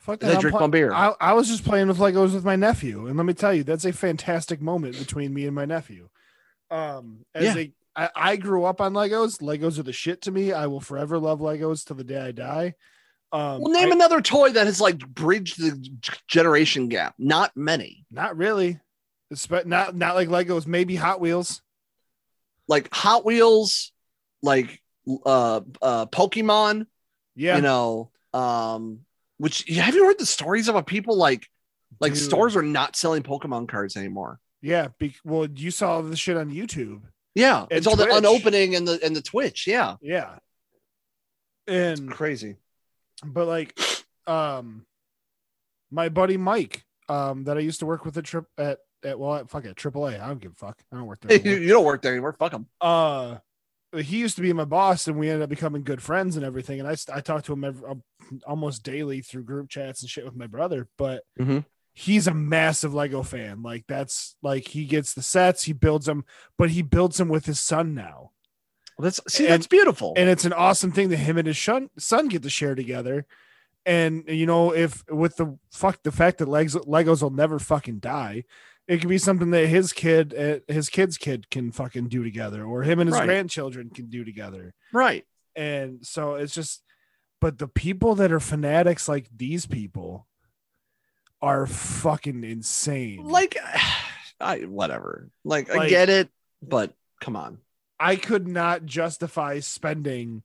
Fuck 0.04 0.22
As 0.24 0.36
I 0.36 0.40
drink 0.42 0.52
pla- 0.58 0.68
my 0.68 0.68
beer. 0.68 0.92
I, 0.94 1.14
I 1.22 1.32
was 1.34 1.48
just 1.48 1.64
playing 1.64 1.88
with 1.88 1.98
Legos 1.98 2.34
with 2.34 2.44
my 2.44 2.58
nephew, 2.58 3.08
and 3.08 3.16
let 3.16 3.26
me 3.26 3.34
tell 3.34 3.54
you, 3.54 3.64
that's 3.64 3.86
a 3.86 3.94
fantastic 3.94 4.62
moment 4.62 5.00
between 5.00 5.34
me 5.34 5.46
and 5.46 5.56
my 5.56 5.64
nephew. 5.66 6.10
Um, 6.70 7.26
as 7.34 7.56
Yeah. 7.56 7.62
a 7.62 7.74
I, 7.96 8.10
I 8.16 8.36
grew 8.36 8.66
up 8.66 8.82
on 8.82 8.94
Legos. 8.94 9.40
Legos 9.42 9.78
are 9.80 9.84
the 9.84 9.94
shit 9.94 10.22
to 10.24 10.32
me. 10.32 10.52
I 10.52 10.66
will 10.68 10.82
forever 10.82 11.20
love 11.20 11.40
Legos 11.40 11.86
till 11.86 11.96
the 11.96 12.04
day 12.04 12.20
I 12.20 12.32
die. 12.32 12.74
Um, 13.32 13.62
Well, 13.62 13.72
name 13.72 13.90
I- 13.94 13.96
another 13.96 14.20
toy 14.20 14.50
that 14.50 14.66
has 14.66 14.82
like 14.82 14.98
bridged 15.08 15.58
the 15.62 15.90
generation 16.28 16.90
gap. 16.90 17.14
Not 17.18 17.56
many. 17.56 18.06
not 18.12 18.36
really. 18.36 18.80
Espe- 19.34 19.66
not 19.66 19.96
not 19.96 20.16
like 20.16 20.28
Legos. 20.28 20.68
Maybe 20.68 20.96
Hot 20.98 21.22
Wheels. 21.22 21.62
Like 22.68 22.94
Hot 22.94 23.24
Wheels, 23.26 23.92
like 24.42 24.82
uh 25.26 25.62
uh 25.82 26.06
Pokemon, 26.08 26.88
Yeah, 27.36 27.56
you 27.56 27.62
know, 27.62 28.12
um, 28.34 29.06
which 29.44 29.68
have 29.70 29.94
you 29.94 30.06
heard 30.06 30.18
the 30.20 30.26
stories 30.26 30.68
about 30.70 30.88
people 30.88 31.18
like 31.18 31.48
like 32.00 32.14
Dude. 32.14 32.22
stores 32.24 32.56
are 32.56 32.62
not 32.64 32.96
selling 32.96 33.24
Pokemon 33.24 33.68
cards 33.68 33.98
anymore? 33.98 34.40
yeah. 34.62 34.88
Be- 34.98 35.16
well, 35.26 35.48
you 35.54 35.70
saw 35.72 36.02
the 36.02 36.16
shit 36.16 36.38
on 36.38 36.50
YouTube. 36.52 37.02
Yeah, 37.36 37.62
And 37.64 37.72
it's 37.72 37.88
all 37.88 37.96
the 37.98 38.08
unopening 38.16 38.76
and 38.76 38.88
the 38.88 39.00
and 39.04 39.16
the 39.16 39.22
Twitch. 39.22 39.68
Yeah, 39.68 39.96
Yeah, 40.02 40.38
and 41.68 42.10
crazy. 42.12 42.56
but 43.26 43.48
like 43.48 43.78
um 44.28 44.86
my 45.92 46.08
buddy 46.10 46.38
mike 46.38 46.84
um 47.10 47.44
that 47.44 47.58
i 47.58 47.60
used 47.60 47.80
to 47.80 47.86
work 47.86 48.06
with 48.06 48.18
at 48.18 48.24
trip 48.24 48.46
at 48.58 48.80
at 49.04 49.20
well 49.20 49.46
fuck 49.48 49.66
it 49.66 49.76
triple 49.76 50.08
a 50.08 50.14
i 50.18 50.28
don't 50.28 50.40
give 50.40 50.52
a 50.54 50.56
fuck 50.56 50.78
i 50.92 50.96
don't 50.96 51.06
work 51.08 51.20
there 51.22 51.38
you, 51.46 51.58
you 51.62 51.70
don't 51.70 51.84
work 51.86 52.02
there 52.02 52.14
anymore. 52.14 52.34
Fuck 52.40 52.52
them. 52.54 52.68
uh 52.82 53.38
he 53.96 54.18
used 54.20 54.36
to 54.36 54.42
be 54.42 54.52
my 54.54 54.66
boss 54.66 55.08
and 55.08 55.18
we 55.18 55.30
ended 55.30 55.44
up 55.44 55.50
becoming 55.50 55.84
good 55.84 56.02
friends 56.02 56.36
and 56.36 56.46
everything 56.46 56.80
and 56.80 56.88
i 56.88 56.96
i 57.14 57.20
talked 57.22 57.46
to 57.46 57.54
him 57.54 57.64
every, 57.64 57.88
uh, 57.90 57.96
almost 58.48 58.84
daily 58.84 59.22
through 59.22 59.44
group 59.44 59.70
chats 59.70 60.02
and 60.02 60.10
shit 60.10 60.26
with 60.26 60.36
my 60.36 60.48
brother 60.48 60.88
but 60.98 61.24
Mhm. 61.40 61.66
he's 61.94 62.26
a 62.28 62.34
massive 62.34 62.94
lego 62.94 63.22
fan 63.24 63.62
like 63.62 63.86
that's 63.88 64.36
like 64.42 64.68
he 64.70 64.86
gets 64.86 65.14
the 65.14 65.22
sets 65.22 65.64
he 65.64 65.74
builds 65.74 66.06
them 66.08 66.26
but 66.58 66.72
he 66.72 66.82
builds 66.82 67.18
them 67.18 67.30
with 67.30 67.46
his 67.46 67.60
son 67.60 67.94
now 67.94 68.32
That's 69.00 69.20
see, 69.28 69.46
And- 69.46 69.54
that's 69.54 69.68
beautiful. 69.68 70.14
and 70.18 70.30
it's 70.30 70.46
an 70.46 70.54
awesome 70.54 70.92
thing 70.92 71.10
that 71.10 71.18
him 71.18 71.38
and 71.38 71.48
his 71.48 71.58
son, 71.58 71.90
son 71.98 72.28
get 72.30 72.44
to 72.44 72.50
share 72.50 72.76
together. 72.76 73.26
And 73.86 74.24
you 74.28 74.46
know, 74.46 74.72
if 74.74 75.04
with 75.10 75.36
the 75.38 75.58
fuck 75.72 76.04
the 76.04 76.12
fact 76.12 76.38
that 76.38 76.48
Legos 76.48 76.86
Legos 76.88 77.22
will 77.22 77.32
never 77.32 77.58
fucking 77.60 78.00
die, 78.00 78.46
it 78.88 79.00
could 79.00 79.10
be 79.10 79.18
something 79.18 79.52
that 79.52 79.68
his 79.68 79.94
kid, 79.94 80.34
uh, 80.34 80.60
his 80.72 80.90
kid's 80.90 81.18
kid, 81.18 81.50
can 81.50 81.72
fucking 81.72 82.10
do 82.10 82.24
together, 82.24 82.64
or 82.66 82.84
him 82.84 83.00
and 83.00 83.08
his 83.10 83.18
Right. 83.18 83.26
grandchildren 83.26 83.90
can 83.90 84.08
do 84.10 84.24
together. 84.24 84.74
right. 84.92 85.26
And 85.56 86.04
so 86.06 86.34
it's 86.36 86.54
just, 86.54 86.82
but 87.40 87.60
the 87.60 87.68
people 87.68 88.16
that 88.16 88.32
are 88.32 88.40
fanatics 88.40 89.08
like 89.08 89.28
these 89.36 89.66
people 89.68 90.28
are 91.42 91.68
fucking 91.68 92.44
insane. 92.44 93.24
Like, 93.24 93.58
I 94.40 94.62
whatever. 94.62 95.30
Like, 95.44 95.70
I 95.70 95.88
get 95.90 96.10
it, 96.10 96.30
but 96.62 96.94
come 97.22 97.36
on. 97.36 97.60
I 98.00 98.16
could 98.16 98.48
not 98.48 98.86
justify 98.86 99.60
spending 99.60 100.42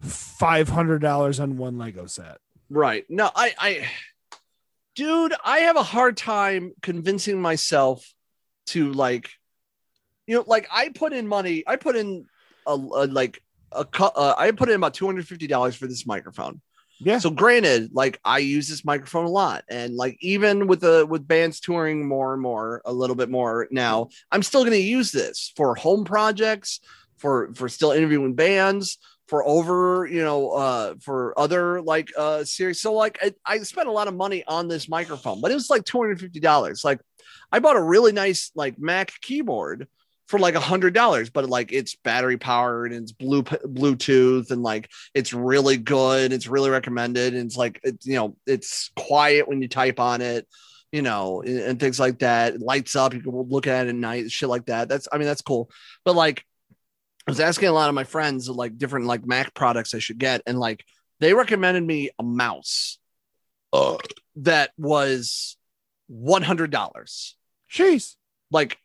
five 0.00 0.68
hundred 0.68 1.00
dollars 1.00 1.40
on 1.40 1.56
one 1.56 1.78
Lego 1.78 2.06
set. 2.06 2.38
Right. 2.70 3.04
No, 3.10 3.30
I, 3.34 3.54
I, 3.58 3.88
dude, 4.94 5.34
I 5.44 5.60
have 5.60 5.76
a 5.76 5.82
hard 5.82 6.16
time 6.16 6.72
convincing 6.82 7.40
myself 7.40 8.12
to 8.66 8.92
like, 8.92 9.30
you 10.26 10.36
know, 10.36 10.44
like 10.46 10.68
I 10.70 10.90
put 10.90 11.12
in 11.12 11.26
money, 11.26 11.64
I 11.66 11.76
put 11.76 11.96
in 11.96 12.26
a, 12.66 12.72
a 12.72 13.06
like 13.06 13.42
a, 13.72 13.86
uh, 14.00 14.34
I 14.36 14.50
put 14.52 14.68
in 14.68 14.76
about 14.76 14.94
$250 14.94 15.76
for 15.76 15.86
this 15.86 16.06
microphone. 16.06 16.60
Yeah. 17.04 17.18
So 17.18 17.30
granted, 17.30 17.90
like 17.92 18.20
I 18.24 18.38
use 18.38 18.68
this 18.68 18.84
microphone 18.84 19.24
a 19.24 19.30
lot, 19.30 19.64
and 19.68 19.96
like 19.96 20.18
even 20.20 20.68
with 20.68 20.80
the 20.80 21.04
with 21.04 21.26
bands 21.26 21.58
touring 21.58 22.06
more 22.06 22.32
and 22.32 22.40
more, 22.40 22.80
a 22.84 22.92
little 22.92 23.16
bit 23.16 23.28
more 23.28 23.66
now, 23.72 24.10
I'm 24.30 24.44
still 24.44 24.60
going 24.60 24.72
to 24.72 24.78
use 24.78 25.10
this 25.10 25.52
for 25.56 25.74
home 25.74 26.04
projects, 26.04 26.78
for 27.16 27.52
for 27.54 27.68
still 27.68 27.90
interviewing 27.90 28.34
bands, 28.34 28.98
for 29.28 29.46
over 29.46 30.06
you 30.06 30.22
know 30.22 30.50
uh 30.50 30.94
for 31.00 31.38
other 31.38 31.80
like 31.80 32.10
uh 32.18 32.44
series. 32.44 32.80
So 32.80 32.92
like 32.92 33.18
I, 33.22 33.32
I 33.44 33.58
spent 33.58 33.88
a 33.88 33.92
lot 33.92 34.08
of 34.08 34.14
money 34.14 34.44
on 34.46 34.68
this 34.68 34.88
microphone, 34.88 35.40
but 35.40 35.50
it 35.50 35.54
was 35.54 35.70
like 35.70 35.84
two 35.84 35.98
hundred 35.98 36.20
fifty 36.20 36.40
dollars. 36.40 36.84
Like 36.84 37.00
I 37.50 37.58
bought 37.58 37.76
a 37.76 37.82
really 37.82 38.12
nice 38.12 38.50
like 38.54 38.78
Mac 38.78 39.12
keyboard 39.20 39.88
for 40.26 40.38
like 40.38 40.54
a 40.54 40.60
hundred 40.60 40.94
dollars, 40.94 41.28
but 41.30 41.48
like 41.48 41.72
it's 41.72 41.94
battery 41.94 42.38
powered 42.38 42.92
and 42.92 43.02
it's 43.02 43.12
blue 43.12 43.42
Bluetooth 43.42 44.50
and 44.50 44.62
like 44.62 44.90
it's 45.14 45.32
really 45.32 45.76
good. 45.76 46.32
It's 46.32 46.46
really 46.46 46.70
recommended. 46.70 47.34
And 47.34 47.46
it's 47.46 47.56
like 47.56 47.80
you 48.02 48.14
know 48.14 48.36
it's 48.46 48.90
quiet 48.96 49.48
when 49.48 49.60
you 49.60 49.68
type 49.68 50.00
on 50.00 50.22
it, 50.22 50.48
you 50.90 51.02
know, 51.02 51.42
and, 51.42 51.58
and 51.58 51.80
things 51.80 52.00
like 52.00 52.20
that. 52.20 52.54
It 52.54 52.62
lights 52.62 52.96
up. 52.96 53.14
You 53.14 53.20
can 53.20 53.32
look 53.32 53.66
at 53.66 53.86
it 53.86 53.90
at 53.90 53.94
night, 53.94 54.30
shit 54.30 54.48
like 54.48 54.66
that. 54.66 54.88
That's 54.88 55.06
I 55.12 55.18
mean 55.18 55.26
that's 55.26 55.42
cool. 55.42 55.70
But 56.04 56.16
like 56.16 56.44
I 57.26 57.30
was 57.30 57.40
asking 57.40 57.68
a 57.68 57.72
lot 57.72 57.88
of 57.88 57.94
my 57.94 58.04
friends 58.04 58.48
like 58.48 58.78
different 58.78 59.06
like 59.06 59.26
Mac 59.26 59.54
products 59.54 59.94
I 59.94 59.98
should 59.98 60.18
get, 60.18 60.42
and 60.46 60.58
like 60.58 60.84
they 61.20 61.34
recommended 61.34 61.84
me 61.84 62.10
a 62.18 62.22
mouse 62.22 62.98
uh, 63.72 63.96
that 64.36 64.70
was 64.76 65.56
one 66.08 66.42
hundred 66.42 66.70
dollars 66.70 67.36
Jeez. 67.70 68.16
like 68.50 68.76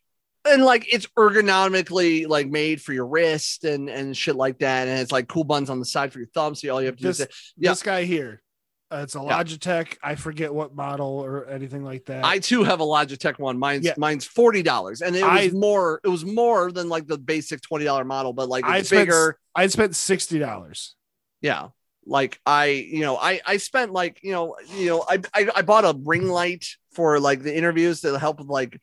and 0.46 0.64
like 0.64 0.94
it's 0.94 1.08
ergonomically 1.18 2.28
like 2.28 2.48
made 2.48 2.82
for 2.82 2.94
your 2.94 3.06
wrist 3.08 3.66
and 3.66 3.90
and 3.90 4.16
shit 4.16 4.36
like 4.36 4.60
that 4.60 4.88
and 4.88 5.00
it's 5.00 5.12
like 5.12 5.28
cool 5.28 5.44
buttons 5.44 5.70
on 5.70 5.80
the 5.80 5.86
side 5.86 6.14
for 6.14 6.20
your 6.20 6.28
thumb 6.34 6.56
so 6.56 6.70
all 6.70 6.80
you 6.80 6.88
have 6.88 6.96
to 6.96 7.02
do 7.02 7.08
This, 7.10 7.20
is 7.20 7.54
yeah. 7.58 7.72
this 7.72 7.84
guy 7.84 8.06
here, 8.06 8.42
Uh, 8.90 9.02
it's 9.04 9.16
a 9.16 9.20
Yeah. 9.20 9.44
Logitech. 9.44 9.98
I 10.02 10.16
forget 10.16 10.54
what 10.54 10.74
model 10.74 11.08
or 11.08 11.46
anything 11.48 11.84
like 11.84 12.06
that. 12.06 12.24
I 12.24 12.40
too 12.40 12.64
have 12.64 12.80
a 12.80 12.86
Logitech 12.86 13.38
one. 13.38 13.60
Mine's 13.60 13.86
Yeah. 13.86 13.96
mine's 13.98 14.26
forty 14.26 14.64
dollars, 14.64 15.02
and 15.02 15.16
it 15.16 15.24
was 15.24 15.30
I- 15.30 15.50
more. 15.50 16.00
It 16.04 16.08
was 16.08 16.24
more 16.26 16.72
than 16.72 16.88
like 16.88 17.06
the 17.08 17.18
basic 17.18 17.62
twenty 17.62 17.84
dollar 17.86 18.06
model, 18.06 18.32
but 18.32 18.48
like 18.48 18.64
I 18.66 18.82
spent 18.84 19.08
bigger. 19.08 19.38
I 19.54 19.68
spent 19.68 19.96
sixty 19.96 20.40
dollars. 20.40 20.96
Yeah, 21.42 21.70
like 22.06 22.40
I, 22.46 22.66
you 22.68 23.02
know, 23.02 23.18
I 23.18 23.42
I 23.46 23.58
spent 23.58 23.92
like 23.92 24.20
you 24.24 24.32
know, 24.32 24.56
you 24.74 24.88
know, 24.88 25.06
I 25.08 25.20
I, 25.34 25.50
I 25.58 25.62
bought 25.64 25.84
a 25.84 25.98
ring 26.06 26.28
light 26.30 26.66
for 26.94 27.20
like 27.20 27.44
the 27.44 27.56
interviews 27.56 28.02
to 28.02 28.18
help 28.18 28.40
with 28.40 28.48
like 28.48 28.80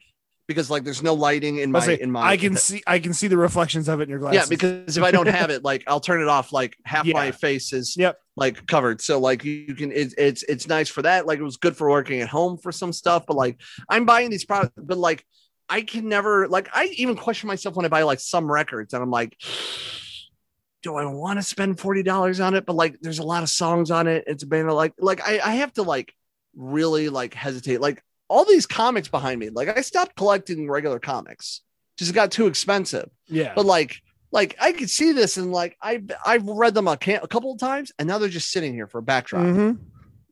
because 0.47 0.71
like 0.71 0.85
there's 0.85 1.03
no 1.03 1.15
lighting 1.15 1.59
in 1.59 1.73
my 1.73 1.81
say, 1.81 1.95
in 2.01 2.11
my. 2.11 2.23
I 2.23 2.37
can 2.37 2.57
see 2.57 2.83
I 2.87 2.99
can 2.99 3.15
see 3.15 3.29
the 3.29 3.37
reflections 3.37 3.89
of 3.89 4.01
it 4.01 4.05
in 4.05 4.09
your 4.11 4.19
glasses. 4.19 4.43
Yeah, 4.43 4.47
because 4.49 4.97
if 4.97 5.03
I 5.03 5.11
don't 5.11 5.29
have 5.29 5.51
it, 5.51 5.65
like 5.65 5.85
I'll 5.87 6.01
turn 6.01 6.21
it 6.21 6.29
off. 6.29 6.53
Like 6.53 6.77
half 6.85 7.07
my 7.07 7.31
face 7.31 7.73
is 7.73 7.97
Yep. 7.97 8.19
like 8.37 8.67
covered, 8.67 9.01
so 9.01 9.19
like 9.19 9.45
you 9.45 9.75
can. 9.75 9.91
It's 9.93 10.15
it's 10.19 10.43
it's 10.45 10.69
nice 10.69 10.89
for 10.89 11.03
that. 11.03 11.27
Like 11.27 11.39
it 11.39 11.43
was 11.43 11.57
good 11.57 11.77
for 11.77 11.89
working 11.89 12.21
at 12.21 12.29
home 12.29 12.59
for 12.59 12.73
some 12.73 12.93
stuff, 12.93 13.25
but 13.27 13.37
like 13.37 13.61
I'm 13.89 14.05
buying 14.05 14.31
these 14.31 14.45
products, 14.45 14.75
but 14.77 14.99
like 14.99 15.25
I 15.69 15.81
can 15.81 16.09
never 16.09 16.47
like 16.49 16.69
I 16.75 16.87
even 16.97 17.17
question 17.17 17.47
myself 17.49 17.75
when 17.77 17.87
I 17.87 17.89
buy 17.89 18.03
like 18.03 18.21
some 18.21 18.51
records, 18.51 18.93
and 18.93 19.03
I'm 19.03 19.11
like, 19.11 19.37
do 20.83 20.95
I 20.97 21.07
want 21.07 21.39
to 21.39 21.43
spend 21.43 21.81
forty 21.81 22.03
dollars 22.03 22.41
on 22.41 22.55
it? 22.55 22.67
But 22.67 22.77
like, 22.77 23.01
there's 23.01 23.19
a 23.19 23.25
lot 23.25 23.43
of 23.43 23.49
songs 23.49 23.91
on 23.91 24.07
it. 24.07 24.25
It's 24.27 24.43
a 24.43 24.47
band 24.47 24.71
like 24.71 24.93
like 24.99 25.27
I 25.27 25.41
I 25.41 25.55
have 25.57 25.73
to 25.75 25.83
like 25.83 26.13
really 26.55 27.09
like 27.09 27.33
hesitate. 27.35 27.81
Like 27.81 28.03
all 28.29 28.45
these 28.45 28.66
comics 28.66 29.09
behind 29.09 29.41
me, 29.41 29.51
like 29.51 29.77
I 29.77 29.81
stopped 29.81 30.16
collecting 30.16 30.68
regular 30.68 30.99
comics. 30.99 31.61
Just 31.97 32.14
got 32.14 32.33
too 32.33 32.49
expensive 32.49 33.09
yeah. 33.29 33.53
but 33.55 33.66
like 33.66 34.01
like 34.33 34.57
I 34.61 34.72
could 34.72 34.91
see 34.91 35.12
this 35.12 35.37
and 35.37 35.53
like 35.53 35.77
I've 35.81 36.11
I've 36.27 36.45
read 36.45 36.75
them 36.75 36.89
a, 36.89 36.97
can- 36.97 37.20
a 37.22 37.29
couple 37.29 37.53
of 37.53 37.59
times 37.59 37.93
and 37.99 38.09
now 38.09 38.18
they're 38.18 38.29
just 38.29 38.51
sitting 38.51 38.75
here 38.75 38.89
for 38.89 38.99
a 38.99 39.03
backdrop. 39.03 39.45
Mhm. 39.45 39.79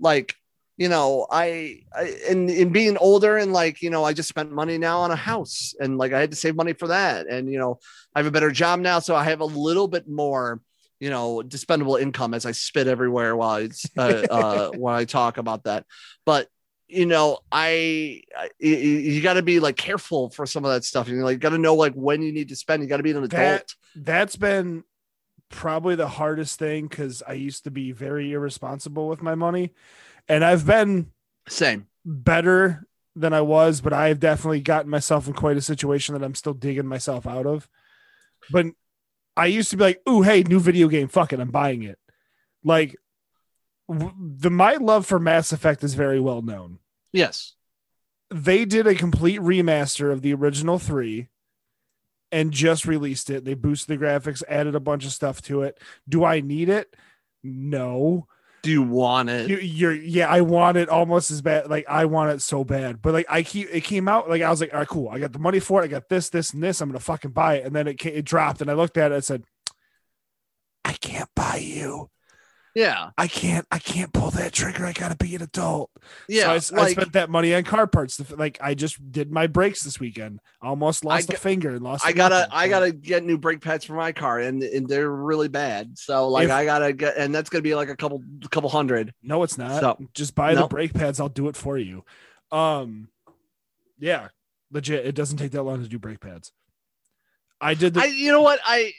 Like 0.00 0.34
you 0.76 0.88
know 0.88 1.26
I, 1.30 1.82
I 1.94 2.16
and 2.28 2.50
in 2.50 2.72
being 2.72 2.96
older 2.96 3.36
and 3.36 3.52
like 3.52 3.82
you 3.82 3.90
know 3.90 4.04
I 4.04 4.12
just 4.12 4.28
spent 4.28 4.50
money 4.50 4.78
now 4.78 5.00
on 5.00 5.10
a 5.10 5.16
house 5.16 5.74
and 5.78 5.98
like 5.98 6.12
I 6.12 6.20
had 6.20 6.30
to 6.30 6.36
save 6.36 6.56
money 6.56 6.72
for 6.72 6.88
that 6.88 7.26
and 7.28 7.50
you 7.50 7.58
know 7.58 7.78
I 8.14 8.18
have 8.18 8.26
a 8.26 8.32
better 8.32 8.50
job 8.50 8.80
now 8.80 8.98
so 8.98 9.14
I 9.14 9.24
have 9.24 9.40
a 9.40 9.44
little 9.44 9.86
bit 9.86 10.08
more 10.08 10.60
you 10.98 11.10
know 11.10 11.42
dispendable 11.46 12.00
income 12.00 12.34
as 12.34 12.46
I 12.46 12.52
spit 12.52 12.88
everywhere 12.88 13.36
while 13.36 13.56
it's 13.56 13.86
uh, 13.96 14.24
uh 14.30 14.70
when 14.76 14.94
I 14.94 15.04
talk 15.04 15.38
about 15.38 15.64
that 15.64 15.84
but 16.24 16.48
you 16.92 17.06
know 17.06 17.38
I, 17.50 18.22
I 18.36 18.50
you, 18.58 19.22
got 19.22 19.34
to 19.34 19.42
be 19.42 19.60
like 19.60 19.76
careful 19.76 20.30
for 20.30 20.46
some 20.46 20.64
of 20.64 20.72
that 20.72 20.84
stuff 20.84 21.08
you 21.08 21.16
know, 21.16 21.24
like 21.24 21.40
got 21.40 21.50
to 21.50 21.58
know 21.58 21.74
like 21.74 21.94
when 21.94 22.22
you 22.22 22.32
need 22.32 22.48
to 22.50 22.56
spend 22.56 22.82
you 22.82 22.88
got 22.88 22.98
to 22.98 23.02
be 23.02 23.10
an 23.10 23.16
adult 23.18 23.30
That- 23.30 23.74
That's 23.94 24.36
been 24.36 24.84
probably 25.48 25.94
the 25.96 26.08
hardest 26.08 26.58
thing 26.58 26.86
because 26.88 27.22
I 27.26 27.34
used 27.34 27.64
to 27.64 27.70
be 27.70 27.92
very 27.92 28.32
irresponsible 28.32 29.06
with 29.08 29.20
my 29.22 29.34
money, 29.34 29.72
and 30.28 30.44
I've 30.44 30.64
been 30.66 31.12
Same. 31.48 31.88
better 32.06 32.86
than 33.14 33.34
I 33.34 33.42
was, 33.42 33.82
but 33.82 33.92
I've 33.92 34.18
definitely 34.18 34.60
gotten 34.62 34.90
myself 34.90 35.26
in 35.28 35.34
quite 35.34 35.58
a 35.58 35.60
situation 35.60 36.14
that 36.14 36.24
I'm 36.24 36.34
still 36.34 36.54
digging 36.54 36.86
myself 36.86 37.26
out 37.26 37.44
of. 37.44 37.68
But 38.50 38.66
I 39.36 39.46
used 39.46 39.70
to 39.72 39.76
be 39.76 39.84
like, 39.84 40.00
"Ooh, 40.08 40.22
hey, 40.22 40.42
new 40.42 40.58
video 40.60 40.88
game, 40.88 41.08
fuck 41.08 41.32
it, 41.34 41.40
I'm 41.40 41.50
buying 41.50 41.82
it." 41.82 41.98
Like 42.64 42.96
the 43.88 44.50
my 44.50 44.74
love 44.74 45.06
for 45.06 45.18
Mass 45.18 45.52
Effect 45.52 45.84
is 45.84 45.94
very 45.94 46.20
well 46.20 46.42
known. 46.42 46.78
Yes. 47.12 47.54
They 48.30 48.64
did 48.64 48.86
a 48.86 48.94
complete 48.94 49.40
remaster 49.40 50.10
of 50.10 50.22
the 50.22 50.32
original 50.32 50.78
3 50.78 51.28
and 52.30 52.50
just 52.50 52.86
released 52.86 53.28
it. 53.28 53.44
They 53.44 53.54
boosted 53.54 54.00
the 54.00 54.04
graphics, 54.04 54.42
added 54.48 54.74
a 54.74 54.80
bunch 54.80 55.04
of 55.04 55.12
stuff 55.12 55.42
to 55.42 55.62
it. 55.62 55.78
Do 56.08 56.24
I 56.24 56.40
need 56.40 56.70
it? 56.70 56.96
No. 57.42 58.26
Do 58.62 58.70
you 58.70 58.82
want 58.82 59.28
it? 59.28 59.50
You, 59.50 59.58
you're 59.58 59.92
yeah, 59.92 60.28
I 60.28 60.40
want 60.40 60.76
it 60.76 60.88
almost 60.88 61.32
as 61.32 61.42
bad. 61.42 61.68
Like 61.68 61.84
I 61.88 62.04
want 62.04 62.30
it 62.30 62.40
so 62.40 62.62
bad, 62.62 63.02
but 63.02 63.12
like 63.12 63.26
I 63.28 63.42
keep 63.42 63.68
it 63.72 63.82
came 63.82 64.06
out 64.06 64.30
like 64.30 64.40
I 64.40 64.50
was 64.50 64.60
like, 64.60 64.72
all 64.72 64.78
right, 64.78 64.88
cool. 64.88 65.08
I 65.08 65.18
got 65.18 65.32
the 65.32 65.40
money 65.40 65.58
for 65.58 65.82
it. 65.82 65.86
I 65.86 65.88
got 65.88 66.08
this, 66.08 66.28
this, 66.30 66.52
and 66.52 66.62
this. 66.62 66.80
I'm 66.80 66.88
gonna 66.88 67.00
fucking 67.00 67.32
buy 67.32 67.56
it. 67.56 67.66
And 67.66 67.74
then 67.74 67.88
it 67.88 68.06
it 68.06 68.24
dropped, 68.24 68.60
and 68.60 68.70
I 68.70 68.74
looked 68.74 68.96
at 68.96 69.10
it. 69.10 69.16
and 69.16 69.24
said, 69.24 69.42
I 70.84 70.92
can't 70.92 71.28
buy 71.34 71.56
you. 71.56 72.08
Yeah. 72.74 73.10
I 73.18 73.26
can't. 73.28 73.66
I 73.70 73.78
can't 73.78 74.12
pull 74.12 74.30
that 74.32 74.52
trigger. 74.52 74.86
I 74.86 74.92
gotta 74.92 75.16
be 75.16 75.34
an 75.34 75.42
adult. 75.42 75.90
Yeah. 76.28 76.44
so 76.44 76.50
I 76.50 76.56
s- 76.56 76.72
I, 76.72 76.76
like, 76.76 76.90
spent 76.92 77.12
that 77.12 77.28
money 77.30 77.54
on 77.54 77.64
car 77.64 77.86
parts. 77.86 78.20
Like 78.30 78.58
I 78.60 78.74
just 78.74 79.12
did 79.12 79.30
my 79.30 79.46
brakes 79.46 79.82
this 79.82 80.00
weekend. 80.00 80.40
Almost 80.62 81.04
lost 81.04 81.28
a 81.28 81.32
g- 81.32 81.38
finger 81.38 81.70
and 81.74 81.82
lost. 81.82 82.04
I 82.06 82.12
gotta, 82.12 82.36
knuckle. 82.40 82.56
I 82.58 82.68
gotta 82.68 82.92
get 82.92 83.24
new 83.24 83.36
brake 83.38 83.60
pads 83.60 83.84
for 83.84 83.94
my 83.94 84.12
car, 84.12 84.38
and, 84.38 84.62
and 84.62 84.88
they're 84.88 85.10
really 85.10 85.48
bad. 85.48 85.98
So 85.98 86.28
like, 86.28 86.46
If- 86.46 86.50
I 86.52 86.64
gotta 86.64 86.92
get, 86.92 87.16
and 87.16 87.34
that's 87.34 87.50
gonna 87.50 87.62
be 87.62 87.74
like 87.74 87.88
a 87.90 87.96
couple, 87.96 88.22
couple 88.50 88.70
hundred. 88.70 89.12
No, 89.22 89.42
it's 89.42 89.58
not. 89.58 89.80
So- 89.80 89.98
just 90.14 90.34
buy 90.34 90.54
the 90.54 90.66
brake 90.66 90.94
pads. 90.94 91.20
I'll 91.20 91.28
do 91.28 91.48
it 91.48 91.56
for 91.56 91.76
you. 91.78 92.04
Um, 92.50 93.08
yeah, 93.98 94.28
legit. 94.70 95.06
It 95.06 95.14
doesn't 95.14 95.38
take 95.38 95.52
that 95.52 95.62
long 95.62 95.82
to 95.82 95.88
do 95.88 95.98
brake 95.98 96.20
pads. 96.20 96.52
I 97.60 97.74
did 97.74 97.94
the 97.94 98.00
I, 98.00 98.06
you 98.06 98.32
know 98.32 98.42
what, 98.42 98.58
I, 98.64 98.92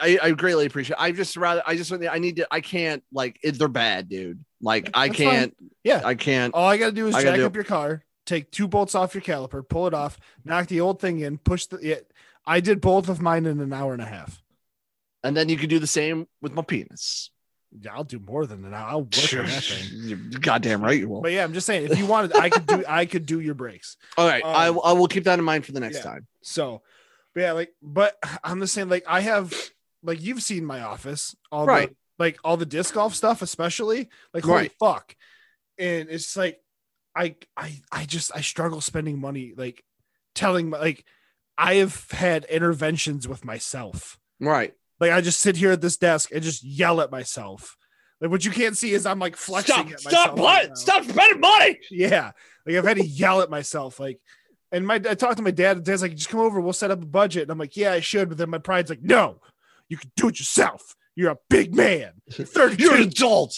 I, 0.00 0.18
I 0.22 0.30
greatly 0.32 0.66
appreciate. 0.66 0.96
It. 0.96 1.02
I 1.02 1.12
just 1.12 1.36
rather, 1.36 1.62
I 1.66 1.76
just, 1.76 1.92
I 1.92 2.18
need 2.18 2.36
to, 2.36 2.48
I 2.50 2.60
can't 2.60 3.02
like, 3.12 3.38
it, 3.42 3.58
they're 3.58 3.68
bad, 3.68 4.08
dude. 4.08 4.44
Like, 4.60 4.90
I 4.94 5.08
That's 5.08 5.18
can't, 5.18 5.56
yeah. 5.84 6.02
I 6.04 6.14
can't. 6.14 6.54
All 6.54 6.68
I 6.68 6.76
gotta 6.76 6.92
do 6.92 7.06
is 7.08 7.14
I 7.14 7.22
jack 7.22 7.36
do 7.36 7.46
up 7.46 7.54
your 7.54 7.64
car, 7.64 8.04
take 8.26 8.50
two 8.50 8.68
bolts 8.68 8.94
off 8.94 9.14
your 9.14 9.22
caliper, 9.22 9.66
pull 9.66 9.86
it 9.86 9.94
off, 9.94 10.18
knock 10.44 10.68
the 10.68 10.80
old 10.80 11.00
thing 11.00 11.20
in, 11.20 11.38
push 11.38 11.66
the. 11.66 11.78
Yeah, 11.82 11.96
I 12.46 12.60
did 12.60 12.80
both 12.80 13.08
of 13.08 13.20
mine 13.20 13.46
in 13.46 13.60
an 13.60 13.72
hour 13.72 13.92
and 13.92 14.02
a 14.02 14.06
half. 14.06 14.42
And 15.24 15.36
then 15.36 15.48
you 15.48 15.56
can 15.56 15.68
do 15.68 15.78
the 15.78 15.86
same 15.86 16.26
with 16.40 16.52
my 16.52 16.62
penis. 16.62 17.30
Yeah, 17.80 17.94
I'll 17.94 18.04
do 18.04 18.18
more 18.18 18.44
than 18.44 18.64
an 18.64 18.74
hour. 18.74 18.88
I'll 18.88 19.02
work 19.02 19.34
on 19.34 19.46
that 19.46 19.64
thing. 19.64 19.88
You're 20.30 20.40
goddamn 20.40 20.82
right 20.82 20.98
you 20.98 21.08
will. 21.08 21.22
But 21.22 21.32
yeah, 21.32 21.42
I'm 21.42 21.54
just 21.54 21.66
saying, 21.66 21.90
if 21.90 21.98
you 21.98 22.06
wanted, 22.06 22.36
I 22.36 22.50
could 22.50 22.66
do. 22.66 22.84
I 22.86 23.06
could 23.06 23.24
do 23.24 23.40
your 23.40 23.54
brakes. 23.54 23.96
All 24.18 24.26
right, 24.26 24.44
I, 24.44 24.68
um, 24.68 24.80
I 24.84 24.92
will 24.92 25.08
keep 25.08 25.24
that 25.24 25.38
in 25.38 25.44
mind 25.44 25.64
for 25.64 25.72
the 25.72 25.80
next 25.80 25.98
yeah. 25.98 26.02
time. 26.02 26.26
So, 26.42 26.82
but 27.34 27.40
yeah, 27.40 27.52
like, 27.52 27.72
but 27.82 28.16
I'm 28.44 28.58
the 28.58 28.66
same. 28.66 28.88
Like, 28.88 29.04
I 29.06 29.20
have, 29.20 29.52
like, 30.02 30.20
you've 30.22 30.42
seen 30.42 30.64
my 30.64 30.80
office, 30.82 31.34
all 31.50 31.66
Right. 31.66 31.88
the, 31.90 31.94
like, 32.18 32.38
all 32.44 32.56
the 32.56 32.66
disc 32.66 32.94
golf 32.94 33.14
stuff, 33.14 33.42
especially. 33.42 34.08
Like, 34.34 34.44
holy 34.44 34.54
Right. 34.56 34.72
fuck! 34.78 35.16
And 35.78 36.08
it's 36.10 36.24
just 36.24 36.36
like, 36.36 36.60
I, 37.16 37.36
I, 37.56 37.80
I 37.90 38.04
just, 38.04 38.30
I 38.34 38.40
struggle 38.40 38.80
spending 38.80 39.18
money. 39.20 39.52
Like, 39.56 39.82
telling 40.34 40.70
my, 40.70 40.78
like, 40.78 41.04
I 41.58 41.74
have 41.76 42.10
had 42.10 42.44
interventions 42.46 43.28
with 43.28 43.44
myself. 43.44 44.18
Right. 44.40 44.74
Like, 45.00 45.12
I 45.12 45.20
just 45.20 45.40
sit 45.40 45.56
here 45.56 45.72
at 45.72 45.80
this 45.80 45.96
desk 45.96 46.30
and 46.32 46.42
just 46.42 46.62
yell 46.64 47.00
at 47.00 47.10
myself. 47.10 47.76
Like, 48.20 48.30
what 48.30 48.44
you 48.44 48.50
can't 48.52 48.76
see 48.76 48.92
is 48.92 49.04
I'm 49.04 49.18
like 49.18 49.34
flexing 49.36 49.74
Stop! 49.74 49.92
at 49.92 50.00
Stop! 50.00 50.38
right? 50.38 50.76
Stop 50.78 51.04
spending 51.04 51.40
money. 51.40 51.78
Yeah. 51.90 52.30
Like 52.64 52.76
I've 52.76 52.84
had 52.84 52.98
to 52.98 53.04
yell 53.04 53.40
at 53.42 53.50
myself. 53.50 53.98
Like, 53.98 54.20
and 54.72 54.86
my 54.86 54.94
I 54.94 55.14
talked 55.14 55.36
to 55.36 55.42
my 55.42 55.50
dad. 55.50 55.76
and 55.76 55.86
Dad's 55.86 56.02
like, 56.02 56.14
just 56.16 56.28
come 56.30 56.40
over, 56.40 56.60
we'll 56.60 56.72
set 56.72 56.90
up 56.90 57.02
a 57.02 57.06
budget. 57.06 57.42
And 57.42 57.50
I'm 57.52 57.58
like, 57.58 57.76
yeah, 57.76 57.92
I 57.92 58.00
should. 58.00 58.28
But 58.28 58.38
then 58.38 58.50
my 58.50 58.58
pride's 58.58 58.90
like, 58.90 59.02
no, 59.02 59.40
you 59.88 59.96
can 59.96 60.10
do 60.16 60.28
it 60.28 60.38
yourself. 60.38 60.96
You're 61.14 61.32
a 61.32 61.38
big 61.50 61.74
man. 61.74 62.12
You're 62.56 62.72
You're 62.72 62.94
an 62.96 63.02
adult. 63.02 63.54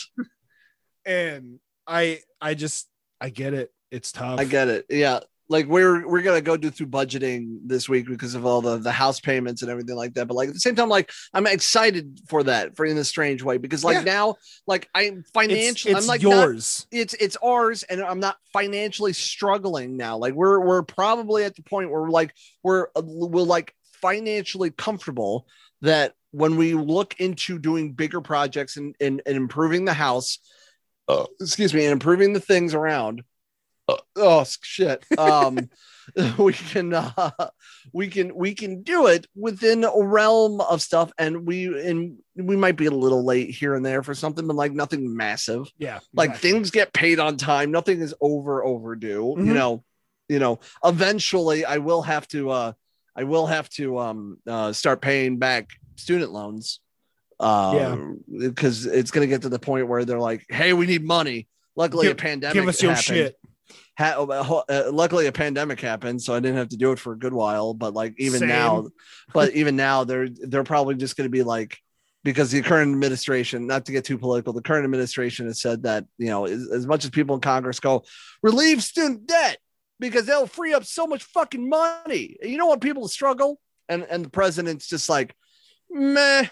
and 1.07 1.61
I 1.87 2.21
I 2.41 2.55
just 2.55 2.89
I 3.21 3.31
get 3.31 3.55
it. 3.55 3.71
It's 3.91 4.11
tough. 4.13 4.41
I 4.41 4.45
get 4.45 4.69
it. 4.69 4.87
Yeah. 4.91 5.21
Like 5.49 5.67
we're 5.67 6.09
we're 6.09 6.23
gonna 6.23 6.41
go 6.41 6.57
do 6.57 6.71
through 6.71 6.87
budgeting 6.87 7.59
this 7.67 7.87
week 7.89 8.07
because 8.07 8.35
of 8.35 8.47
all 8.47 8.63
the 8.63 8.79
the 8.79 8.91
house 8.93 9.21
payments 9.21 9.61
and 9.61 9.71
everything 9.71 9.95
like 9.95 10.15
that. 10.15 10.27
But 10.27 10.35
like 10.35 10.49
at 10.49 10.55
the 10.55 10.61
same 10.61 10.75
time, 10.75 10.89
like 10.89 11.11
I'm 11.35 11.47
excited 11.47 12.21
for 12.29 12.43
that 12.45 12.77
for 12.77 12.87
in 12.87 12.97
a 12.97 13.05
strange 13.05 13.43
way 13.43 13.59
because 13.59 13.85
like 13.85 13.97
Yeah. 13.99 14.05
now, 14.05 14.37
like 14.67 14.89
I'm 14.95 15.23
financially, 15.35 15.93
it's 15.93 16.03
I'm 16.05 16.07
like 16.09 16.23
not- 16.23 16.31
yours. 16.31 16.87
it's 16.91 17.13
it's 17.15 17.37
ours, 17.45 17.83
and 17.83 18.01
I'm 18.01 18.21
not 18.21 18.39
financially 18.55 19.13
struggling 19.13 19.99
now. 19.99 20.17
Like 20.17 20.33
we're 20.33 20.61
we're 20.61 20.83
probably 20.83 21.45
at 21.45 21.57
the 21.57 21.63
point 21.63 21.91
where 21.91 22.01
we're 22.03 22.11
like 22.11 22.33
we're 22.63 22.87
uh, 22.97 23.03
we're 23.05 23.43
like 23.43 23.75
financially 24.01 24.71
comfortable 24.71 25.47
that 25.83 26.15
when 26.31 26.57
we 26.57 26.73
look 26.75 27.21
into 27.21 27.59
doing 27.59 27.93
bigger 27.93 28.23
projects 28.23 28.79
and 28.79 28.95
and, 28.99 29.21
and 29.27 29.37
improving 29.37 29.85
the 29.85 29.93
house, 29.93 30.39
uh, 31.09 31.27
excuse 31.39 31.75
me, 31.75 31.85
and 31.85 31.93
improving 31.93 32.33
the 32.33 32.41
things 32.41 32.73
around. 32.73 33.23
Uh, 33.89 33.97
oh 34.17 34.45
shit. 34.63 35.05
Um, 35.19 35.69
we 36.39 36.53
can 36.53 36.93
uh, 36.95 37.31
we 37.93 38.09
can 38.09 38.35
we 38.35 38.55
can 38.55 38.83
do 38.83 39.07
it 39.07 39.27
within 39.35 39.85
a 39.85 40.03
realm 40.03 40.61
of 40.61 40.83
stuff, 40.83 41.13
and 41.19 41.47
we 41.47 41.67
and 41.89 42.19
we 42.37 42.57
might 42.57 42.77
be 42.77 42.87
a 42.87 42.91
little 42.91 43.25
late 43.25 43.51
here 43.51 43.75
and 43.75 43.85
there 43.85 44.03
for 44.03 44.15
something, 44.15 44.47
but 44.47 44.57
like 44.57 44.73
nothing 44.73 45.17
massive 45.17 45.71
yeah. 45.79 46.01
like 46.13 46.31
exactly. 46.31 46.51
things 46.51 46.71
get 46.71 46.93
paid 46.93 47.21
on 47.21 47.37
time 47.37 47.71
nothing 47.71 48.01
is 48.01 48.15
over 48.21 48.65
overdue 48.65 49.35
Mhm. 49.39 49.47
you 49.47 49.55
know 49.55 49.85
you 50.29 50.39
know 50.39 50.59
eventually 50.85 51.65
i 51.65 51.79
will 51.79 52.03
have 52.03 52.27
to 52.29 52.51
uh 52.51 52.73
i 53.15 53.25
will 53.25 53.47
have 53.47 53.69
to 53.71 53.99
um 53.99 54.39
uh 54.49 54.73
start 54.73 55.01
paying 55.01 55.39
back 55.39 55.69
student 55.97 56.33
loans 56.33 56.81
uh 57.39 57.97
because 58.39 58.87
it's 58.87 59.11
going 59.11 59.27
to 59.27 59.33
get 59.33 59.43
to 59.43 59.49
the 59.49 59.59
point 59.59 59.87
where 59.89 60.05
they're 60.05 60.19
like 60.19 60.45
hey 60.49 60.73
we 60.73 60.87
need 60.87 61.05
money 61.05 61.47
luckily 61.77 62.09
a 62.09 62.15
pandemic 62.15 62.55
Give 62.55 62.69
us 62.69 62.83
your 62.83 62.93
happened. 62.93 63.05
shit. 63.05 63.37
Ha- 63.99 64.63
uh, 64.69 64.91
luckily 64.93 65.27
a 65.27 65.33
pandemic 65.33 65.81
happened 65.81 66.21
so 66.21 66.35
i 66.35 66.41
didn't 66.41 66.57
have 66.57 66.69
to 66.69 66.77
do 66.77 66.93
it 66.93 66.99
for 66.99 67.13
a 67.13 67.19
good 67.19 67.33
while 67.33 67.75
but 67.75 67.95
like 67.95 68.15
even 68.19 68.41
Same. 68.41 68.49
now 68.49 68.89
but 69.33 69.53
even 69.53 69.77
now 69.77 70.05
they're 70.05 70.29
they're 70.29 70.65
probably 70.65 70.97
just 70.97 71.17
going 71.17 71.27
to 71.27 71.31
be 71.31 71.43
like 71.43 71.79
because 72.25 72.51
the 72.51 72.63
current 72.63 72.91
administration, 72.91 73.67
not 73.67 73.85
to 73.85 73.93
get 73.93 74.05
too 74.05 74.17
political, 74.17 74.55
the 74.55 74.63
current 74.63 74.85
administration 74.85 75.47
has 75.47 75.61
said 75.61 75.83
that, 75.83 76.07
you 76.17 76.29
know, 76.29 76.47
as, 76.47 76.69
as 76.71 76.87
much 76.87 77.05
as 77.05 77.11
people 77.11 77.35
in 77.35 77.41
Congress 77.43 77.81
go, 77.81 78.03
relieve 78.43 78.83
student 78.83 79.27
debt 79.27 79.59
because 80.01 80.25
they'll 80.25 80.47
free 80.47 80.73
up 80.73 80.85
so 80.85 81.07
much 81.07 81.23
fucking 81.23 81.69
money. 81.69 82.37
You 82.43 82.57
don't 82.57 82.69
want 82.69 82.81
people 82.81 83.03
to 83.03 83.13
struggle. 83.13 83.61
And 83.91 84.07
and 84.09 84.25
the 84.25 84.31
president's 84.31 84.89
just 84.89 85.11
like, 85.11 85.35
meh. 85.91 86.47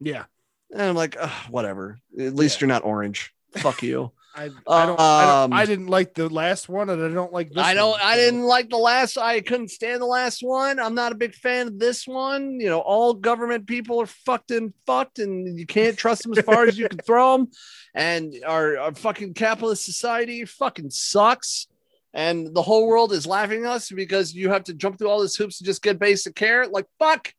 Yeah. 0.00 0.24
And 0.72 0.80
I'm 0.80 0.94
like, 0.96 1.20
whatever. 1.50 2.00
At 2.18 2.34
least 2.34 2.56
Yeah. 2.56 2.60
you're 2.66 2.74
not 2.74 2.84
orange. 2.84 3.32
Fuck 3.56 3.82
you. 3.82 4.12
I, 4.34 4.44
I 4.44 4.48
don't, 4.48 4.60
I 4.68 4.86
don't 4.86 5.00
Um, 5.00 5.52
I 5.52 5.66
didn't 5.66 5.88
like 5.88 6.14
the 6.14 6.28
last 6.28 6.68
one 6.68 6.88
and 6.88 7.02
I 7.04 7.08
don't 7.08 7.32
like 7.32 7.50
this 7.50 7.62
I 7.62 7.74
don't. 7.74 7.90
one, 7.90 8.00
I 8.02 8.16
didn't 8.16 8.44
like 8.44 8.70
the 8.70 8.78
last. 8.78 9.18
I 9.18 9.40
couldn't 9.42 9.68
stand 9.70 10.00
the 10.00 10.06
last 10.06 10.42
one. 10.42 10.78
I'm 10.80 10.94
not 10.94 11.12
a 11.12 11.16
big 11.16 11.34
fan 11.34 11.66
of 11.68 11.78
this 11.78 12.06
one. 12.06 12.58
You 12.58 12.68
know, 12.70 12.80
all 12.80 13.12
government 13.14 13.66
people 13.66 14.00
are 14.00 14.06
fucked 14.06 14.50
and 14.50 14.72
fucked, 14.86 15.18
and 15.18 15.58
you 15.58 15.66
can't 15.66 15.98
trust 15.98 16.22
them 16.22 16.32
as 16.36 16.44
far 16.44 16.64
as 16.66 16.78
you 16.78 16.88
can 16.88 16.98
throw 17.06 17.36
them. 17.36 17.48
And 17.94 18.34
our, 18.46 18.78
our 18.78 18.94
fucking 18.94 19.34
capitalist 19.34 19.84
society 19.84 20.44
fucking 20.46 20.90
sucks. 20.90 21.66
And 22.14 22.54
the 22.54 22.62
whole 22.62 22.86
world 22.88 23.12
is 23.12 23.26
laughing 23.26 23.64
at 23.64 23.70
us 23.72 23.90
because 23.90 24.34
you 24.34 24.48
have 24.50 24.64
to 24.64 24.74
jump 24.74 24.98
through 24.98 25.08
all 25.08 25.20
these 25.20 25.34
hoops 25.36 25.58
to 25.58 25.64
just 25.64 25.82
get 25.82 25.98
basic 25.98 26.34
care. 26.34 26.66
Like 26.66 26.86
fuck, 26.98 27.32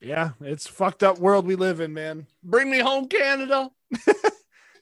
Yeah, 0.00 0.30
it's 0.40 0.66
fucked 0.66 1.02
up 1.02 1.18
world 1.18 1.46
we 1.46 1.56
live 1.56 1.80
in, 1.80 1.92
man. 1.92 2.26
bring 2.42 2.70
me 2.70 2.78
home, 2.78 3.06
Canada. 3.08 3.70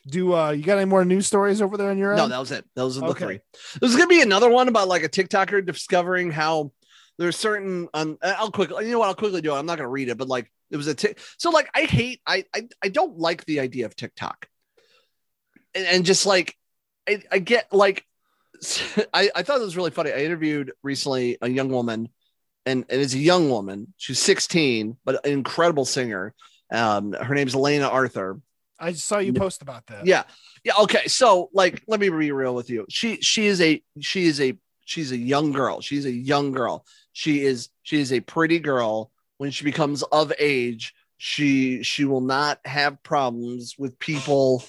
Do 0.07 0.35
uh 0.35 0.51
you 0.51 0.63
got 0.63 0.77
any 0.79 0.85
more 0.87 1.05
news 1.05 1.27
stories 1.27 1.61
over 1.61 1.77
there 1.77 1.91
on 1.91 1.99
your 1.99 2.15
No, 2.15 2.25
end? 2.25 2.33
that 2.33 2.39
was 2.39 2.53
it. 2.53 2.65
Those 2.75 2.97
are 2.99 3.01
the 3.01 3.07
Okay. 3.09 3.25
three. 3.25 3.41
There's 3.81 3.95
gonna 3.97 4.07
be 4.09 4.23
another 4.23 4.49
one 4.51 4.69
about 4.69 4.89
like 4.89 5.03
a 5.03 5.09
TikToker 5.09 5.65
discovering 5.67 6.31
how 6.31 6.73
there's 7.19 7.37
certain. 7.37 7.89
Um, 7.95 8.17
I'll 8.23 8.51
quickly. 8.53 8.87
You 8.87 8.93
know 8.93 9.01
what? 9.01 9.09
I'll 9.09 9.15
quickly 9.15 9.41
do 9.41 9.53
it. 9.55 9.59
I'm 9.59 9.67
not 9.67 9.77
gonna 9.79 9.89
read 9.89 10.09
it, 10.09 10.17
but 10.19 10.29
like 10.29 10.51
it 10.71 10.77
was 10.77 10.87
a 10.87 10.95
tick. 10.95 11.19
So 11.39 11.51
like 11.51 11.69
I 11.75 11.83
hate. 11.83 12.21
I 12.27 12.45
I 12.55 12.69
I 12.83 12.89
don't 12.89 13.19
like 13.19 13.45
the 13.45 13.61
idea 13.61 13.87
of 13.87 13.97
TikTok. 13.97 14.49
And, 15.75 15.87
and 15.87 16.05
just 16.05 16.27
like 16.27 16.57
I, 17.09 17.23
I 17.31 17.39
get 17.41 17.73
like 17.73 18.07
I, 19.15 19.31
I 19.35 19.43
thought 19.43 19.61
it 19.61 19.65
was 19.65 19.77
really 19.77 19.91
funny. 19.91 20.13
I 20.13 20.19
interviewed 20.19 20.73
recently 20.83 21.39
a 21.41 21.49
young 21.49 21.69
woman, 21.71 22.09
and, 22.67 22.85
and 22.89 23.01
it's 23.01 23.15
a 23.15 23.19
young 23.19 23.51
woman. 23.51 23.93
She's 23.97 24.19
16, 24.19 24.97
but 25.05 25.25
an 25.25 25.33
incredible 25.33 25.85
singer. 25.85 26.35
Um, 26.71 27.13
her 27.13 27.35
name's 27.35 27.55
Elena 27.55 27.89
Arthur. 27.89 28.41
I 28.79 28.93
saw 28.93 29.19
you 29.19 29.33
post 29.33 29.63
about 29.63 29.87
that. 29.89 30.07
Yeah. 30.07 30.25
Yeah. 30.65 30.75
Okay. 30.81 31.09
So 31.09 31.51
like, 31.53 31.83
let 31.87 32.01
me 32.01 32.09
be 32.09 32.31
real 32.31 32.55
with 32.55 32.71
you. 32.71 32.87
She 32.89 33.17
she 33.21 33.47
is 33.47 33.61
a 33.61 33.83
she 34.01 34.27
is 34.27 34.41
a 34.41 34.57
she's 34.85 35.13
a 35.13 35.17
young 35.17 35.53
girl. 35.53 35.81
She's 35.81 36.07
a 36.07 36.13
young 36.13 36.53
girl. 36.53 36.85
She 37.13 37.43
is 37.43 37.69
she 37.83 38.01
is 38.01 38.13
a 38.13 38.21
pretty 38.21 38.59
girl. 38.59 39.11
When 39.39 39.51
she 39.51 39.65
becomes 39.65 40.03
of 40.05 40.33
age, 40.39 40.95
she 41.17 41.83
she 41.83 42.05
will 42.05 42.21
not 42.21 42.61
have 42.65 43.03
problems 43.03 43.75
with 43.79 43.99
people 43.99 44.65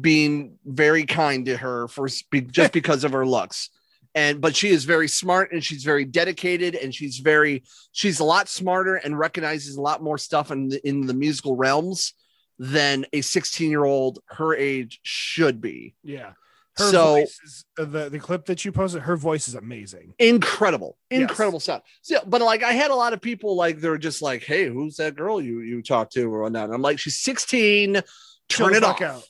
being 0.00 0.58
very 0.64 1.04
kind 1.04 1.46
to 1.46 1.56
her 1.56 1.88
for 1.88 2.08
just 2.08 2.72
because 2.72 3.04
of 3.04 3.12
her 3.12 3.26
looks. 3.26 3.70
And 4.14 4.40
but 4.40 4.56
she 4.56 4.70
is 4.70 4.84
very 4.84 5.08
smart 5.08 5.52
and 5.52 5.62
she's 5.64 5.84
very 5.84 6.04
dedicated 6.04 6.74
and 6.74 6.94
she's 6.94 7.18
very 7.18 7.62
she's 7.92 8.20
a 8.20 8.24
lot 8.24 8.48
smarter 8.48 8.96
and 8.96 9.18
recognizes 9.18 9.76
a 9.76 9.80
lot 9.80 10.02
more 10.02 10.18
stuff 10.18 10.50
in 10.50 10.68
the 10.68 10.86
in 10.86 11.06
the 11.06 11.14
musical 11.14 11.56
realms 11.56 12.14
than 12.62 13.06
a 13.14 13.22
16 13.22 13.70
year 13.70 13.84
old 13.84 14.18
her 14.26 14.54
age 14.54 15.00
should 15.02 15.60
be. 15.62 15.94
Yeah. 16.04 16.32
Her 16.76 16.90
So- 16.90 17.14
voice 17.14 17.40
is 17.44 17.64
uh, 17.78 17.84
the, 17.86 18.08
the 18.10 18.18
clip 18.20 18.44
that 18.46 18.64
you 18.64 18.70
posted, 18.70 19.02
her 19.02 19.16
voice 19.16 19.48
is 19.48 19.54
amazing. 19.54 20.12
Incredible, 20.18 20.96
Yes. 21.10 21.22
incredible 21.22 21.58
sound. 21.58 21.82
So, 22.02 22.20
but 22.26 22.40
like 22.42 22.62
I 22.62 22.72
had 22.72 22.90
a 22.90 22.94
lot 22.94 23.12
of 23.14 23.20
people 23.22 23.56
like 23.56 23.80
they're 23.80 23.98
just 23.98 24.20
like, 24.22 24.44
hey, 24.44 24.68
who's 24.68 24.96
that 24.96 25.16
girl 25.16 25.40
you 25.40 25.60
you 25.60 25.82
talked 25.82 26.12
to 26.12 26.22
or 26.32 26.42
whatnot? 26.42 26.66
And 26.66 26.74
I'm 26.74 26.82
like, 26.82 26.98
she's 26.98 27.18
16. 27.18 28.02
Chill 28.50 28.66
Turn 28.66 28.74
it 28.76 28.84
off. 28.84 29.00
out. 29.00 29.24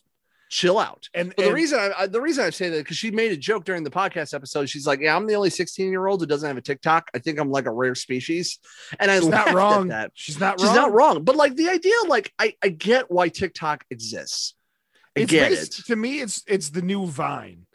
Chill 0.50 0.78
out. 0.80 1.08
And, 1.14 1.32
But 1.36 1.44
the 1.46 1.52
reason 1.52 1.78
I, 1.96 2.06
the 2.08 2.20
reason 2.20 2.44
I 2.44 2.50
say 2.50 2.68
that 2.70 2.78
because 2.78 2.96
she 2.96 3.12
made 3.12 3.30
a 3.30 3.36
joke 3.36 3.64
during 3.64 3.84
the 3.84 3.90
podcast 3.90 4.34
episode. 4.34 4.68
She's 4.68 4.84
like, 4.86 4.98
"Yeah, 5.00 5.14
I'm 5.14 5.26
the 5.28 5.34
only 5.36 5.48
16 5.48 5.88
year 5.90 6.06
old 6.08 6.20
who 6.20 6.26
doesn't 6.26 6.46
have 6.46 6.56
a 6.56 6.60
TikTok. 6.60 7.08
I 7.14 7.20
think 7.20 7.38
I'm 7.38 7.50
like 7.52 7.66
a 7.66 7.70
rare 7.70 7.94
species." 7.94 8.58
And 8.98 9.10
I 9.12 9.20
she's 9.20 9.28
not 9.28 9.52
wrong. 9.54 9.88
That 9.88 10.10
She's 10.14 10.40
not 10.40 10.58
wrong. 10.58 10.58
she's 10.58 10.66
wrong. 10.66 10.76
not 10.76 10.92
wrong. 10.92 11.22
But 11.24 11.36
like 11.36 11.54
the 11.54 11.68
idea, 11.68 11.94
like 12.08 12.32
I 12.38 12.54
I 12.62 12.68
get 12.70 13.10
why 13.12 13.28
TikTok 13.28 13.84
exists. 13.90 14.54
I 15.16 15.20
It's 15.20 15.30
get 15.30 15.50
based- 15.50 15.78
it. 15.78 15.86
To 15.86 15.94
me, 15.96 16.20
it's 16.20 16.42
it's 16.48 16.70
the 16.70 16.82
new 16.82 17.06
Vine. 17.06 17.66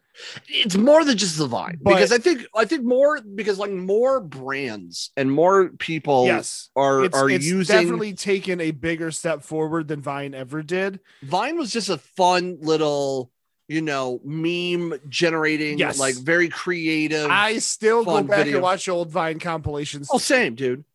It's 0.47 0.75
more 0.75 1.03
than 1.03 1.17
just 1.17 1.37
the 1.37 1.47
Vine 1.47 1.79
But- 1.81 1.95
because 1.95 2.11
I 2.11 2.17
think 2.17 2.45
I 2.55 2.65
think 2.65 2.83
more 2.83 3.21
because 3.21 3.59
like 3.59 3.71
more 3.71 4.19
brands 4.21 5.11
and 5.17 5.31
more 5.31 5.69
people 5.69 6.25
yes. 6.25 6.69
are 6.75 7.05
It's, 7.05 7.17
are 7.17 7.29
it's 7.29 7.45
using 7.45 7.75
definitely 7.75 8.13
taken 8.13 8.61
a 8.61 8.71
bigger 8.71 9.11
step 9.11 9.43
forward 9.43 9.87
than 9.87 10.01
Vine 10.01 10.33
ever 10.33 10.63
did. 10.63 10.99
Vine 11.21 11.57
was 11.57 11.71
just 11.71 11.89
a 11.89 11.97
fun 11.97 12.57
little 12.61 13.31
you 13.67 13.81
know 13.81 14.19
meme 14.23 14.93
generating 15.09 15.77
Yes. 15.79 15.99
like 15.99 16.15
very 16.15 16.49
creative. 16.49 17.29
I 17.29 17.57
still 17.59 18.03
go 18.05 18.21
back 18.23 18.37
video. 18.39 18.55
and 18.57 18.63
watch 18.63 18.87
old 18.87 19.09
Vine 19.11 19.39
compilations. 19.39 20.07
oh, 20.11 20.17
same 20.17 20.55
dude. 20.55 20.85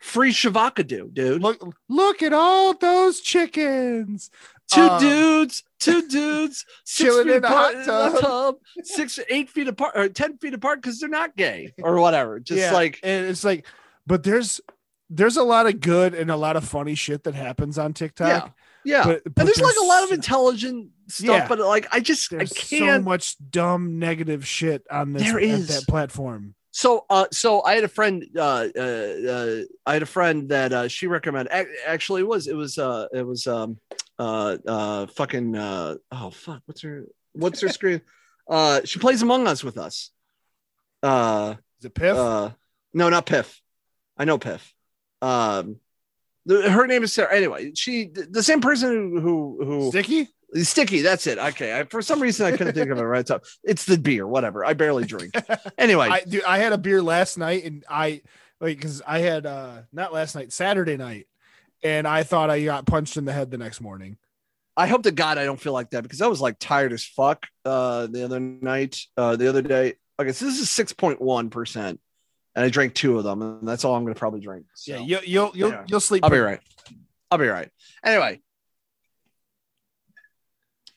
Free 0.00 0.32
Shavakadu, 0.32 1.12
dude. 1.12 1.42
Look, 1.42 1.62
look 1.90 2.22
at 2.22 2.32
all 2.32 2.72
those 2.72 3.20
chickens. 3.20 4.30
Two 4.70 4.80
um, 4.82 5.00
dudes, 5.00 5.62
two 5.78 6.06
dudes, 6.08 6.64
six 6.84 7.16
feet 7.22 7.36
apart 7.36 7.74
in 7.74 7.80
a 7.80 7.84
tub. 7.84 8.20
tub, 8.20 8.54
six, 8.82 9.18
eight 9.28 9.50
feet 9.50 9.68
apart, 9.68 9.92
or 9.96 10.08
ten 10.08 10.38
feet 10.38 10.54
apart 10.54 10.80
because 10.82 10.98
they're 11.00 11.08
not 11.08 11.36
gay 11.36 11.72
or 11.82 12.00
whatever. 12.00 12.40
Just 12.40 12.60
Yeah, 12.60 12.72
like 12.72 12.98
and 13.02 13.26
it's 13.26 13.44
like, 13.44 13.66
but 14.06 14.22
there's 14.22 14.60
there's 15.08 15.36
a 15.36 15.42
lot 15.42 15.66
of 15.66 15.80
good 15.80 16.14
and 16.14 16.30
a 16.30 16.36
lot 16.36 16.56
of 16.56 16.64
funny 16.64 16.94
shit 16.94 17.24
that 17.24 17.34
happens 17.34 17.78
on 17.78 17.92
TikTok. 17.92 18.54
yeah, 18.84 18.98
yeah. 18.98 19.04
But, 19.04 19.24
but 19.24 19.40
and 19.40 19.48
there's, 19.48 19.60
like 19.60 19.74
a 19.82 19.86
lot 19.86 20.04
of 20.04 20.12
intelligent 20.12 20.90
stuff, 21.08 21.26
Yeah. 21.26 21.48
but 21.48 21.58
like 21.58 21.88
I 21.92 22.00
just 22.00 22.32
I 22.32 22.36
there's 22.38 22.56
so 22.56 22.76
can't. 22.78 23.02
so 23.04 23.08
much 23.10 23.36
dumb 23.50 23.98
negative 23.98 24.46
shit 24.46 24.86
on 24.90 25.12
this 25.12 25.24
There 25.24 25.40
at 25.40 25.66
that 25.68 25.84
platform. 25.88 26.54
So, 26.72 27.04
uh, 27.10 27.26
so 27.32 27.64
I 27.64 27.74
had 27.74 27.82
a 27.82 27.88
friend, 27.88 28.24
uh, 28.36 28.68
uh, 28.76 28.80
uh, 28.80 29.62
I 29.84 29.92
had 29.92 30.02
a 30.02 30.06
friend 30.06 30.48
that 30.50 30.72
uh, 30.72 30.86
she 30.86 31.08
recommended. 31.08 31.50
Actually, 31.84 32.20
it 32.20 32.28
was 32.28 32.46
it 32.46 32.54
was 32.54 32.78
uh, 32.78 33.08
it 33.12 33.26
was 33.26 33.48
um, 33.48 33.78
uh, 34.20 34.58
uh, 34.66 35.06
fucking 35.06 35.56
uh, 35.56 35.96
oh 36.12 36.30
fuck, 36.30 36.62
what's 36.66 36.82
her 36.82 37.06
what's 37.32 37.60
her 37.62 37.68
screen? 37.78 38.02
Uh, 38.48 38.82
she 38.84 38.98
plays 38.98 39.22
Among 39.22 39.46
Us 39.46 39.64
with 39.64 39.78
us. 39.78 40.10
Uh, 41.02 41.54
Is 41.78 41.86
it 41.86 41.94
Piff? 41.94 42.16
uh, 42.16 42.50
no, 42.92 43.08
not 43.08 43.24
Piff. 43.24 43.62
I 44.18 44.24
know 44.26 44.36
Piff. 44.36 44.74
Um, 45.22 45.76
the, 46.44 46.70
her 46.70 46.86
name 46.86 47.02
is 47.02 47.12
Sarah. 47.12 47.34
Anyway, 47.34 47.72
she 47.74 48.10
the 48.12 48.42
same 48.42 48.60
person 48.60 48.90
who 48.90 49.20
who, 49.20 49.64
who 49.64 49.90
Sticky? 49.90 50.28
Sticky. 50.54 51.00
That's 51.00 51.26
it. 51.26 51.38
Okay. 51.38 51.78
I, 51.78 51.84
for 51.84 52.02
some 52.02 52.20
reason, 52.20 52.44
I 52.44 52.56
couldn't 52.56 52.74
think 52.74 52.90
of 52.90 52.98
it 52.98 53.02
right 53.02 53.24
top. 53.24 53.44
It's 53.62 53.84
the 53.84 53.96
beer. 53.96 54.26
Whatever. 54.26 54.64
I 54.64 54.74
barely 54.74 55.04
drink. 55.04 55.34
Anyway, 55.78 56.08
I 56.10 56.20
dude, 56.20 56.44
I 56.44 56.58
had 56.58 56.72
a 56.72 56.78
beer 56.78 57.00
last 57.00 57.38
night 57.38 57.64
and 57.64 57.84
I 57.88 58.20
like 58.60 58.76
because 58.76 59.00
I 59.06 59.20
had 59.20 59.46
uh 59.46 59.82
not 59.92 60.12
last 60.12 60.34
night, 60.34 60.52
Saturday 60.52 60.98
night, 60.98 61.26
and 61.82 62.06
I 62.06 62.22
thought 62.22 62.50
I 62.50 62.62
got 62.64 62.86
punched 62.86 63.16
in 63.16 63.24
the 63.24 63.32
head 63.32 63.50
the 63.50 63.58
next 63.58 63.80
morning. 63.80 64.16
I 64.76 64.86
hope 64.86 65.02
to 65.02 65.10
God 65.10 65.36
I 65.38 65.44
don't 65.44 65.60
feel 65.60 65.72
like 65.72 65.90
that 65.90 66.02
because 66.02 66.22
I 66.22 66.26
was 66.26 66.40
like 66.40 66.56
tired 66.58 66.92
as 66.92 67.04
fuck 67.04 67.46
uh, 67.64 68.06
the 68.06 68.24
other 68.24 68.40
night, 68.40 68.98
uh, 69.16 69.36
the 69.36 69.48
other 69.48 69.62
day. 69.62 69.94
Okay, 70.18 70.32
so 70.32 70.44
this 70.44 70.60
is 70.60 70.70
six 70.70 70.92
point 70.92 71.20
one 71.20 71.50
percent, 71.50 72.00
and 72.54 72.64
I 72.64 72.68
drank 72.68 72.94
two 72.94 73.18
of 73.18 73.24
them, 73.24 73.42
and 73.42 73.68
that's 73.68 73.84
all 73.84 73.94
I'm 73.94 74.04
going 74.04 74.14
to 74.14 74.18
probably 74.18 74.40
drink. 74.40 74.66
So, 74.74 74.92
Yeah, 74.92 74.98
you'll 75.00 75.24
you'll 75.24 75.52
you'll, 75.54 75.70
Yeah. 75.70 75.84
you'll 75.86 76.00
sleep. 76.00 76.24
I'll 76.24 76.30
be 76.30 76.38
right. 76.38 76.60
I'll 77.30 77.38
be 77.38 77.46
right. 77.48 77.70
Anyway, 78.04 78.40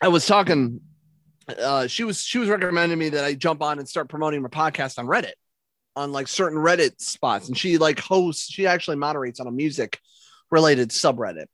I 0.02 0.08
was 0.10 0.26
talking. 0.26 0.82
Uh, 1.48 1.88
she 1.88 2.04
was 2.04 2.22
she 2.22 2.38
was 2.38 2.48
recommending 2.50 2.98
me 2.98 3.10
that 3.10 3.26
I 3.26 3.34
jump 3.34 3.62
on 3.62 3.80
and 3.80 3.88
start 3.88 4.08
promoting 4.08 4.42
my 4.42 4.50
podcast 4.50 4.98
on 4.98 5.08
Reddit, 5.08 5.34
on 5.96 6.12
like 6.12 6.28
certain 6.28 6.58
Reddit 6.58 7.02
spots, 7.02 7.48
and 7.48 7.58
she 7.58 7.78
like 7.78 8.00
hosts. 8.00 8.52
She 8.52 8.66
actually 8.68 8.98
moderates 8.98 9.40
on 9.40 9.48
a 9.48 9.52
music 9.52 10.00
related 10.54 10.90
subreddit. 10.90 11.46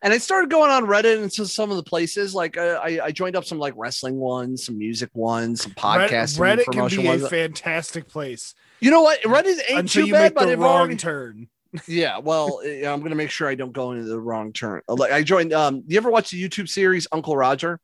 And 0.00 0.12
I 0.12 0.18
started 0.18 0.48
going 0.50 0.70
on 0.70 0.84
Reddit 0.86 1.22
into 1.22 1.44
some 1.46 1.70
of 1.70 1.76
the 1.76 1.82
places. 1.82 2.34
Like 2.34 2.56
uh, 2.56 2.80
I, 2.82 3.00
I 3.04 3.10
joined 3.10 3.36
up 3.36 3.44
some 3.44 3.58
like 3.58 3.74
wrestling 3.76 4.16
ones, 4.16 4.64
some 4.64 4.78
music 4.78 5.10
ones, 5.12 5.62
some 5.62 5.72
Reddit, 5.72 6.08
podcasting 6.08 6.38
Reddit 6.38 6.72
can 6.72 7.02
be 7.02 7.08
ones. 7.08 7.22
a 7.24 7.28
fantastic 7.28 8.08
place 8.08 8.54
you 8.80 8.90
know 8.90 9.02
what? 9.02 9.20
Reddit 9.22 9.58
ain't 9.68 9.80
until 9.80 10.06
too 10.06 10.12
bad, 10.12 10.34
but 10.34 10.46
the 10.46 10.56
wrong 10.56 10.78
already 10.78 10.96
turn. 10.96 11.48
yeah, 11.86 12.18
well, 12.18 12.60
eh, 12.64 12.86
I'm 12.90 13.02
gonna 13.02 13.14
make 13.14 13.30
sure 13.30 13.48
I 13.48 13.54
don't 13.54 13.72
go 13.72 13.92
into 13.92 14.04
the 14.04 14.18
wrong 14.20 14.52
turn. 14.52 14.82
Uh, 14.88 14.94
Like 14.94 15.12
I 15.12 15.22
joined. 15.22 15.52
Um, 15.52 15.82
you 15.86 15.96
ever 15.96 16.10
watch 16.10 16.30
the 16.30 16.42
YouTube 16.42 16.68
series 16.68 17.06
Uncle 17.12 17.36
Roger? 17.36 17.80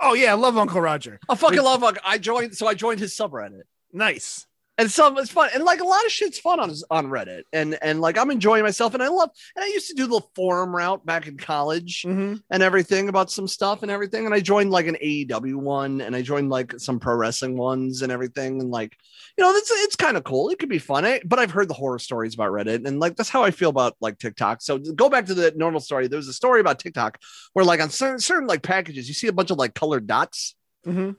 Oh 0.00 0.14
yeah, 0.14 0.32
I 0.32 0.34
love 0.34 0.58
Uncle 0.58 0.80
Roger. 0.80 1.18
I 1.28 1.34
fucking 1.34 1.62
love. 1.62 1.82
Uncle- 1.82 2.02
I 2.04 2.18
joined. 2.18 2.56
So 2.56 2.66
I 2.66 2.74
joined 2.74 3.00
his 3.00 3.14
subreddit. 3.14 3.62
Nice. 3.92 4.46
And 4.76 4.90
some 4.90 5.16
it's 5.18 5.30
fun. 5.30 5.50
And 5.54 5.62
like 5.64 5.80
a 5.80 5.84
lot 5.84 6.04
of 6.04 6.10
shit's 6.10 6.38
fun 6.38 6.58
on 6.60 6.72
on 6.90 7.06
reddit. 7.06 7.42
And 7.52 7.78
and 7.80 8.00
like 8.00 8.18
i'm 8.18 8.30
enjoying 8.30 8.64
myself. 8.64 8.94
And 8.94 9.02
i 9.02 9.08
love 9.08 9.30
and 9.54 9.64
i 9.64 9.68
used 9.68 9.88
to 9.88 9.94
do 9.94 10.06
the 10.06 10.20
forum 10.34 10.74
route 10.74 11.04
back 11.06 11.26
in 11.26 11.36
college 11.36 12.02
Mhm. 12.02 12.42
and 12.50 12.62
everything 12.62 13.08
about 13.08 13.30
some 13.30 13.46
stuff 13.46 13.82
and 13.82 13.90
everything. 13.90 14.26
And 14.26 14.34
i 14.34 14.40
joined 14.40 14.70
like 14.70 14.86
an 14.86 14.96
aew 15.02 15.54
one 15.56 16.00
and 16.00 16.16
i 16.16 16.22
joined 16.22 16.50
like 16.50 16.74
some 16.78 16.98
pro 16.98 17.14
wrestling 17.14 17.56
ones 17.56 18.02
and 18.02 18.10
everything. 18.10 18.60
And 18.60 18.70
like 18.70 18.96
you 19.38 19.44
know 19.44 19.52
it's 19.52 19.70
it's 19.70 19.96
kind 19.96 20.16
of 20.16 20.24
cool. 20.24 20.50
It 20.50 20.58
could 20.58 20.68
be 20.68 20.78
fun. 20.78 21.04
I, 21.04 21.20
but 21.24 21.38
i've 21.38 21.50
heard 21.52 21.68
the 21.68 21.74
horror 21.74 21.98
stories 21.98 22.34
about 22.34 22.50
reddit. 22.50 22.86
And 22.86 22.98
like 23.00 23.16
that's 23.16 23.30
how 23.30 23.44
i 23.44 23.50
feel 23.52 23.70
about 23.70 23.94
like 24.00 24.18
tiktok. 24.18 24.60
So 24.62 24.78
go 24.78 25.08
back 25.08 25.26
to 25.26 25.34
the 25.34 25.52
normal 25.56 25.80
story. 25.80 26.08
There 26.08 26.16
was 26.16 26.28
a 26.28 26.32
story 26.32 26.60
about 26.60 26.78
tiktok 26.80 27.18
where 27.52 27.64
like 27.64 27.80
on 27.80 27.90
certain, 27.90 28.18
certain 28.18 28.48
like 28.48 28.62
packages 28.62 29.06
you 29.08 29.14
see 29.14 29.28
a 29.28 29.32
bunch 29.32 29.50
of 29.50 29.58
like 29.58 29.74
colored 29.74 30.06
dots. 30.06 30.56
Mhm. 30.86 31.16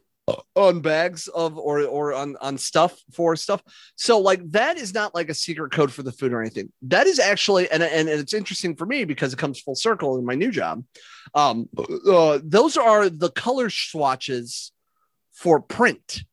On 0.56 0.80
bags 0.80 1.28
of 1.28 1.58
or 1.58 1.82
or 1.84 2.14
on 2.14 2.36
on 2.42 2.58
stuff 2.58 3.00
for 3.12 3.36
stuff. 3.36 3.62
So 3.96 4.20
like 4.20 4.52
that 4.52 4.78
is 4.78 4.94
not 4.94 5.14
like 5.14 5.30
a 5.30 5.36
secret 5.36 5.72
code 5.72 5.92
for 5.92 6.04
the 6.04 6.12
food 6.12 6.34
or 6.34 6.42
anything. 6.42 6.72
That 6.84 7.08
is 7.08 7.20
actually 7.20 7.70
and 7.70 7.84
and 7.84 8.10
and 8.10 8.20
it's 8.20 8.34
interesting 8.34 8.76
for 8.76 8.86
me 8.86 9.06
because 9.06 9.34
it 9.34 9.40
comes 9.40 9.60
full 9.60 9.76
circle 9.76 10.18
in 10.18 10.26
my 10.26 10.36
new 10.36 10.52
job. 10.52 10.84
Um 11.36 11.70
uh, 11.78 12.40
those 12.44 12.78
are 12.78 13.10
the 13.10 13.30
color 13.30 13.70
swatches 13.70 14.72
for 15.34 15.60
print 15.60 16.24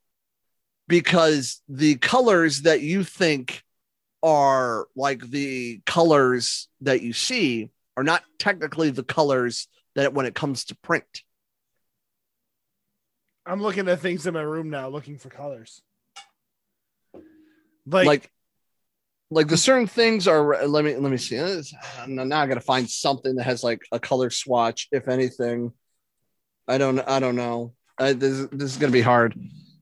because 0.89 1.61
the 1.69 1.97
colors 1.97 2.63
that 2.63 2.81
you 2.81 3.05
think 3.05 3.63
are 4.23 4.87
like 4.97 5.21
the 5.29 5.81
colors 5.85 6.69
that 6.81 7.03
you 7.03 7.13
see 7.13 7.71
are 7.97 8.05
not 8.05 8.23
technically 8.39 8.91
the 8.91 9.03
colors 9.03 9.69
that 9.97 10.15
when 10.15 10.25
it 10.25 10.35
comes 10.35 10.65
to 10.67 10.77
print 10.77 11.23
I'm 13.47 13.61
looking 13.63 13.89
at 13.89 14.01
things 14.01 14.27
in 14.27 14.35
my 14.35 14.43
room 14.43 14.71
now, 14.71 14.89
looking 14.89 15.19
for 15.19 15.29
colors. 15.29 15.83
Like, 17.85 18.07
like 18.07 18.31
like 19.31 19.49
the 19.49 19.57
certain 19.57 19.87
things 19.89 20.29
are 20.29 20.67
let 20.67 20.85
me 20.85 20.95
let 20.95 21.11
me 21.11 21.17
see 21.17 21.37
This- 21.37 21.75
now 22.07 22.41
i 22.41 22.47
gotta 22.47 22.61
find 22.61 22.89
something 22.89 23.35
that 23.37 23.43
has 23.45 23.65
like 23.65 23.81
a 23.91 23.99
color 23.99 24.31
swatch 24.31 24.87
if 24.93 25.09
anything 25.09 25.73
i 26.69 26.79
don't 26.79 27.01
i 27.09 27.19
don't 27.19 27.35
know 27.35 27.73
uh, 27.99 28.13
this, 28.13 28.47
this 28.53 28.71
is 28.71 28.77
gonna 28.77 28.93
be 28.93 29.01
hard 29.01 29.35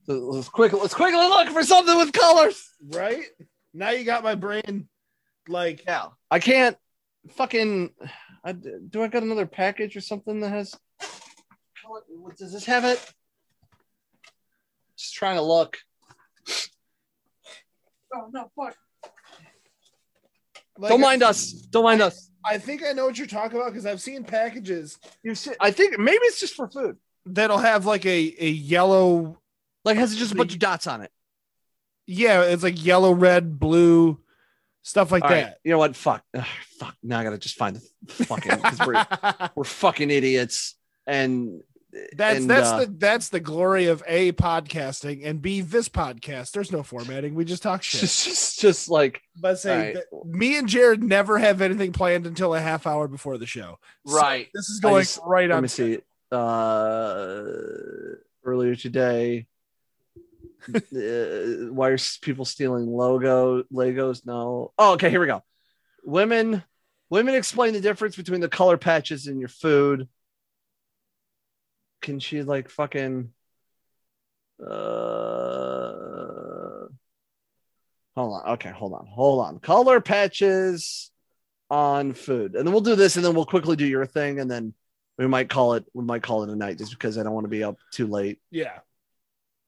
So 0.05 0.15
let's 0.15 0.49
quick. 0.49 0.73
let's 0.73 0.95
quickly 0.95 1.19
look 1.21 1.49
for 1.51 1.63
something 1.63 1.95
with 1.99 2.13
colors 2.15 2.67
right 2.89 3.25
now, 3.75 3.91
you 3.91 4.05
got 4.05 4.25
my 4.25 4.35
brain. 4.35 4.89
Like, 5.47 5.85
yeah 5.85 6.07
i 6.31 6.39
can't 6.39 6.77
fucking 7.33 7.91
I, 8.43 8.53
do 8.53 9.03
i 9.03 9.09
got 9.09 9.23
another 9.25 9.47
package 9.47 9.95
or 9.95 10.01
something 10.01 10.41
that 10.41 10.49
has 10.51 10.75
what- 11.87 12.37
does 12.39 12.53
this 12.55 12.65
have 12.65 12.85
it 12.85 12.99
just 15.01 15.15
trying 15.15 15.37
to 15.37 15.43
look 15.43 15.79
oh 18.15 18.29
no 18.33 18.51
fuck 18.57 18.75
like 20.79 20.91
don't 20.91 21.01
mind 21.01 21.23
us 21.23 21.53
don't 21.53 21.85
mind 21.85 22.01
us 22.03 22.31
I 22.45 22.59
think 22.59 22.83
I 22.85 22.93
know 22.93 23.05
what 23.07 23.19
you're 23.19 23.27
talking 23.27 23.59
about 23.59 23.71
because 23.71 23.85
I've 23.87 24.01
seen 24.01 24.25
packages 24.25 24.99
You 25.23 25.35
see, 25.35 25.53
I 25.61 25.71
think 25.71 25.99
maybe 25.99 26.19
it's 26.23 26.41
just 26.41 26.55
for 26.55 26.69
food. 26.69 26.97
that'll 27.27 27.59
have 27.59 27.85
like 27.85 28.07
a 28.07 28.35
a 28.39 28.49
yellow. 28.49 29.39
Like 29.85 29.99
has 29.99 30.17
just 30.17 30.33
a 30.33 30.35
bunch 30.35 30.55
of 30.55 30.59
dots 30.59 30.87
on 30.87 31.03
it. 31.03 31.11
Yeah, 32.07 32.43
it's 32.45 32.63
like 32.63 32.83
yellow, 32.83 33.13
red, 33.13 33.59
blue, 33.59 34.19
stuff 34.83 35.13
like 35.13 35.23
All 35.23 35.31
right, 35.31 35.45
that. 35.45 35.59
you 35.65 35.71
know 35.71 35.79
what? 35.79 35.95
Fuck. 35.97 36.25
Ugh, 36.35 36.45
fuck. 36.79 36.97
Now 37.03 37.19
I 37.21 37.25
gotta 37.25 37.39
just 37.39 37.57
find 37.57 37.77
the 37.77 38.25
fucking 38.25 38.59
we're 38.87 39.07
we're 39.55 39.65
fucking 39.65 40.11
idiots. 40.11 40.77
And 41.07 41.61
That's 42.17 42.41
and, 42.41 42.51
that's 42.51 42.69
uh, 42.69 42.79
the 42.81 42.87
that's 42.87 43.29
the 43.31 43.41
glory 43.41 43.87
of 43.87 44.03
a 44.07 44.33
podcasting 44.33 45.23
and 45.25 45.43
b 45.43 45.61
this 45.61 45.89
podcast. 45.89 46.53
There's 46.53 46.71
no 46.71 46.83
formatting. 46.83 47.35
We 47.35 47.45
just 47.45 47.63
talk 47.63 47.83
shit. 47.83 48.01
just 48.03 48.25
just 48.27 48.61
just 48.61 48.89
like 48.89 49.23
But 49.37 49.59
say 49.59 49.95
right. 49.95 50.25
me 50.25 50.57
and 50.57 50.69
Jared 50.69 51.03
never 51.03 51.39
have 51.39 51.61
anything 51.61 51.93
planned 51.93 52.27
until 52.27 52.55
a 52.55 52.61
half 52.61 52.87
hour 52.87 53.09
before 53.09 53.39
the 53.39 53.47
show. 53.47 53.79
So 54.07 54.17
right. 54.17 54.49
this 54.55 54.69
is 54.69 54.81
going 54.81 55.03
just- 55.03 55.21
right 55.25 55.49
Let 55.49 55.57
on. 55.57 55.63
me 55.63 55.69
see. 55.69 55.99
Uh, 56.31 57.45
earlier 58.45 58.77
today. 58.77 59.47
uh, 60.75 61.73
why 61.73 61.89
are 61.89 61.99
people 62.21 62.45
stealing 62.45 62.87
logo 62.87 63.63
Legos? 63.73 64.25
No. 64.27 64.73
Oh, 64.79 64.93
okay. 64.93 65.11
Here 65.11 65.21
we 65.21 65.27
go. 65.27 65.43
Women, 66.05 66.63
women 67.09 67.35
explain 67.35 67.73
the 67.73 67.81
difference 67.81 68.17
between 68.17 68.41
the 68.41 68.49
color 68.49 68.77
patches 68.77 69.27
in 69.27 69.39
your 69.41 69.49
food. 69.49 70.09
Can 72.03 72.21
she 72.21 72.43
like 72.43 72.69
fucking? 72.69 73.33
Uh, 74.61 74.67
hold 78.17 78.41
on. 78.43 78.49
Okay, 78.55 78.71
hold 78.71 78.93
on. 78.95 79.07
Hold 79.07 79.45
on. 79.45 79.59
Color 79.59 80.01
patches 80.01 81.11
on 81.71 82.13
food, 82.15 82.55
and 82.57 82.67
then 82.67 82.73
we'll 82.73 82.81
do 82.83 82.97
this, 82.97 83.17
and 83.17 83.25
then 83.25 83.35
we'll 83.35 83.47
quickly 83.47 83.77
do 83.77 83.87
your 83.87 84.07
thing, 84.07 84.41
and 84.41 84.51
then 84.51 84.75
we 85.19 85.27
might 85.27 85.49
call 85.49 85.75
it. 85.75 85.85
We 85.95 86.05
might 86.05 86.23
call 86.23 86.43
it 86.43 86.51
a 86.51 86.57
night, 86.57 86.79
just 86.79 86.93
because 86.93 87.19
I 87.19 87.23
don't 87.23 87.33
want 87.35 87.45
to 87.45 87.49
be 87.49 87.63
up 87.65 87.77
too 87.93 88.07
late 88.07 88.41
Yeah. 88.51 88.79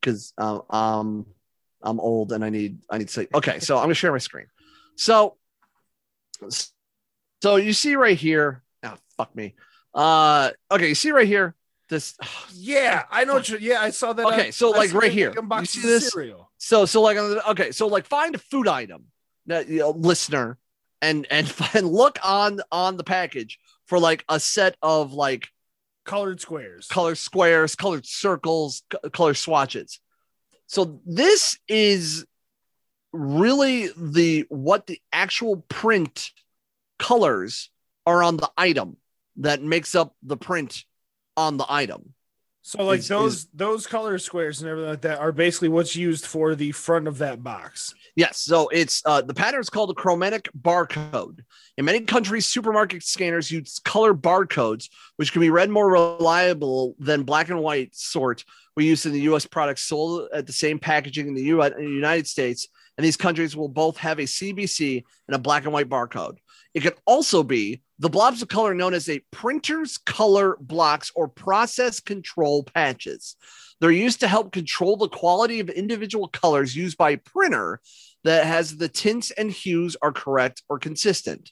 because 0.00 0.32
um, 0.38 0.62
um 0.70 1.26
I'm 1.82 2.00
old 2.00 2.32
and 2.32 2.44
I 2.44 2.50
need 2.50 2.78
I 2.90 2.98
need 2.98 3.08
to 3.08 3.12
sleep. 3.12 3.30
Okay, 3.34 3.60
so 3.60 3.76
I'm 3.76 3.84
gonna 3.84 3.94
share 3.94 4.12
my 4.12 4.18
screen. 4.18 4.46
So 4.96 5.36
so 7.42 7.56
you 7.56 7.72
see 7.72 7.96
right 7.96 8.16
here. 8.18 8.62
Oh 8.82 8.94
fuck 9.16 9.34
me. 9.34 9.54
Uh 9.94 10.50
okay, 10.70 10.88
you 10.88 10.94
see 10.94 11.12
right 11.12 11.26
here. 11.26 11.54
This 11.92 12.16
Yeah, 12.54 13.02
I 13.10 13.24
know. 13.24 13.36
You 13.36 13.58
yeah, 13.60 13.82
I 13.82 13.90
saw 13.90 14.14
that. 14.14 14.26
Okay, 14.26 14.46
on- 14.46 14.52
so, 14.52 14.74
I 14.74 14.78
like, 14.78 14.94
right 14.94 15.12
here. 15.12 15.34
You 15.36 15.64
see 15.66 15.82
this? 15.82 16.10
cereal. 16.10 16.50
so 16.56 16.86
so 16.86 17.02
like 17.02 17.18
okay, 17.18 17.70
so 17.70 17.86
like 17.86 18.06
find 18.06 18.34
a 18.34 18.38
food 18.38 18.66
item 18.66 19.04
that 19.46 19.68
you 19.68 19.80
know, 19.80 19.90
listener 19.90 20.56
and 21.02 21.26
and 21.30 21.52
and 21.74 21.86
look 21.86 22.18
on 22.24 22.60
on 22.72 22.96
the 22.96 23.04
package 23.04 23.58
for 23.86 23.98
like 23.98 24.24
a 24.30 24.40
set 24.40 24.76
of 24.80 25.12
like 25.12 25.48
colored 26.04 26.40
squares. 26.40 26.88
color 26.88 27.14
squares, 27.14 27.74
colored 27.76 28.06
circles, 28.06 28.82
c- 28.90 29.10
color 29.10 29.34
swatches. 29.34 30.00
So 30.66 31.02
this 31.04 31.58
is 31.68 32.24
really 33.12 33.90
the 33.94 34.46
what 34.48 34.86
the 34.86 34.98
actual 35.12 35.58
print 35.68 36.30
colors 36.98 37.70
are 38.06 38.22
on 38.22 38.38
the 38.38 38.50
item 38.56 38.96
that 39.36 39.62
makes 39.62 39.94
up 39.94 40.16
the 40.22 40.38
print 40.38 40.84
on 41.36 41.56
the 41.56 41.66
item. 41.68 42.14
So 42.62 42.84
like 42.84 43.00
is- 43.00 43.08
those 43.08 43.46
those 43.52 43.86
color 43.86 44.18
squares 44.18 44.62
and 44.62 44.70
everything 44.70 44.90
like 44.90 45.00
that 45.02 45.18
are 45.18 45.32
basically 45.32 45.68
what's 45.68 45.96
used 45.96 46.26
for 46.26 46.54
the 46.54 46.72
front 46.72 47.08
of 47.08 47.18
that 47.18 47.42
box. 47.42 47.94
Yes, 48.14 48.38
so 48.38 48.68
it's 48.68 49.02
uh, 49.04 49.22
the 49.22 49.34
pattern 49.34 49.60
is 49.60 49.70
called 49.70 49.90
a 49.90 49.94
chromatic 49.94 50.48
barcode. 50.60 51.40
In 51.76 51.84
many 51.86 52.00
countries, 52.00 52.46
supermarket 52.46 53.02
scanners 53.02 53.50
use 53.50 53.80
color 53.84 54.14
barcodes, 54.14 54.90
which 55.16 55.32
can 55.32 55.40
be 55.40 55.50
read 55.50 55.70
more 55.70 55.90
reliable 55.90 56.94
than 56.98 57.22
black 57.22 57.48
and 57.48 57.60
white 57.60 57.96
sort 57.96 58.44
we 58.76 58.86
use 58.86 59.04
in 59.06 59.12
the 59.12 59.20
U.S. 59.22 59.44
products 59.46 59.82
sold 59.82 60.28
at 60.32 60.46
the 60.46 60.52
same 60.52 60.78
packaging 60.78 61.28
in 61.28 61.34
the 61.34 61.42
U- 61.42 61.62
in 61.62 61.76
the 61.76 61.90
United 61.90 62.26
States. 62.26 62.68
And 62.96 63.04
these 63.04 63.16
countries 63.16 63.56
will 63.56 63.68
both 63.68 63.96
have 63.98 64.18
a 64.18 64.22
CBC 64.22 65.02
and 65.28 65.34
a 65.34 65.38
black 65.38 65.64
and 65.64 65.72
white 65.72 65.88
barcode. 65.88 66.36
It 66.74 66.80
could 66.80 66.96
also 67.06 67.42
be 67.42 67.82
the 67.98 68.08
blobs 68.08 68.42
of 68.42 68.48
color 68.48 68.74
known 68.74 68.94
as 68.94 69.08
a 69.08 69.22
printer's 69.30 69.98
color 69.98 70.56
blocks 70.60 71.12
or 71.14 71.28
process 71.28 72.00
control 72.00 72.64
patches. 72.64 73.36
They're 73.80 73.90
used 73.90 74.20
to 74.20 74.28
help 74.28 74.52
control 74.52 74.96
the 74.96 75.08
quality 75.08 75.60
of 75.60 75.68
individual 75.68 76.28
colors 76.28 76.74
used 76.74 76.96
by 76.96 77.10
a 77.10 77.18
printer 77.18 77.80
that 78.24 78.46
has 78.46 78.76
the 78.76 78.88
tints 78.88 79.30
and 79.32 79.50
hues 79.50 79.96
are 80.00 80.12
correct 80.12 80.62
or 80.68 80.78
consistent. 80.78 81.50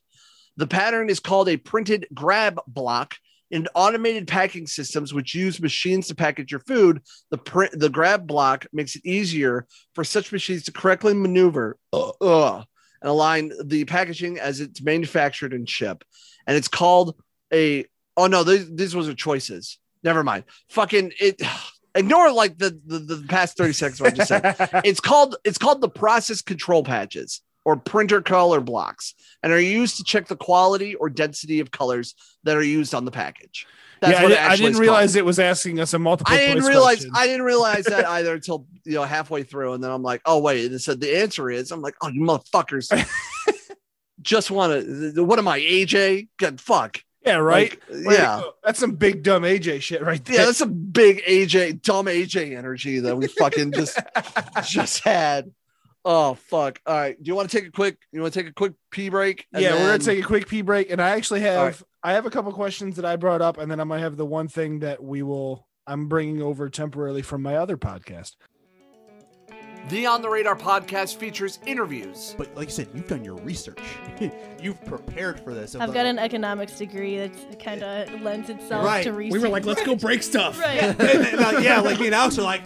The 0.57 0.67
pattern 0.67 1.11
is 1.11 1.21
called 1.21 1.49
a 1.49 1.57
printed 1.57 2.07
grab 2.15 2.61
block. 2.67 3.17
In 3.51 3.67
automated 3.75 4.29
packing 4.29 4.69
systems, 4.69 5.13
which 5.13 5.35
use 5.35 5.61
machines 5.61 6.07
to 6.07 6.15
package 6.15 6.53
your 6.53 6.61
food, 6.61 7.03
the 7.33 7.39
print 7.39 7.77
the 7.77 7.89
grab 7.89 8.25
block 8.25 8.65
makes 8.73 8.95
it 8.95 9.05
easier 9.05 9.67
for 9.97 10.05
such 10.05 10.31
machines 10.31 10.63
to 10.65 10.73
correctly 10.73 11.15
maneuver 11.15 11.77
uh, 11.93 12.11
uh, 12.21 12.63
and 13.01 13.11
align 13.11 13.53
the 13.65 13.85
packaging 13.85 14.39
as 14.39 14.61
it's 14.61 14.81
manufactured 14.81 15.53
and 15.53 15.69
shipped. 15.69 16.05
And 16.47 16.57
it's 16.57 16.69
called 16.69 17.17
a 17.53 17.85
oh 18.17 18.27
no, 18.27 18.45
these, 18.45 18.75
these 18.75 18.95
was 18.95 19.13
choices. 19.15 19.79
Never 20.03 20.23
mind. 20.23 20.45
Fucking 20.69 21.13
it. 21.21 21.41
Ignore 21.97 22.31
like 22.31 22.57
the 22.57 22.81
the, 22.87 23.01
the 23.01 23.27
past 23.29 23.57
thirty 23.57 23.73
seconds. 23.73 24.01
What 24.01 24.13
I 24.13 24.17
just 24.17 24.29
said 24.29 24.55
it's 24.85 25.01
called 25.01 25.35
it's 25.43 25.59
called 25.59 25.81
the 25.81 25.89
process 25.89 26.41
control 26.41 26.85
patches 26.85 27.43
or 27.65 27.77
printer 27.77 28.23
color 28.23 28.61
blocks 28.61 29.15
and 29.43 29.53
are 29.53 29.61
used 29.61 29.97
to 29.97 30.05
check 30.05 30.29
the 30.29 30.37
quality 30.37 30.95
or 30.95 31.11
density 31.11 31.59
of 31.59 31.73
colors 31.73 32.15
that 32.45 32.57
are 32.57 32.63
used 32.63 32.95
on 32.95 33.05
the 33.05 33.11
package. 33.11 33.67
That's 34.01 34.15
yeah, 34.15 34.21
I, 34.21 34.23
what 34.23 34.33
it 34.33 34.35
di- 34.37 34.41
I 34.41 34.57
didn't 34.57 34.71
is 34.71 34.77
called. 34.77 34.81
realize 34.81 35.17
it 35.17 35.25
was 35.25 35.39
asking 35.39 35.79
us 35.79 35.93
a 35.93 35.99
multiple. 35.99 36.33
I 36.33 36.39
didn't 36.39 36.65
realize 36.65 36.97
question. 36.99 37.13
I 37.15 37.27
didn't 37.27 37.43
realize 37.43 37.85
that 37.85 38.07
either 38.09 38.35
until 38.35 38.67
you 38.85 38.95
know 38.95 39.05
halfway 39.05 39.43
through, 39.43 39.75
and 39.75 39.85
then 39.85 39.91
I'm 39.91 40.03
like, 40.03 40.23
oh 40.25 40.39
wait, 40.39 40.65
and 40.65 40.75
it 40.75 40.79
said 40.79 41.01
the 41.01 41.19
answer 41.19 41.51
is. 41.51 41.71
I'm 41.71 41.83
like, 41.83 41.95
oh 42.03 42.09
you 42.09 42.23
motherfuckers, 42.23 42.91
just 44.23 44.51
want 44.51 44.73
to. 45.15 45.23
What 45.23 45.39
am 45.39 45.49
I, 45.49 45.61
AJ? 45.61 46.29
God, 46.39 46.61
fuck. 46.61 47.03
yeah, 47.27 47.37
right. 47.37 47.79
Like, 47.91 48.19
yeah, 48.19 48.41
that's 48.65 48.79
some 48.79 48.93
big 48.93 49.23
dumb 49.23 49.43
AJ 49.43 49.83
shit 49.83 50.03
right 50.03 50.25
there. 50.25 50.37
yeah. 50.37 50.45
That's 50.47 50.63
a 50.63 50.67
big 50.67 51.23
AJ, 51.25 51.83
dumb 51.83 52.07
AJ 52.07 52.57
energy 52.57 53.01
that 53.01 53.17
we 53.17 53.27
fucking 53.27 53.73
just 53.73 53.99
just 54.65 55.05
had. 55.05 55.53
Oh 56.03 56.33
fuck! 56.49 56.81
All 56.87 56.95
right. 56.95 57.23
Do 57.23 57.29
you 57.29 57.35
want 57.35 57.51
to 57.51 57.59
take 57.59 57.69
a 57.69 57.71
quick? 57.71 57.99
You 58.13 58.23
want 58.23 58.33
to 58.33 58.41
take 58.41 58.49
a 58.49 58.55
quick 58.55 58.73
pee 58.91 59.11
break? 59.11 59.45
Yeah, 59.53 59.75
we're 59.75 59.91
gonna 59.91 59.99
take 59.99 60.25
a 60.25 60.27
quick 60.27 60.49
pee 60.49 60.63
break, 60.63 60.91
and 60.91 61.03
I 61.03 61.11
actually 61.11 61.41
have. 61.41 61.85
I 62.03 62.13
have 62.15 62.25
a 62.27 62.31
couple 62.31 62.53
questions 62.53 62.97
that 62.97 63.05
I 63.05 63.17
brought 63.17 63.43
up, 63.43 63.59
and 63.59 63.71
then 63.71 63.79
I 63.81 63.85
might 63.85 63.99
have 64.01 64.17
the 64.17 64.25
one 64.27 64.49
thing 64.49 64.79
that 64.81 65.03
we 65.03 65.23
will 65.23 65.67
I'm 65.87 66.07
bringing 66.09 66.41
over 66.41 66.69
temporarily 66.71 67.23
from 67.23 67.43
my 67.43 67.57
other 67.57 67.77
podcast. 67.77 68.37
The 69.89 70.07
On 70.07 70.21
the 70.23 70.29
Radar 70.29 70.57
podcast 70.57 71.17
features 71.17 71.59
interviews, 71.67 72.35
But 72.37 72.55
like 72.55 72.69
you 72.69 72.73
said, 72.73 72.89
you've 72.95 73.09
done 73.09 73.25
your 73.25 73.37
research. 73.37 73.81
you've 74.63 74.83
prepared 74.85 75.41
for 75.41 75.55
this. 75.55 75.75
I've 75.75 75.95
got 75.95 76.05
an 76.07 76.19
economics 76.19 76.77
degree 76.79 77.17
that 77.19 77.63
kind 77.63 77.83
of 77.83 78.21
lends 78.23 78.51
itself 78.51 78.85
Right. 78.85 79.03
to 79.05 79.11
We 79.11 79.17
research. 79.17 79.33
We 79.33 79.39
were 79.41 79.49
like, 79.49 79.65
let's 79.65 79.83
go 79.83 79.97
break 79.97 80.23
stuff. 80.23 80.61
right. 80.61 80.83
And- 81.01 81.01
and, 81.01 81.41
uh, 81.41 81.61
yeah, 81.63 81.81
like 81.81 81.99
me 81.99 82.07
and 82.07 82.15
Alex 82.15 82.39
are 82.39 82.43
like, 82.43 82.63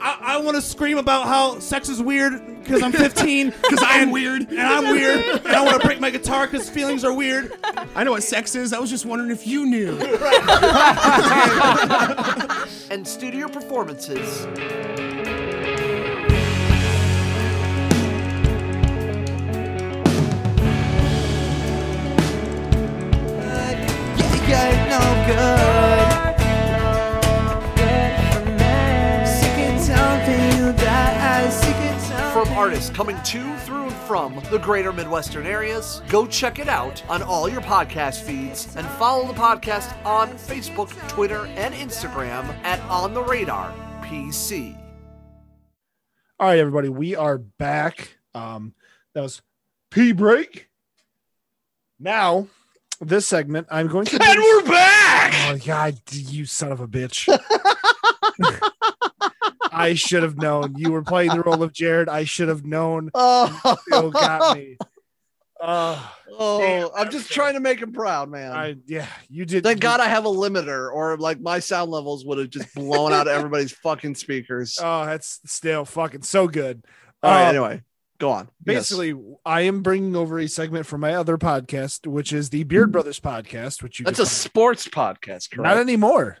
I, 0.00 0.18
I 0.20 0.36
want 0.38 0.56
to 0.56 0.62
scream 0.62 0.98
about 0.98 1.26
how 1.26 1.58
sex 1.58 1.88
is 1.88 2.00
weird 2.00 2.62
because 2.62 2.82
I'm 2.82 2.92
15. 2.92 3.52
Because 3.70 3.82
I'm 3.82 4.10
weird. 4.10 4.48
And 4.50 4.60
I'm 4.60 4.84
weird. 4.92 5.20
And 5.20 5.48
I 5.48 5.62
want 5.62 5.80
to 5.80 5.86
break 5.86 6.00
my 6.00 6.10
guitar 6.10 6.46
because 6.46 6.68
feelings 6.70 7.04
are 7.04 7.12
weird. 7.12 7.52
I 7.94 8.04
know 8.04 8.12
what 8.12 8.22
sex 8.22 8.54
is. 8.54 8.72
I 8.72 8.78
was 8.78 8.90
just 8.90 9.04
wondering 9.06 9.30
if 9.30 9.46
you 9.46 9.66
knew. 9.66 9.96
and 12.90 13.06
studio 13.06 13.48
performances. 13.48 14.46
Yeah, 24.48 24.70
yeah, 24.70 24.88
no 24.88 25.26
good. 25.26 25.89
From 32.40 32.56
artists 32.56 32.88
coming 32.88 33.20
to, 33.22 33.56
through, 33.58 33.82
and 33.82 33.92
from 33.92 34.40
the 34.50 34.56
greater 34.56 34.94
Midwestern 34.94 35.44
areas, 35.44 36.00
go 36.08 36.26
check 36.26 36.58
it 36.58 36.70
out 36.70 37.06
on 37.10 37.22
all 37.22 37.50
your 37.50 37.60
podcast 37.60 38.22
feeds 38.22 38.74
and 38.76 38.86
follow 38.92 39.26
the 39.26 39.34
podcast 39.34 39.94
on 40.06 40.30
Facebook, 40.30 40.88
Twitter, 41.06 41.44
and 41.48 41.74
Instagram 41.74 42.44
at 42.64 42.80
On 42.88 43.12
the 43.12 43.22
Radar 43.22 43.74
PC. 44.00 44.74
All 46.38 46.46
right, 46.46 46.58
everybody, 46.58 46.88
we 46.88 47.14
are 47.14 47.36
back. 47.36 48.16
Um, 48.34 48.72
that 49.12 49.20
was 49.20 49.42
P 49.90 50.12
break. 50.12 50.70
Now, 51.98 52.46
this 53.02 53.26
segment, 53.26 53.66
I'm 53.70 53.88
going 53.88 54.06
to. 54.06 54.18
And 54.18 54.40
we're 54.40 54.62
back! 54.62 55.34
Oh 55.46 55.58
God, 55.58 56.00
you 56.10 56.46
son 56.46 56.72
of 56.72 56.80
a 56.80 56.88
bitch! 56.88 57.28
I 59.80 59.94
should 59.94 60.22
have 60.22 60.36
known. 60.36 60.74
You 60.76 60.92
were 60.92 61.02
playing 61.02 61.30
the 61.30 61.40
role 61.40 61.62
of 61.62 61.72
Jared. 61.72 62.08
I 62.08 62.24
should 62.24 62.48
have 62.48 62.64
known. 62.64 63.10
Oh, 63.14 63.76
Still 63.86 64.10
got 64.10 64.56
me. 64.56 64.76
Uh, 65.60 66.02
oh 66.38 66.90
I'm 66.96 67.10
just 67.10 67.30
trying 67.30 67.52
to 67.54 67.60
make 67.60 67.80
him 67.80 67.92
proud, 67.92 68.30
man. 68.30 68.52
I 68.52 68.76
yeah, 68.86 69.06
you 69.28 69.44
did. 69.44 69.62
Thank 69.62 69.76
you- 69.76 69.82
God 69.82 70.00
I 70.00 70.06
have 70.08 70.24
a 70.24 70.28
limiter, 70.30 70.90
or 70.90 71.18
like 71.18 71.38
my 71.40 71.58
sound 71.58 71.90
levels 71.90 72.24
would 72.24 72.38
have 72.38 72.48
just 72.50 72.74
blown 72.74 73.12
out 73.12 73.28
everybody's 73.28 73.72
fucking 73.82 74.14
speakers. 74.14 74.78
Oh, 74.82 75.04
that's 75.04 75.40
still 75.44 75.84
fucking 75.84 76.22
so 76.22 76.48
good. 76.48 76.82
All 77.22 77.30
right, 77.30 77.44
Uh, 77.46 77.48
anyway, 77.50 77.82
go 78.18 78.30
on. 78.30 78.48
Yes. 78.64 78.88
Basically, 78.88 79.14
I 79.44 79.62
am 79.62 79.82
bringing 79.82 80.16
over 80.16 80.38
a 80.38 80.48
segment 80.48 80.86
from 80.86 81.02
my 81.02 81.14
other 81.14 81.36
podcast, 81.36 82.06
which 82.06 82.32
is 82.32 82.48
the 82.48 82.64
Beard 82.64 82.90
Brothers 82.90 83.20
podcast, 83.20 83.82
which 83.82 83.98
you 83.98 84.06
that's 84.06 84.18
a 84.18 84.24
sports 84.24 84.88
podcast, 84.88 85.50
correct? 85.50 85.64
not 85.64 85.76
anymore. 85.76 86.38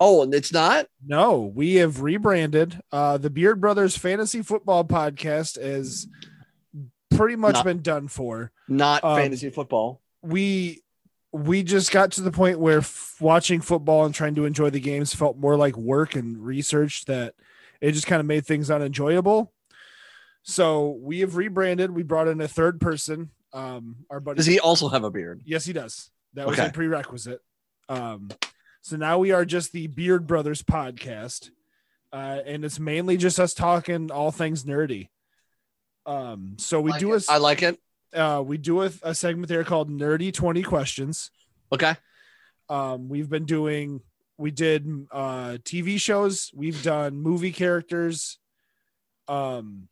Oh, 0.00 0.22
and 0.22 0.34
it's 0.34 0.52
not. 0.52 0.86
No, 1.06 1.52
we 1.54 1.76
have 1.76 2.02
rebranded. 2.02 2.80
Uh, 2.92 3.18
the 3.18 3.30
Beard 3.30 3.60
Brothers 3.60 3.96
Fantasy 3.96 4.42
Football 4.42 4.84
Podcast 4.84 5.60
has 5.62 6.06
pretty 7.10 7.36
much 7.36 7.54
Not- 7.54 7.64
been 7.64 7.82
done 7.82 8.08
for. 8.08 8.52
Not 8.68 9.02
Um, 9.04 9.16
fantasy 9.18 9.50
football. 9.50 10.00
We 10.22 10.82
we 11.32 11.62
just 11.62 11.90
got 11.90 12.12
to 12.12 12.22
the 12.22 12.30
point 12.30 12.58
where 12.58 12.78
f- 12.78 13.16
watching 13.20 13.60
football 13.60 14.06
and 14.06 14.14
trying 14.14 14.34
to 14.34 14.46
enjoy 14.46 14.70
the 14.70 14.80
games 14.80 15.14
felt 15.14 15.36
more 15.36 15.56
like 15.56 15.76
work 15.76 16.14
and 16.16 16.42
research 16.42 17.04
that 17.04 17.34
it 17.82 17.92
just 17.92 18.06
kind 18.06 18.20
of 18.20 18.24
made 18.26 18.46
things 18.46 18.70
unenjoyable. 18.70 19.52
So 20.42 20.96
we 21.00 21.20
have 21.20 21.36
rebranded. 21.36 21.90
We 21.90 22.02
brought 22.02 22.28
in 22.28 22.40
a 22.40 22.48
third 22.48 22.80
person. 22.80 23.30
Um, 23.52 23.96
our 24.10 24.20
buddy 24.20 24.36
Does 24.38 24.46
he 24.46 24.58
also 24.58 24.88
have 24.88 25.04
a 25.04 25.10
beard? 25.10 25.42
Yes, 25.44 25.66
he 25.66 25.72
does. 25.74 26.10
That 26.34 26.46
was 26.46 26.58
Okay. 26.58 26.68
a 26.68 26.72
prerequisite. 26.72 27.40
Um, 27.90 28.30
so 28.82 28.96
now 28.96 29.18
we 29.18 29.32
are 29.32 29.44
just 29.44 29.72
the 29.72 29.86
Beard 29.86 30.26
Brothers 30.26 30.62
podcast, 30.62 31.50
uh, 32.12 32.40
and 32.46 32.64
it's 32.64 32.78
mainly 32.78 33.16
just 33.16 33.38
us 33.40 33.54
talking 33.54 34.10
all 34.10 34.30
things 34.32 34.64
nerdy. 34.64 35.08
Um, 36.06 36.54
so 36.58 36.80
we 36.80 36.90
Like 36.92 37.00
do 37.00 37.12
a 37.12 37.16
it. 37.16 37.24
I 37.28 37.36
like 37.38 37.62
it. 37.62 37.78
uh, 38.14 38.42
we 38.44 38.56
do 38.56 38.82
a, 38.82 38.90
a 39.02 39.14
segment 39.14 39.48
there 39.48 39.64
called 39.64 39.90
Nerdy 39.90 40.32
Twenty 40.32 40.62
Questions. 40.62 41.30
Okay. 41.72 41.94
Um, 42.70 43.08
we've 43.08 43.28
been 43.28 43.44
doing 43.44 44.00
we 44.38 44.50
did 44.50 44.86
uh 45.10 45.58
TV 45.64 46.00
shows, 46.00 46.50
we've 46.54 46.82
done 46.82 47.18
movie 47.20 47.52
characters, 47.52 48.38
um, 49.26 49.88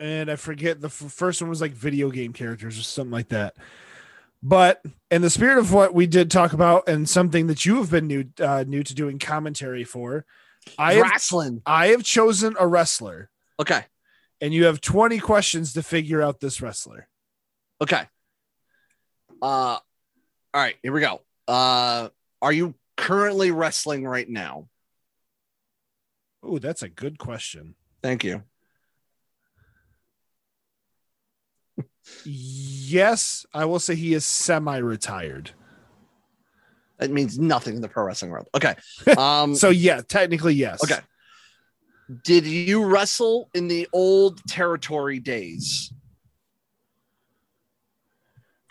and 0.00 0.30
I 0.30 0.36
forget 0.36 0.80
the 0.80 0.88
f- 0.88 0.92
first 1.12 1.40
one 1.40 1.48
was 1.48 1.60
like 1.60 1.72
video 1.72 2.10
game 2.10 2.32
characters 2.32 2.78
or 2.78 2.82
something 2.82 3.12
like 3.12 3.28
that. 3.28 3.54
But 4.42 4.82
in 5.10 5.22
the 5.22 5.30
spirit 5.30 5.58
of 5.58 5.72
what 5.72 5.94
we 5.94 6.06
did 6.06 6.30
talk 6.30 6.52
about, 6.52 6.88
and 6.88 7.08
something 7.08 7.46
that 7.46 7.64
you 7.64 7.76
have 7.76 7.90
been 7.90 8.08
new 8.08 8.24
uh, 8.40 8.64
new 8.66 8.82
to 8.82 8.94
doing 8.94 9.18
commentary 9.18 9.84
for, 9.84 10.24
I 10.76 10.94
have, 10.94 11.02
Wrestling. 11.02 11.62
I 11.64 11.88
have 11.88 12.02
chosen 12.02 12.56
a 12.58 12.66
wrestler, 12.66 13.30
Okay. 13.60 13.84
and 14.40 14.52
you 14.52 14.64
have 14.64 14.80
twenty 14.80 15.20
questions 15.20 15.74
to 15.74 15.82
figure 15.82 16.20
out 16.20 16.40
this 16.40 16.60
wrestler. 16.60 17.08
Okay. 17.80 18.02
Uh, 19.40 19.78
all 19.78 19.80
right. 20.54 20.76
Here 20.82 20.92
we 20.92 21.00
go. 21.00 21.20
Uh, 21.46 22.08
are 22.40 22.52
you 22.52 22.74
currently 22.96 23.50
wrestling 23.52 24.04
right 24.04 24.28
now? 24.28 24.68
Oh, 26.42 26.58
that's 26.58 26.82
a 26.82 26.88
good 26.88 27.18
question. 27.18 27.74
Thank 28.02 28.24
you. 28.24 28.42
Yes, 32.24 33.46
I 33.54 33.64
will 33.64 33.78
say 33.78 33.94
he 33.94 34.14
is 34.14 34.24
semi-retired. 34.24 35.52
That 36.98 37.10
means 37.10 37.38
nothing 37.38 37.74
in 37.76 37.82
the 37.82 37.88
pro 37.88 38.04
wrestling 38.04 38.30
world. 38.30 38.48
Okay. 38.54 38.74
Um. 39.18 39.54
So 39.54 39.70
yeah, 39.70 40.02
technically 40.02 40.54
yes. 40.54 40.82
Okay. 40.84 41.00
Did 42.22 42.46
you 42.46 42.84
wrestle 42.84 43.48
in 43.54 43.68
the 43.68 43.88
old 43.92 44.44
territory 44.46 45.18
days? 45.18 45.92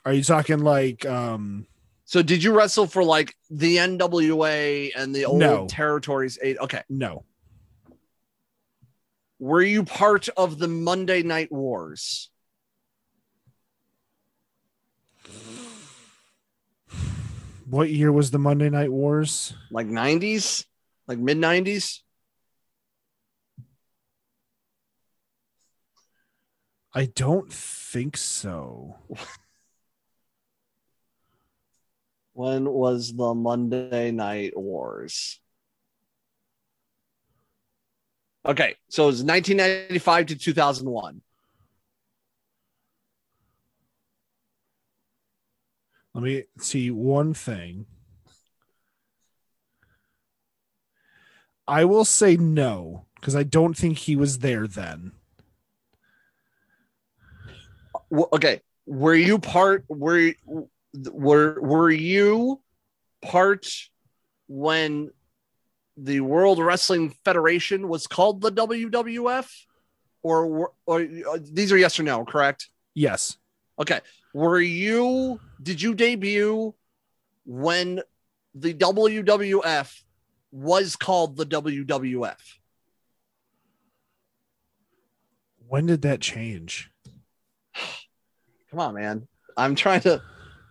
Are 0.06 0.14
you 0.14 0.24
talking 0.24 0.60
like 0.60 1.06
um 1.06 1.68
So 2.06 2.22
did 2.22 2.44
you 2.44 2.54
wrestle 2.54 2.88
for 2.88 3.04
like 3.04 3.36
the 3.50 3.78
NWA 3.78 4.92
and 4.96 5.14
the 5.14 5.26
old 5.26 5.40
No. 5.40 5.68
territories 5.70 6.40
eight? 6.42 6.58
Okay. 6.60 6.84
no. 6.90 7.26
Were 9.40 9.64
you 9.64 9.84
part 9.84 10.30
of 10.38 10.60
the 10.60 10.68
Monday 10.68 11.24
Night 11.24 11.52
Wars? 11.52 12.30
What 17.72 17.90
year 17.90 18.12
was 18.12 18.32
the 18.32 18.38
Monday 18.38 18.70
Night 18.70 18.92
Wars? 18.92 19.54
Like 19.72 19.88
90s? 19.88 20.66
Like 21.08 21.20
mid 21.20 21.38
90s? 21.38 22.02
I 26.94 27.06
don't 27.06 27.52
think 27.52 28.18
so. 28.18 28.98
When 32.34 32.70
was 32.70 33.14
the 33.16 33.34
Monday 33.34 34.12
Night 34.12 34.58
Wars? 34.58 35.40
Okay, 38.46 38.76
so 38.90 39.04
it 39.04 39.08
was 39.08 39.24
1995 39.24 40.26
to 40.28 40.36
2001. 40.38 41.22
Let 46.14 46.24
me 46.24 46.44
see 46.60 46.92
one 46.92 47.34
thing. 47.34 47.86
I 51.68 51.86
will 51.86 52.06
say 52.06 52.36
no 52.36 53.06
because 53.16 53.36
I 53.36 53.44
don't 53.44 53.76
think 53.78 54.00
he 54.00 54.16
was 54.16 54.40
there 54.40 54.68
then. 54.68 55.14
W- 58.10 58.28
Okay, 58.34 58.62
were 58.86 59.16
you 59.16 59.40
part? 59.40 59.86
Were 59.88 60.34
were 61.14 61.62
were 61.62 61.92
you 61.92 62.62
part 63.22 63.68
when 64.48 65.12
the 65.96 66.20
World 66.20 66.60
Wrestling 66.60 67.16
Federation 67.24 67.88
was 67.88 68.08
called 68.08 68.42
the 68.42 68.52
WWF? 68.52 69.50
Or, 70.24 70.48
were- 70.48 70.74
or 70.86 71.02
uh, 71.02 71.40
these 71.42 71.72
are 71.72 71.78
yes 71.78 72.00
or 72.00 72.04
no, 72.04 72.26
correct? 72.26 72.70
Yes. 72.94 73.38
Okay. 73.80 74.02
Were 74.34 74.62
you 74.62 75.40
did 75.62 75.82
you 75.82 75.94
debut 75.94 76.74
when 77.46 78.02
the 78.56 78.74
WWF 78.74 80.02
was 80.52 80.96
called 80.96 81.38
the 81.38 81.46
WWF? 81.46 82.38
When 85.68 85.86
did 85.86 86.02
that 86.02 86.22
change? 86.22 86.92
Come 88.70 88.80
on, 88.80 88.96
man. 88.96 89.28
I'm 89.58 89.76
trying 89.76 90.02
to. 90.02 90.22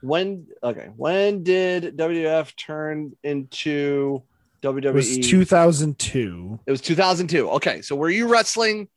When 0.02 0.46
okay, 0.62 0.88
when 0.96 1.42
did 1.42 1.96
WWF 1.98 2.56
turn 2.56 3.12
into 3.22 4.22
WWE? 4.62 4.84
It 4.86 4.94
was 4.94 5.18
2002. 5.18 6.60
It 6.66 6.70
was 6.70 6.80
2002. 6.80 7.50
Okay, 7.50 7.82
so 7.82 7.96
were 7.96 8.08
you 8.08 8.26
wrestling 8.26 8.88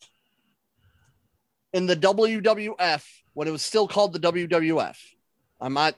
in 1.73 1.88
the 1.88 1.95
WWF 1.98 3.03
when 3.34 3.47
it 3.47 3.51
was 3.51 3.61
still 3.61 3.88
called 3.88 4.14
the 4.14 4.19
WWF? 4.19 4.97
I'm 5.60 5.77
at 5.77 5.95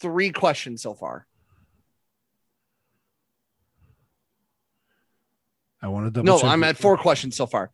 three 0.00 0.30
questions 0.30 0.82
so 0.82 0.94
far. 0.94 1.26
I 5.80 5.88
want 5.88 6.06
to 6.06 6.10
double 6.10 6.26
No, 6.26 6.48
I'm 6.48 6.64
at 6.64 6.76
four 6.76 6.96
questions 6.96 7.36
so 7.36 7.46
far 7.46 7.70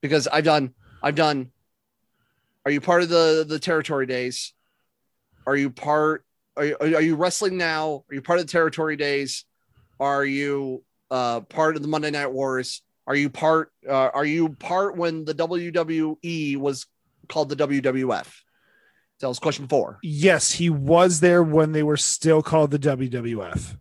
because 0.00 0.28
I've 0.28 0.44
done. 0.44 0.74
I've 1.02 1.14
done. 1.14 1.50
Are 2.64 2.70
you 2.70 2.80
part 2.80 3.02
of 3.02 3.08
the 3.08 3.44
the 3.48 3.58
territory 3.58 4.06
days? 4.06 4.52
Are 5.46 5.56
you 5.56 5.70
part? 5.70 6.24
Are 6.56 6.64
you, 6.64 6.76
are 6.80 7.00
you 7.00 7.16
wrestling 7.16 7.56
now? 7.56 8.04
Are 8.10 8.14
you 8.14 8.22
part 8.22 8.38
of 8.38 8.46
the 8.46 8.52
territory 8.52 8.96
days? 8.96 9.44
Are 9.98 10.24
you 10.24 10.84
uh 11.10 11.40
part 11.40 11.76
of 11.76 11.82
the 11.82 11.88
Monday 11.88 12.10
Night 12.10 12.30
Wars? 12.30 12.82
Are 13.06 13.16
you 13.16 13.30
part? 13.30 13.72
Uh, 13.88 14.10
are 14.14 14.24
you 14.24 14.50
part 14.50 14.96
when 14.96 15.24
the 15.24 15.34
WWE 15.34 16.58
was 16.58 16.86
called 17.28 17.48
the 17.48 17.56
WWF? 17.56 18.26
That 19.20 19.28
was 19.28 19.38
question 19.38 19.66
four. 19.66 19.98
Yes, 20.02 20.52
he 20.52 20.70
was 20.70 21.20
there 21.20 21.42
when 21.42 21.72
they 21.72 21.82
were 21.82 21.96
still 21.96 22.42
called 22.42 22.70
the 22.70 22.78
WWF. 22.78 23.76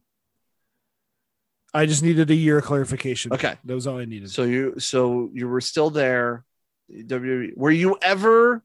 I 1.73 1.85
just 1.85 2.01
needed 2.01 2.31
a 2.31 2.35
year 2.35 2.59
clarification. 2.61 3.33
Okay. 3.33 3.55
That 3.63 3.75
was 3.75 3.85
all 3.85 3.99
I 3.99 4.05
needed. 4.05 4.31
So 4.31 4.43
you 4.43 4.79
so 4.79 5.29
you 5.33 5.47
were 5.47 5.61
still 5.61 5.89
there. 5.89 6.43
WWE. 6.91 7.55
Were 7.55 7.71
you 7.71 7.97
ever 8.01 8.63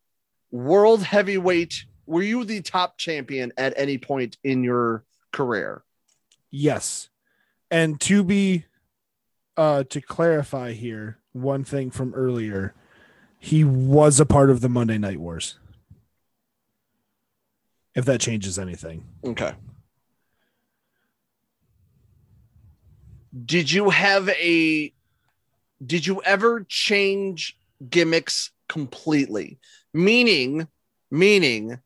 world 0.51 1.03
heavyweight? 1.03 1.85
Were 2.07 2.23
you 2.23 2.44
the 2.44 2.62
top 2.62 2.97
champion 2.97 3.53
at 3.57 3.74
any 3.77 3.99
point 3.99 4.39
in 4.44 4.65
your 4.65 5.05
career? 5.31 5.82
Yes. 6.51 7.11
And 7.70 8.01
to 8.03 8.24
be 8.24 8.65
uh 9.57 9.85
to 9.90 10.01
clarify 10.01 10.73
here, 10.73 11.19
one 11.32 11.65
thing 11.65 11.90
from 11.90 12.15
earlier, 12.15 12.74
he 13.39 13.62
was 13.62 14.20
a 14.20 14.27
part 14.27 14.49
of 14.49 14.61
the 14.61 14.69
Monday 14.70 14.97
Night 14.97 15.19
Wars. 15.19 15.59
If 17.94 18.05
that 18.06 18.20
changes 18.20 18.59
anything. 18.59 19.05
Okay. 19.24 19.52
Did 23.44 23.70
you 23.70 23.90
have 23.90 24.28
a 24.28 24.93
did 25.85 26.06
you 26.06 26.23
ever 26.23 26.64
change 26.69 27.59
gimmicks 27.89 28.51
completely? 28.69 29.59
Meaning, 29.93 30.69
meaning 31.10 31.78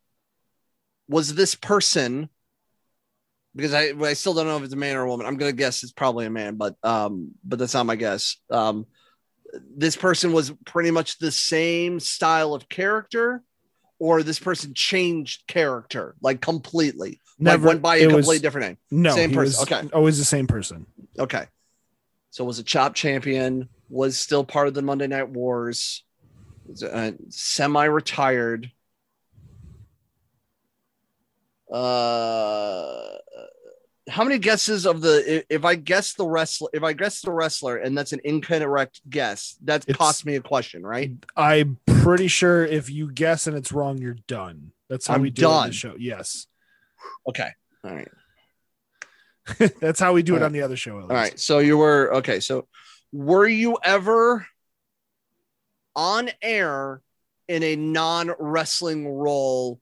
was 1.08 1.34
this 1.34 1.54
person 1.54 2.28
because 3.54 3.72
I 3.72 3.92
I 3.98 4.12
still 4.12 4.34
don't 4.34 4.46
know 4.46 4.58
if 4.58 4.64
it's 4.64 4.74
a 4.74 4.76
man 4.76 4.96
or 4.96 5.02
a 5.02 5.08
woman. 5.08 5.26
I'm 5.26 5.36
gonna 5.36 5.52
guess 5.52 5.82
it's 5.82 5.92
probably 5.92 6.26
a 6.26 6.30
man, 6.30 6.56
but 6.56 6.76
um, 6.82 7.30
but 7.42 7.58
that's 7.58 7.74
not 7.74 7.86
my 7.86 7.96
guess. 7.96 8.36
Um, 8.50 8.86
this 9.76 9.96
person 9.96 10.32
was 10.32 10.52
pretty 10.66 10.90
much 10.90 11.18
the 11.18 11.30
same 11.30 11.98
style 11.98 12.54
of 12.54 12.68
character, 12.68 13.42
or 13.98 14.22
this 14.22 14.38
person 14.38 14.74
changed 14.74 15.46
character 15.46 16.14
like 16.20 16.40
completely, 16.40 17.20
like 17.40 17.62
went 17.62 17.82
by 17.82 17.96
a 17.96 18.00
it 18.00 18.06
was- 18.06 18.14
completely 18.14 18.38
different 18.40 18.66
name. 18.68 18.78
No, 19.02 19.14
Same 19.14 19.32
person, 19.32 19.62
okay. 19.62 19.88
always 19.94 20.18
the 20.18 20.24
same 20.24 20.46
person. 20.46 20.86
Okay. 21.18 21.46
So 22.30 22.44
was 22.44 22.58
a 22.58 22.62
chop 22.62 22.94
champion, 22.94 23.68
was 23.88 24.18
still 24.18 24.44
part 24.44 24.68
of 24.68 24.74
the 24.74 24.82
Monday 24.82 25.06
Night 25.06 25.30
Wars, 25.30 26.04
was, 26.66 26.82
uh, 26.82 27.12
semi-retired. 27.30 28.70
Uh 31.72 33.16
how 34.08 34.22
many 34.24 34.38
guesses 34.38 34.86
of 34.86 35.00
the 35.00 35.44
if- 35.48 35.64
I 35.64 35.74
guess 35.74 36.14
the 36.14 36.26
wrestler 36.26 36.68
if 36.72 36.82
I 36.82 36.92
guess 36.92 37.20
the 37.20 37.32
wrestler 37.32 37.76
and 37.76 37.96
that's 37.98 38.12
an 38.12 38.20
incorrect 38.24 39.00
guess, 39.10 39.56
that 39.64 39.82
It's- 39.88 39.96
costs 39.96 40.24
me 40.24 40.36
a 40.36 40.40
question, 40.40 40.84
right? 40.86 41.10
I'm 41.36 41.78
pretty 41.86 42.28
sure 42.28 42.64
if 42.64 42.88
you 42.88 43.10
guess 43.10 43.46
and 43.46 43.56
it's 43.56 43.72
wrong, 43.72 43.98
you're 43.98 44.16
done. 44.28 44.72
That's 44.88 45.06
how 45.08 45.14
I'm 45.14 45.22
we 45.22 45.30
do 45.30 45.42
it 45.42 45.46
on 45.52 45.66
the 45.68 45.72
show. 45.72 45.94
Yes. 45.98 46.46
Okay. 47.28 47.48
All 47.84 47.90
right. 47.94 48.08
That's 49.80 49.98
how 50.00 50.12
we 50.12 50.22
do 50.22 50.34
it 50.36 50.38
All 50.40 50.46
on 50.46 50.52
the 50.52 50.62
other 50.62 50.76
show. 50.76 51.00
All 51.00 51.06
right. 51.08 51.38
So 51.38 51.58
you 51.58 51.76
were 51.78 52.14
okay. 52.16 52.40
So 52.40 52.68
were 53.12 53.46
you 53.46 53.78
ever 53.82 54.46
on 55.94 56.30
air 56.42 57.00
in 57.48 57.62
a 57.62 57.76
non-wrestling 57.76 59.08
role 59.08 59.80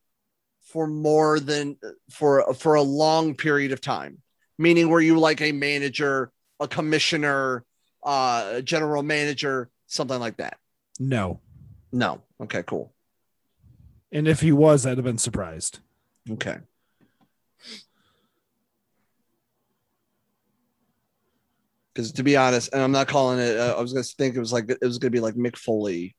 for 0.75 0.89
more 0.89 1.39
than 1.39 1.77
for 2.11 2.53
for 2.53 2.75
a 2.75 2.83
long 2.83 3.35
period 3.37 3.71
of 3.71 3.81
time? 3.81 4.19
Meaning, 4.59 4.89
were 4.89 5.01
you 5.01 5.19
like 5.21 5.41
a 5.41 5.53
manager, 5.53 6.33
a 6.59 6.67
commissioner, 6.67 7.65
uh, 8.03 8.55
a 8.57 8.63
general 8.63 9.05
manager, 9.05 9.71
something 9.87 10.19
like 10.19 10.37
that? 10.39 10.59
No. 10.99 11.41
No. 11.93 12.23
Okay. 12.43 12.65
Cool. 12.65 12.93
And 14.11 14.27
if 14.27 14.41
he 14.41 14.51
was, 14.51 14.85
I'd 14.85 14.99
have 14.99 15.05
been 15.05 15.17
surprised. 15.17 15.79
Okay. 16.29 16.59
Because 21.95 22.11
to 22.13 22.25
be 22.25 22.37
honest, 22.37 22.73
and 22.73 22.83
I'm 22.83 22.91
not 22.91 23.07
calling 23.07 23.39
it. 23.39 23.57
Uh, 23.57 23.77
I 23.79 23.81
was 23.81 23.93
gonna 23.93 24.03
think 24.03 24.35
it 24.35 24.41
was 24.41 24.53
like 24.53 24.69
it 24.69 24.83
was 24.83 24.99
gonna 24.99 25.13
be 25.13 25.21
like 25.21 25.37
Mick 25.37 25.57
Foley, 25.57 26.17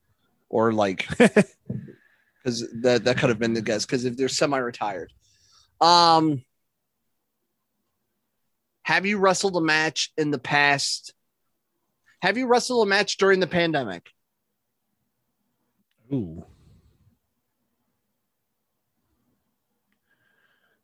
or 0.47 0.71
like 0.71 1.05
because 2.45 2.63
that 2.81 3.03
that 3.05 3.17
could 3.17 3.29
have 3.29 3.39
been 3.39 3.53
the 3.53 3.61
guess. 3.61 3.85
Because 3.85 4.05
if 4.05 4.15
they're 4.15 4.27
semi-retired, 4.27 5.11
um, 5.81 6.43
have 8.83 9.05
you 9.07 9.17
wrestled 9.17 9.57
a 9.57 9.61
match 9.61 10.13
in 10.15 10.29
the 10.29 10.37
past? 10.37 11.13
Have 12.21 12.37
you 12.37 12.45
wrestled 12.45 12.85
a 12.85 12.89
match 12.89 13.17
during 13.17 13.39
the 13.39 13.47
pandemic? 13.47 14.09
Ooh. 16.13 16.45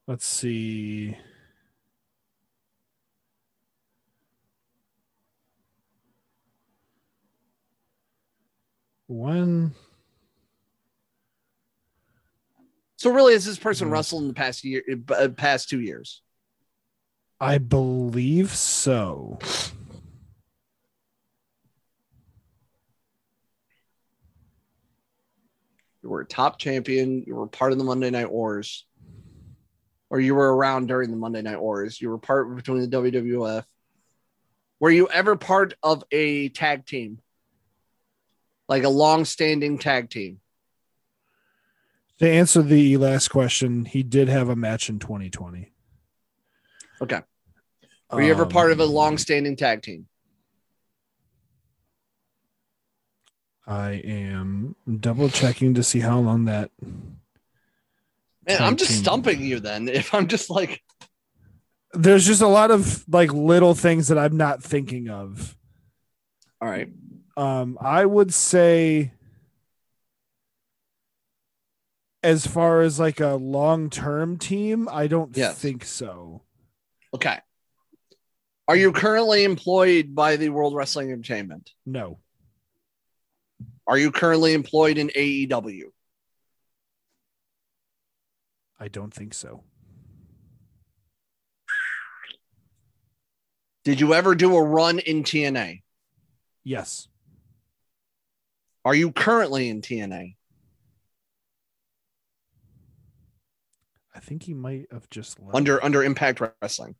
Let's 0.08 0.26
see. 0.26 1.16
When 9.08 9.76
So 13.02 13.12
really, 13.12 13.34
has 13.34 13.46
this 13.46 13.58
person 13.58 13.88
Mhm. 13.88 13.94
wrestled 13.94 14.22
in 14.22 14.28
the 14.28 14.34
past 14.36 14.64
year, 14.64 14.84
uh, 15.10 15.30
past 15.30 15.70
two 15.70 15.82
years? 15.82 16.22
I 17.40 17.58
believe 17.58 18.52
so. 18.52 19.40
you 26.04 26.10
were 26.10 26.22
a 26.22 26.26
top 26.28 26.60
champion, 26.60 27.24
you 27.26 27.34
were 27.34 27.48
part 27.48 27.72
of 27.72 27.80
the 27.80 27.84
Monday 27.84 28.12
Night 28.12 28.32
Wars, 28.32 28.86
or 30.12 30.20
you 30.20 30.36
were 30.36 30.56
around 30.56 30.86
during 30.88 31.10
the 31.10 31.18
Monday 31.18 31.42
Night 31.42 31.60
Wars, 31.60 32.00
you 32.00 32.10
were 32.10 32.20
part 32.20 32.56
between 32.56 32.82
the 32.82 32.88
WWF. 32.88 33.66
Were 34.80 34.92
you 34.92 35.10
ever 35.10 35.36
part 35.36 35.74
of 35.82 36.04
a 36.12 36.50
tag 36.50 36.86
team? 36.86 37.20
Like 38.70 38.84
a 38.84 38.90
long-standing 38.90 39.80
tag 39.80 40.12
team? 40.12 40.40
To 42.22 42.30
answer 42.30 42.62
the 42.62 42.98
last 42.98 43.30
question, 43.30 43.84
he 43.86 44.04
did 44.04 44.28
have 44.30 44.48
a 44.48 44.56
match 44.56 44.90
in 44.90 45.00
2020. 45.00 45.72
Okay. 47.02 47.20
Were 48.12 48.22
you 48.22 48.30
ever 48.30 48.46
part 48.46 48.72
of 48.72 48.80
a 48.80 48.84
Um, 48.84 48.92
long-standing 48.92 49.56
tag 49.56 49.82
team? 49.82 50.06
I 53.66 53.94
am 54.06 54.76
double 55.00 55.30
checking 55.30 55.74
to 55.74 55.82
see 55.84 56.02
how 56.02 56.20
long 56.20 56.46
that. 56.46 56.70
Man, 58.48 58.62
I'm 58.62 58.76
just 58.76 59.00
stumping 59.00 59.42
you 59.42 59.60
then. 59.60 59.88
If 59.90 60.14
I'm 60.14 60.28
just 60.28 60.52
like, 60.52 60.84
There's 61.94 62.28
just 62.28 62.44
a 62.44 62.48
lot 62.48 62.70
of 62.70 63.04
like 63.10 63.34
little 63.34 63.74
things 63.74 64.10
that 64.10 64.20
I'm 64.20 64.38
not 64.38 64.62
thinking 64.62 65.10
of. 65.10 65.58
all 66.62 66.70
right, 66.70 66.90
Um, 67.36 67.80
I 67.82 68.06
would 68.06 68.32
say, 68.32 69.14
as 72.24 72.46
far 72.46 72.82
as 72.82 73.00
like 73.00 73.20
a 73.20 73.36
long 73.36 73.90
term 73.90 74.38
team, 74.38 74.88
I 74.92 75.08
don't 75.08 75.36
Yes. 75.36 75.58
think 75.58 75.84
so. 75.86 76.44
okay. 77.14 77.40
Are 78.68 78.76
you 78.76 78.92
currently 78.94 79.44
employed 79.44 80.16
by 80.16 80.38
the 80.38 80.50
World 80.50 80.74
Wrestling 80.76 81.12
Entertainment? 81.12 81.72
No, 81.86 82.20
Are 83.88 83.98
you 83.98 84.12
currently 84.12 84.54
employed 84.54 84.98
in 84.98 85.10
AEW? 85.10 85.92
I 88.80 88.88
don't 88.88 89.14
think 89.14 89.34
so. 89.34 89.64
Did 93.84 94.00
you 94.00 94.14
ever 94.14 94.36
do 94.36 94.56
a 94.56 94.64
run 94.64 95.00
in 95.00 95.24
TNA? 95.24 95.82
Yes, 96.64 97.08
Are 98.86 98.96
you 98.96 99.12
currently 99.12 99.70
in 99.70 99.82
TNA? 99.82 100.36
I 104.14 104.20
think 104.20 104.44
he 104.44 104.54
might 104.54 104.88
have 104.92 105.10
just 105.10 105.40
left. 105.40 105.56
Under 105.56 105.84
under 105.84 106.04
Impact 106.04 106.42
Wrestling. 106.62 106.96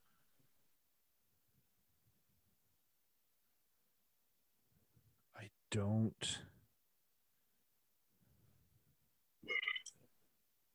I 5.38 5.50
don't. 5.72 6.38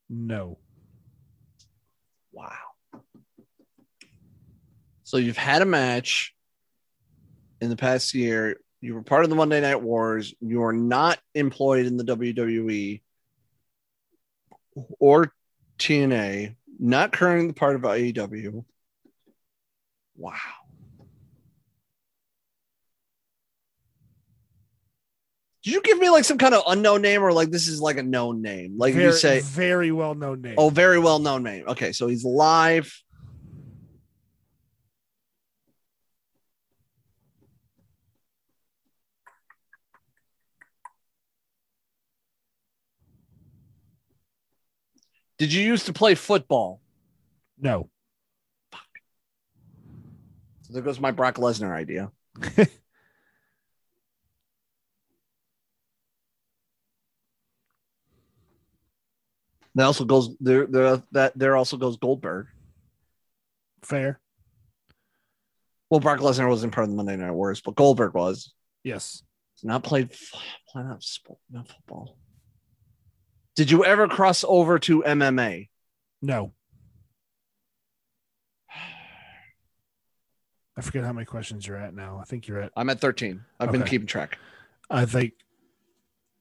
No. 0.08 0.58
Wow. 2.32 2.50
So 5.04 5.16
you've 5.16 5.36
had 5.36 5.62
a 5.62 5.66
match 5.66 6.34
in 7.60 7.70
the 7.70 7.76
past 7.76 8.14
year. 8.14 8.58
You 8.80 8.94
were 8.94 9.02
part 9.02 9.24
of 9.24 9.30
the 9.30 9.36
Monday 9.36 9.60
Night 9.60 9.80
Wars. 9.80 10.34
You 10.40 10.64
are 10.64 10.72
not 10.72 11.18
employed 11.34 11.86
in 11.86 11.96
the 11.96 12.04
WWE 12.04 13.00
or 15.00 15.32
TNA. 15.78 16.56
Not 16.78 17.12
currently 17.12 17.48
the 17.48 17.54
part 17.54 17.76
of 17.76 17.82
AEW. 17.82 18.64
Wow. 20.16 20.34
Did 25.66 25.74
you 25.74 25.82
give 25.82 25.98
me 25.98 26.10
like 26.10 26.24
some 26.24 26.38
kind 26.38 26.54
of 26.54 26.62
unknown 26.68 27.02
name 27.02 27.24
or 27.24 27.32
like 27.32 27.50
this 27.50 27.66
is 27.66 27.80
like 27.80 27.96
a 27.96 28.02
known 28.02 28.40
name? 28.40 28.78
Like 28.78 28.94
very, 28.94 29.06
you 29.06 29.12
say, 29.12 29.40
very 29.40 29.90
well 29.90 30.14
known 30.14 30.40
name. 30.40 30.54
oh, 30.58 30.68
very 30.68 31.00
well 31.00 31.18
known 31.18 31.42
name. 31.42 31.64
Okay, 31.66 31.90
so 31.90 32.06
he's 32.06 32.24
live. 32.24 32.96
Did 45.38 45.52
you 45.52 45.62
used 45.64 45.86
to 45.86 45.92
play 45.92 46.14
football? 46.14 46.80
no. 47.58 47.88
So 50.62 50.72
there 50.72 50.82
goes 50.82 50.98
my 50.98 51.12
Brock 51.12 51.36
Lesnar 51.36 51.70
idea. 51.70 52.10
That 59.76 59.84
also 59.84 60.06
goes 60.06 60.34
there. 60.40 60.66
There 60.66 61.02
that 61.12 61.38
there 61.38 61.54
also 61.54 61.76
goes 61.76 61.98
Goldberg. 61.98 62.46
Fair. 63.82 64.18
Well, 65.90 66.00
Brock 66.00 66.20
Lesnar 66.20 66.48
wasn't 66.48 66.72
part 66.72 66.84
of 66.84 66.90
the 66.90 66.96
Monday 66.96 67.16
Night 67.16 67.32
Wars, 67.32 67.60
but 67.60 67.76
Goldberg 67.76 68.14
was. 68.14 68.54
Yes. 68.82 69.22
Not 69.62 69.84
played. 69.84 70.10
Play 70.70 70.82
not 70.82 71.02
sport, 71.02 71.38
not 71.50 71.68
football. 71.68 72.16
Did 73.56 73.70
you 73.70 73.84
ever 73.84 74.06
cross 74.06 74.44
over 74.46 74.78
to 74.80 75.02
MMA? 75.02 75.68
No. 76.22 76.52
I 80.78 80.82
forget 80.82 81.04
how 81.04 81.12
many 81.14 81.24
questions 81.24 81.66
you're 81.66 81.78
at 81.78 81.94
now. 81.94 82.18
I 82.20 82.24
think 82.24 82.46
you're 82.46 82.60
at. 82.60 82.72
I'm 82.76 82.90
at 82.90 83.00
13. 83.00 83.42
I've 83.58 83.72
been 83.72 83.82
keeping 83.84 84.06
track. 84.06 84.38
I 84.90 85.06
think 85.06 85.32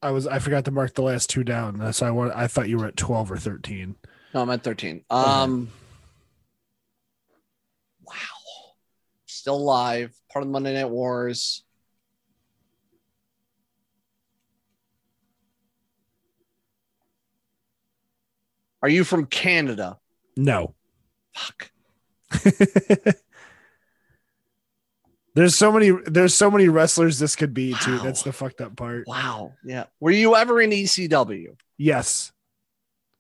I 0.02 0.12
was. 0.12 0.28
I 0.28 0.40
forgot 0.40 0.66
to 0.66 0.72
mark 0.72 0.94
the 0.94 1.02
last 1.04 1.30
two 1.30 1.44
down. 1.44 1.80
That's 1.80 2.02
why 2.02 2.10
I, 2.10 2.12
wa- 2.12 2.32
I 2.36 2.48
thought 2.48 2.68
you 2.70 2.78
were 2.78 2.86
at 2.86 2.98
twelve 2.98 3.32
or 3.32 3.38
thirteen. 3.38 3.96
No, 4.34 4.42
I'm 4.42 4.50
at 4.52 4.62
13. 4.64 5.04
Um, 5.10 5.70
wow. 8.06 8.14
Still 9.26 9.56
alive. 9.56 10.14
Part 10.32 10.44
of 10.44 10.50
the 10.50 10.52
Monday 10.52 10.74
Night 10.74 10.90
Wars. 10.90 11.64
Are 18.82 18.90
you 18.90 19.04
from 19.04 19.26
Canada? 19.26 20.00
No. 20.38 20.76
Fuck. 21.34 21.72
there's 25.34 25.56
so 25.56 25.72
many. 25.72 25.92
There's 26.06 26.34
so 26.34 26.52
many 26.52 26.68
wrestlers 26.68 27.20
this 27.20 27.36
could 27.36 27.54
be 27.54 27.74
too. 27.82 28.00
That's 28.00 28.24
the 28.24 28.34
fucked 28.34 28.62
up 28.62 28.76
part. 28.76 29.08
Wow. 29.08 29.54
Yeah. 29.64 29.86
Were 30.00 30.12
you 30.12 30.36
ever 30.36 30.62
in 30.62 30.72
ECW? 30.72 31.56
Yes. 31.78 32.32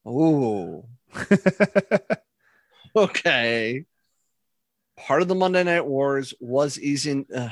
Oh. 0.05 0.85
Okay. 2.95 3.85
Part 4.97 5.21
of 5.21 5.27
the 5.27 5.35
Monday 5.35 5.63
Night 5.63 5.85
Wars 5.85 6.33
was 6.39 6.79
easy. 6.79 7.25
Uh, 7.33 7.49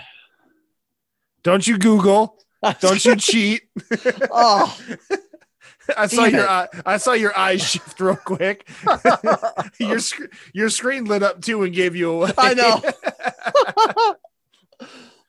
Don't 1.43 1.67
you 1.67 1.77
Google? 1.77 2.37
Don't 2.79 3.03
you 3.03 3.17
cheat? 3.17 3.63
oh, 4.31 4.77
I 5.97 6.07
saw 6.07 6.25
Damn 6.25 6.33
your 6.33 6.49
eye, 6.49 6.67
I 6.85 6.97
saw 6.97 7.13
your 7.13 7.37
eyes 7.37 7.61
shift 7.61 7.99
real 7.99 8.15
quick. 8.15 8.69
your 9.79 9.99
sc- 9.99 10.31
your 10.53 10.69
screen 10.69 11.05
lit 11.05 11.23
up 11.23 11.41
too 11.41 11.63
and 11.63 11.73
gave 11.73 11.95
you 11.95 12.11
away. 12.11 12.31
I 12.37 12.53
know. 12.53 12.81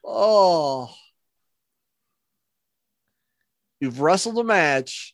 oh. 0.05 0.93
You've 3.79 3.99
wrestled 3.99 4.39
a 4.39 4.43
match. 4.43 5.13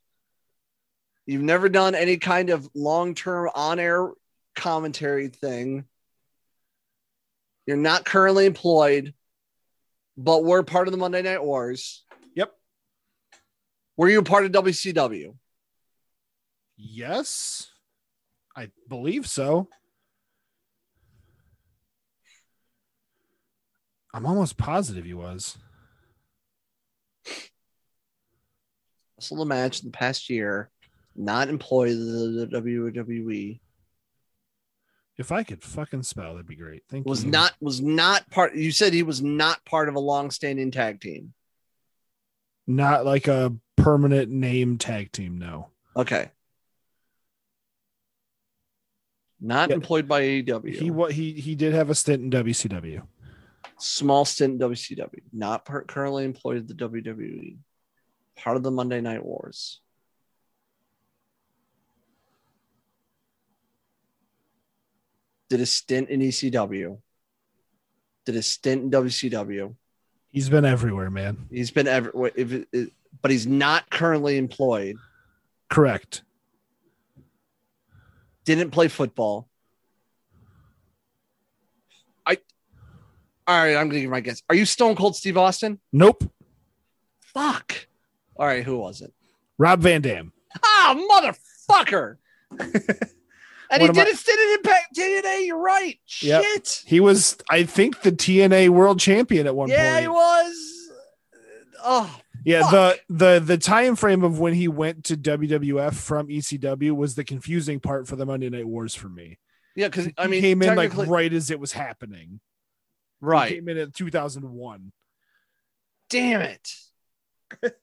You've 1.26 1.42
never 1.42 1.70
done 1.70 1.96
any 1.96 2.18
kind 2.18 2.50
of 2.50 2.70
long 2.76 3.16
term 3.16 3.50
on 3.54 3.80
air 3.80 4.10
commentary 4.56 5.30
thing. 5.30 5.86
You're 7.66 7.78
not 7.78 8.06
currently 8.06 8.46
employed, 8.46 9.14
but 10.18 10.44
we're 10.44 10.64
part 10.64 10.88
of 10.88 10.92
the 10.92 10.98
Monday 10.98 11.22
Night 11.22 11.44
Wars. 11.44 12.04
Were 13.98 14.10
you 14.10 14.20
a 14.20 14.24
part 14.24 14.46
of 14.46 14.52
WCW? 14.52 15.36
Yes, 16.78 17.70
I 18.56 18.70
believe 18.88 19.28
so. 19.28 19.68
I'm 24.14 24.26
almost 24.26 24.58
positive 24.58 25.06
he 25.06 25.14
was. 25.14 25.58
Wrestled 29.18 29.42
a 29.42 29.46
match 29.46 29.82
in 29.82 29.92
the 29.92 29.98
past 29.98 30.30
year, 30.30 30.70
not 31.16 31.48
employed 31.48 31.92
the 31.92 32.50
WWE. 32.52 33.60
If 35.18 35.32
I 35.32 35.44
could 35.44 35.64
fucking 35.64 36.04
spell, 36.04 36.34
that'd 36.34 36.48
be 36.48 36.56
great. 36.56 36.84
Thank 36.90 37.06
was 37.06 37.24
you. 37.24 37.30
not 37.30 37.54
was 37.62 37.80
not 37.80 38.30
part 38.32 38.56
you 38.56 38.72
said 38.72 38.94
he 38.94 39.04
was 39.04 39.22
not 39.22 39.64
part 39.66 39.88
of 39.88 39.96
a 39.96 40.00
long-standing 40.00 40.72
tag 40.72 41.00
team 41.00 41.34
not 42.68 43.06
like 43.06 43.28
a 43.28 43.54
permanent 43.84 44.30
name 44.32 44.78
tag 44.78 45.12
team. 45.12 45.38
No. 45.38 45.70
okay 45.96 46.32
not 49.44 49.70
Yeah. 49.70 49.76
employed 49.76 50.08
by 50.08 50.22
AEW 50.22 50.74
He 50.80 50.92
what 50.92 51.12
he 51.14 51.34
he 51.34 51.56
did 51.56 51.74
have 51.74 51.90
a 51.90 51.96
stint 51.96 52.22
in 52.24 52.30
WCW. 52.30 53.06
small 53.80 54.24
stint 54.26 54.54
in 54.54 54.60
WCW 54.70 55.22
not 55.34 55.66
per- 55.66 55.84
currently 55.84 56.24
employed 56.26 56.58
at 56.58 56.68
the 56.68 56.76
WWE 56.76 57.58
part 58.36 58.56
of 58.58 58.64
the 58.64 58.70
Monday 58.72 59.02
Night 59.02 59.26
Wars 59.26 59.82
did 65.50 65.60
a 65.62 65.66
stint 65.66 66.10
in 66.10 66.22
ECW 66.22 66.98
did 68.26 68.36
a 68.36 68.42
stint 68.42 68.84
in 68.84 68.92
WCW 68.92 69.76
He's 70.32 70.48
been 70.48 70.64
everywhere, 70.64 71.10
man. 71.10 71.48
he's 71.52 71.72
been 71.72 71.88
ever 71.88 72.12
if 72.36 72.54
it, 72.54 72.68
it- 72.72 72.94
but 73.22 73.32
he's 73.32 73.48
not 73.48 73.90
currently 73.90 74.38
employed 74.38 74.96
Correct. 75.70 76.24
didn't 78.46 78.72
play 78.72 78.88
football. 78.88 79.48
I 82.26 82.38
all 83.48 83.58
right, 83.64 83.76
I'm 83.76 83.90
gonna 83.90 84.02
give 84.02 84.10
my 84.12 84.22
guess. 84.22 84.42
Are 84.50 84.56
you 84.56 84.66
Stone 84.66 84.96
Cold 84.96 85.16
Steve 85.16 85.38
Austin? 85.38 85.80
Nope. 85.92 86.24
Fuck. 87.20 87.88
All 88.36 88.46
right, 88.46 88.64
who 88.64 88.78
was 88.78 89.02
it? 89.02 89.14
Rob 89.58 89.82
Van 89.82 90.02
Dam. 90.02 90.34
Ah, 90.64 90.96
motherfucker. 91.70 92.18
and 92.60 92.70
he 93.82 93.88
did 93.88 93.96
my- 93.96 94.04
it 94.04 94.24
did 94.26 94.40
it 94.40 94.60
impact 94.60 94.98
TNA. 94.98 95.46
You're 95.46 95.58
right. 95.58 96.00
Yep. 96.22 96.44
Shit. 96.44 96.84
He 96.86 97.00
was, 97.00 97.38
I 97.50 97.64
think, 97.64 98.02
the 98.02 98.12
TNA 98.12 98.70
World 98.70 99.00
Champion 99.00 99.48
at 99.48 99.56
one 99.56 99.70
Yeah, 99.70 99.76
point. 99.78 99.96
Yeah, 99.96 100.02
he 100.02 100.08
was. 100.08 100.90
Oh, 101.84 102.20
Yeah, 102.44 102.70
Fuck. 102.70 103.00
the 103.08 103.40
the 103.40 103.40
the 103.46 103.58
time 103.58 103.96
frame 103.96 104.24
of 104.24 104.40
when 104.40 104.54
he 104.54 104.68
went 104.68 105.04
to 105.06 105.18
WWF 105.18 105.94
from 105.94 106.28
ECW 106.28 106.92
was 106.96 107.16
the 107.16 107.24
confusing 107.24 107.80
part 107.80 108.08
for 108.08 108.16
the 108.16 108.26
Monday 108.26 108.50
Night 108.50 108.68
Wars 108.68 108.96
for 108.96 109.10
me. 109.10 109.38
yeah, 109.76 109.88
because 109.88 110.08
I 110.18 110.26
mean, 110.28 110.42
He 110.42 110.50
came 110.50 110.62
in 110.64 110.76
like 110.76 110.96
right 110.96 111.32
as 111.32 111.52
it 111.52 111.60
was 111.60 111.74
happening. 111.74 112.40
He 113.20 113.26
right. 113.28 113.54
came 113.54 113.70
in 113.70 113.78
in 113.78 113.92
2001. 113.92 114.92
Damn 116.10 116.42
it. 116.42 116.70
that 117.62 117.76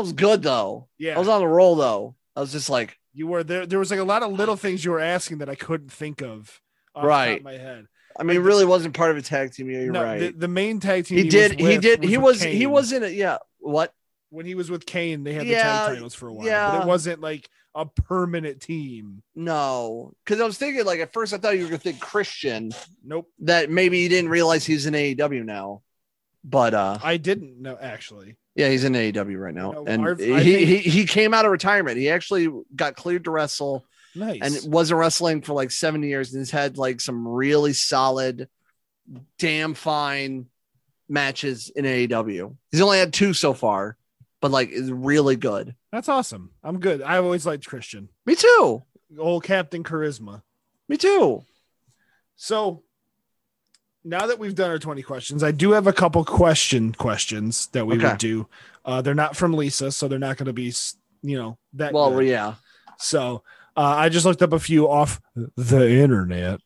was 0.00 0.12
good 0.12 0.42
though. 0.42 0.88
Yeah, 0.98 1.16
I 1.16 1.18
was 1.18 1.28
on 1.28 1.40
the 1.40 1.48
roll 1.48 1.76
though. 1.76 2.14
I 2.36 2.40
was 2.40 2.52
just 2.52 2.70
like, 2.70 2.98
you 3.12 3.26
were 3.26 3.44
there. 3.44 3.66
There 3.66 3.78
was 3.78 3.90
like 3.90 4.00
a 4.00 4.04
lot 4.04 4.22
of 4.22 4.32
little 4.32 4.56
things 4.56 4.84
you 4.84 4.90
were 4.92 5.00
asking 5.00 5.38
that 5.38 5.48
I 5.48 5.54
couldn't 5.54 5.92
think 5.92 6.22
of. 6.22 6.60
Off 6.94 6.94
the 6.94 7.00
top 7.00 7.08
Right. 7.08 7.38
of 7.38 7.44
my 7.44 7.52
head. 7.54 7.86
I 8.16 8.22
mean, 8.22 8.40
really 8.42 8.64
wasn't 8.64 8.94
part 8.94 9.10
of 9.10 9.16
a 9.16 9.22
tag 9.22 9.52
team. 9.52 9.68
Yeah, 9.68 9.80
you're 9.80 9.92
no, 9.92 10.04
right. 10.04 10.18
the, 10.20 10.30
the 10.30 10.48
main 10.48 10.78
tag 10.78 11.04
team 11.06 11.18
he 11.18 11.28
did. 11.28 11.60
was 11.60 11.68
He 11.68 11.78
did. 11.78 12.04
He 12.04 12.16
with 12.16 12.24
was. 12.24 12.42
He 12.42 12.58
Kane. 12.60 12.70
was 12.70 12.92
in 12.92 13.02
it. 13.02 13.12
Yeah. 13.14 13.38
What? 13.58 13.92
When 14.34 14.46
he 14.46 14.54
was 14.54 14.70
with 14.70 14.84
Kane, 14.84 15.24
they 15.24 15.32
had 15.32 15.46
the 15.46 15.52
Yeah, 15.52 15.62
tag 15.82 15.94
titles 15.94 16.14
for 16.14 16.28
a 16.28 16.32
while, 16.34 16.46
but 16.46 16.74
it 16.82 16.86
wasn't 16.86 17.20
like 17.20 17.48
a 17.74 17.86
permanent 17.86 18.60
team. 18.60 19.22
No, 19.34 20.12
because 20.24 20.40
I 20.40 20.44
was 20.44 20.58
thinking 20.58 20.84
like 20.84 21.00
at 21.00 21.12
first 21.12 21.32
I 21.32 21.38
thought 21.38 21.56
you 21.56 21.62
were 21.62 21.68
gonna 21.68 21.78
think 21.78 22.00
Christian 22.00 22.72
Nope, 23.04 23.30
that 23.40 23.70
maybe 23.70 24.02
he 24.02 24.08
didn't 24.08 24.30
realize 24.30 24.64
he's 24.64 24.86
in 24.86 24.94
AEW 24.94 25.44
now, 25.44 25.82
but 26.44 26.74
uh, 26.74 26.98
I 27.02 27.16
didn't 27.16 27.60
know 27.60 27.76
actually. 27.80 28.36
yeah, 28.54 28.68
he's 28.68 28.84
in 28.84 28.92
AEW 28.92 29.38
right 29.38 29.54
now, 29.54 29.72
No, 29.72 29.84
and 29.86 30.20
he, 30.20 30.32
I 30.32 30.40
he 30.40 30.78
he 30.78 31.06
came 31.06 31.32
out 31.34 31.44
of 31.44 31.50
retirement. 31.50 31.96
He 31.96 32.10
actually 32.10 32.48
got 32.74 32.96
cleared 32.96 33.24
to 33.24 33.30
wrestle 33.30 33.84
Nice. 34.16 34.62
and 34.64 34.72
wasn't 34.72 35.00
wrestling 35.00 35.42
for 35.42 35.54
like 35.54 35.70
seven 35.72 36.02
years, 36.02 36.32
and 36.32 36.40
has 36.40 36.50
had 36.50 36.78
like 36.78 37.00
some 37.00 37.26
really 37.26 37.72
solid, 37.72 38.48
damn 39.38 39.74
fine 39.74 40.46
matches 41.08 41.70
in 41.74 41.84
AEW. 41.84 42.56
He's 42.70 42.80
only 42.80 42.98
had 42.98 43.12
two 43.12 43.34
so 43.34 43.52
far, 43.52 43.96
but 44.44 44.50
like 44.50 44.68
is 44.68 44.92
really 44.92 45.36
good. 45.36 45.74
That's 45.90 46.06
awesome. 46.06 46.50
I'm 46.62 46.78
good. 46.78 47.00
I 47.00 47.16
always 47.16 47.46
liked 47.46 47.66
Christian. 47.66 48.10
Me 48.26 48.34
too. 48.34 48.82
Old 49.18 49.42
Captain 49.42 49.82
Charisma. 49.82 50.42
Me 50.86 50.98
too. 50.98 51.42
So 52.36 52.82
now 54.04 54.26
that 54.26 54.38
we've 54.38 54.54
done 54.54 54.68
our 54.68 54.78
20 54.78 55.00
questions, 55.00 55.42
I 55.42 55.50
do 55.50 55.70
have 55.70 55.86
a 55.86 55.94
couple 55.94 56.22
question 56.26 56.92
questions 56.92 57.68
that 57.68 57.86
we 57.86 57.94
Okay. 57.96 58.08
would 58.08 58.18
do. 58.18 58.46
Uh, 58.84 59.00
they're 59.00 59.14
not 59.14 59.34
from 59.34 59.54
Lisa, 59.54 59.90
so 59.90 60.08
they're 60.08 60.18
not 60.18 60.36
going 60.36 60.44
to 60.44 60.52
be, 60.52 60.74
you 61.22 61.38
know, 61.38 61.56
that 61.72 61.94
Well, 61.94 62.10
good. 62.10 62.26
yeah. 62.26 62.56
So 62.98 63.44
uh, 63.78 63.80
I 63.96 64.10
just 64.10 64.26
looked 64.26 64.42
up 64.42 64.52
a 64.52 64.58
few 64.58 64.90
off 64.90 65.22
the 65.56 65.90
internet. 65.90 66.60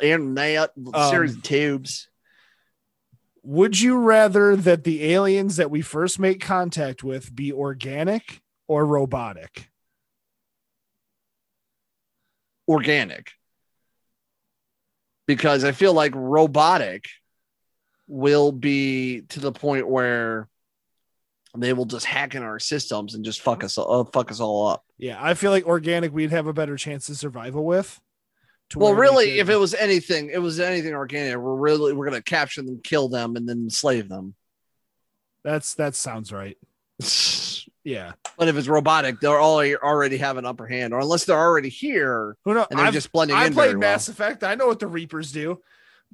Internet 0.00 0.70
Um, 0.94 1.10
series 1.10 1.34
of 1.34 1.42
tubes. 1.42 2.06
Would 3.44 3.80
you 3.80 3.98
rather 3.98 4.54
that 4.54 4.84
the 4.84 5.12
aliens 5.12 5.56
that 5.56 5.70
we 5.70 5.82
first 5.82 6.18
make 6.18 6.40
contact 6.40 7.02
with 7.02 7.34
be 7.34 7.52
organic 7.52 8.40
or 8.68 8.86
robotic? 8.86 9.68
organic 12.68 13.32
because 15.26 15.64
I 15.64 15.72
feel 15.72 15.92
like 15.92 16.12
robotic 16.14 17.06
will 18.06 18.52
be 18.52 19.22
to 19.30 19.40
the 19.40 19.52
point 19.52 19.88
where 19.88 20.48
they 21.56 21.72
will 21.72 21.84
just 21.84 22.06
hack 22.06 22.34
in 22.34 22.42
our 22.42 22.58
systems 22.58 23.14
and 23.14 23.24
just 23.24 23.40
fuck 23.40 23.62
us 23.62 23.78
uh, 23.78 24.04
fuck 24.04 24.30
us 24.30 24.40
all 24.40 24.68
up. 24.68 24.84
Yeah, 24.98 25.18
I 25.20 25.34
feel 25.34 25.50
like 25.50 25.66
organic 25.66 26.12
we'd 26.12 26.30
have 26.30 26.46
a 26.46 26.52
better 26.52 26.76
chance 26.76 27.08
of 27.08 27.16
survival 27.16 27.64
with. 27.64 28.00
Well, 28.80 28.94
we 28.94 29.00
really, 29.00 29.26
could- 29.32 29.38
if 29.40 29.48
it 29.50 29.56
was 29.56 29.74
anything, 29.74 30.30
it 30.30 30.38
was 30.38 30.60
anything 30.60 30.94
organic. 30.94 31.36
We're 31.36 31.54
really 31.56 31.92
we're 31.92 32.06
gonna 32.06 32.22
capture 32.22 32.62
them, 32.62 32.80
kill 32.82 33.08
them, 33.08 33.36
and 33.36 33.48
then 33.48 33.58
enslave 33.58 34.08
them. 34.08 34.34
that's 35.44 35.74
that 35.74 35.94
sounds 35.94 36.32
right. 36.32 36.56
Yeah. 37.84 38.12
But 38.38 38.46
if 38.46 38.56
it's 38.56 38.68
robotic, 38.68 39.18
they're 39.18 39.40
all 39.40 39.60
already 39.60 40.16
have 40.18 40.36
an 40.36 40.46
upper 40.46 40.68
hand, 40.68 40.94
or 40.94 41.00
unless 41.00 41.24
they're 41.24 41.36
already 41.36 41.68
here 41.68 42.36
Who 42.44 42.54
knows? 42.54 42.66
and 42.70 42.78
they're 42.78 42.86
I've- 42.86 42.94
just 42.94 43.10
blending 43.10 43.36
I 43.36 43.46
in. 43.46 43.54
played 43.54 43.70
very 43.70 43.74
well. 43.78 43.90
Mass 43.90 44.08
Effect. 44.08 44.44
I 44.44 44.54
know 44.54 44.68
what 44.68 44.78
the 44.78 44.86
Reapers 44.86 45.32
do. 45.32 45.60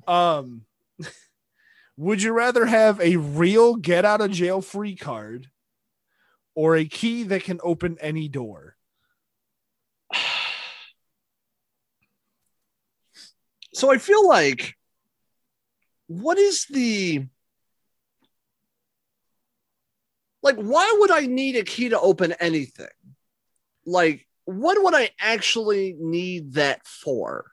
Um, 0.06 0.62
would 1.98 2.22
you 2.22 2.32
rather 2.32 2.64
have 2.64 2.98
a 3.02 3.16
real 3.16 3.76
get 3.76 4.06
out 4.06 4.22
of 4.22 4.30
jail 4.30 4.62
free 4.62 4.96
card 4.96 5.48
or 6.54 6.74
a 6.74 6.86
key 6.86 7.24
that 7.24 7.44
can 7.44 7.60
open 7.62 7.98
any 8.00 8.28
door? 8.28 8.76
So 13.78 13.92
I 13.92 13.98
feel 13.98 14.26
like 14.26 14.74
what 16.08 16.36
is 16.36 16.66
the 16.68 17.24
like 20.42 20.56
why 20.56 20.96
would 20.98 21.12
I 21.12 21.26
need 21.26 21.54
a 21.54 21.62
key 21.62 21.90
to 21.90 22.00
open 22.00 22.32
anything? 22.40 22.88
Like 23.86 24.26
what 24.46 24.82
would 24.82 24.96
I 24.96 25.10
actually 25.20 25.94
need 25.96 26.54
that 26.54 26.84
for? 26.88 27.52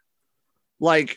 Like 0.80 1.16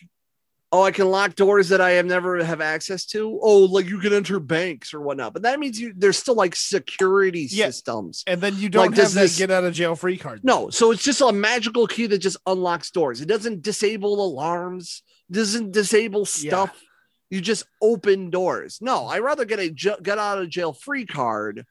oh 0.70 0.82
I 0.82 0.90
can 0.90 1.10
lock 1.10 1.34
doors 1.34 1.70
that 1.70 1.80
I 1.80 1.92
have 1.92 2.06
never 2.06 2.42
have 2.44 2.60
access 2.60 3.06
to? 3.06 3.38
Oh 3.42 3.58
like 3.60 3.86
you 3.86 3.98
can 3.98 4.12
enter 4.12 4.38
banks 4.40 4.92
or 4.92 5.00
whatnot. 5.00 5.32
But 5.32 5.42
that 5.42 5.58
means 5.58 5.80
you 5.80 5.92
there's 5.96 6.18
still 6.18 6.34
like 6.34 6.54
security 6.56 7.46
Yeah. 7.50 7.66
systems. 7.66 8.22
And 8.26 8.40
then 8.40 8.56
you 8.56 8.68
don't 8.68 8.90
Like, 8.90 8.96
have 9.00 9.14
that 9.14 9.20
this- 9.20 9.38
get 9.38 9.50
out 9.50 9.64
of 9.64 9.72
jail 9.74 9.94
free 9.96 10.16
card. 10.18 10.40
No, 10.44 10.70
so 10.70 10.90
it's 10.90 11.02
just 11.02 11.20
a 11.20 11.32
magical 11.32 11.86
key 11.86 12.06
that 12.06 12.18
just 12.18 12.36
unlocks 12.46 12.90
doors. 12.90 13.20
It 13.20 13.28
doesn't 13.28 13.62
disable 13.62 14.24
alarms, 14.24 15.02
doesn't 15.30 15.72
disable 15.72 16.20
Yeah. 16.20 16.48
stuff. 16.50 16.82
You 17.30 17.40
just 17.42 17.64
open 17.82 18.30
doors. 18.30 18.78
No, 18.80 19.06
I'd 19.06 19.18
rather 19.20 19.44
get 19.44 19.58
a 19.58 19.68
get 19.70 20.18
out 20.18 20.38
of 20.38 20.48
jail 20.48 20.72
free 20.72 21.04
card. 21.06 21.64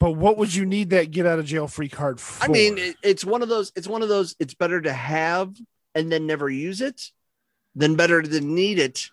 But 0.00 0.12
what 0.12 0.36
would 0.38 0.54
you 0.54 0.64
need 0.64 0.90
that 0.90 1.10
get 1.10 1.26
out 1.26 1.40
of 1.40 1.44
jail 1.44 1.66
free 1.66 1.88
card 1.88 2.20
for? 2.20 2.44
I 2.44 2.46
mean, 2.46 2.78
it, 2.78 2.94
it's 3.02 3.24
one 3.24 3.42
of 3.42 3.48
those. 3.48 3.72
It's 3.74 3.88
one 3.88 4.02
of 4.02 4.08
those. 4.08 4.36
It's 4.38 4.54
better 4.54 4.80
to 4.80 4.92
have 4.92 5.52
and 5.96 6.12
then 6.12 6.24
never 6.28 6.48
use 6.48 6.80
it, 6.80 7.10
than 7.78 7.94
better 7.96 8.20
to 8.20 8.40
need 8.40 8.78
it 8.78 9.10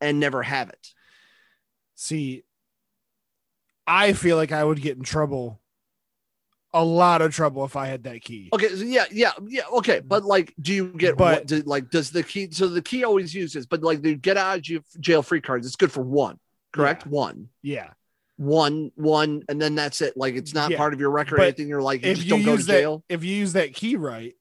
and 0.00 0.18
never 0.20 0.42
have 0.42 0.68
it. 0.68 0.92
see, 1.94 2.42
I 3.86 4.12
feel 4.12 4.36
like 4.36 4.52
I 4.52 4.62
would 4.62 4.80
get 4.80 4.96
in 4.96 5.02
trouble, 5.02 5.60
a 6.74 6.84
lot 6.84 7.20
of 7.22 7.34
trouble 7.34 7.64
if 7.64 7.76
I 7.76 7.86
had 7.86 8.04
that 8.04 8.22
key. 8.22 8.48
Okay, 8.52 8.68
so 8.68 8.82
yeah, 8.84 9.04
yeah, 9.10 9.32
yeah. 9.46 9.62
Okay, 9.72 10.00
but 10.00 10.24
like, 10.24 10.54
do 10.60 10.72
you 10.72 10.86
get 10.88 11.16
But- 11.16 11.38
what? 11.40 11.46
Do, 11.46 11.62
like, 11.66 11.90
does 11.90 12.10
the 12.10 12.22
key? 12.22 12.50
So 12.50 12.66
the 12.68 12.82
key 12.82 13.04
always 13.04 13.34
uses, 13.34 13.66
but 13.66 13.82
like 13.82 14.02
the 14.02 14.14
get 14.14 14.36
out 14.36 14.56
of 14.68 14.84
jail- 15.00 15.22
free 15.22 15.40
cards, 15.40 15.66
it's 15.66 15.76
good 15.76 15.92
for 15.92 16.02
one. 16.02 16.38
Correct, 16.72 17.06
one. 17.06 17.48
Yeah. 17.62 17.90
one 18.36 18.90
one 18.96 19.42
and 19.48 19.60
then 19.60 19.74
that's 19.74 20.00
it 20.00 20.16
like 20.16 20.34
it's 20.34 20.54
not 20.54 20.70
Yeah, 20.70 20.78
part 20.78 20.94
of 20.94 20.98
your 21.00 21.10
record 21.10 21.36
but 21.36 21.42
anything 21.42 21.68
you're 21.68 21.82
like 21.82 22.02
you 22.02 22.10
if 22.12 22.24
you 22.24 22.30
don't 22.30 22.40
go 22.42 22.52
to 22.52 22.56
use 22.56 22.66
that, 22.66 22.80
jail 22.80 23.04
if 23.08 23.22
you 23.22 23.34
use 23.36 23.52
that 23.52 23.74
key 23.74 23.94
right, 23.96 24.34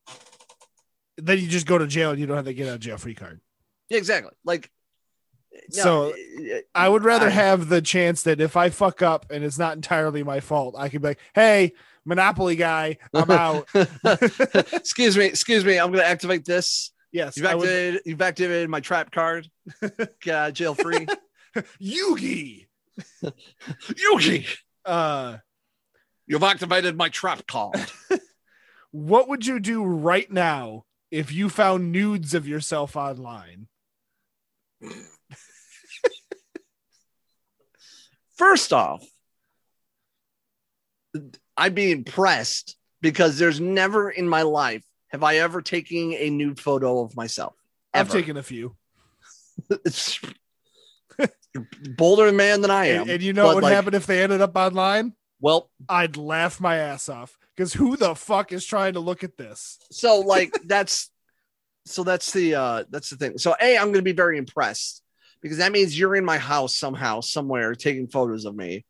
then 1.17 1.37
you 1.39 1.47
just 1.47 1.67
go 1.67 1.77
to 1.77 1.85
jail 1.85 2.11
and 2.11 2.19
you 2.19 2.25
don't 2.25 2.37
have 2.37 2.45
to 2.45 2.53
get 2.53 2.67
out 2.69 2.75
of 2.75 2.79
jail 2.79 2.97
free 2.97 3.13
card. 3.13 3.41
Yeah 3.91 3.97
exactly 3.97 4.31
like 4.45 4.71
no, 5.75 5.83
So, 5.83 6.13
I 6.73 6.87
would 6.87 7.03
rather 7.03 7.27
I- 7.27 7.31
have 7.31 7.67
the 7.67 7.81
chance 7.81 8.23
that 8.23 8.39
if 8.39 8.55
I 8.55 8.69
fuck 8.69 9.01
up 9.01 9.25
and 9.29 9.43
it's 9.43 9.59
not 9.59 9.75
entirely 9.75 10.23
my 10.23 10.39
fault, 10.39 10.75
I 10.77 10.87
could 10.87 11.01
be 11.01 11.09
like, 11.09 11.19
"Hey, 11.35 11.73
Monopoly 12.05 12.55
guy, 12.55 12.97
I'm 13.13 13.29
out." 13.29 13.67
excuse 14.73 15.17
me 15.17 15.25
excuse 15.25 15.65
me 15.65 15.77
i'm 15.77 15.91
gonna 15.91 16.03
activate 16.03 16.45
this 16.45 16.91
yes, 17.11 17.35
you've 17.35 17.45
I 17.45 17.55
would- 17.55 17.67
activated 17.67 18.01
you've 18.05 18.21
activated 18.21 18.69
my 18.69 18.79
trap 18.79 19.11
card 19.11 19.49
of 19.81 20.53
jail 20.53 20.73
free 20.73 21.05
Yugi. 21.81 22.67
yuki 23.97 24.45
Uh, 24.85 25.37
you've 26.27 26.43
activated 26.43 26.95
my 26.95 27.09
trap 27.09 27.45
card 27.45 27.75
what 28.91 29.27
would 29.27 29.45
you 29.45 29.59
do 29.59 29.83
right 29.83 30.31
now 30.31 30.85
if 31.11 31.31
you 31.31 31.49
found 31.49 31.91
nudes 31.91 32.33
of 32.33 32.47
yourself 32.47 32.95
online? 32.95 33.67
first 38.37 38.73
off 38.73 39.05
i'd 41.57 41.75
be 41.75 41.91
impressed 41.91 42.77
because 43.01 43.37
there's 43.37 43.59
never 43.59 44.09
in 44.09 44.27
my 44.27 44.41
life 44.41 44.83
have 45.09 45.23
i 45.23 45.35
ever 45.37 45.61
taken 45.61 46.13
a 46.13 46.29
nude 46.29 46.59
photo 46.59 47.01
of 47.03 47.15
myself 47.15 47.53
I've 47.93 48.09
taken 48.09 48.37
a 48.37 48.43
few, 48.43 48.75
bolder 51.97 52.31
man 52.31 52.61
than 52.61 52.71
I 52.71 52.85
am. 52.87 53.01
and, 53.01 53.09
and 53.11 53.21
you 53.23 53.33
know 53.33 53.47
what 53.47 53.55
would 53.55 53.63
like, 53.63 53.73
happen 53.73 53.93
if 53.93 54.05
they 54.05 54.23
ended 54.23 54.41
up 54.41 54.55
online? 54.55 55.13
Well, 55.39 55.69
I'd 55.89 56.17
laugh 56.17 56.61
my 56.61 56.77
ass 56.77 57.09
off 57.09 57.37
because 57.55 57.73
who 57.73 57.97
the 57.97 58.15
fuck 58.15 58.53
is 58.53 58.65
trying 58.65 58.93
to 58.93 58.99
look 58.99 59.23
at 59.23 59.37
this? 59.37 59.77
so 59.91 60.19
like 60.19 60.53
that's 60.65 61.10
so 61.85 62.03
that's 62.03 62.31
the 62.31 62.55
uh 62.55 62.83
that's 62.89 63.09
the 63.09 63.17
thing. 63.17 63.37
So 63.37 63.55
a 63.59 63.77
I'm 63.77 63.91
gonna 63.91 64.01
be 64.01 64.11
very 64.11 64.37
impressed 64.37 65.01
because 65.41 65.57
that 65.57 65.71
means 65.71 65.97
you're 65.97 66.15
in 66.15 66.25
my 66.25 66.37
house 66.37 66.75
somehow, 66.75 67.21
somewhere, 67.21 67.73
taking 67.75 68.07
photos 68.07 68.45
of 68.45 68.55
me. 68.55 68.85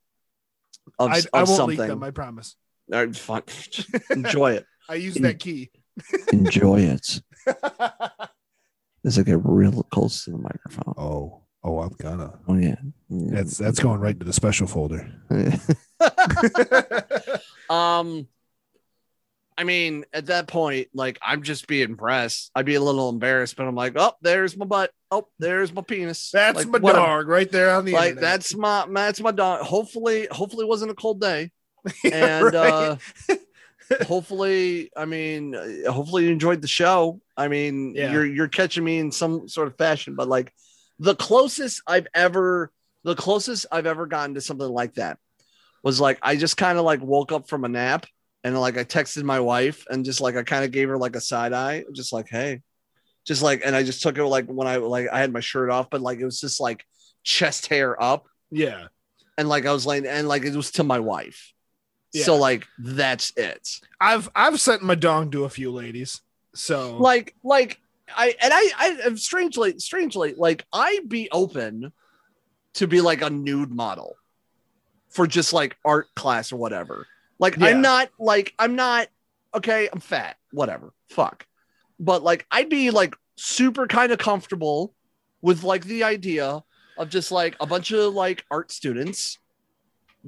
Of, 0.99 1.11
I, 1.11 1.19
of 1.19 1.27
I 1.33 1.37
won't 1.43 1.49
something. 1.49 1.79
leak 1.79 1.87
them. 1.87 2.03
I 2.03 2.11
promise. 2.11 2.55
All 2.91 3.05
right, 3.05 3.15
fine. 3.15 3.43
Just 3.47 3.89
enjoy 4.11 4.53
it. 4.53 4.65
I 4.89 4.95
use 4.95 5.15
that 5.15 5.39
key. 5.39 5.71
Enjoy 6.33 6.81
it. 6.81 7.21
As 9.05 9.17
I 9.17 9.23
get 9.23 9.39
real 9.43 9.83
close 9.83 10.25
to 10.25 10.31
the 10.31 10.37
microphone. 10.37 10.93
oh, 10.97 11.41
oh, 11.63 11.79
I'm 11.79 11.95
gonna. 11.97 12.33
Oh 12.47 12.55
yeah. 12.55 12.75
That's 13.09 13.57
that's 13.57 13.79
going 13.79 13.99
right 13.99 14.19
to 14.19 14.25
the 14.25 14.33
special 14.33 14.67
folder. 14.67 15.09
um 17.69 18.27
I 19.57 19.63
mean, 19.63 20.05
at 20.13 20.27
that 20.27 20.47
point, 20.47 20.87
like 20.93 21.19
I'm 21.21 21.43
just 21.43 21.67
being 21.67 21.89
impressed. 21.89 22.51
I'd 22.55 22.65
be 22.65 22.75
a 22.75 22.81
little 22.81 23.09
embarrassed, 23.09 23.55
but 23.55 23.67
I'm 23.67 23.75
like, 23.75 23.93
oh, 23.95 24.13
there's 24.21 24.57
my 24.57 24.65
butt. 24.65 24.91
Oh, 25.11 25.27
there's 25.39 25.73
my 25.73 25.81
penis. 25.81 26.31
That's 26.31 26.57
Like, 26.57 26.67
my 26.67 26.79
whatever. 26.79 27.05
dog 27.07 27.27
right 27.27 27.51
there 27.51 27.71
on 27.75 27.85
the 27.85 27.93
Like 27.93 28.09
internet. 28.09 28.21
that's 28.21 28.55
my 28.55 28.85
that's 28.89 29.21
my 29.21 29.31
dog. 29.31 29.61
Hopefully, 29.61 30.27
hopefully 30.31 30.65
it 30.65 30.69
wasn't 30.69 30.91
a 30.91 30.95
cold 30.95 31.21
day. 31.21 31.51
And 32.11 32.53
Right. 32.53 32.55
uh 32.55 32.95
hopefully, 34.03 34.89
I 34.95 35.05
mean, 35.05 35.55
uh, 35.55 35.91
hopefully 35.91 36.25
you 36.25 36.31
enjoyed 36.31 36.61
the 36.61 36.67
show. 36.67 37.21
I 37.37 37.47
mean, 37.47 37.95
Yeah. 37.95 38.11
you're 38.11 38.25
you're 38.25 38.47
catching 38.47 38.83
me 38.83 38.99
in 38.99 39.11
some 39.11 39.47
sort 39.47 39.67
of 39.67 39.77
fashion, 39.77 40.15
but 40.15 40.27
like 40.27 40.53
the 40.99 41.15
closest 41.15 41.81
I've 41.87 42.07
ever 42.13 42.71
the 43.03 43.15
closest 43.15 43.65
I've 43.71 43.87
ever 43.87 44.05
gotten 44.05 44.35
to 44.35 44.41
something 44.41 44.67
like 44.69 44.95
that 44.95 45.17
was 45.83 45.99
like 45.99 46.19
I 46.21 46.35
just 46.35 46.57
kind 46.57 46.77
of 46.77 46.85
like 46.85 47.01
woke 47.01 47.31
up 47.31 47.49
from 47.49 47.65
a 47.65 47.69
nap 47.69 48.05
and 48.43 48.59
like 48.59 48.77
I 48.77 48.83
texted 48.83 49.23
my 49.23 49.39
wife 49.39 49.85
and 49.89 50.03
just 50.05 50.21
like 50.21 50.35
I 50.35 50.43
kind 50.43 50.65
of 50.65 50.71
gave 50.71 50.89
her 50.89 50.97
like 50.97 51.15
a 51.15 51.21
side 51.21 51.53
eye, 51.53 51.83
just 51.93 52.11
like 52.13 52.27
hey, 52.29 52.61
just 53.25 53.41
like 53.41 53.61
and 53.65 53.75
I 53.75 53.83
just 53.83 54.01
took 54.01 54.17
it 54.17 54.25
like 54.25 54.47
when 54.47 54.67
I 54.67 54.77
like 54.77 55.07
I 55.11 55.19
had 55.19 55.31
my 55.31 55.39
shirt 55.41 55.69
off, 55.69 55.89
but 55.89 56.01
like 56.01 56.19
it 56.19 56.25
was 56.25 56.39
just 56.39 56.59
like 56.59 56.83
chest 57.23 57.67
hair 57.67 58.01
up 58.01 58.25
Yeah. 58.49 58.87
and 59.37 59.47
like 59.47 59.65
I 59.65 59.71
was 59.73 59.85
like 59.85 60.05
and 60.07 60.27
like 60.27 60.43
it 60.43 60.55
was 60.55 60.71
to 60.71 60.83
my 60.83 60.99
wife. 60.99 61.53
Yeah. 62.13 62.23
So 62.25 62.35
like 62.35 62.67
that's 62.79 63.31
it. 63.37 63.69
I've 63.99 64.29
I've 64.35 64.59
sent 64.59 64.81
my 64.81 64.95
dong 64.95 65.31
to 65.31 65.45
a 65.45 65.49
few 65.49 65.71
ladies. 65.71 66.21
So 66.55 66.97
Like 66.97 67.35
like 67.43 67.79
I 68.13 68.35
and 68.41 68.51
I 68.53 68.69
I 68.77 68.87
am 69.05 69.17
strangely 69.17 69.77
strangely 69.79 70.33
like 70.35 70.65
I'd 70.73 71.07
be 71.07 71.29
open 71.31 71.93
to 72.73 72.87
be 72.87 73.01
like 73.01 73.21
a 73.21 73.29
nude 73.29 73.71
model 73.71 74.15
for 75.09 75.27
just 75.27 75.53
like 75.53 75.77
art 75.85 76.07
class 76.15 76.51
or 76.51 76.57
whatever. 76.57 77.05
Like 77.41 77.57
Yeah. 77.57 77.67
I'm 77.67 77.81
not 77.81 78.09
like 78.17 78.53
I'm 78.57 78.75
not 78.77 79.09
okay, 79.53 79.89
I'm 79.91 79.99
fat, 79.99 80.37
whatever. 80.51 80.93
Fuck. 81.09 81.45
But 81.99 82.23
like 82.23 82.45
I'd 82.49 82.69
be 82.69 82.91
like 82.91 83.15
super 83.35 83.87
kind 83.87 84.13
of 84.13 84.19
comfortable 84.19 84.93
with 85.41 85.63
like 85.63 85.83
the 85.83 86.03
idea 86.03 86.63
of 86.97 87.09
just 87.09 87.31
like 87.31 87.57
a 87.59 87.65
bunch 87.65 87.91
of 87.91 88.13
like 88.13 88.45
art 88.49 88.71
students 88.71 89.39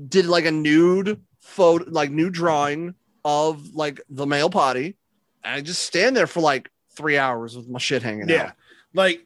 did 0.09 0.25
like 0.25 0.45
a 0.45 0.51
nude 0.51 1.21
photo 1.39 1.85
like 1.87 2.09
nude 2.09 2.33
drawing 2.33 2.95
of 3.23 3.75
like 3.75 4.01
the 4.09 4.25
male 4.25 4.49
potty 4.49 4.97
and 5.43 5.55
I 5.55 5.61
just 5.61 5.83
stand 5.83 6.17
there 6.17 6.27
for 6.27 6.39
like 6.39 6.71
three 6.95 7.17
hours 7.17 7.55
with 7.55 7.69
my 7.69 7.79
shit 7.79 8.01
hanging 8.01 8.23
out. 8.23 8.29
yeah. 8.29 8.43
out. 8.43 8.53
Like 8.93 9.25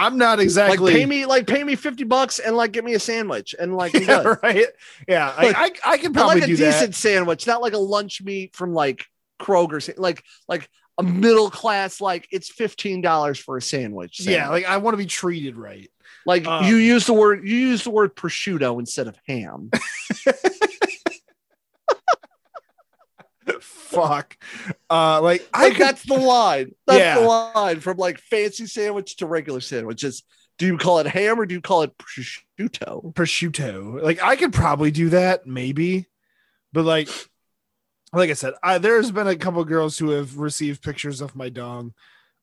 I'm 0.00 0.16
not 0.18 0.40
exactly 0.40 0.78
Like 0.78 0.94
pay 0.94 1.06
me 1.06 1.26
like 1.26 1.46
pay 1.46 1.62
me 1.62 1.76
50 1.76 2.04
bucks 2.04 2.38
and 2.38 2.56
like 2.56 2.72
get 2.72 2.84
me 2.84 2.94
a 2.94 2.98
sandwich 3.00 3.54
and 3.58 3.76
like 3.76 3.92
yeah, 4.08 4.34
right. 4.42 4.66
Yeah, 5.06 5.34
Like- 5.36 5.56
I, 5.56 5.64
I 5.64 5.70
I 5.92 5.98
can 5.98 6.12
probably 6.12 6.40
like 6.40 6.44
a 6.50 6.56
decent 6.56 6.92
that. 6.92 6.94
sandwich, 6.94 7.46
not 7.46 7.60
like 7.62 7.74
a 7.74 7.78
lunch 7.78 8.22
meat 8.22 8.56
from 8.56 8.72
like 8.72 9.04
Kroger, 9.40 9.92
like 9.98 10.22
like 10.48 10.68
a 10.98 11.02
middle 11.02 11.50
class, 11.50 12.00
like 12.00 12.28
it's 12.30 12.50
fifteen 12.50 13.00
dollars 13.00 13.38
for 13.38 13.56
a 13.56 13.62
sandwich. 13.62 14.20
Yeah, 14.20 14.48
like 14.50 14.66
I 14.66 14.76
want 14.78 14.94
to 14.94 14.98
be 14.98 15.06
treated 15.06 15.56
right. 15.56 15.90
like 16.26 16.46
um, 16.46 16.64
you 16.66 16.76
use 16.76 17.06
the 17.06 17.14
word 17.14 17.46
you 17.46 17.56
use 17.56 17.84
the 17.84 17.90
word 17.90 18.14
prosciutto 18.14 18.78
instead 18.78 19.06
of 19.06 19.16
ham. 19.26 19.70
Fuck. 23.62 24.36
Uh 24.88 25.20
like 25.22 25.48
I 25.52 25.64
Like 25.64 25.72
could, 25.76 25.86
that's 25.86 26.02
the 26.04 26.14
line. 26.18 26.74
That's 26.86 26.98
Yeah. 26.98 27.20
the 27.20 27.26
line 27.26 27.80
from 27.80 27.96
like 27.96 28.18
fancy 28.18 28.66
sandwich 28.66 29.16
to 29.16 29.26
regular 29.26 29.60
sandwiches. 29.60 30.22
Do 30.58 30.66
you 30.66 30.76
call 30.76 30.98
it 30.98 31.06
ham 31.06 31.40
or 31.40 31.46
do 31.46 31.54
you 31.54 31.60
call 31.60 31.82
it 31.82 31.92
prosciutto? 31.96 33.14
prosciutto. 33.14 34.02
Like 34.02 34.22
I 34.22 34.36
could 34.36 34.52
probably 34.52 34.90
do 34.90 35.08
that, 35.10 35.46
maybe, 35.46 36.06
but 36.72 36.84
like, 36.84 37.08
like 38.12 38.28
I 38.28 38.34
said, 38.34 38.54
I, 38.62 38.78
there's 38.78 39.10
been 39.10 39.26
a 39.28 39.36
couple 39.36 39.64
girls 39.64 39.96
who 39.98 40.10
have 40.10 40.36
received 40.36 40.82
pictures 40.82 41.20
of 41.20 41.34
my 41.36 41.48
dong. 41.48 41.94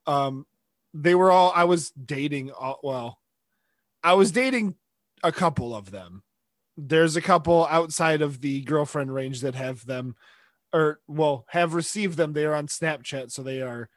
Um, 0.08 0.46
they 0.94 1.14
were 1.14 1.30
all 1.32 1.52
I 1.56 1.66
was 1.66 1.92
dating. 1.92 2.52
All, 2.52 2.80
well, 2.82 3.20
I 4.04 4.14
was 4.14 4.32
dating 4.32 4.76
a 5.24 5.32
couple 5.32 5.76
of 5.76 5.92
them. 5.92 6.24
There's 6.78 7.16
a 7.18 7.22
couple 7.22 7.68
outside 7.70 8.22
of 8.22 8.40
the 8.42 8.62
girlfriend 8.62 9.14
range 9.14 9.42
that 9.42 9.56
have 9.56 9.86
them, 9.86 10.16
or 10.74 11.00
well, 11.08 11.46
have 11.50 11.74
received 11.74 12.18
them. 12.18 12.34
They 12.34 12.46
are 12.46 12.56
on 12.56 12.68
Snapchat, 12.68 13.32
so 13.32 13.44
they 13.44 13.62
are 13.62 13.90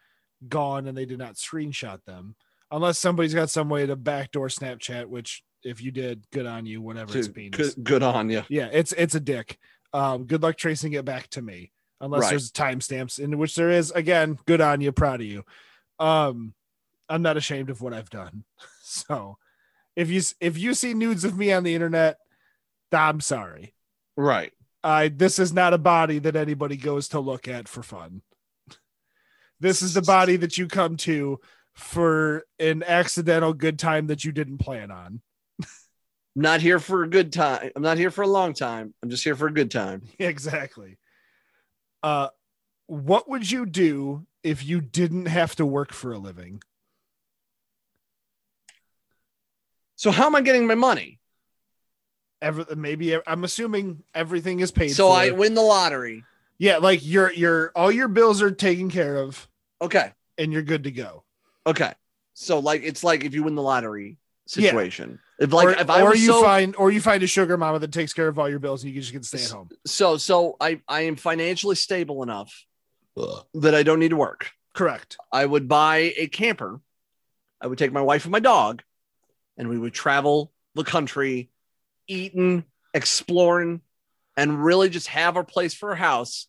gone, 0.48 0.86
and 0.86 0.96
they 0.96 1.04
did 1.04 1.18
not 1.18 1.34
screenshot 1.34 2.04
them 2.04 2.36
unless 2.70 2.98
somebody's 2.98 3.34
got 3.34 3.50
some 3.50 3.68
way 3.68 3.86
to 3.86 3.96
backdoor 3.96 4.48
Snapchat, 4.48 5.06
which 5.06 5.42
if 5.62 5.82
you 5.82 5.90
did, 5.90 6.24
good 6.32 6.46
on 6.46 6.66
you, 6.66 6.80
whatever 6.80 7.16
it's 7.16 7.28
been. 7.28 7.50
Good, 7.50 7.74
good 7.82 8.02
on 8.02 8.30
you. 8.30 8.42
Yeah, 8.48 8.68
it's 8.72 8.92
it's 8.92 9.14
a 9.14 9.20
dick. 9.20 9.58
Um, 9.92 10.24
good 10.24 10.42
luck 10.42 10.56
tracing 10.56 10.92
it 10.92 11.04
back 11.04 11.28
to 11.30 11.42
me, 11.42 11.72
unless 12.00 12.22
Right. 12.22 12.30
there's 12.30 12.52
timestamps, 12.52 13.18
in 13.18 13.36
which 13.38 13.54
there 13.56 13.70
is. 13.70 13.90
Again, 13.90 14.38
good 14.46 14.60
on 14.60 14.80
you, 14.80 14.92
proud 14.92 15.20
of 15.20 15.26
you. 15.26 15.44
Um, 15.98 16.54
I'm 17.08 17.22
not 17.22 17.36
ashamed 17.36 17.70
of 17.70 17.80
what 17.80 17.92
I've 17.92 18.10
done. 18.10 18.44
So, 18.82 19.38
if 19.94 20.10
you 20.10 20.20
if 20.40 20.58
you 20.58 20.74
see 20.74 20.94
nudes 20.94 21.22
of 21.22 21.38
me 21.38 21.52
on 21.52 21.62
the 21.62 21.76
internet, 21.76 22.16
I'm 22.90 23.20
sorry. 23.20 23.72
Right. 24.16 24.52
I 24.82 25.08
this 25.08 25.38
is 25.38 25.52
not 25.52 25.74
a 25.74 25.78
body 25.78 26.18
that 26.20 26.36
anybody 26.36 26.76
goes 26.76 27.08
to 27.08 27.20
look 27.20 27.48
at 27.48 27.68
for 27.68 27.82
fun. 27.82 28.22
This 29.60 29.82
is 29.82 29.94
the 29.94 30.02
body 30.02 30.36
that 30.36 30.56
you 30.56 30.68
come 30.68 30.96
to 30.98 31.38
for 31.74 32.44
an 32.58 32.82
accidental 32.82 33.52
good 33.52 33.78
time 33.78 34.06
that 34.06 34.24
you 34.24 34.32
didn't 34.32 34.58
plan 34.58 34.90
on. 34.90 35.20
I'm 36.36 36.42
not 36.42 36.60
here 36.60 36.78
for 36.78 37.02
a 37.02 37.08
good 37.10 37.32
time. 37.32 37.70
I'm 37.76 37.82
not 37.82 37.98
here 37.98 38.10
for 38.10 38.22
a 38.22 38.26
long 38.28 38.54
time. 38.54 38.94
I'm 39.02 39.10
just 39.10 39.24
here 39.24 39.36
for 39.36 39.48
a 39.48 39.52
good 39.52 39.70
time. 39.70 40.02
Exactly. 40.18 40.98
Uh 42.02 42.28
what 42.86 43.28
would 43.28 43.48
you 43.48 43.66
do 43.66 44.26
if 44.42 44.64
you 44.64 44.80
didn't 44.80 45.26
have 45.26 45.54
to 45.56 45.66
work 45.66 45.92
for 45.92 46.12
a 46.12 46.18
living? 46.18 46.62
So 49.96 50.10
how 50.10 50.26
am 50.26 50.34
I 50.34 50.40
getting 50.40 50.66
my 50.66 50.74
money? 50.74 51.19
Ever 52.42 52.64
maybe 52.74 53.16
I'm 53.26 53.44
assuming 53.44 54.02
everything 54.14 54.60
is 54.60 54.70
paid 54.70 54.90
So 54.90 55.08
for. 55.08 55.16
I 55.16 55.30
win 55.30 55.54
the 55.54 55.60
lottery. 55.62 56.24
yeah, 56.58 56.78
like 56.78 57.04
your 57.04 57.30
your 57.32 57.70
all 57.76 57.92
your 57.92 58.08
bills 58.08 58.40
are 58.40 58.50
taken 58.50 58.90
care 58.90 59.16
of 59.18 59.46
Okay. 59.82 60.12
and 60.38 60.52
you're 60.52 60.62
good 60.62 60.84
to 60.84 60.90
go. 60.90 61.24
Okay. 61.66 61.92
So 62.34 62.58
like 62.58 62.82
it's 62.82 63.04
like 63.04 63.24
if 63.24 63.34
you 63.34 63.42
win 63.42 63.54
the 63.56 63.62
lottery 63.62 64.16
Yeah. 64.46 64.70
situation. 64.70 65.18
If 65.38 65.52
like 65.52 65.68
or 65.68 65.70
if 65.72 65.90
I 65.90 66.00
or 66.02 66.10
was 66.10 66.20
you 66.22 66.28
so, 66.32 66.42
find 66.42 66.74
or 66.76 66.90
you 66.90 67.00
find 67.02 67.22
a 67.22 67.26
sugar 67.26 67.56
mama 67.58 67.78
that 67.78 67.92
takes 67.92 68.12
care 68.14 68.28
of 68.28 68.38
all 68.38 68.48
your 68.48 68.58
bills 68.58 68.82
and 68.84 68.92
you 68.94 69.00
just 69.00 69.12
get 69.12 69.22
to 69.22 69.28
stay 69.28 69.44
at 69.44 69.50
home. 69.50 69.68
so 69.86 70.16
so 70.16 70.56
I 70.60 70.80
I 70.88 71.02
am 71.02 71.16
financially 71.16 71.76
stable 71.76 72.22
enough 72.22 72.64
that 73.54 73.74
I 73.74 73.82
don't 73.82 73.98
need 73.98 74.10
to 74.10 74.16
work. 74.16 74.50
Correct. 74.72 75.18
I 75.30 75.44
would 75.44 75.68
buy 75.68 76.14
a 76.16 76.26
camper. 76.28 76.80
I 77.60 77.66
would 77.66 77.76
take 77.78 77.92
my 77.92 78.00
wife 78.00 78.24
and 78.24 78.32
my 78.32 78.40
dog, 78.40 78.82
and 79.58 79.68
we 79.68 79.76
would 79.78 79.92
travel 79.92 80.52
the 80.74 80.84
country, 80.84 81.50
eating, 82.10 82.64
exploring, 82.92 83.80
and 84.36 84.62
really 84.64 84.88
just 84.90 85.06
have 85.08 85.36
our 85.36 85.44
place 85.44 85.74
for 85.74 85.92
a 85.92 85.96
house, 85.96 86.48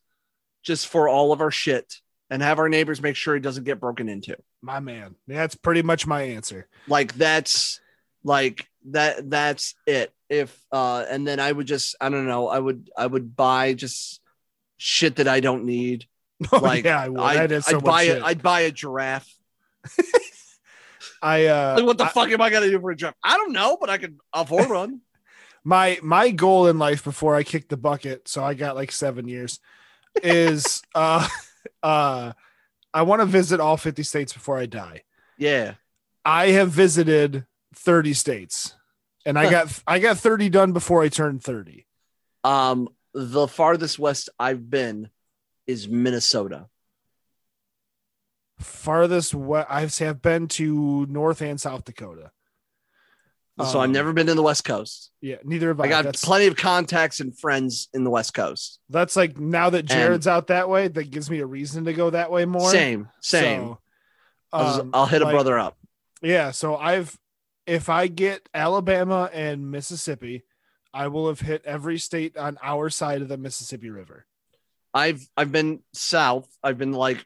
just 0.63 0.87
for 0.87 1.07
all 1.07 1.31
of 1.31 1.41
our 1.41 1.51
shit, 1.51 1.93
and 2.29 2.41
have 2.41 2.59
our 2.59 2.67
neighbors 2.69 3.01
make 3.01 3.15
sure 3.15 3.35
it 3.35 3.41
doesn't 3.41 3.63
get 3.63 3.79
broken 3.79 4.09
into. 4.09 4.35
My 4.61 4.79
man. 4.79 5.15
That's 5.27 5.55
pretty 5.55 5.81
much 5.83 6.05
my 6.07 6.21
answer. 6.23 6.67
Like 6.87 7.13
that's 7.13 7.79
like 8.23 8.67
that. 8.91 9.29
That's 9.29 9.75
it. 9.87 10.11
If 10.29 10.57
uh, 10.71 11.05
and 11.09 11.27
then 11.27 11.39
I 11.39 11.51
would 11.51 11.67
just 11.67 11.95
I 11.99 12.09
don't 12.09 12.27
know. 12.27 12.47
I 12.47 12.59
would 12.59 12.89
I 12.97 13.05
would 13.07 13.35
buy 13.35 13.73
just 13.73 14.21
shit 14.77 15.17
that 15.17 15.27
I 15.27 15.39
don't 15.39 15.65
need. 15.65 16.05
Like 16.51 16.85
Oh, 16.85 16.89
yeah, 16.89 16.99
I 17.01 17.09
would. 17.09 17.19
I, 17.19 17.35
that 17.35 17.51
is 17.51 17.65
so 17.65 17.77
I'd 17.77 17.83
buy 17.83 18.05
shit. 18.05 18.17
it. 18.17 18.23
I'd 18.23 18.41
buy 18.41 18.61
a 18.61 18.71
giraffe. 18.71 19.31
I 21.21 21.45
uh 21.45 21.75
Like, 21.77 21.85
what 21.85 21.97
the 21.97 22.05
I- 22.05 22.09
fuck 22.09 22.29
am 22.29 22.41
I 22.41 22.49
gonna 22.49 22.69
do 22.69 22.79
for 22.79 22.91
a 22.91 22.95
job? 22.95 23.13
I 23.23 23.37
don't 23.37 23.51
know, 23.51 23.77
but 23.79 23.89
I 23.89 23.97
could 23.97 24.17
afford 24.33 24.69
one. 24.83 25.01
My 25.63 25.99
my 26.01 26.31
goal 26.31 26.67
in 26.67 26.79
life 26.79 27.03
before 27.03 27.35
I 27.35 27.43
kicked 27.43 27.69
the 27.69 27.77
bucket, 27.77 28.27
so 28.27 28.43
I 28.43 28.53
got 28.53 28.75
like 28.75 28.91
seven 28.91 29.27
years, 29.27 29.59
is 30.23 30.81
uh 30.95 31.27
uh 31.83 32.33
I 32.93 33.01
want 33.03 33.21
to 33.21 33.25
visit 33.25 33.59
all 33.61 33.77
50 33.77 34.03
states 34.03 34.33
before 34.33 34.57
I 34.57 34.65
die. 34.65 35.03
yeah. 35.37 35.75
I 36.23 36.49
have 36.49 36.69
visited 36.69 37.45
30 37.73 38.13
states 38.13 38.75
and 39.25 39.39
I 39.39 39.49
got 39.49 39.81
I 39.87 39.99
got 39.99 40.17
30 40.17 40.49
done 40.49 40.71
before 40.71 41.01
I 41.01 41.09
turned 41.09 41.43
30. 41.43 41.85
Um, 42.43 42.89
the 43.13 43.47
farthest 43.47 43.99
west 43.99 44.29
I've 44.39 44.69
been 44.69 45.09
is 45.67 45.87
Minnesota. 45.87 46.67
Farthest 48.59 49.33
what 49.33 49.67
I 49.69 49.81
have 49.81 50.21
been 50.21 50.47
to 50.49 51.05
North 51.07 51.41
and 51.41 51.59
South 51.59 51.85
Dakota. 51.85 52.31
So 53.65 53.79
I've 53.79 53.85
Um, 53.85 53.91
never 53.91 54.13
been 54.13 54.27
to 54.27 54.33
the 54.33 54.43
West 54.43 54.63
Coast. 54.65 55.11
Yeah, 55.21 55.37
neither 55.43 55.69
have 55.69 55.79
I. 55.79 55.85
I 55.85 55.87
got 55.87 56.05
that's, 56.05 56.23
plenty 56.23 56.47
of 56.47 56.55
contacts 56.55 57.19
and 57.19 57.37
friends 57.37 57.89
in 57.93 58.03
the 58.03 58.09
West 58.09 58.33
Coast. 58.33 58.79
that's 58.89 59.15
like 59.15 59.37
now 59.39 59.69
that 59.69 59.83
Jared's 59.85 60.27
out 60.27 60.47
that 60.47 60.69
way, 60.69 60.87
that 60.87 61.11
gives 61.11 61.29
me 61.29 61.39
a 61.39 61.45
reason 61.45 61.85
to 61.85 61.93
go 61.93 62.09
that 62.09 62.31
way 62.31 62.45
more. 62.45 62.69
Same, 62.71 63.09
same. 63.21 63.61
So, 63.61 63.79
I'll, 64.53 64.81
um, 64.81 64.89
I'll 64.93 65.05
hit 65.05 65.21
a 65.21 65.25
like- 65.25 65.33
brother 65.33 65.57
up. 65.59 65.77
Yeah, 66.21 66.51
so 66.51 66.75
I've 66.75 67.17
if 67.65 67.89
I 67.89 68.07
get 68.07 68.47
Alabama 68.53 69.29
and 69.33 69.69
Mississippi, 69.71 70.43
I 70.93 71.07
will 71.07 71.27
have 71.29 71.39
hit 71.39 71.63
every 71.65 71.97
state 71.99 72.35
on 72.37 72.57
our 72.61 72.89
side 72.89 73.21
of 73.21 73.27
the 73.27 73.37
Mississippi 73.37 73.89
River. 73.89 74.25
I've 74.93 75.25
I've 75.37 75.51
been 75.51 75.79
south. 75.93 76.47
I've 76.63 76.77
been 76.77 76.91
like 76.93 77.25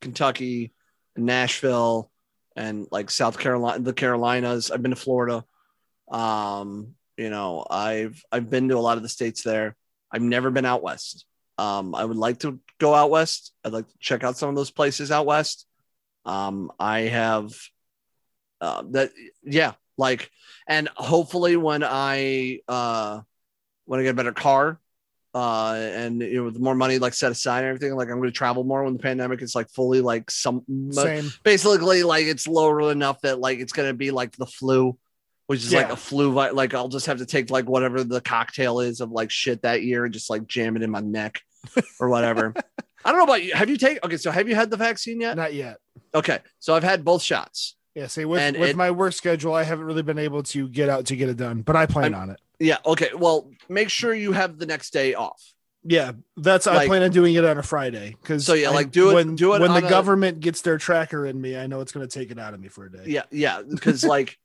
Kentucky, 0.00 0.72
Nashville, 1.16 2.10
and 2.56 2.86
like 2.90 3.10
South 3.10 3.38
Carolina, 3.38 3.80
the 3.80 3.92
Carolinas. 3.92 4.70
I've 4.70 4.82
been 4.82 4.90
to 4.90 4.96
Florida. 4.96 5.44
Um, 6.10 6.94
you 7.16 7.30
know, 7.30 7.66
I've 7.68 8.22
I've 8.30 8.48
been 8.48 8.68
to 8.68 8.76
a 8.76 8.80
lot 8.80 8.96
of 8.96 9.02
the 9.02 9.08
states 9.08 9.42
there. 9.42 9.76
I've 10.10 10.22
never 10.22 10.50
been 10.50 10.64
out 10.64 10.82
west. 10.82 11.26
Um, 11.58 11.94
I 11.94 12.04
would 12.04 12.16
like 12.16 12.40
to 12.40 12.60
go 12.78 12.94
out 12.94 13.10
west. 13.10 13.52
I'd 13.64 13.72
like 13.72 13.88
to 13.88 13.98
check 13.98 14.22
out 14.22 14.36
some 14.36 14.48
of 14.48 14.54
those 14.54 14.70
places 14.70 15.10
out 15.10 15.26
west. 15.26 15.66
Um, 16.24 16.70
I 16.78 17.00
have 17.00 17.52
uh, 18.60 18.84
that, 18.90 19.10
yeah, 19.42 19.72
like, 19.96 20.30
and 20.66 20.88
hopefully 20.94 21.56
when 21.56 21.82
I 21.84 22.60
uh 22.68 23.20
when 23.86 24.00
I 24.00 24.02
get 24.04 24.10
a 24.10 24.14
better 24.14 24.32
car, 24.32 24.78
uh, 25.34 25.74
and 25.74 26.20
you 26.20 26.36
know, 26.36 26.44
with 26.44 26.58
more 26.58 26.74
money 26.74 26.98
like 26.98 27.14
set 27.14 27.32
aside 27.32 27.60
and 27.60 27.68
everything, 27.68 27.94
like 27.96 28.08
I'm 28.08 28.18
going 28.18 28.28
to 28.28 28.32
travel 28.32 28.64
more 28.64 28.84
when 28.84 28.94
the 28.94 28.98
pandemic 28.98 29.42
is 29.42 29.54
like 29.54 29.68
fully 29.70 30.00
like 30.00 30.30
some 30.30 30.62
Same. 30.90 31.30
basically 31.42 32.02
like 32.02 32.26
it's 32.26 32.46
lower 32.46 32.90
enough 32.90 33.20
that 33.22 33.38
like 33.38 33.58
it's 33.58 33.72
going 33.72 33.88
to 33.88 33.94
be 33.94 34.10
like 34.10 34.36
the 34.36 34.46
flu, 34.46 34.96
which 35.48 35.64
is 35.64 35.72
like 35.72 35.90
a 35.90 35.96
flu. 35.96 36.32
vi- 36.32 36.50
Like 36.50 36.72
I'll 36.74 36.88
just 36.88 37.06
have 37.06 37.18
to 37.18 37.26
take 37.26 37.50
like 37.50 37.68
whatever 37.68 38.04
the 38.04 38.20
cocktail 38.20 38.80
is 38.80 39.00
of 39.00 39.10
like 39.10 39.30
shit 39.30 39.62
that 39.62 39.82
year 39.82 40.04
and 40.04 40.14
just 40.14 40.30
like 40.30 40.46
jam 40.46 40.76
it 40.76 40.82
in 40.82 40.90
my 40.90 41.00
neck 41.00 41.40
or 41.98 42.08
whatever. 42.08 42.54
I 43.04 43.10
don't 43.10 43.18
know 43.18 43.24
about 43.24 43.42
you. 43.42 43.54
Have 43.54 43.68
you 43.70 43.76
taken? 43.76 44.00
Okay, 44.04 44.16
so 44.18 44.30
have 44.30 44.48
you 44.48 44.54
had 44.54 44.70
the 44.70 44.76
vaccine 44.76 45.20
yet? 45.20 45.36
Not 45.36 45.54
yet. 45.54 45.78
Okay, 46.14 46.38
so 46.58 46.74
I've 46.74 46.82
had 46.84 47.04
both 47.04 47.22
shots. 47.22 47.76
Yeah, 47.94 48.06
see, 48.06 48.24
with, 48.24 48.40
And 48.40 48.56
with 48.58 48.70
it- 48.70 48.76
my 48.76 48.90
work 48.90 49.12
schedule, 49.14 49.54
I 49.54 49.62
haven't 49.64 49.86
really 49.86 50.02
been 50.02 50.18
able 50.18 50.42
to 50.44 50.68
get 50.68 50.88
out 50.88 51.06
to 51.06 51.16
get 51.16 51.28
it 51.28 51.36
done, 51.36 51.62
but 51.62 51.74
I 51.76 51.86
plan 51.86 52.14
I'm- 52.14 52.22
on 52.22 52.30
it. 52.30 52.40
Yeah. 52.60 52.78
Okay. 52.84 53.10
Well, 53.16 53.50
make 53.68 53.88
sure 53.88 54.12
you 54.12 54.32
have 54.32 54.58
the 54.58 54.66
next 54.66 54.92
day 54.92 55.14
off. 55.14 55.40
Yeah, 55.84 56.12
that's 56.36 56.66
I 56.66 56.86
plan 56.86 57.02
on 57.04 57.10
doing 57.12 57.34
it 57.36 57.44
on 57.44 57.56
a 57.56 57.62
Friday 57.62 58.16
because 58.20 58.44
So, 58.44 58.52
yeah, 58.54 58.70
like, 58.70 58.90
do 58.90 59.10
it- 59.10 59.14
when 59.14 59.36
do 59.36 59.54
it 59.54 59.60
when 59.60 59.72
the 59.72 59.86
a- 59.86 59.88
government 59.88 60.40
gets 60.40 60.60
their 60.60 60.76
tracker 60.76 61.24
in 61.24 61.40
me. 61.40 61.56
I 61.56 61.66
know 61.68 61.80
it's 61.80 61.92
going 61.92 62.06
to 62.06 62.12
take 62.18 62.30
it 62.32 62.38
out 62.38 62.52
of 62.54 62.60
me 62.60 62.66
for 62.68 62.84
a 62.86 62.92
day. 62.92 63.04
Yeah. 63.06 63.22
Yeah. 63.30 63.62
Because 63.62 64.04
like 64.04 64.38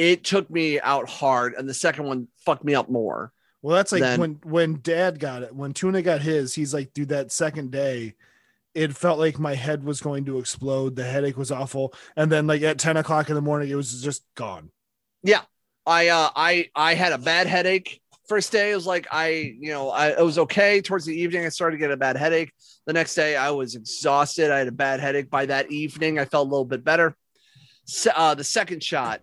it 0.00 0.24
took 0.24 0.48
me 0.48 0.80
out 0.80 1.10
hard, 1.10 1.52
and 1.54 1.68
the 1.68 1.74
second 1.74 2.06
one 2.06 2.28
fucked 2.38 2.64
me 2.64 2.74
up 2.74 2.88
more. 2.88 3.32
Well, 3.60 3.76
that's 3.76 3.92
like 3.92 4.18
when 4.18 4.40
when 4.44 4.80
Dad 4.80 5.20
got 5.20 5.42
it. 5.42 5.54
When 5.54 5.74
Tuna 5.74 6.00
got 6.00 6.22
his, 6.22 6.54
he's 6.54 6.72
like, 6.72 6.94
dude, 6.94 7.10
that 7.10 7.30
second 7.30 7.70
day, 7.70 8.14
it 8.74 8.96
felt 8.96 9.18
like 9.18 9.38
my 9.38 9.54
head 9.54 9.84
was 9.84 10.00
going 10.00 10.24
to 10.24 10.38
explode. 10.38 10.96
The 10.96 11.04
headache 11.04 11.36
was 11.36 11.50
awful, 11.52 11.92
and 12.16 12.32
then 12.32 12.46
like 12.46 12.62
at 12.62 12.78
ten 12.78 12.96
o'clock 12.96 13.28
in 13.28 13.34
the 13.34 13.42
morning, 13.42 13.68
it 13.68 13.74
was 13.74 14.02
just 14.02 14.24
gone. 14.34 14.70
Yeah, 15.22 15.42
I 15.84 16.08
uh 16.08 16.30
I 16.34 16.70
I 16.74 16.94
had 16.94 17.12
a 17.12 17.18
bad 17.18 17.46
headache. 17.46 18.00
First 18.26 18.52
day 18.52 18.70
it 18.70 18.76
was 18.76 18.86
like 18.86 19.06
I, 19.12 19.28
you 19.60 19.70
know, 19.70 19.90
I 19.90 20.18
it 20.18 20.24
was 20.24 20.38
okay. 20.38 20.80
Towards 20.80 21.04
the 21.04 21.14
evening, 21.14 21.44
I 21.44 21.50
started 21.50 21.76
to 21.76 21.80
get 21.80 21.90
a 21.90 21.96
bad 21.98 22.16
headache. 22.16 22.54
The 22.86 22.94
next 22.94 23.14
day 23.14 23.36
I 23.36 23.50
was 23.50 23.74
exhausted. 23.74 24.50
I 24.50 24.60
had 24.60 24.68
a 24.68 24.72
bad 24.72 25.00
headache. 25.00 25.28
By 25.28 25.44
that 25.46 25.70
evening, 25.70 26.18
I 26.18 26.24
felt 26.24 26.46
a 26.46 26.50
little 26.50 26.64
bit 26.64 26.84
better. 26.84 27.14
Se- 27.84 28.12
uh, 28.16 28.34
the 28.34 28.44
second 28.44 28.82
shot, 28.82 29.20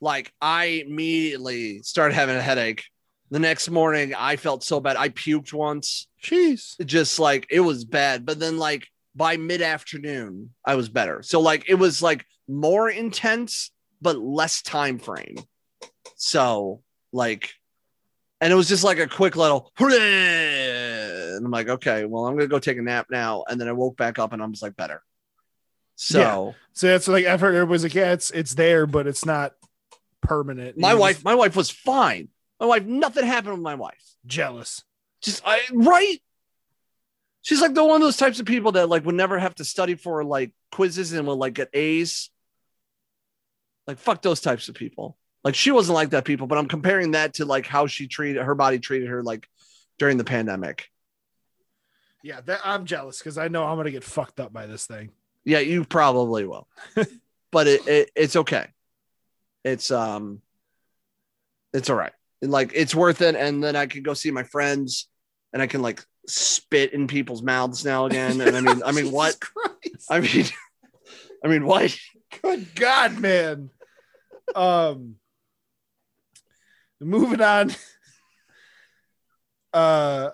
like 0.00 0.32
I 0.40 0.84
immediately 0.86 1.82
started 1.82 2.14
having 2.14 2.36
a 2.36 2.42
headache. 2.42 2.84
The 3.30 3.38
next 3.38 3.70
morning, 3.70 4.12
I 4.16 4.36
felt 4.36 4.64
so 4.64 4.80
bad. 4.80 4.96
I 4.96 5.08
puked 5.10 5.52
once. 5.52 6.08
Jeez. 6.22 6.84
just 6.84 7.18
like 7.18 7.46
it 7.50 7.60
was 7.60 7.84
bad 7.84 8.26
but 8.26 8.38
then 8.38 8.58
like 8.58 8.86
by 9.14 9.38
mid-afternoon 9.38 10.50
i 10.66 10.74
was 10.74 10.88
better 10.90 11.22
so 11.22 11.40
like 11.40 11.64
it 11.68 11.76
was 11.76 12.02
like 12.02 12.26
more 12.46 12.90
intense 12.90 13.70
but 14.02 14.18
less 14.18 14.60
time 14.60 14.98
frame 14.98 15.36
so 16.16 16.82
like 17.10 17.50
and 18.42 18.52
it 18.52 18.56
was 18.56 18.68
just 18.68 18.84
like 18.84 18.98
a 18.98 19.06
quick 19.06 19.34
little 19.34 19.72
and 19.80 21.44
i'm 21.44 21.50
like 21.50 21.70
okay 21.70 22.04
well 22.04 22.26
i'm 22.26 22.34
gonna 22.34 22.46
go 22.46 22.58
take 22.58 22.76
a 22.76 22.82
nap 22.82 23.06
now 23.10 23.42
and 23.48 23.58
then 23.58 23.66
i 23.66 23.72
woke 23.72 23.96
back 23.96 24.18
up 24.18 24.32
and 24.34 24.42
I'm 24.42 24.52
just 24.52 24.62
like 24.62 24.76
better 24.76 25.02
so 25.96 26.54
So 26.72 26.86
that's 26.86 27.08
like 27.08 27.26
I've 27.26 27.40
heard 27.42 27.54
everybody's 27.54 27.82
like, 27.82 27.94
yeah, 27.94 28.12
it's 28.12 28.30
it's 28.30 28.54
there, 28.54 28.86
but 28.86 29.06
it's 29.06 29.26
not 29.26 29.52
permanent. 30.30 30.78
my 30.78 30.94
wife 30.94 31.16
just 31.16 31.24
my 31.24 31.34
wife 31.34 31.56
was 31.56 31.70
fine 31.70 32.28
my 32.60 32.66
wife 32.66 32.84
nothing 32.84 33.24
happened 33.24 33.54
with 33.54 33.62
my 33.62 33.74
wife 33.74 34.10
jealous. 34.26 34.84
just 35.22 35.42
I 35.44 35.60
right. 35.72 36.18
She's 37.42 37.60
like 37.60 37.74
the 37.74 37.84
one 37.84 37.96
of 37.96 38.06
those 38.06 38.18
types 38.18 38.38
of 38.38 38.46
people 38.46 38.72
that 38.72 38.88
like 38.88 39.04
would 39.06 39.14
never 39.14 39.38
have 39.38 39.54
to 39.56 39.64
study 39.64 39.94
for 39.94 40.22
like 40.24 40.52
quizzes 40.72 41.12
and 41.12 41.26
will 41.26 41.36
like 41.36 41.54
get 41.54 41.70
A's. 41.72 42.30
Like 43.86 43.98
fuck 43.98 44.22
those 44.22 44.40
types 44.40 44.68
of 44.68 44.74
people. 44.74 45.16
Like 45.42 45.54
she 45.54 45.70
wasn't 45.70 45.94
like 45.94 46.10
that 46.10 46.26
people, 46.26 46.46
but 46.46 46.58
I'm 46.58 46.68
comparing 46.68 47.12
that 47.12 47.34
to 47.34 47.46
like 47.46 47.66
how 47.66 47.86
she 47.86 48.06
treated 48.06 48.42
her 48.42 48.54
body 48.54 48.78
treated 48.78 49.08
her 49.08 49.22
like 49.22 49.48
during 49.98 50.18
the 50.18 50.24
pandemic. 50.24 50.86
Yeah, 52.22 52.42
that 52.42 52.60
I'm 52.62 52.84
jealous 52.84 53.18
because 53.18 53.38
I 53.38 53.48
know 53.48 53.64
I'm 53.64 53.78
gonna 53.78 53.90
get 53.90 54.04
fucked 54.04 54.38
up 54.38 54.52
by 54.52 54.66
this 54.66 54.86
thing. 54.86 55.10
Yeah, 55.44 55.60
you 55.60 55.84
probably 55.86 56.44
will. 56.44 56.68
but 57.50 57.66
it, 57.66 57.88
it 57.88 58.10
it's 58.14 58.36
okay. 58.36 58.66
It's 59.64 59.90
um 59.90 60.42
it's 61.72 61.90
all 61.90 61.96
right. 61.96 62.12
Like 62.42 62.72
it's 62.74 62.94
worth 62.94 63.20
it. 63.20 63.34
And 63.34 63.62
then 63.62 63.76
I 63.76 63.86
can 63.86 64.02
go 64.02 64.14
see 64.14 64.30
my 64.30 64.42
friends 64.42 65.08
and 65.52 65.62
I 65.62 65.66
can 65.66 65.82
like 65.82 66.04
spit 66.26 66.92
in 66.92 67.06
people's 67.06 67.42
mouths 67.42 67.84
now 67.84 68.06
again. 68.06 68.40
And 68.40 68.56
I 68.56 68.60
mean, 68.60 68.82
I 68.84 68.92
mean 68.92 69.10
what? 69.12 69.38
Christ. 69.40 70.06
I 70.10 70.20
mean, 70.20 70.46
I 71.44 71.48
mean, 71.48 71.64
what? 71.64 71.96
Good 72.42 72.74
God, 72.74 73.18
man. 73.18 73.70
Um, 74.54 75.16
moving 77.00 77.40
on. 77.40 77.72
Uh, 79.72 80.30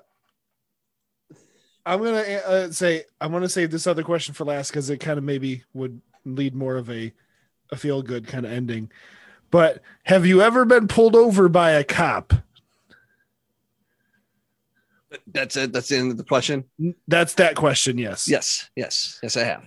I'm 1.84 2.02
gonna 2.02 2.22
uh, 2.22 2.70
say 2.70 3.04
I'm 3.20 3.32
gonna 3.32 3.50
save 3.50 3.70
this 3.70 3.86
other 3.86 4.02
question 4.02 4.32
for 4.32 4.46
last 4.46 4.70
because 4.70 4.88
it 4.88 4.96
kind 4.96 5.18
of 5.18 5.24
maybe 5.24 5.62
would 5.74 6.00
lead 6.24 6.54
more 6.54 6.76
of 6.76 6.88
a 6.90 7.12
a 7.70 7.76
feel 7.76 8.02
good 8.02 8.26
kind 8.26 8.44
of 8.46 8.52
ending. 8.52 8.90
But 9.50 9.82
have 10.04 10.26
you 10.26 10.42
ever 10.42 10.64
been 10.64 10.88
pulled 10.88 11.14
over 11.16 11.48
by 11.48 11.70
a 11.72 11.84
cop? 11.84 12.32
That's 15.26 15.56
it. 15.56 15.72
That's 15.72 15.88
the 15.88 15.96
end 15.96 16.10
of 16.10 16.16
the 16.16 16.24
question. 16.24 16.64
That's 17.06 17.34
that 17.34 17.54
question. 17.56 17.96
Yes. 17.98 18.28
Yes, 18.28 18.68
yes, 18.74 19.18
yes. 19.22 19.36
I 19.36 19.44
have 19.44 19.64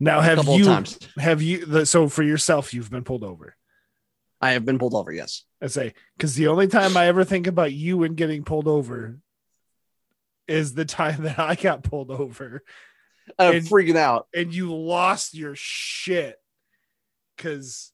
Now 0.00 0.20
have 0.20 0.44
you 0.46 0.64
times. 0.64 0.98
have 1.18 1.40
you 1.42 1.64
the, 1.64 1.86
so 1.86 2.08
for 2.08 2.22
yourself 2.22 2.74
you've 2.74 2.90
been 2.90 3.04
pulled 3.04 3.24
over? 3.24 3.54
I 4.40 4.52
have 4.52 4.64
been 4.64 4.78
pulled 4.78 4.94
over. 4.94 5.12
Yes. 5.12 5.44
I 5.62 5.68
say 5.68 5.94
because 6.16 6.34
the 6.34 6.48
only 6.48 6.66
time 6.66 6.96
I 6.96 7.06
ever 7.06 7.24
think 7.24 7.46
about 7.46 7.72
you 7.72 8.02
and 8.02 8.16
getting 8.16 8.42
pulled 8.44 8.68
over 8.68 9.18
is 10.48 10.74
the 10.74 10.84
time 10.84 11.22
that 11.22 11.38
I 11.38 11.54
got 11.54 11.82
pulled 11.84 12.10
over 12.10 12.62
I'm 13.38 13.56
And- 13.56 13.66
freaking 13.66 13.96
out. 13.96 14.26
and 14.34 14.52
you 14.52 14.74
lost 14.74 15.34
your 15.34 15.54
shit 15.54 16.36
because 17.38 17.92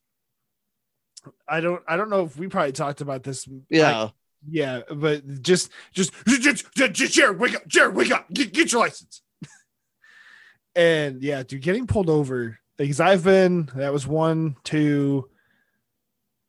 I 1.47 1.61
don't 1.61 1.81
I 1.87 1.95
don't 1.95 2.09
know 2.09 2.25
if 2.25 2.37
we 2.37 2.47
probably 2.47 2.73
talked 2.73 2.99
about 2.99 3.23
this. 3.23 3.47
Yeah. 3.69 4.01
like, 4.01 4.11
yeah, 4.47 4.81
but 4.93 5.41
just 5.41 5.71
just 5.93 6.11
just, 6.27 6.65
just, 6.75 6.93
just 6.93 7.13
Jared, 7.13 7.39
wake 7.39 7.55
up, 7.55 7.65
Jared, 7.67 7.95
wake 7.95 8.11
up, 8.11 8.31
get, 8.33 8.53
get 8.53 8.71
your 8.71 8.81
license. 8.81 9.21
and 10.75 11.23
yeah, 11.23 11.43
dude, 11.43 11.61
getting 11.61 11.87
pulled 11.87 12.09
over 12.09 12.59
because 12.77 12.99
I've 12.99 13.23
been 13.23 13.69
that 13.75 13.93
was 13.93 14.05
one, 14.05 14.57
two, 14.63 15.29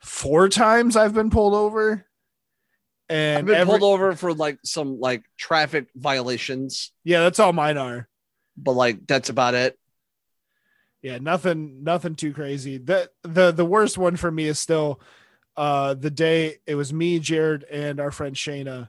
four 0.01 0.49
times 0.49 0.97
I've 0.97 1.15
been 1.15 1.31
pulled 1.31 1.55
over. 1.55 2.05
And 3.09 3.39
I've 3.39 3.47
been 3.47 3.55
every- 3.55 3.79
pulled 3.79 3.95
over 3.95 4.15
for 4.15 4.35
like 4.35 4.59
some 4.65 4.99
like 4.99 5.23
traffic 5.39 5.87
violations, 5.95 6.93
yeah, 7.05 7.21
that's 7.21 7.39
all 7.39 7.53
mine 7.53 7.79
are. 7.79 8.09
but 8.57 8.73
like 8.73 9.07
that's 9.07 9.29
about 9.29 9.55
it. 9.55 9.79
Yeah, 11.07 11.19
nothing 11.19 11.85
nothing 11.85 12.17
too 12.17 12.33
crazy. 12.33 12.79
The 12.79 13.09
the 13.23 13.53
the 13.53 13.65
worst 13.65 13.97
one 13.97 14.17
for 14.17 14.29
me 14.29 14.47
is 14.47 14.59
still 14.59 15.01
uh 15.57 15.95
the 15.95 16.11
day 16.11 16.57
it 16.67 16.75
was 16.75 16.93
me, 16.93 17.21
Jared, 17.21 17.63
and 17.63 18.01
our 18.01 18.11
friend 18.11 18.35
Shayna. 18.35 18.89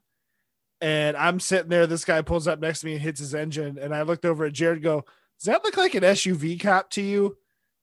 And 0.81 1.15
I'm 1.15 1.39
sitting 1.39 1.69
there, 1.69 1.85
this 1.85 2.05
guy 2.05 2.23
pulls 2.23 2.47
up 2.47 2.59
next 2.59 2.79
to 2.79 2.87
me 2.87 2.93
and 2.93 3.01
hits 3.01 3.19
his 3.19 3.35
engine. 3.35 3.77
And 3.77 3.93
I 3.93 4.01
looked 4.01 4.25
over 4.25 4.45
at 4.45 4.53
Jared 4.53 4.77
and 4.77 4.83
go, 4.83 5.05
Does 5.37 5.45
that 5.45 5.63
look 5.63 5.77
like 5.77 5.93
an 5.93 6.01
SUV 6.01 6.59
cop 6.59 6.89
to 6.91 7.03
you? 7.03 7.37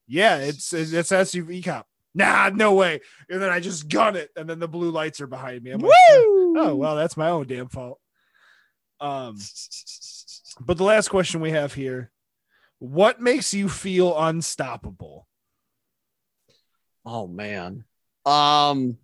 Yeah, 0.09 0.39
it's 0.39 0.73
it's 0.73 1.13
SUV 1.13 1.65
cop. 1.65 1.87
Nah, 2.13 2.51
no 2.53 2.75
way. 2.75 3.03
And 3.31 3.41
then 3.41 3.51
I 3.51 3.61
just 3.61 3.89
gun 3.89 4.17
it, 4.17 4.31
and 4.37 4.51
then 4.51 4.59
the 4.59 4.67
blue 4.67 4.91
lights 4.91 5.21
are 5.21 5.29
behind 5.29 5.63
me. 5.63 5.71
I'm 5.71 5.79
like, 5.79 5.93
oh 6.09 6.75
well, 6.77 6.97
that's 6.97 7.17
my 7.17 7.29
own 7.29 7.47
damn 7.47 7.69
fault. 7.69 8.01
Um 8.99 9.37
but 10.59 10.77
the 10.77 10.85
last 10.85 11.09
question 11.09 11.41
we 11.41 11.53
have 11.53 11.73
here 11.73 12.11
what 12.85 13.19
makes 13.19 13.55
you 13.55 13.67
feel 13.67 14.15
unstoppable? 14.19 15.27
Oh 17.07 17.27
man. 17.27 17.85
Um 18.27 18.99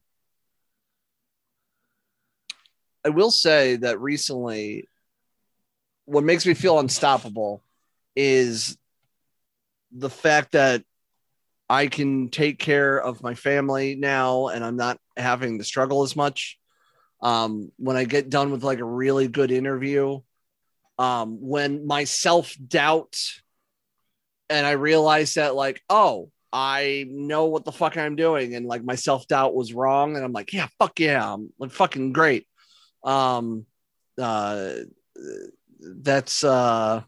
I 3.02 3.08
will 3.08 3.30
say 3.30 3.76
that 3.76 3.98
recently 3.98 4.86
what 6.04 6.24
makes 6.24 6.44
me 6.44 6.52
feel 6.52 6.78
unstoppable 6.78 7.62
is 8.14 8.76
the 9.92 10.10
fact 10.10 10.52
that 10.52 10.84
I 11.70 11.86
can 11.86 12.28
take 12.28 12.58
care 12.58 13.00
of 13.00 13.22
my 13.22 13.34
family 13.34 13.94
now 13.94 14.48
and 14.48 14.62
I'm 14.62 14.76
not 14.76 14.98
having 15.16 15.56
to 15.56 15.64
struggle 15.64 16.02
as 16.02 16.14
much. 16.14 16.58
Um 17.22 17.72
when 17.78 17.96
I 17.96 18.04
get 18.04 18.28
done 18.28 18.50
with 18.50 18.62
like 18.62 18.80
a 18.80 18.84
really 18.84 19.26
good 19.26 19.50
interview, 19.50 20.20
um 20.98 21.38
when 21.40 21.86
my 21.86 22.04
self-doubt 22.04 23.16
and 24.50 24.66
I 24.66 24.72
realized 24.72 25.36
that 25.36 25.54
like, 25.54 25.82
oh, 25.88 26.30
I 26.52 27.06
know 27.08 27.46
what 27.46 27.64
the 27.64 27.72
fuck 27.72 27.96
I'm 27.96 28.16
doing, 28.16 28.54
and 28.54 28.66
like 28.66 28.84
my 28.84 28.96
self 28.96 29.26
doubt 29.28 29.54
was 29.54 29.72
wrong, 29.72 30.16
and 30.16 30.24
I'm 30.24 30.32
like, 30.32 30.52
yeah, 30.52 30.66
fuck 30.78 30.98
yeah, 30.98 31.32
I'm 31.32 31.52
like 31.58 31.70
fucking 31.70 32.12
great. 32.12 32.46
Um, 33.04 33.66
uh, 34.20 34.72
that's 35.80 36.44
uh, 36.44 37.02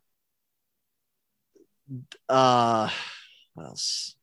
uh, 2.29 2.91
what 3.55 3.67
else? 3.67 4.15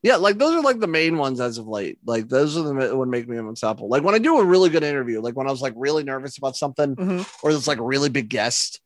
Yeah, 0.00 0.16
like 0.16 0.38
those 0.38 0.54
are 0.54 0.62
like 0.62 0.78
the 0.78 0.86
main 0.86 1.18
ones 1.18 1.40
as 1.40 1.58
of 1.58 1.66
late. 1.66 1.98
Like 2.06 2.28
those 2.28 2.56
are 2.56 2.62
the 2.62 2.72
that 2.74 2.96
would 2.96 3.08
make 3.08 3.28
me 3.28 3.36
unstoppable. 3.36 3.88
Like 3.88 4.04
when 4.04 4.14
I 4.14 4.18
do 4.18 4.38
a 4.38 4.44
really 4.44 4.70
good 4.70 4.84
interview, 4.84 5.20
like 5.20 5.34
when 5.34 5.48
I 5.48 5.50
was 5.50 5.60
like 5.60 5.74
really 5.76 6.04
nervous 6.04 6.38
about 6.38 6.56
something, 6.56 6.94
or 7.42 7.50
it's 7.50 7.66
like 7.66 7.78
a 7.78 7.84
really 7.84 8.08
big 8.08 8.28
guest, 8.28 8.80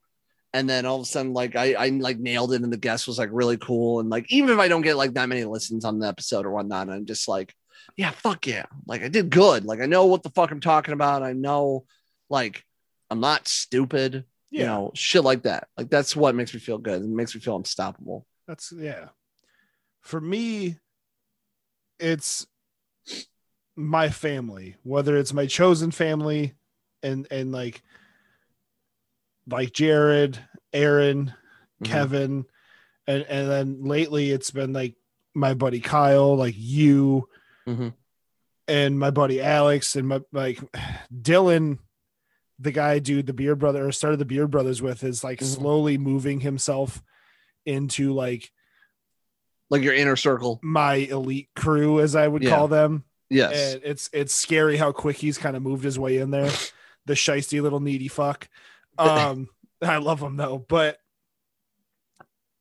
and 0.55 0.69
then 0.69 0.87
all 0.87 0.97
of 0.97 1.03
a 1.03 1.07
sudden 1.07 1.33
like 1.33 1.57
I 1.57 1.75
I 1.75 1.89
like 1.89 2.19
nailed 2.19 2.53
it, 2.53 2.63
and 2.63 2.73
the 2.73 2.77
guest 2.77 3.07
was 3.07 3.19
like 3.19 3.31
really 3.33 3.57
cool, 3.57 4.01
and 4.01 4.11
like 4.11 4.31
even 4.33 4.51
if 4.51 4.59
I 4.59 4.69
don't 4.69 4.83
get 4.83 4.97
like 4.97 5.15
that 5.15 5.29
many 5.29 5.45
listens 5.45 5.85
on 5.85 5.99
the 5.99 6.09
episode 6.09 6.47
or 6.47 6.51
whatnot, 6.51 6.89
I'm 6.89 7.07
just 7.07 7.29
like, 7.29 7.55
yeah, 7.97 8.11
fuck 8.11 8.47
yeah, 8.47 8.67
like 8.87 9.03
I 9.03 9.09
did 9.09 9.31
good. 9.31 9.65
Like 9.65 9.81
I 9.81 9.87
know 9.87 10.07
what 10.07 10.23
the 10.23 10.31
fuck 10.31 10.51
I'm 10.51 10.61
talking 10.61 10.95
about. 10.95 11.23
I 11.23 11.33
know, 11.33 11.85
like 12.29 12.65
I'm 13.11 13.21
not 13.21 13.49
stupid. 13.49 14.25
You 14.51 14.67
know, 14.67 14.91
shit 14.95 15.25
like 15.25 15.45
that. 15.45 15.69
Like 15.79 15.89
that's 15.89 16.15
what 16.15 16.35
makes 16.35 16.53
me 16.53 16.61
feel 16.61 16.77
good. 16.77 17.01
It 17.01 17.09
makes 17.09 17.35
me 17.35 17.41
feel 17.41 17.57
unstoppable. 17.57 18.27
That's 18.47 18.71
yeah. 18.71 19.09
For 20.03 20.21
me, 20.21 20.77
it's 21.99 22.47
my 23.77 24.11
family, 24.11 24.77
whether 24.83 25.17
it's 25.17 25.33
my 25.33 25.47
chosen 25.47 25.91
family 25.91 26.53
and 27.03 27.27
and 27.31 27.51
like 27.51 27.83
like 29.49 29.73
Jared, 29.73 30.39
Aaron, 30.73 31.35
Mhm. 31.83 31.87
Kevin, 31.87 32.45
and 33.07 33.23
and 33.25 33.51
then 33.51 33.85
lately 33.85 34.31
it's 34.31 34.51
been 34.51 34.73
like 34.73 34.95
my 35.35 35.55
buddy 35.55 35.81
Kyle, 35.81 36.37
like 36.37 36.55
you, 36.57 37.29
Mhm. 37.67 37.95
and 38.69 38.99
my 38.99 39.11
buddy 39.11 39.41
Alex, 39.41 39.97
and 39.97 40.07
my 40.09 40.21
like 40.33 40.61
Dylan, 41.13 41.79
the 42.59 42.71
guy, 42.73 42.99
dude, 43.01 43.27
the 43.27 43.33
Beard 43.33 43.59
Brother, 43.59 43.87
or 43.87 43.93
started 43.93 44.19
the 44.19 44.25
Beard 44.25 44.51
Brothers 44.51 44.81
with, 44.83 45.03
is 45.03 45.25
like 45.25 45.41
Mhm. 45.41 45.45
slowly 45.47 45.99
moving 45.99 46.41
himself 46.41 47.03
into 47.67 48.13
like 48.13 48.51
Like 49.71 49.83
your 49.83 49.95
inner 49.95 50.17
circle. 50.17 50.61
my 50.63 50.95
elite 50.97 51.49
crew, 51.57 52.01
as 52.01 52.15
I 52.15 52.29
would 52.29 52.43
Yeah. 52.43 52.51
call 52.51 52.69
them. 52.69 53.05
Yes. 53.31 53.75
And 53.75 53.83
it's 53.85 54.11
it's 54.13 54.35
scary 54.35 54.77
how 54.77 54.93
quick 54.93 55.17
he's 55.17 55.39
kind 55.39 55.57
of 55.57 55.63
moved 55.63 55.83
his 55.85 55.99
way 55.99 56.19
in 56.19 56.31
there. 56.31 56.51
The 57.07 57.15
shisty 57.15 57.61
little 57.63 57.81
needy 57.81 58.07
fuck. 58.09 58.49
Um, 58.99 59.49
I 59.83 59.97
love 59.99 60.21
them 60.21 60.37
though, 60.37 60.59
but 60.69 60.99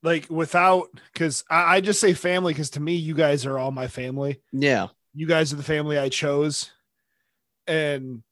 like 0.03 0.27
without 0.29 0.87
because 1.13 1.43
I, 1.49 1.75
I 1.75 1.81
just 1.81 1.99
say 1.99 2.13
family 2.13 2.53
because 2.53 2.71
to 2.71 2.79
me 2.79 2.95
you 2.95 3.13
guys 3.13 3.45
are 3.45 3.57
all 3.59 3.71
my 3.71 3.87
family. 3.87 4.41
yeah. 4.51 4.87
You 5.13 5.27
guys 5.27 5.51
are 5.51 5.57
the 5.57 5.63
family 5.63 5.97
I 5.99 6.07
chose, 6.07 6.71
and 7.67 8.23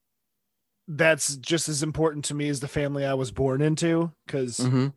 that's 0.88 1.36
just 1.36 1.68
as 1.68 1.84
important 1.84 2.26
to 2.26 2.34
me 2.34 2.48
as 2.48 2.62
the 2.62 2.70
family 2.70 3.06
I 3.06 3.16
was 3.16 3.32
born 3.32 3.62
into. 3.62 4.14
Because 4.26 4.60
Mhm. 4.60 4.94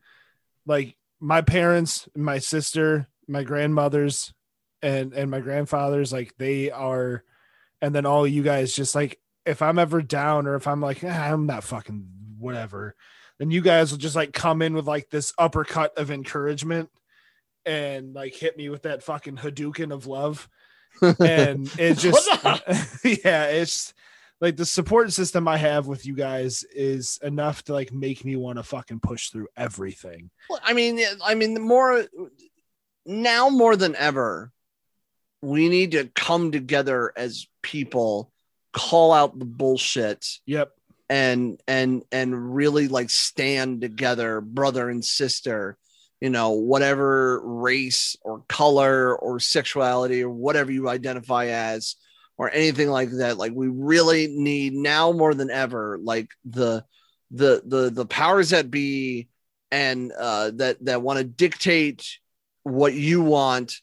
like 0.64 0.96
my 1.18 1.40
parents, 1.42 2.08
my 2.14 2.38
sister, 2.38 3.08
my 3.26 3.42
grandmothers, 3.42 4.32
and 4.80 5.12
and 5.12 5.28
my 5.28 5.40
grandfathers, 5.40 6.12
like 6.12 6.36
they 6.38 6.70
are, 6.70 7.24
and 7.80 7.92
then 7.94 8.06
all 8.06 8.26
you 8.28 8.44
guys 8.44 8.72
just 8.72 8.94
like 8.94 9.18
if 9.44 9.60
I'm 9.60 9.80
ever 9.80 10.02
down 10.02 10.46
or 10.46 10.54
if 10.54 10.68
I'm 10.68 10.80
like 10.80 11.02
"Ah, 11.02 11.32
I'm 11.32 11.46
not 11.46 11.64
fucking 11.64 12.06
whatever, 12.42 12.94
then 13.38 13.50
you 13.50 13.60
guys 13.60 13.90
will 13.90 13.98
just 13.98 14.16
like 14.16 14.32
come 14.32 14.62
in 14.62 14.74
with 14.74 14.86
like 14.86 15.08
this 15.10 15.32
uppercut 15.38 15.96
of 15.96 16.10
encouragement 16.10 16.90
and 17.64 18.14
like 18.14 18.34
hit 18.34 18.56
me 18.56 18.68
with 18.68 18.82
that 18.82 19.02
fucking 19.02 19.36
Hadouken 19.36 19.92
of 19.92 20.06
love. 20.06 20.48
And 21.00 21.70
it 21.78 21.98
just 21.98 22.28
yeah, 23.04 23.46
it's 23.46 23.94
like 24.40 24.56
the 24.56 24.66
support 24.66 25.12
system 25.12 25.46
I 25.46 25.56
have 25.56 25.86
with 25.86 26.04
you 26.04 26.14
guys 26.14 26.64
is 26.64 27.18
enough 27.22 27.62
to 27.64 27.72
like 27.72 27.92
make 27.92 28.24
me 28.24 28.36
want 28.36 28.58
to 28.58 28.64
fucking 28.64 29.00
push 29.00 29.30
through 29.30 29.48
everything. 29.56 30.30
Well, 30.50 30.60
I 30.62 30.72
mean, 30.72 31.00
I 31.24 31.34
mean, 31.34 31.54
the 31.54 31.60
more 31.60 32.04
now 33.06 33.48
more 33.48 33.76
than 33.76 33.96
ever, 33.96 34.52
we 35.42 35.68
need 35.68 35.92
to 35.92 36.10
come 36.14 36.52
together 36.52 37.12
as 37.16 37.46
people, 37.62 38.32
call 38.72 39.12
out 39.12 39.38
the 39.38 39.44
bullshit, 39.44 40.26
Yep. 40.46 40.72
And 41.12 41.60
and 41.68 42.02
and 42.10 42.54
really 42.54 42.88
like 42.88 43.10
stand 43.10 43.82
together, 43.82 44.40
brother 44.40 44.88
and 44.88 45.04
sister. 45.04 45.76
You 46.22 46.30
know, 46.30 46.52
whatever 46.52 47.42
race 47.44 48.16
or 48.22 48.44
color 48.48 49.14
or 49.16 49.40
sexuality 49.40 50.22
or 50.22 50.30
whatever 50.30 50.70
you 50.70 50.88
identify 50.88 51.46
as, 51.46 51.96
or 52.38 52.48
anything 52.50 52.88
like 52.88 53.10
that. 53.10 53.36
Like 53.36 53.52
we 53.54 53.68
really 53.68 54.28
need 54.28 54.72
now 54.72 55.12
more 55.12 55.34
than 55.34 55.50
ever, 55.50 55.98
like 56.02 56.28
the 56.44 56.84
the 57.30 57.60
the 57.66 57.90
the 57.90 58.06
powers 58.06 58.50
that 58.50 58.70
be 58.70 59.28
and 59.70 60.12
uh 60.12 60.52
that 60.52 60.82
that 60.84 61.02
want 61.02 61.18
to 61.18 61.24
dictate 61.24 62.18
what 62.62 62.94
you 62.94 63.20
want 63.22 63.80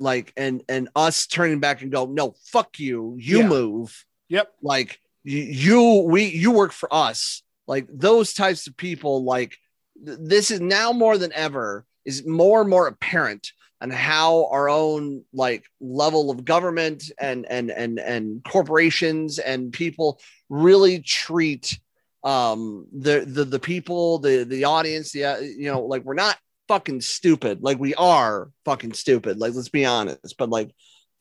like 0.00 0.32
and 0.36 0.62
and 0.68 0.88
us 0.96 1.26
turning 1.26 1.60
back 1.60 1.82
and 1.82 1.92
go 1.92 2.06
no 2.06 2.34
fuck 2.46 2.78
you 2.78 3.16
you 3.18 3.40
Yeah. 3.40 3.48
move 3.48 4.04
Yep. 4.28 4.52
like 4.62 4.98
you, 5.32 6.04
we 6.06 6.24
you 6.26 6.50
work 6.50 6.72
for 6.72 6.92
us. 6.92 7.42
Like 7.66 7.86
those 7.92 8.32
types 8.32 8.66
of 8.66 8.76
people 8.76 9.24
like 9.24 9.56
th- 10.04 10.18
this 10.20 10.50
is 10.50 10.60
now 10.60 10.92
more 10.92 11.18
than 11.18 11.32
ever 11.32 11.84
is 12.04 12.26
more 12.26 12.60
and 12.60 12.70
more 12.70 12.86
apparent 12.86 13.50
on 13.80 13.90
how 13.90 14.46
our 14.50 14.68
own 14.68 15.24
like 15.32 15.64
level 15.80 16.30
of 16.30 16.44
government 16.44 17.10
and 17.20 17.44
and 17.46 17.70
and 17.70 17.98
and 17.98 18.42
corporations 18.44 19.38
and 19.38 19.72
people 19.72 20.18
really 20.48 21.00
treat 21.00 21.78
um 22.24 22.86
the 22.96 23.24
the 23.26 23.44
the 23.44 23.58
people 23.58 24.18
the 24.18 24.44
the 24.44 24.64
audience 24.64 25.12
the 25.12 25.24
uh, 25.24 25.38
you 25.38 25.70
know 25.70 25.80
like 25.80 26.02
we're 26.04 26.14
not 26.14 26.38
fucking 26.68 27.00
stupid. 27.00 27.62
Like 27.62 27.78
we 27.78 27.94
are 27.94 28.50
fucking 28.64 28.94
stupid. 28.94 29.38
Like 29.38 29.54
let's 29.54 29.68
be 29.68 29.84
honest. 29.84 30.36
But 30.38 30.50
like 30.50 30.74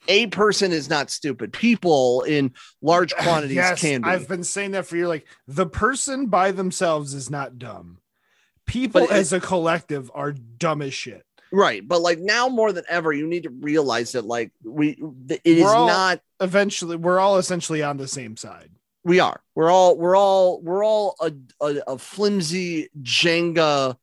a 0.07 0.27
person 0.27 0.71
is 0.71 0.89
not 0.89 1.09
stupid 1.09 1.51
people 1.53 2.21
in 2.23 2.53
large 2.81 3.15
quantities 3.19 3.55
yes, 3.55 3.81
can 3.81 4.01
be 4.01 4.09
I've 4.09 4.27
been 4.27 4.43
saying 4.43 4.71
that 4.71 4.85
for 4.85 4.97
you. 4.97 5.07
Like 5.07 5.25
the 5.47 5.65
person 5.65 6.27
by 6.27 6.51
themselves 6.51 7.13
is 7.13 7.29
not 7.29 7.57
dumb. 7.59 7.99
People 8.65 9.03
it- 9.03 9.11
as 9.11 9.33
a 9.33 9.39
collective 9.39 10.09
are 10.13 10.31
dumb 10.31 10.81
as 10.81 10.93
shit. 10.93 11.23
right 11.51 11.87
but 11.87 12.01
like 12.01 12.19
now 12.19 12.49
more 12.49 12.71
than 12.73 12.83
ever 12.89 13.13
you 13.13 13.27
need 13.27 13.43
to 13.43 13.49
realize 13.49 14.13
that 14.13 14.25
like 14.25 14.51
we 14.63 14.97
it 15.29 15.41
is 15.45 15.63
not 15.63 16.19
Eventually, 16.41 16.97
we're 16.97 17.19
all 17.19 17.37
essentially 17.37 17.81
on 17.81 17.95
the 17.97 18.07
same 18.09 18.35
side. 18.35 18.69
we 19.05 19.19
are 19.21 19.39
we're 19.53 19.69
all 19.71 19.95
we're 19.97 20.17
all 20.17 20.59
we're 20.61 20.83
all 20.83 21.15
a, 21.21 21.31
a, 21.61 21.81
a 21.93 21.97
flimsy 21.97 22.89
jenga 23.01 23.95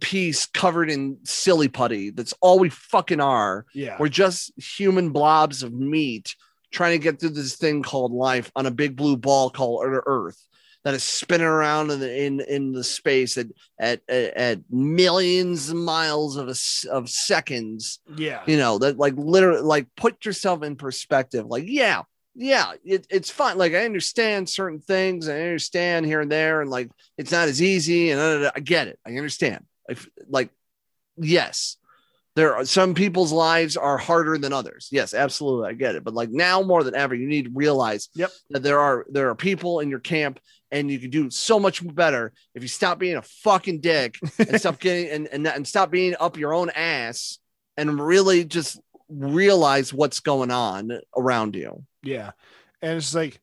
piece 0.00 0.46
covered 0.46 0.90
in 0.90 1.18
silly 1.24 1.68
putty 1.68 2.10
that's 2.10 2.34
all 2.40 2.58
we 2.58 2.68
fucking 2.68 3.20
are 3.20 3.66
Yeah. 3.74 3.96
we're 3.98 4.08
just 4.08 4.52
human 4.56 5.10
blobs 5.10 5.62
of 5.62 5.72
meat 5.72 6.36
trying 6.70 6.98
to 6.98 7.02
get 7.02 7.20
through 7.20 7.30
this 7.30 7.56
thing 7.56 7.82
called 7.82 8.12
life 8.12 8.50
on 8.56 8.66
a 8.66 8.70
big 8.70 8.96
blue 8.96 9.16
ball 9.16 9.50
called 9.50 9.82
earth 9.84 10.46
that 10.84 10.94
is 10.94 11.04
spinning 11.04 11.46
around 11.46 11.90
in 11.90 12.00
the 12.00 12.24
in, 12.24 12.40
in 12.40 12.72
the 12.72 12.84
space 12.84 13.38
at, 13.38 13.46
at 13.78 14.02
at 14.08 14.34
at 14.36 14.60
millions 14.70 15.70
of 15.70 15.76
miles 15.76 16.36
of 16.36 16.48
a 16.48 16.54
of 16.90 17.08
seconds 17.08 18.00
yeah. 18.16 18.42
you 18.46 18.56
know 18.56 18.78
that 18.78 18.98
like 18.98 19.14
literally 19.16 19.62
like 19.62 19.86
put 19.96 20.24
yourself 20.24 20.62
in 20.62 20.76
perspective 20.76 21.46
like 21.46 21.64
yeah 21.66 22.02
yeah 22.34 22.72
it, 22.84 23.06
it's 23.10 23.30
fine. 23.30 23.58
Like 23.58 23.74
i 23.74 23.84
understand 23.84 24.48
certain 24.48 24.80
things. 24.80 25.28
I 25.28 25.40
understand 25.40 26.06
here 26.06 26.20
and 26.20 26.30
there 26.30 26.60
and 26.62 26.70
like 26.70 26.90
it's 27.18 27.32
not 27.32 27.48
as 27.48 27.60
easy 27.60 28.10
and 28.10 28.20
uh, 28.20 28.52
i 28.54 28.60
get 28.60 28.88
it. 28.88 28.98
I 29.06 29.10
understand. 29.16 29.64
If 29.88 30.08
like 30.28 30.50
yes 31.18 31.76
there 32.34 32.56
are 32.56 32.64
some 32.64 32.94
people's 32.94 33.30
lives 33.30 33.76
are 33.76 33.98
harder 33.98 34.38
than 34.38 34.52
others. 34.52 34.88
Yes 34.90 35.12
absolutely 35.14 35.68
i 35.68 35.72
get 35.74 35.94
it. 35.94 36.04
But 36.04 36.14
like 36.14 36.30
now 36.30 36.62
more 36.62 36.82
than 36.82 36.94
ever 36.94 37.14
you 37.14 37.26
need 37.26 37.44
to 37.46 37.50
realize 37.54 38.08
Yep. 38.14 38.30
that 38.50 38.62
there 38.62 38.80
are 38.80 39.06
there 39.10 39.28
are 39.28 39.34
people 39.34 39.80
in 39.80 39.90
your 39.90 40.00
camp 40.00 40.40
and 40.70 40.90
you 40.90 40.98
can 40.98 41.10
do 41.10 41.28
so 41.28 41.60
much 41.60 41.86
better 41.94 42.32
if 42.54 42.62
you 42.62 42.68
stop 42.68 42.98
being 42.98 43.16
a 43.16 43.22
fucking 43.22 43.80
dick 43.80 44.18
and 44.38 44.58
stop 44.58 44.78
getting 44.86 45.10
and, 45.10 45.28
and, 45.28 45.46
and 45.46 45.68
stop 45.68 45.90
being 45.90 46.14
up 46.18 46.38
your 46.38 46.54
own 46.54 46.70
ass 46.70 47.38
and 47.76 48.00
really 48.00 48.44
just 48.44 48.80
realize 49.10 49.92
what's 49.92 50.20
going 50.20 50.50
on 50.50 50.90
around 51.16 51.54
you. 51.54 51.84
Yeah. 52.02 52.32
And 52.80 52.96
it's 52.96 53.14
like 53.14 53.40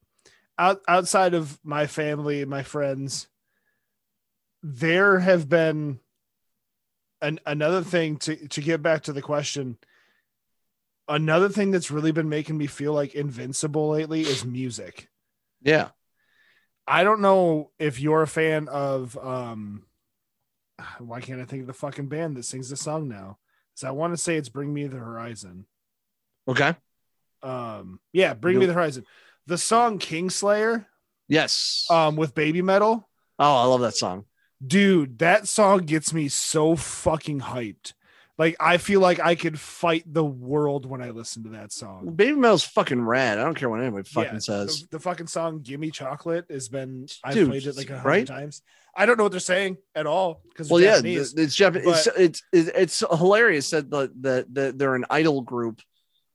out, 0.58 0.82
outside 0.88 1.34
of 1.34 1.60
my 1.64 1.88
family 1.88 2.42
and 2.42 2.50
my 2.50 2.64
friends, 2.64 3.28
there 4.62 5.20
have 5.20 5.48
been 5.48 6.00
an, 7.22 7.40
another 7.46 7.82
thing 7.82 8.18
to, 8.18 8.48
to 8.50 8.62
get 8.62 8.82
back 8.82 9.04
to 9.04 9.14
the 9.14 9.22
question. 9.22 9.78
Another 11.08 11.50
thing 11.50 11.72
that's 11.72 11.92
really 11.92 12.12
been 12.12 12.30
making 12.30 12.58
me 12.58 12.68
feel 12.68 12.94
like 12.94 13.16
invincible 13.16 13.90
lately 13.90 14.22
is 14.22 14.46
music. 14.46 15.10
Yeah. 15.62 15.90
I 16.86 17.04
don't 17.04 17.22
know 17.22 17.72
if 17.80 18.00
you're 18.00 18.24
a 18.24 18.28
fan 18.28 18.68
of 18.68 19.18
um 19.18 19.84
why 21.00 21.22
can't 21.22 21.42
I 21.42 21.46
think 21.46 21.62
of 21.62 21.68
the 21.68 21.74
fucking 21.74 22.08
band 22.08 22.38
that 22.38 22.46
sings 22.46 22.70
the 22.70 22.78
song 22.78 23.08
now? 23.08 23.38
So 23.76 23.88
I 23.88 23.92
want 23.92 24.14
to 24.14 24.18
say 24.18 24.36
it's 24.36 24.50
Bring 24.50 24.74
Me 24.74 24.88
the 24.88 24.98
Horizon. 24.98 25.66
Okay. 26.48 26.76
Um 27.44 28.00
yeah, 28.14 28.34
Bring 28.34 28.60
Me 28.60 28.66
the 28.66 28.74
Horizon. 28.74 29.06
The 29.48 29.58
song 29.58 30.00
Kingslayer 30.00 30.86
Yes. 31.28 31.86
um 31.90 32.16
with 32.16 32.34
Baby 32.36 32.62
Metal. 32.62 33.08
oh, 33.40 33.56
I 33.56 33.66
love 33.66 33.82
that 33.82 33.96
song. 33.96 34.26
Dude, 34.66 35.20
that 35.20 35.48
song 35.48 35.80
gets 35.80 36.14
me 36.14 36.28
so 36.28 36.76
fucking 36.76 37.40
hyped. 37.42 37.94
Like 38.38 38.56
I 38.60 38.78
feel 38.78 39.00
like 39.02 39.20
I 39.20 39.36
could 39.36 39.60
fight 39.60 40.04
the 40.06 40.24
world 40.24 40.86
when 40.86 41.02
I 41.02 41.10
listen 41.12 41.44
to 41.44 41.50
that 41.50 41.72
song. 41.74 42.14
Baby 42.16 42.34
metal's 42.38 42.64
fucking 42.64 43.02
rad. 43.02 43.38
I 43.38 43.44
don't 43.44 43.56
care 43.56 43.70
what 43.70 43.82
anybody 43.82 44.08
fucking 44.10 44.34
Yeah, 44.36 44.40
says. 44.40 44.82
The, 44.82 44.98
the 44.98 45.00
fucking 45.00 45.28
song 45.28 45.60
"Gimme 45.62 45.92
Chocolate" 45.92 46.46
has 46.50 46.70
been 46.70 47.08
I've 47.24 47.34
Dude, 47.34 47.50
played 47.50 47.66
it 47.68 47.76
like 47.78 47.90
a 47.90 47.96
hundred 47.98 48.08
right? 48.10 48.28
times. 48.28 48.62
I 48.96 49.06
don't 49.06 49.18
know 49.18 49.24
what 49.24 49.32
they're 49.32 49.40
saying 49.42 49.78
at 49.94 50.08
all 50.08 50.42
because 50.50 50.70
Well, 50.70 50.80
yeah, 50.82 50.96
Japanese. 50.96 51.34
th- 51.34 51.46
it's 51.48 51.56
Japanese. 51.56 52.08
It's, 52.18 52.44
it's 52.52 52.70
it's 52.74 53.04
hilarious 53.18 53.70
that 53.72 53.90
the, 53.90 54.12
the, 54.20 54.46
the 54.52 54.72
they're 54.76 54.96
an 54.96 55.06
idol 55.10 55.42
group, 55.42 55.82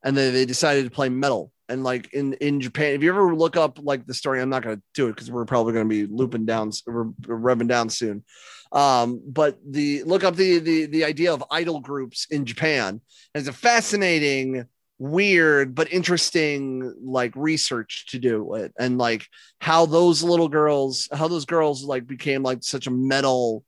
and 0.05 0.15
then 0.15 0.33
they 0.33 0.45
decided 0.45 0.85
to 0.85 0.91
play 0.91 1.09
metal. 1.09 1.51
And 1.67 1.83
like 1.83 2.13
in 2.13 2.33
in 2.33 2.61
Japan, 2.61 2.93
if 2.93 3.01
you 3.01 3.09
ever 3.09 3.35
look 3.35 3.57
up 3.57 3.79
like 3.81 4.05
the 4.05 4.13
story, 4.13 4.39
I'm 4.39 4.51
not 4.51 4.61
going 4.61 4.77
to 4.77 4.83
do 4.93 5.07
it 5.07 5.15
because 5.15 5.31
we're 5.31 5.45
probably 5.45 5.73
going 5.73 5.89
to 5.89 6.07
be 6.07 6.13
looping 6.13 6.45
down, 6.45 6.71
we're 6.85 7.05
revving 7.23 7.67
down 7.67 7.89
soon. 7.89 8.23
Um, 8.71 9.21
but 9.25 9.57
the 9.67 10.03
look 10.03 10.23
up 10.23 10.35
the 10.35 10.59
the 10.59 10.85
the 10.85 11.05
idea 11.05 11.33
of 11.33 11.43
idol 11.49 11.79
groups 11.79 12.27
in 12.29 12.45
Japan. 12.45 12.89
And 12.89 13.01
it's 13.41 13.47
a 13.47 13.53
fascinating, 13.53 14.65
weird 14.99 15.73
but 15.73 15.91
interesting 15.91 16.93
like 17.03 17.33
research 17.35 18.05
to 18.09 18.19
do 18.19 18.53
it, 18.53 18.71
and 18.77 18.99
like 18.99 19.25
how 19.59 19.87
those 19.87 20.21
little 20.21 20.49
girls, 20.49 21.09
how 21.11 21.27
those 21.27 21.45
girls 21.45 21.83
like 21.83 22.05
became 22.05 22.43
like 22.43 22.63
such 22.63 22.85
a 22.85 22.91
metal 22.91 23.65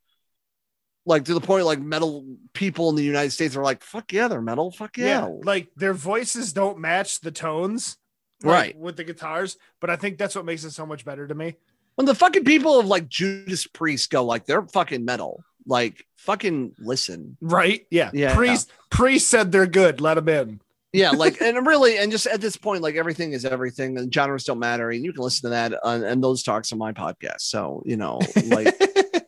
like 1.08 1.26
to 1.26 1.34
the 1.34 1.42
point 1.42 1.66
like 1.66 1.80
metal 1.80 2.26
people 2.54 2.90
in 2.90 2.96
the 2.96 3.04
United 3.04 3.32
States 3.32 3.56
are 3.56 3.64
like, 3.64 3.82
fuck 3.82 4.12
yeah, 4.14 4.28
they're 4.28 4.42
metal. 4.42 4.70
Fuck 4.72 4.98
yeah. 4.98 5.06
yeah, 5.26 5.26
like 5.44 5.70
their 5.76 5.94
voices 5.94 6.54
don't 6.54 6.78
match 6.80 7.22
the 7.22 7.32
tones, 7.32 7.98
like, 8.44 8.54
Right. 8.54 8.78
with 8.78 8.98
the 8.98 9.04
guitars. 9.06 9.58
But 9.80 9.90
I 9.90 9.96
think 9.96 10.18
that's 10.18 10.36
what 10.36 10.46
makes 10.46 10.64
it 10.64 10.72
so 10.72 10.86
much 10.86 11.06
better 11.06 11.26
to 11.28 11.34
me. 11.34 11.56
when 11.96 12.06
the 12.06 12.14
fucking 12.14 12.44
people 12.44 12.80
of 12.80 12.86
like 12.86 13.08
Judas 13.10 13.66
Priest 13.66 14.12
go 14.12 14.24
like 14.24 14.46
they're 14.46 14.68
fucking 14.68 15.04
metal, 15.06 15.42
like 15.66 16.06
fucking 16.18 16.74
listen. 16.78 17.38
Right? 17.42 17.88
Yeah. 17.90 18.12
Yeah. 18.14 18.36
Priest 18.36 18.72
Priest 18.92 19.30
said 19.30 19.52
they're 19.52 19.66
good. 19.66 20.02
Let 20.02 20.16
them 20.16 20.30
in. 20.30 20.62
Yeah, 20.94 21.12
like 21.12 21.42
and 21.42 21.66
really, 21.68 21.98
and 21.98 22.12
just 22.12 22.28
at 22.28 22.42
this 22.42 22.56
point, 22.58 22.82
like 22.82 22.96
everything 22.96 23.34
is 23.34 23.46
everything, 23.46 23.98
and 23.98 24.14
genres 24.14 24.46
don't 24.46 24.58
matter, 24.60 24.90
and 24.90 25.04
you 25.04 25.12
can 25.14 25.22
listen 25.24 25.44
to 25.44 25.50
that 25.50 25.74
on, 25.84 26.04
and 26.04 26.24
those 26.24 26.44
talks 26.44 26.72
on 26.72 26.80
my 26.80 26.92
podcast. 26.94 27.42
So 27.42 27.84
you 27.86 27.98
know, 27.98 28.20
like 28.48 28.74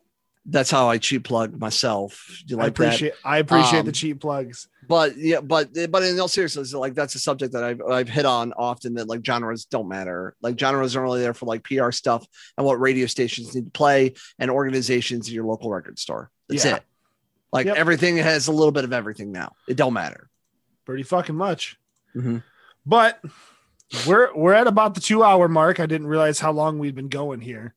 that's 0.51 0.71
how 0.71 0.89
I 0.89 0.97
cheap 0.97 1.23
plug 1.23 1.59
myself. 1.59 2.25
Do 2.47 2.55
you 2.55 2.59
I 2.59 2.63
like 2.65 2.75
that? 2.75 2.83
appreciate 2.85 3.13
I 3.23 3.37
appreciate 3.39 3.83
the 3.83 3.89
Um, 3.89 3.93
cheap 3.93 4.19
plugs. 4.21 4.67
but 4.87 5.17
yeah, 5.17 5.41
but 5.41 5.69
but 5.91 6.03
in 6.03 6.19
all 6.19 6.27
seriousness, 6.27 6.73
like 6.73 6.95
that's 6.95 7.15
a 7.15 7.19
subject 7.19 7.53
that 7.53 7.63
I've 7.63 7.81
I've 7.81 8.09
hit 8.09 8.25
on 8.25 8.53
often 8.53 8.95
that 8.95 9.07
like 9.07 9.25
genres 9.25 9.65
don't 9.65 9.87
matter. 9.87 10.35
Like 10.41 10.59
genres 10.59 10.95
are 10.95 11.05
only 11.05 11.21
there 11.21 11.33
for 11.33 11.45
like 11.45 11.63
PR 11.63 11.91
stuff 11.91 12.25
and 12.57 12.65
what 12.65 12.79
radio 12.79 13.05
stations 13.05 13.53
need 13.55 13.65
to 13.65 13.71
play 13.71 14.13
and 14.39 14.49
organizations 14.51 15.27
in 15.27 15.33
your 15.35 15.45
local 15.45 15.69
record 15.69 15.99
store. 15.99 16.31
That's 16.47 16.65
Yeah. 16.65 16.75
it. 16.77 16.83
Like 17.51 17.65
Yep. 17.67 17.77
everything 17.77 18.17
has 18.17 18.47
a 18.47 18.51
little 18.51 18.71
bit 18.71 18.83
of 18.83 18.93
everything 18.93 19.31
now. 19.31 19.53
It 19.67 19.75
don't 19.77 19.93
matter. 19.93 20.29
Pretty 20.85 21.03
fucking 21.03 21.35
much. 21.35 21.77
Mhm. 22.15 22.43
But 22.85 23.19
we're 24.05 24.33
we're 24.35 24.53
at 24.53 24.67
about 24.67 24.93
the 24.95 25.01
two 25.01 25.23
hour 25.23 25.47
mark. 25.47 25.79
I 25.79 25.85
didn't 25.85 26.07
realize 26.07 26.39
how 26.39 26.51
long 26.51 26.79
we'd 26.79 26.95
been 26.95 27.09
going 27.09 27.41
here. 27.41 27.73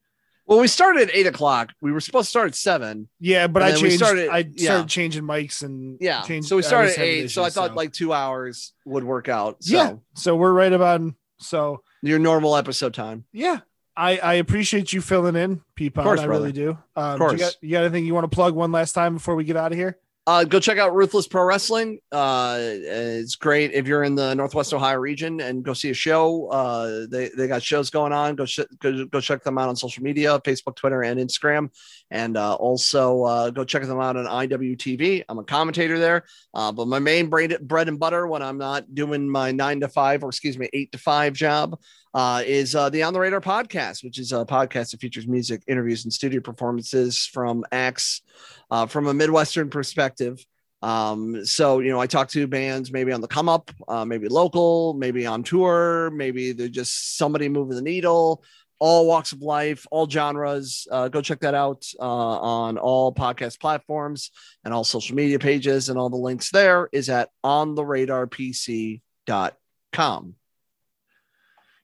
Well, 0.53 0.61
we 0.61 0.69
started 0.69 1.09
at 1.09 1.15
eight 1.15 1.27
o'clock. 1.27 1.73
We 1.81 1.93
were 1.93 2.01
supposed 2.01 2.27
to 2.27 2.31
start 2.31 2.49
at 2.49 2.55
seven. 2.55 3.09
Yeah, 3.19 3.47
but 3.47 3.63
I 3.63 3.73
changed. 3.73 3.97
started- 3.97 4.29
I 4.29 4.45
yeah. 4.53 4.65
started 4.73 4.89
changing 4.91 5.23
mics 5.25 5.63
and 5.63 5.97
Yeah. 5.99 6.21
changed, 6.25 6.47
so 6.49 6.57
we 6.57 6.63
started 6.63 6.93
at 6.93 6.99
eight. 6.99 7.31
so 7.31 7.43
I 7.43 7.49
thought 7.49 7.75
like 7.75 7.95
two 7.95 8.13
hours 8.13 8.75
would 8.85 9.03
work 9.05 9.31
out. 9.31 9.63
So 9.65 9.75
yeah. 9.75 9.95
So 10.15 10.37
we're 10.37 10.53
right 10.53 10.73
about. 10.73 11.01
So 11.39 11.83
your 12.03 12.19
normal 12.19 12.55
episode 12.57 12.93
time. 12.93 13.25
yeah, 13.33 13.61
I 13.97 14.19
I 14.19 14.35
appreciate 14.35 14.93
you 14.93 15.01
filling 15.01 15.37
in, 15.37 15.63
Peapod. 15.75 16.01
I 16.01 16.03
brother. 16.03 16.29
really 16.29 16.53
do. 16.53 16.71
Um, 16.97 17.13
Of 17.15 17.19
course. 17.19 17.33
You 17.33 17.39
got, 17.39 17.57
you 17.63 17.71
got 17.71 17.85
anything 17.85 18.05
you 18.05 18.13
want 18.15 18.31
to 18.31 18.35
plug 18.35 18.55
one 18.55 18.73
last 18.73 18.93
time 18.93 19.15
before 19.15 19.35
we 19.35 19.45
get 19.45 19.57
out 19.57 19.73
of 19.73 19.79
here? 19.79 19.99
Uh, 20.25 20.45
go 20.45 20.61
check 20.61 20.79
out 20.79 20.95
Ruthless 20.95 21.27
Pro 21.27 21.43
Wrestling. 21.43 21.99
Uh, 22.13 22.57
it's 22.61 23.35
great 23.35 23.73
if 23.73 23.89
you're 23.89 24.05
in 24.05 24.15
the 24.15 24.35
Northwest 24.35 24.73
Ohio 24.73 24.99
region 24.99 25.41
and 25.41 25.65
go 25.65 25.75
see 25.75 25.91
a 25.91 25.95
show. 25.95 26.47
Uh, 26.47 27.07
they 27.11 27.29
they 27.37 27.49
got 27.49 27.61
shows 27.61 27.91
going 27.91 28.13
on. 28.13 28.37
Go 28.37 28.45
sh- 28.45 28.61
go, 28.79 29.05
go 29.07 29.21
check 29.21 29.43
them 29.43 29.59
out 29.59 29.69
on 29.69 29.75
social 29.75 30.05
media, 30.05 30.39
Facebook, 30.45 30.77
Twitter, 30.77 31.03
and 31.03 31.19
Instagram, 31.19 31.71
and 32.13 32.37
uh, 32.37 32.55
also 32.55 33.25
uh, 33.25 33.51
go 33.51 33.65
check 33.65 33.83
them 33.83 34.01
out 34.01 34.17
on 34.17 34.27
IWTV. 34.27 35.25
I'm 35.29 35.41
a 35.41 35.45
commentator 35.45 35.99
there, 35.99 36.25
uh, 36.55 36.71
but 36.71 36.87
my 36.87 37.01
main 37.01 37.27
bread 37.27 37.59
bread 37.61 37.89
and 37.89 37.99
butter 37.99 38.29
when 38.29 38.43
I'm 38.43 38.59
not 38.59 38.95
doing 38.95 39.29
my 39.29 39.51
nine 39.51 39.81
to 39.81 39.89
five 39.89 40.23
or 40.23 40.29
excuse 40.29 40.57
me 40.57 40.69
eight 40.73 40.93
to 40.93 40.99
five 40.99 41.33
job 41.33 41.77
uh, 42.15 42.43
is 42.45 42.75
uh, 42.75 42.91
the 42.91 43.03
On 43.03 43.13
the 43.13 43.21
Radar 43.21 43.41
podcast, 43.41 44.05
which 44.05 44.19
is 44.19 44.33
a 44.33 44.45
podcast 44.45 44.91
that 44.91 45.01
features 45.01 45.27
music, 45.27 45.63
interviews, 45.67 46.05
and 46.05 46.13
studio 46.13 46.41
performances 46.41 47.27
from 47.27 47.65
acts 47.73 48.23
uh, 48.71 48.87
from 48.87 49.07
a 49.07 49.15
Midwestern 49.15 49.71
perspective. 49.71 50.45
Um, 50.83 51.47
so, 51.47 51.79
you 51.79 51.91
know, 51.91 52.01
I 52.01 52.07
talk 52.07 52.29
to 52.31 52.47
bands 52.49 52.93
maybe 52.93 53.13
on 53.13 53.21
the 53.21 53.29
come 53.29 53.49
up, 53.49 53.71
uh, 53.87 54.05
maybe 54.05 54.29
local, 54.29 54.95
maybe 54.95 55.27
on 55.27 55.45
tour, 55.45 56.11
maybe 56.11 56.53
they're 56.53 56.69
just 56.69 57.17
somebody 57.17 57.49
moving 57.49 57.77
the 57.77 57.83
needle, 57.83 58.43
all 58.81 59.07
walks 59.07 59.31
of 59.31 59.43
life, 59.43 59.87
all 59.93 60.11
genres. 60.11 60.89
Uh, 60.91 61.07
go 61.07 61.23
check 61.23 61.39
that 61.41 61.55
out 61.55 61.87
uh, 62.01 62.03
on 62.03 62.79
all 62.79 63.15
podcast 63.15 63.61
platforms 63.61 64.33
and 64.65 64.75
all 64.75 64.83
social 64.83 65.15
media 65.15 65.39
pages. 65.39 65.89
And 65.89 65.97
all 65.97 66.11
the 66.11 66.17
links 66.17 66.51
there 66.51 66.89
is 66.93 67.09
at 67.09 67.29
ontheradarpc.com. 67.45 70.35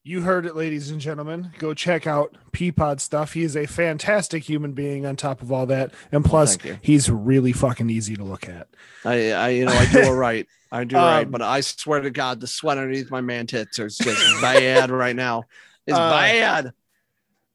You 0.04 0.22
heard 0.22 0.46
it, 0.46 0.56
ladies 0.56 0.90
and 0.90 1.00
gentlemen. 1.00 1.50
Go 1.58 1.74
check 1.74 2.06
out 2.06 2.36
Peapod 2.52 2.98
stuff. 3.00 3.34
He 3.34 3.42
is 3.42 3.56
a 3.56 3.66
fantastic 3.66 4.42
human 4.44 4.72
being. 4.72 5.04
On 5.04 5.16
top 5.16 5.42
of 5.42 5.52
all 5.52 5.66
that, 5.66 5.92
and 6.12 6.24
plus, 6.24 6.56
he's 6.80 7.10
really 7.10 7.52
fucking 7.52 7.90
easy 7.90 8.16
to 8.16 8.24
look 8.24 8.48
at. 8.48 8.68
I, 9.04 9.32
I, 9.32 9.48
you 9.50 9.64
know, 9.66 9.72
I 9.72 9.90
do 9.92 9.98
it 9.98 10.10
right. 10.10 10.46
I 10.72 10.84
do 10.84 10.96
it 10.96 11.00
right, 11.00 11.20
Um, 11.26 11.30
but 11.30 11.42
I 11.42 11.60
swear 11.60 12.00
to 12.00 12.10
God, 12.10 12.40
the 12.40 12.46
sweat 12.46 12.78
underneath 12.78 13.10
my 13.10 13.20
man 13.20 13.46
tits 13.46 13.78
is 13.78 13.98
just 13.98 14.40
bad 14.40 14.90
right 14.90 15.16
now. 15.16 15.44
It's 15.86 15.96
Uh, 15.96 16.10
bad. 16.10 16.72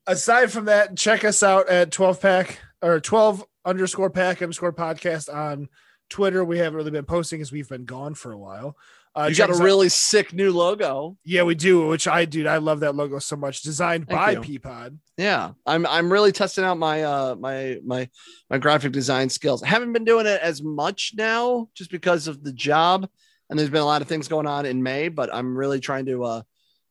aside 0.06 0.52
from 0.52 0.66
that, 0.66 0.96
check 0.96 1.24
us 1.24 1.42
out 1.42 1.70
at 1.70 1.92
12 1.92 2.22
pack 2.22 2.60
or 2.84 3.00
12 3.00 3.44
underscore 3.66 4.10
pack 4.12 4.42
underscore 4.44 4.74
podcast 4.74 5.34
on 5.34 5.70
Twitter. 6.10 6.44
We 6.44 6.60
haven't 6.60 6.76
really 6.76 6.92
been 6.92 7.06
posting 7.06 7.42
as 7.42 7.52
we've 7.52 7.70
been 7.70 7.86
gone 7.86 8.14
for 8.14 8.32
a 8.32 8.38
while. 8.38 8.78
Uh, 9.16 9.28
you 9.30 9.36
got 9.36 9.50
a 9.50 9.54
us 9.54 9.60
out- 9.60 9.64
really 9.64 9.90
sick 9.90 10.34
new 10.34 10.52
logo. 10.52 11.18
yeah, 11.24 11.44
we 11.44 11.54
do, 11.54 11.86
which 11.88 12.08
I 12.08 12.26
dude, 12.26 12.48
I 12.48 12.58
love 12.58 12.80
that 12.80 12.96
logo 12.96 13.20
so 13.20 13.36
much. 13.36 13.62
Designed 13.62 14.08
Thank 14.08 14.20
by 14.20 14.32
you. 14.32 14.40
Peapod. 14.60 14.98
Yeah, 15.18 15.52
I'm 15.66 15.86
I'm 15.86 16.12
really 16.12 16.32
testing 16.32 16.64
out 16.64 16.80
my 16.80 17.04
uh 17.04 17.36
my 17.40 17.78
my 17.86 18.10
my 18.50 18.58
graphic 18.58 18.92
design 18.92 19.30
skills. 19.30 19.62
I 19.62 19.68
haven't 19.68 19.94
been 19.94 20.06
doing 20.06 20.26
it 20.26 20.42
as 20.42 20.64
much 20.64 21.14
now 21.16 21.70
just 21.76 21.92
because 21.92 22.28
of 22.28 22.44
the 22.44 22.52
job 22.54 23.08
and 23.50 23.60
there's 23.60 23.70
been 23.70 23.82
a 23.82 23.86
lot 23.86 24.02
of 24.02 24.08
things 24.08 24.28
going 24.28 24.48
on 24.48 24.66
in 24.66 24.82
May, 24.82 25.10
but 25.10 25.30
I'm 25.32 25.56
really 25.56 25.80
trying 25.80 26.08
to 26.08 26.24
uh 26.24 26.42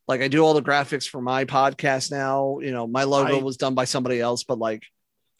like 0.07 0.21
I 0.21 0.29
do 0.29 0.43
all 0.45 0.53
the 0.53 0.61
graphics 0.61 1.07
for 1.07 1.21
my 1.21 1.43
podcast 1.43 2.09
now. 2.11 2.59
You 2.61 2.71
know, 2.71 2.87
my 2.87 3.03
logo 3.03 3.39
I- 3.39 3.43
was 3.43 3.57
done 3.57 3.75
by 3.75 3.83
somebody 3.85 4.21
else, 4.21 4.43
but 4.45 4.59
like 4.59 4.83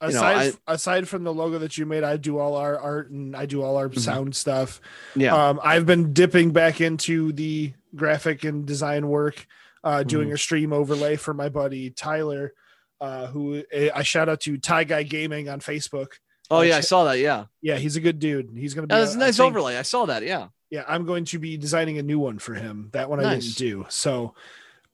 You 0.08 0.14
know, 0.14 0.20
Aside 0.20 0.54
aside 0.68 1.08
from 1.08 1.24
the 1.24 1.34
logo 1.34 1.60
that 1.60 1.78
you 1.78 1.86
made, 1.86 2.04
I 2.04 2.18
do 2.18 2.38
all 2.38 2.56
our 2.56 2.78
art 2.78 3.10
and 3.10 3.36
I 3.36 3.46
do 3.46 3.62
all 3.64 3.78
our 3.78 3.92
sound 3.94 4.36
stuff. 4.36 4.82
Mm-hmm. 5.12 5.22
yeah. 5.22 5.50
Um, 5.50 5.60
I've 5.64 5.86
been 5.86 6.14
dipping 6.14 6.52
back 6.52 6.82
into 6.82 7.32
the 7.32 7.74
graphic 7.96 8.44
and 8.44 8.66
design 8.66 9.08
work, 9.08 9.46
uh, 9.84 10.04
doing 10.04 10.28
Mm-hmm. 10.28 10.36
a 10.36 10.38
stream 10.38 10.74
overlay 10.74 11.16
for 11.16 11.34
my 11.34 11.50
buddy 11.50 11.90
Tyler, 11.92 12.54
uh, 13.02 13.28
who 13.28 13.64
I 13.94 14.04
shout 14.04 14.30
out 14.30 14.42
to 14.42 14.58
Ty 14.58 14.84
Guy 14.86 15.04
Gaming 15.04 15.48
on 15.50 15.60
Facebook. 15.60 16.14
oh 16.52 16.62
yeah, 16.62 16.78
I 16.78 16.82
saw 16.82 17.06
that. 17.06 17.20
Yeah. 17.20 17.46
Yeah, 17.62 17.78
he's 17.78 17.96
a 17.96 18.02
good 18.02 18.20
dude. 18.20 18.52
He's 18.56 18.74
gonna 18.74 18.88
be. 18.88 18.94
That 18.96 19.00
was 19.02 19.16
a- 19.16 19.20
a 19.20 19.22
I 19.22 19.26
nice 19.28 19.38
think- 19.38 19.48
overlay. 19.52 19.78
I 19.78 19.82
saw 19.84 20.06
that. 20.08 20.24
Yeah. 20.24 20.48
Yeah, 20.70 20.84
I'm 20.88 21.06
going 21.06 21.26
to 21.26 21.38
be 21.40 21.56
designing 21.56 22.00
a 22.00 22.04
new 22.04 22.18
one 22.18 22.40
for 22.40 22.56
him. 22.56 22.90
That 22.94 23.08
one 23.10 23.24
I 23.24 23.36
didn't 23.36 23.56
do. 23.58 23.86
So, 23.90 24.34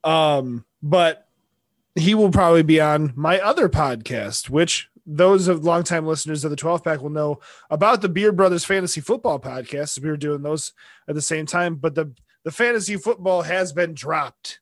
um, 0.04 0.66
but 0.84 1.26
he 1.96 2.16
will 2.16 2.32
probably 2.32 2.64
be 2.64 2.82
on 2.82 3.14
my 3.16 3.40
other 3.40 3.70
podcast, 3.70 4.50
which 4.50 4.90
those 5.12 5.48
of 5.48 5.66
longtime 5.66 6.06
listeners 6.06 6.46
of 6.46 6.52
the 6.52 6.56
12 6.56 6.84
pack 6.84 7.02
will 7.02 7.10
know 7.10 7.40
about 7.72 8.02
the 8.02 8.10
Beard 8.10 8.38
Brothers 8.38 8.64
Fantasy 8.64 9.02
Football 9.02 9.40
podcast. 9.40 10.00
We 10.00 10.10
were 10.10 10.18
doing 10.18 10.44
those 10.44 10.72
at 11.08 11.16
the 11.16 11.22
same 11.22 11.48
time, 11.48 11.76
but 11.76 11.96
the 11.96 12.14
the 12.46 12.52
fantasy 12.52 12.96
football 12.96 13.42
has 13.42 13.74
been 13.74 13.94
dropped. 13.94 14.60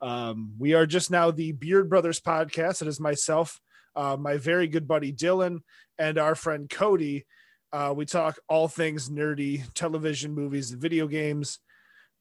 Um, 0.00 0.52
we 0.58 0.74
are 0.74 0.86
just 0.86 1.10
now 1.10 1.30
the 1.30 1.52
Beard 1.52 1.88
Brothers 1.88 2.20
podcast. 2.20 2.82
It 2.82 2.88
is 2.88 3.00
myself, 3.00 3.58
uh, 3.96 4.16
my 4.18 4.36
very 4.36 4.68
good 4.68 4.86
buddy 4.86 5.12
Dylan, 5.12 5.60
and 5.98 6.18
our 6.18 6.34
friend 6.34 6.68
Cody. 6.68 7.26
Uh, 7.72 7.94
we 7.96 8.04
talk 8.04 8.38
all 8.48 8.68
things 8.68 9.08
nerdy, 9.08 9.64
television, 9.74 10.34
movies, 10.34 10.70
and 10.70 10.80
video 10.80 11.08
games. 11.08 11.58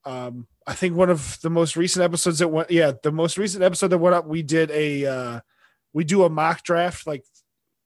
Um, 0.05 0.47
I 0.65 0.73
think 0.73 0.95
one 0.95 1.09
of 1.09 1.39
the 1.41 1.49
most 1.49 1.75
recent 1.75 2.03
episodes 2.03 2.39
that 2.39 2.47
went, 2.47 2.71
yeah, 2.71 2.93
the 3.03 3.11
most 3.11 3.37
recent 3.37 3.63
episode 3.63 3.89
that 3.89 3.97
went 3.97 4.15
up, 4.15 4.25
we 4.25 4.43
did 4.43 4.71
a, 4.71 5.05
uh, 5.05 5.39
we 5.93 6.03
do 6.03 6.23
a 6.23 6.29
mock 6.29 6.63
draft 6.63 7.05
like 7.05 7.23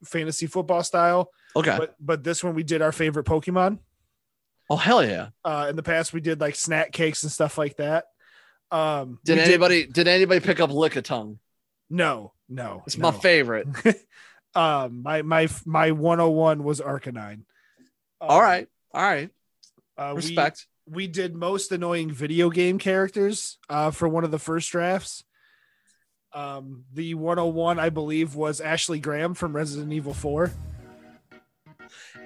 fantasy 0.06 0.48
football 0.48 0.84
style, 0.84 1.32
Okay. 1.56 1.76
but 1.78 1.96
but 2.00 2.24
this 2.24 2.44
one 2.44 2.56
we 2.56 2.64
did 2.64 2.82
our 2.82 2.92
favorite 2.92 3.26
Pokemon. 3.26 3.80
oh 4.70 4.76
hell 4.76 5.04
yeah. 5.04 5.30
Uh, 5.44 5.68
in 5.70 5.76
the 5.76 5.84
past, 5.84 6.14
we 6.14 6.22
did 6.22 6.40
like 6.40 6.56
snack 6.56 6.92
cakes 6.92 7.24
and 7.24 7.32
stuff 7.32 7.58
like 7.58 7.78
that. 7.78 8.06
Um, 8.72 9.20
Did 9.26 9.40
anybody 9.40 9.88
did 9.88 10.08
anybody 10.08 10.40
pick 10.40 10.60
up 10.60 10.70
Lickitung? 10.70 11.38
No, 11.90 12.34
no, 12.48 12.84
It's 12.86 12.98
no. 12.98 13.12
my 13.12 13.18
favorite. 13.18 13.68
um, 14.56 15.02
my 15.02 15.24
my 15.24 15.48
my 15.66 15.92
101 15.92 16.64
was 16.64 16.80
Arcanine. 16.80 17.44
Um, 18.22 18.30
All 18.30 18.42
right. 18.42 18.68
All 18.94 19.02
right. 19.02 19.32
Uh, 19.98 20.12
we- 20.12 20.18
Respect. 20.18 20.68
we 20.86 21.08
did 21.08 21.36
most 21.36 21.72
annoying 21.72 22.12
video 22.12 22.50
game 22.52 22.78
characters 22.78 23.58
uh, 23.70 23.90
for 23.92 24.08
one 24.08 24.24
of 24.24 24.30
the 24.32 24.38
first 24.40 24.70
drafts. 24.72 25.24
Um, 26.34 26.86
the 26.94 27.16
101, 27.16 27.80
I 27.80 27.90
believe, 27.90 28.36
was 28.36 28.62
Ashley 28.62 29.00
Graham 29.00 29.34
from 29.34 29.56
Resident 29.56 29.92
Evil 29.92 30.14
4. 30.14 30.52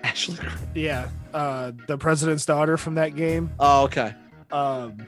Ashley. 0.04 0.36
Graham? 0.36 0.58
Yeah, 0.76 1.10
uh, 1.34 1.72
the 1.88 1.98
president's 1.98 2.46
daughter 2.46 2.78
from 2.78 2.96
that 2.96 3.16
game. 3.16 3.52
Oh, 3.60 3.84
okay. 3.84 4.14
Um, 4.52 5.08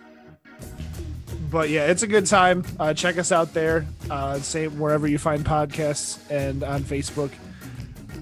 but 1.52 1.70
yeah, 1.70 1.88
it's 1.88 2.04
a 2.04 2.08
good 2.08 2.26
time. 2.26 2.64
Uh, 2.80 2.94
check 2.94 3.18
us 3.18 3.32
out 3.32 3.54
there. 3.54 3.86
Uh, 4.10 4.40
same 4.40 4.80
wherever 4.80 5.08
you 5.08 5.18
find 5.18 5.46
podcasts 5.46 6.20
and 6.32 6.64
on 6.64 6.82
Facebook. 6.84 7.32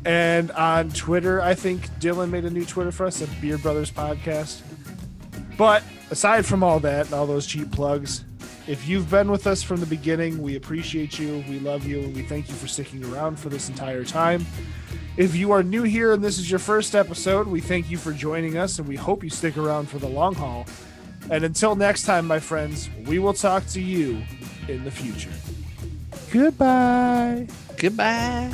And 0.06 0.52
on 0.52 0.90
Twitter, 0.90 1.42
I 1.42 1.54
think 1.54 1.88
Dylan 2.00 2.30
made 2.30 2.46
a 2.46 2.50
new 2.50 2.66
Twitter 2.66 2.92
for 2.92 3.06
us 3.06 3.22
at 3.22 3.42
Beard 3.42 3.62
Brothers 3.62 3.92
Podcast. 3.92 4.62
But 5.58 5.84
aside 6.12 6.46
from 6.46 6.64
all 6.64 6.80
that 6.82 7.06
and 7.06 7.14
all 7.14 7.26
those 7.26 7.48
cheap 7.48 7.72
plugs, 7.72 8.26
if 8.68 8.88
you've 8.88 9.10
been 9.10 9.30
with 9.30 9.46
us 9.46 9.62
from 9.62 9.80
the 9.80 9.86
beginning, 9.86 10.42
we 10.42 10.56
appreciate 10.56 11.20
you. 11.20 11.44
We 11.50 11.60
love 11.60 11.86
you. 11.86 12.00
And 12.02 12.16
we 12.16 12.24
thank 12.24 12.48
you 12.48 12.56
for 12.56 12.68
sticking 12.68 13.04
around 13.06 13.38
for 13.38 13.50
this 13.50 13.70
entire 13.70 14.04
time. 14.04 14.46
If 15.18 15.36
you 15.36 15.52
are 15.52 15.62
new 15.62 15.84
here 15.84 16.14
and 16.14 16.24
this 16.24 16.40
is 16.40 16.50
your 16.50 16.60
first 16.60 16.96
episode, 16.96 17.48
we 17.48 17.62
thank 17.62 17.92
you 17.92 17.98
for 17.98 18.14
joining 18.14 18.58
us 18.58 18.80
and 18.80 18.88
we 18.88 18.96
hope 18.96 19.24
you 19.24 19.30
stick 19.30 19.58
around 19.58 19.90
for 19.90 20.00
the 20.00 20.08
long 20.08 20.34
haul. 20.34 20.66
And 21.30 21.44
until 21.44 21.76
next 21.76 22.04
time, 22.04 22.26
my 22.26 22.40
friends, 22.40 22.90
we 23.06 23.20
will 23.20 23.34
talk 23.34 23.66
to 23.68 23.82
you 23.82 24.24
in 24.68 24.84
the 24.84 24.92
future. 24.92 25.32
Goodbye. 26.32 27.48
Goodbye. 27.78 28.52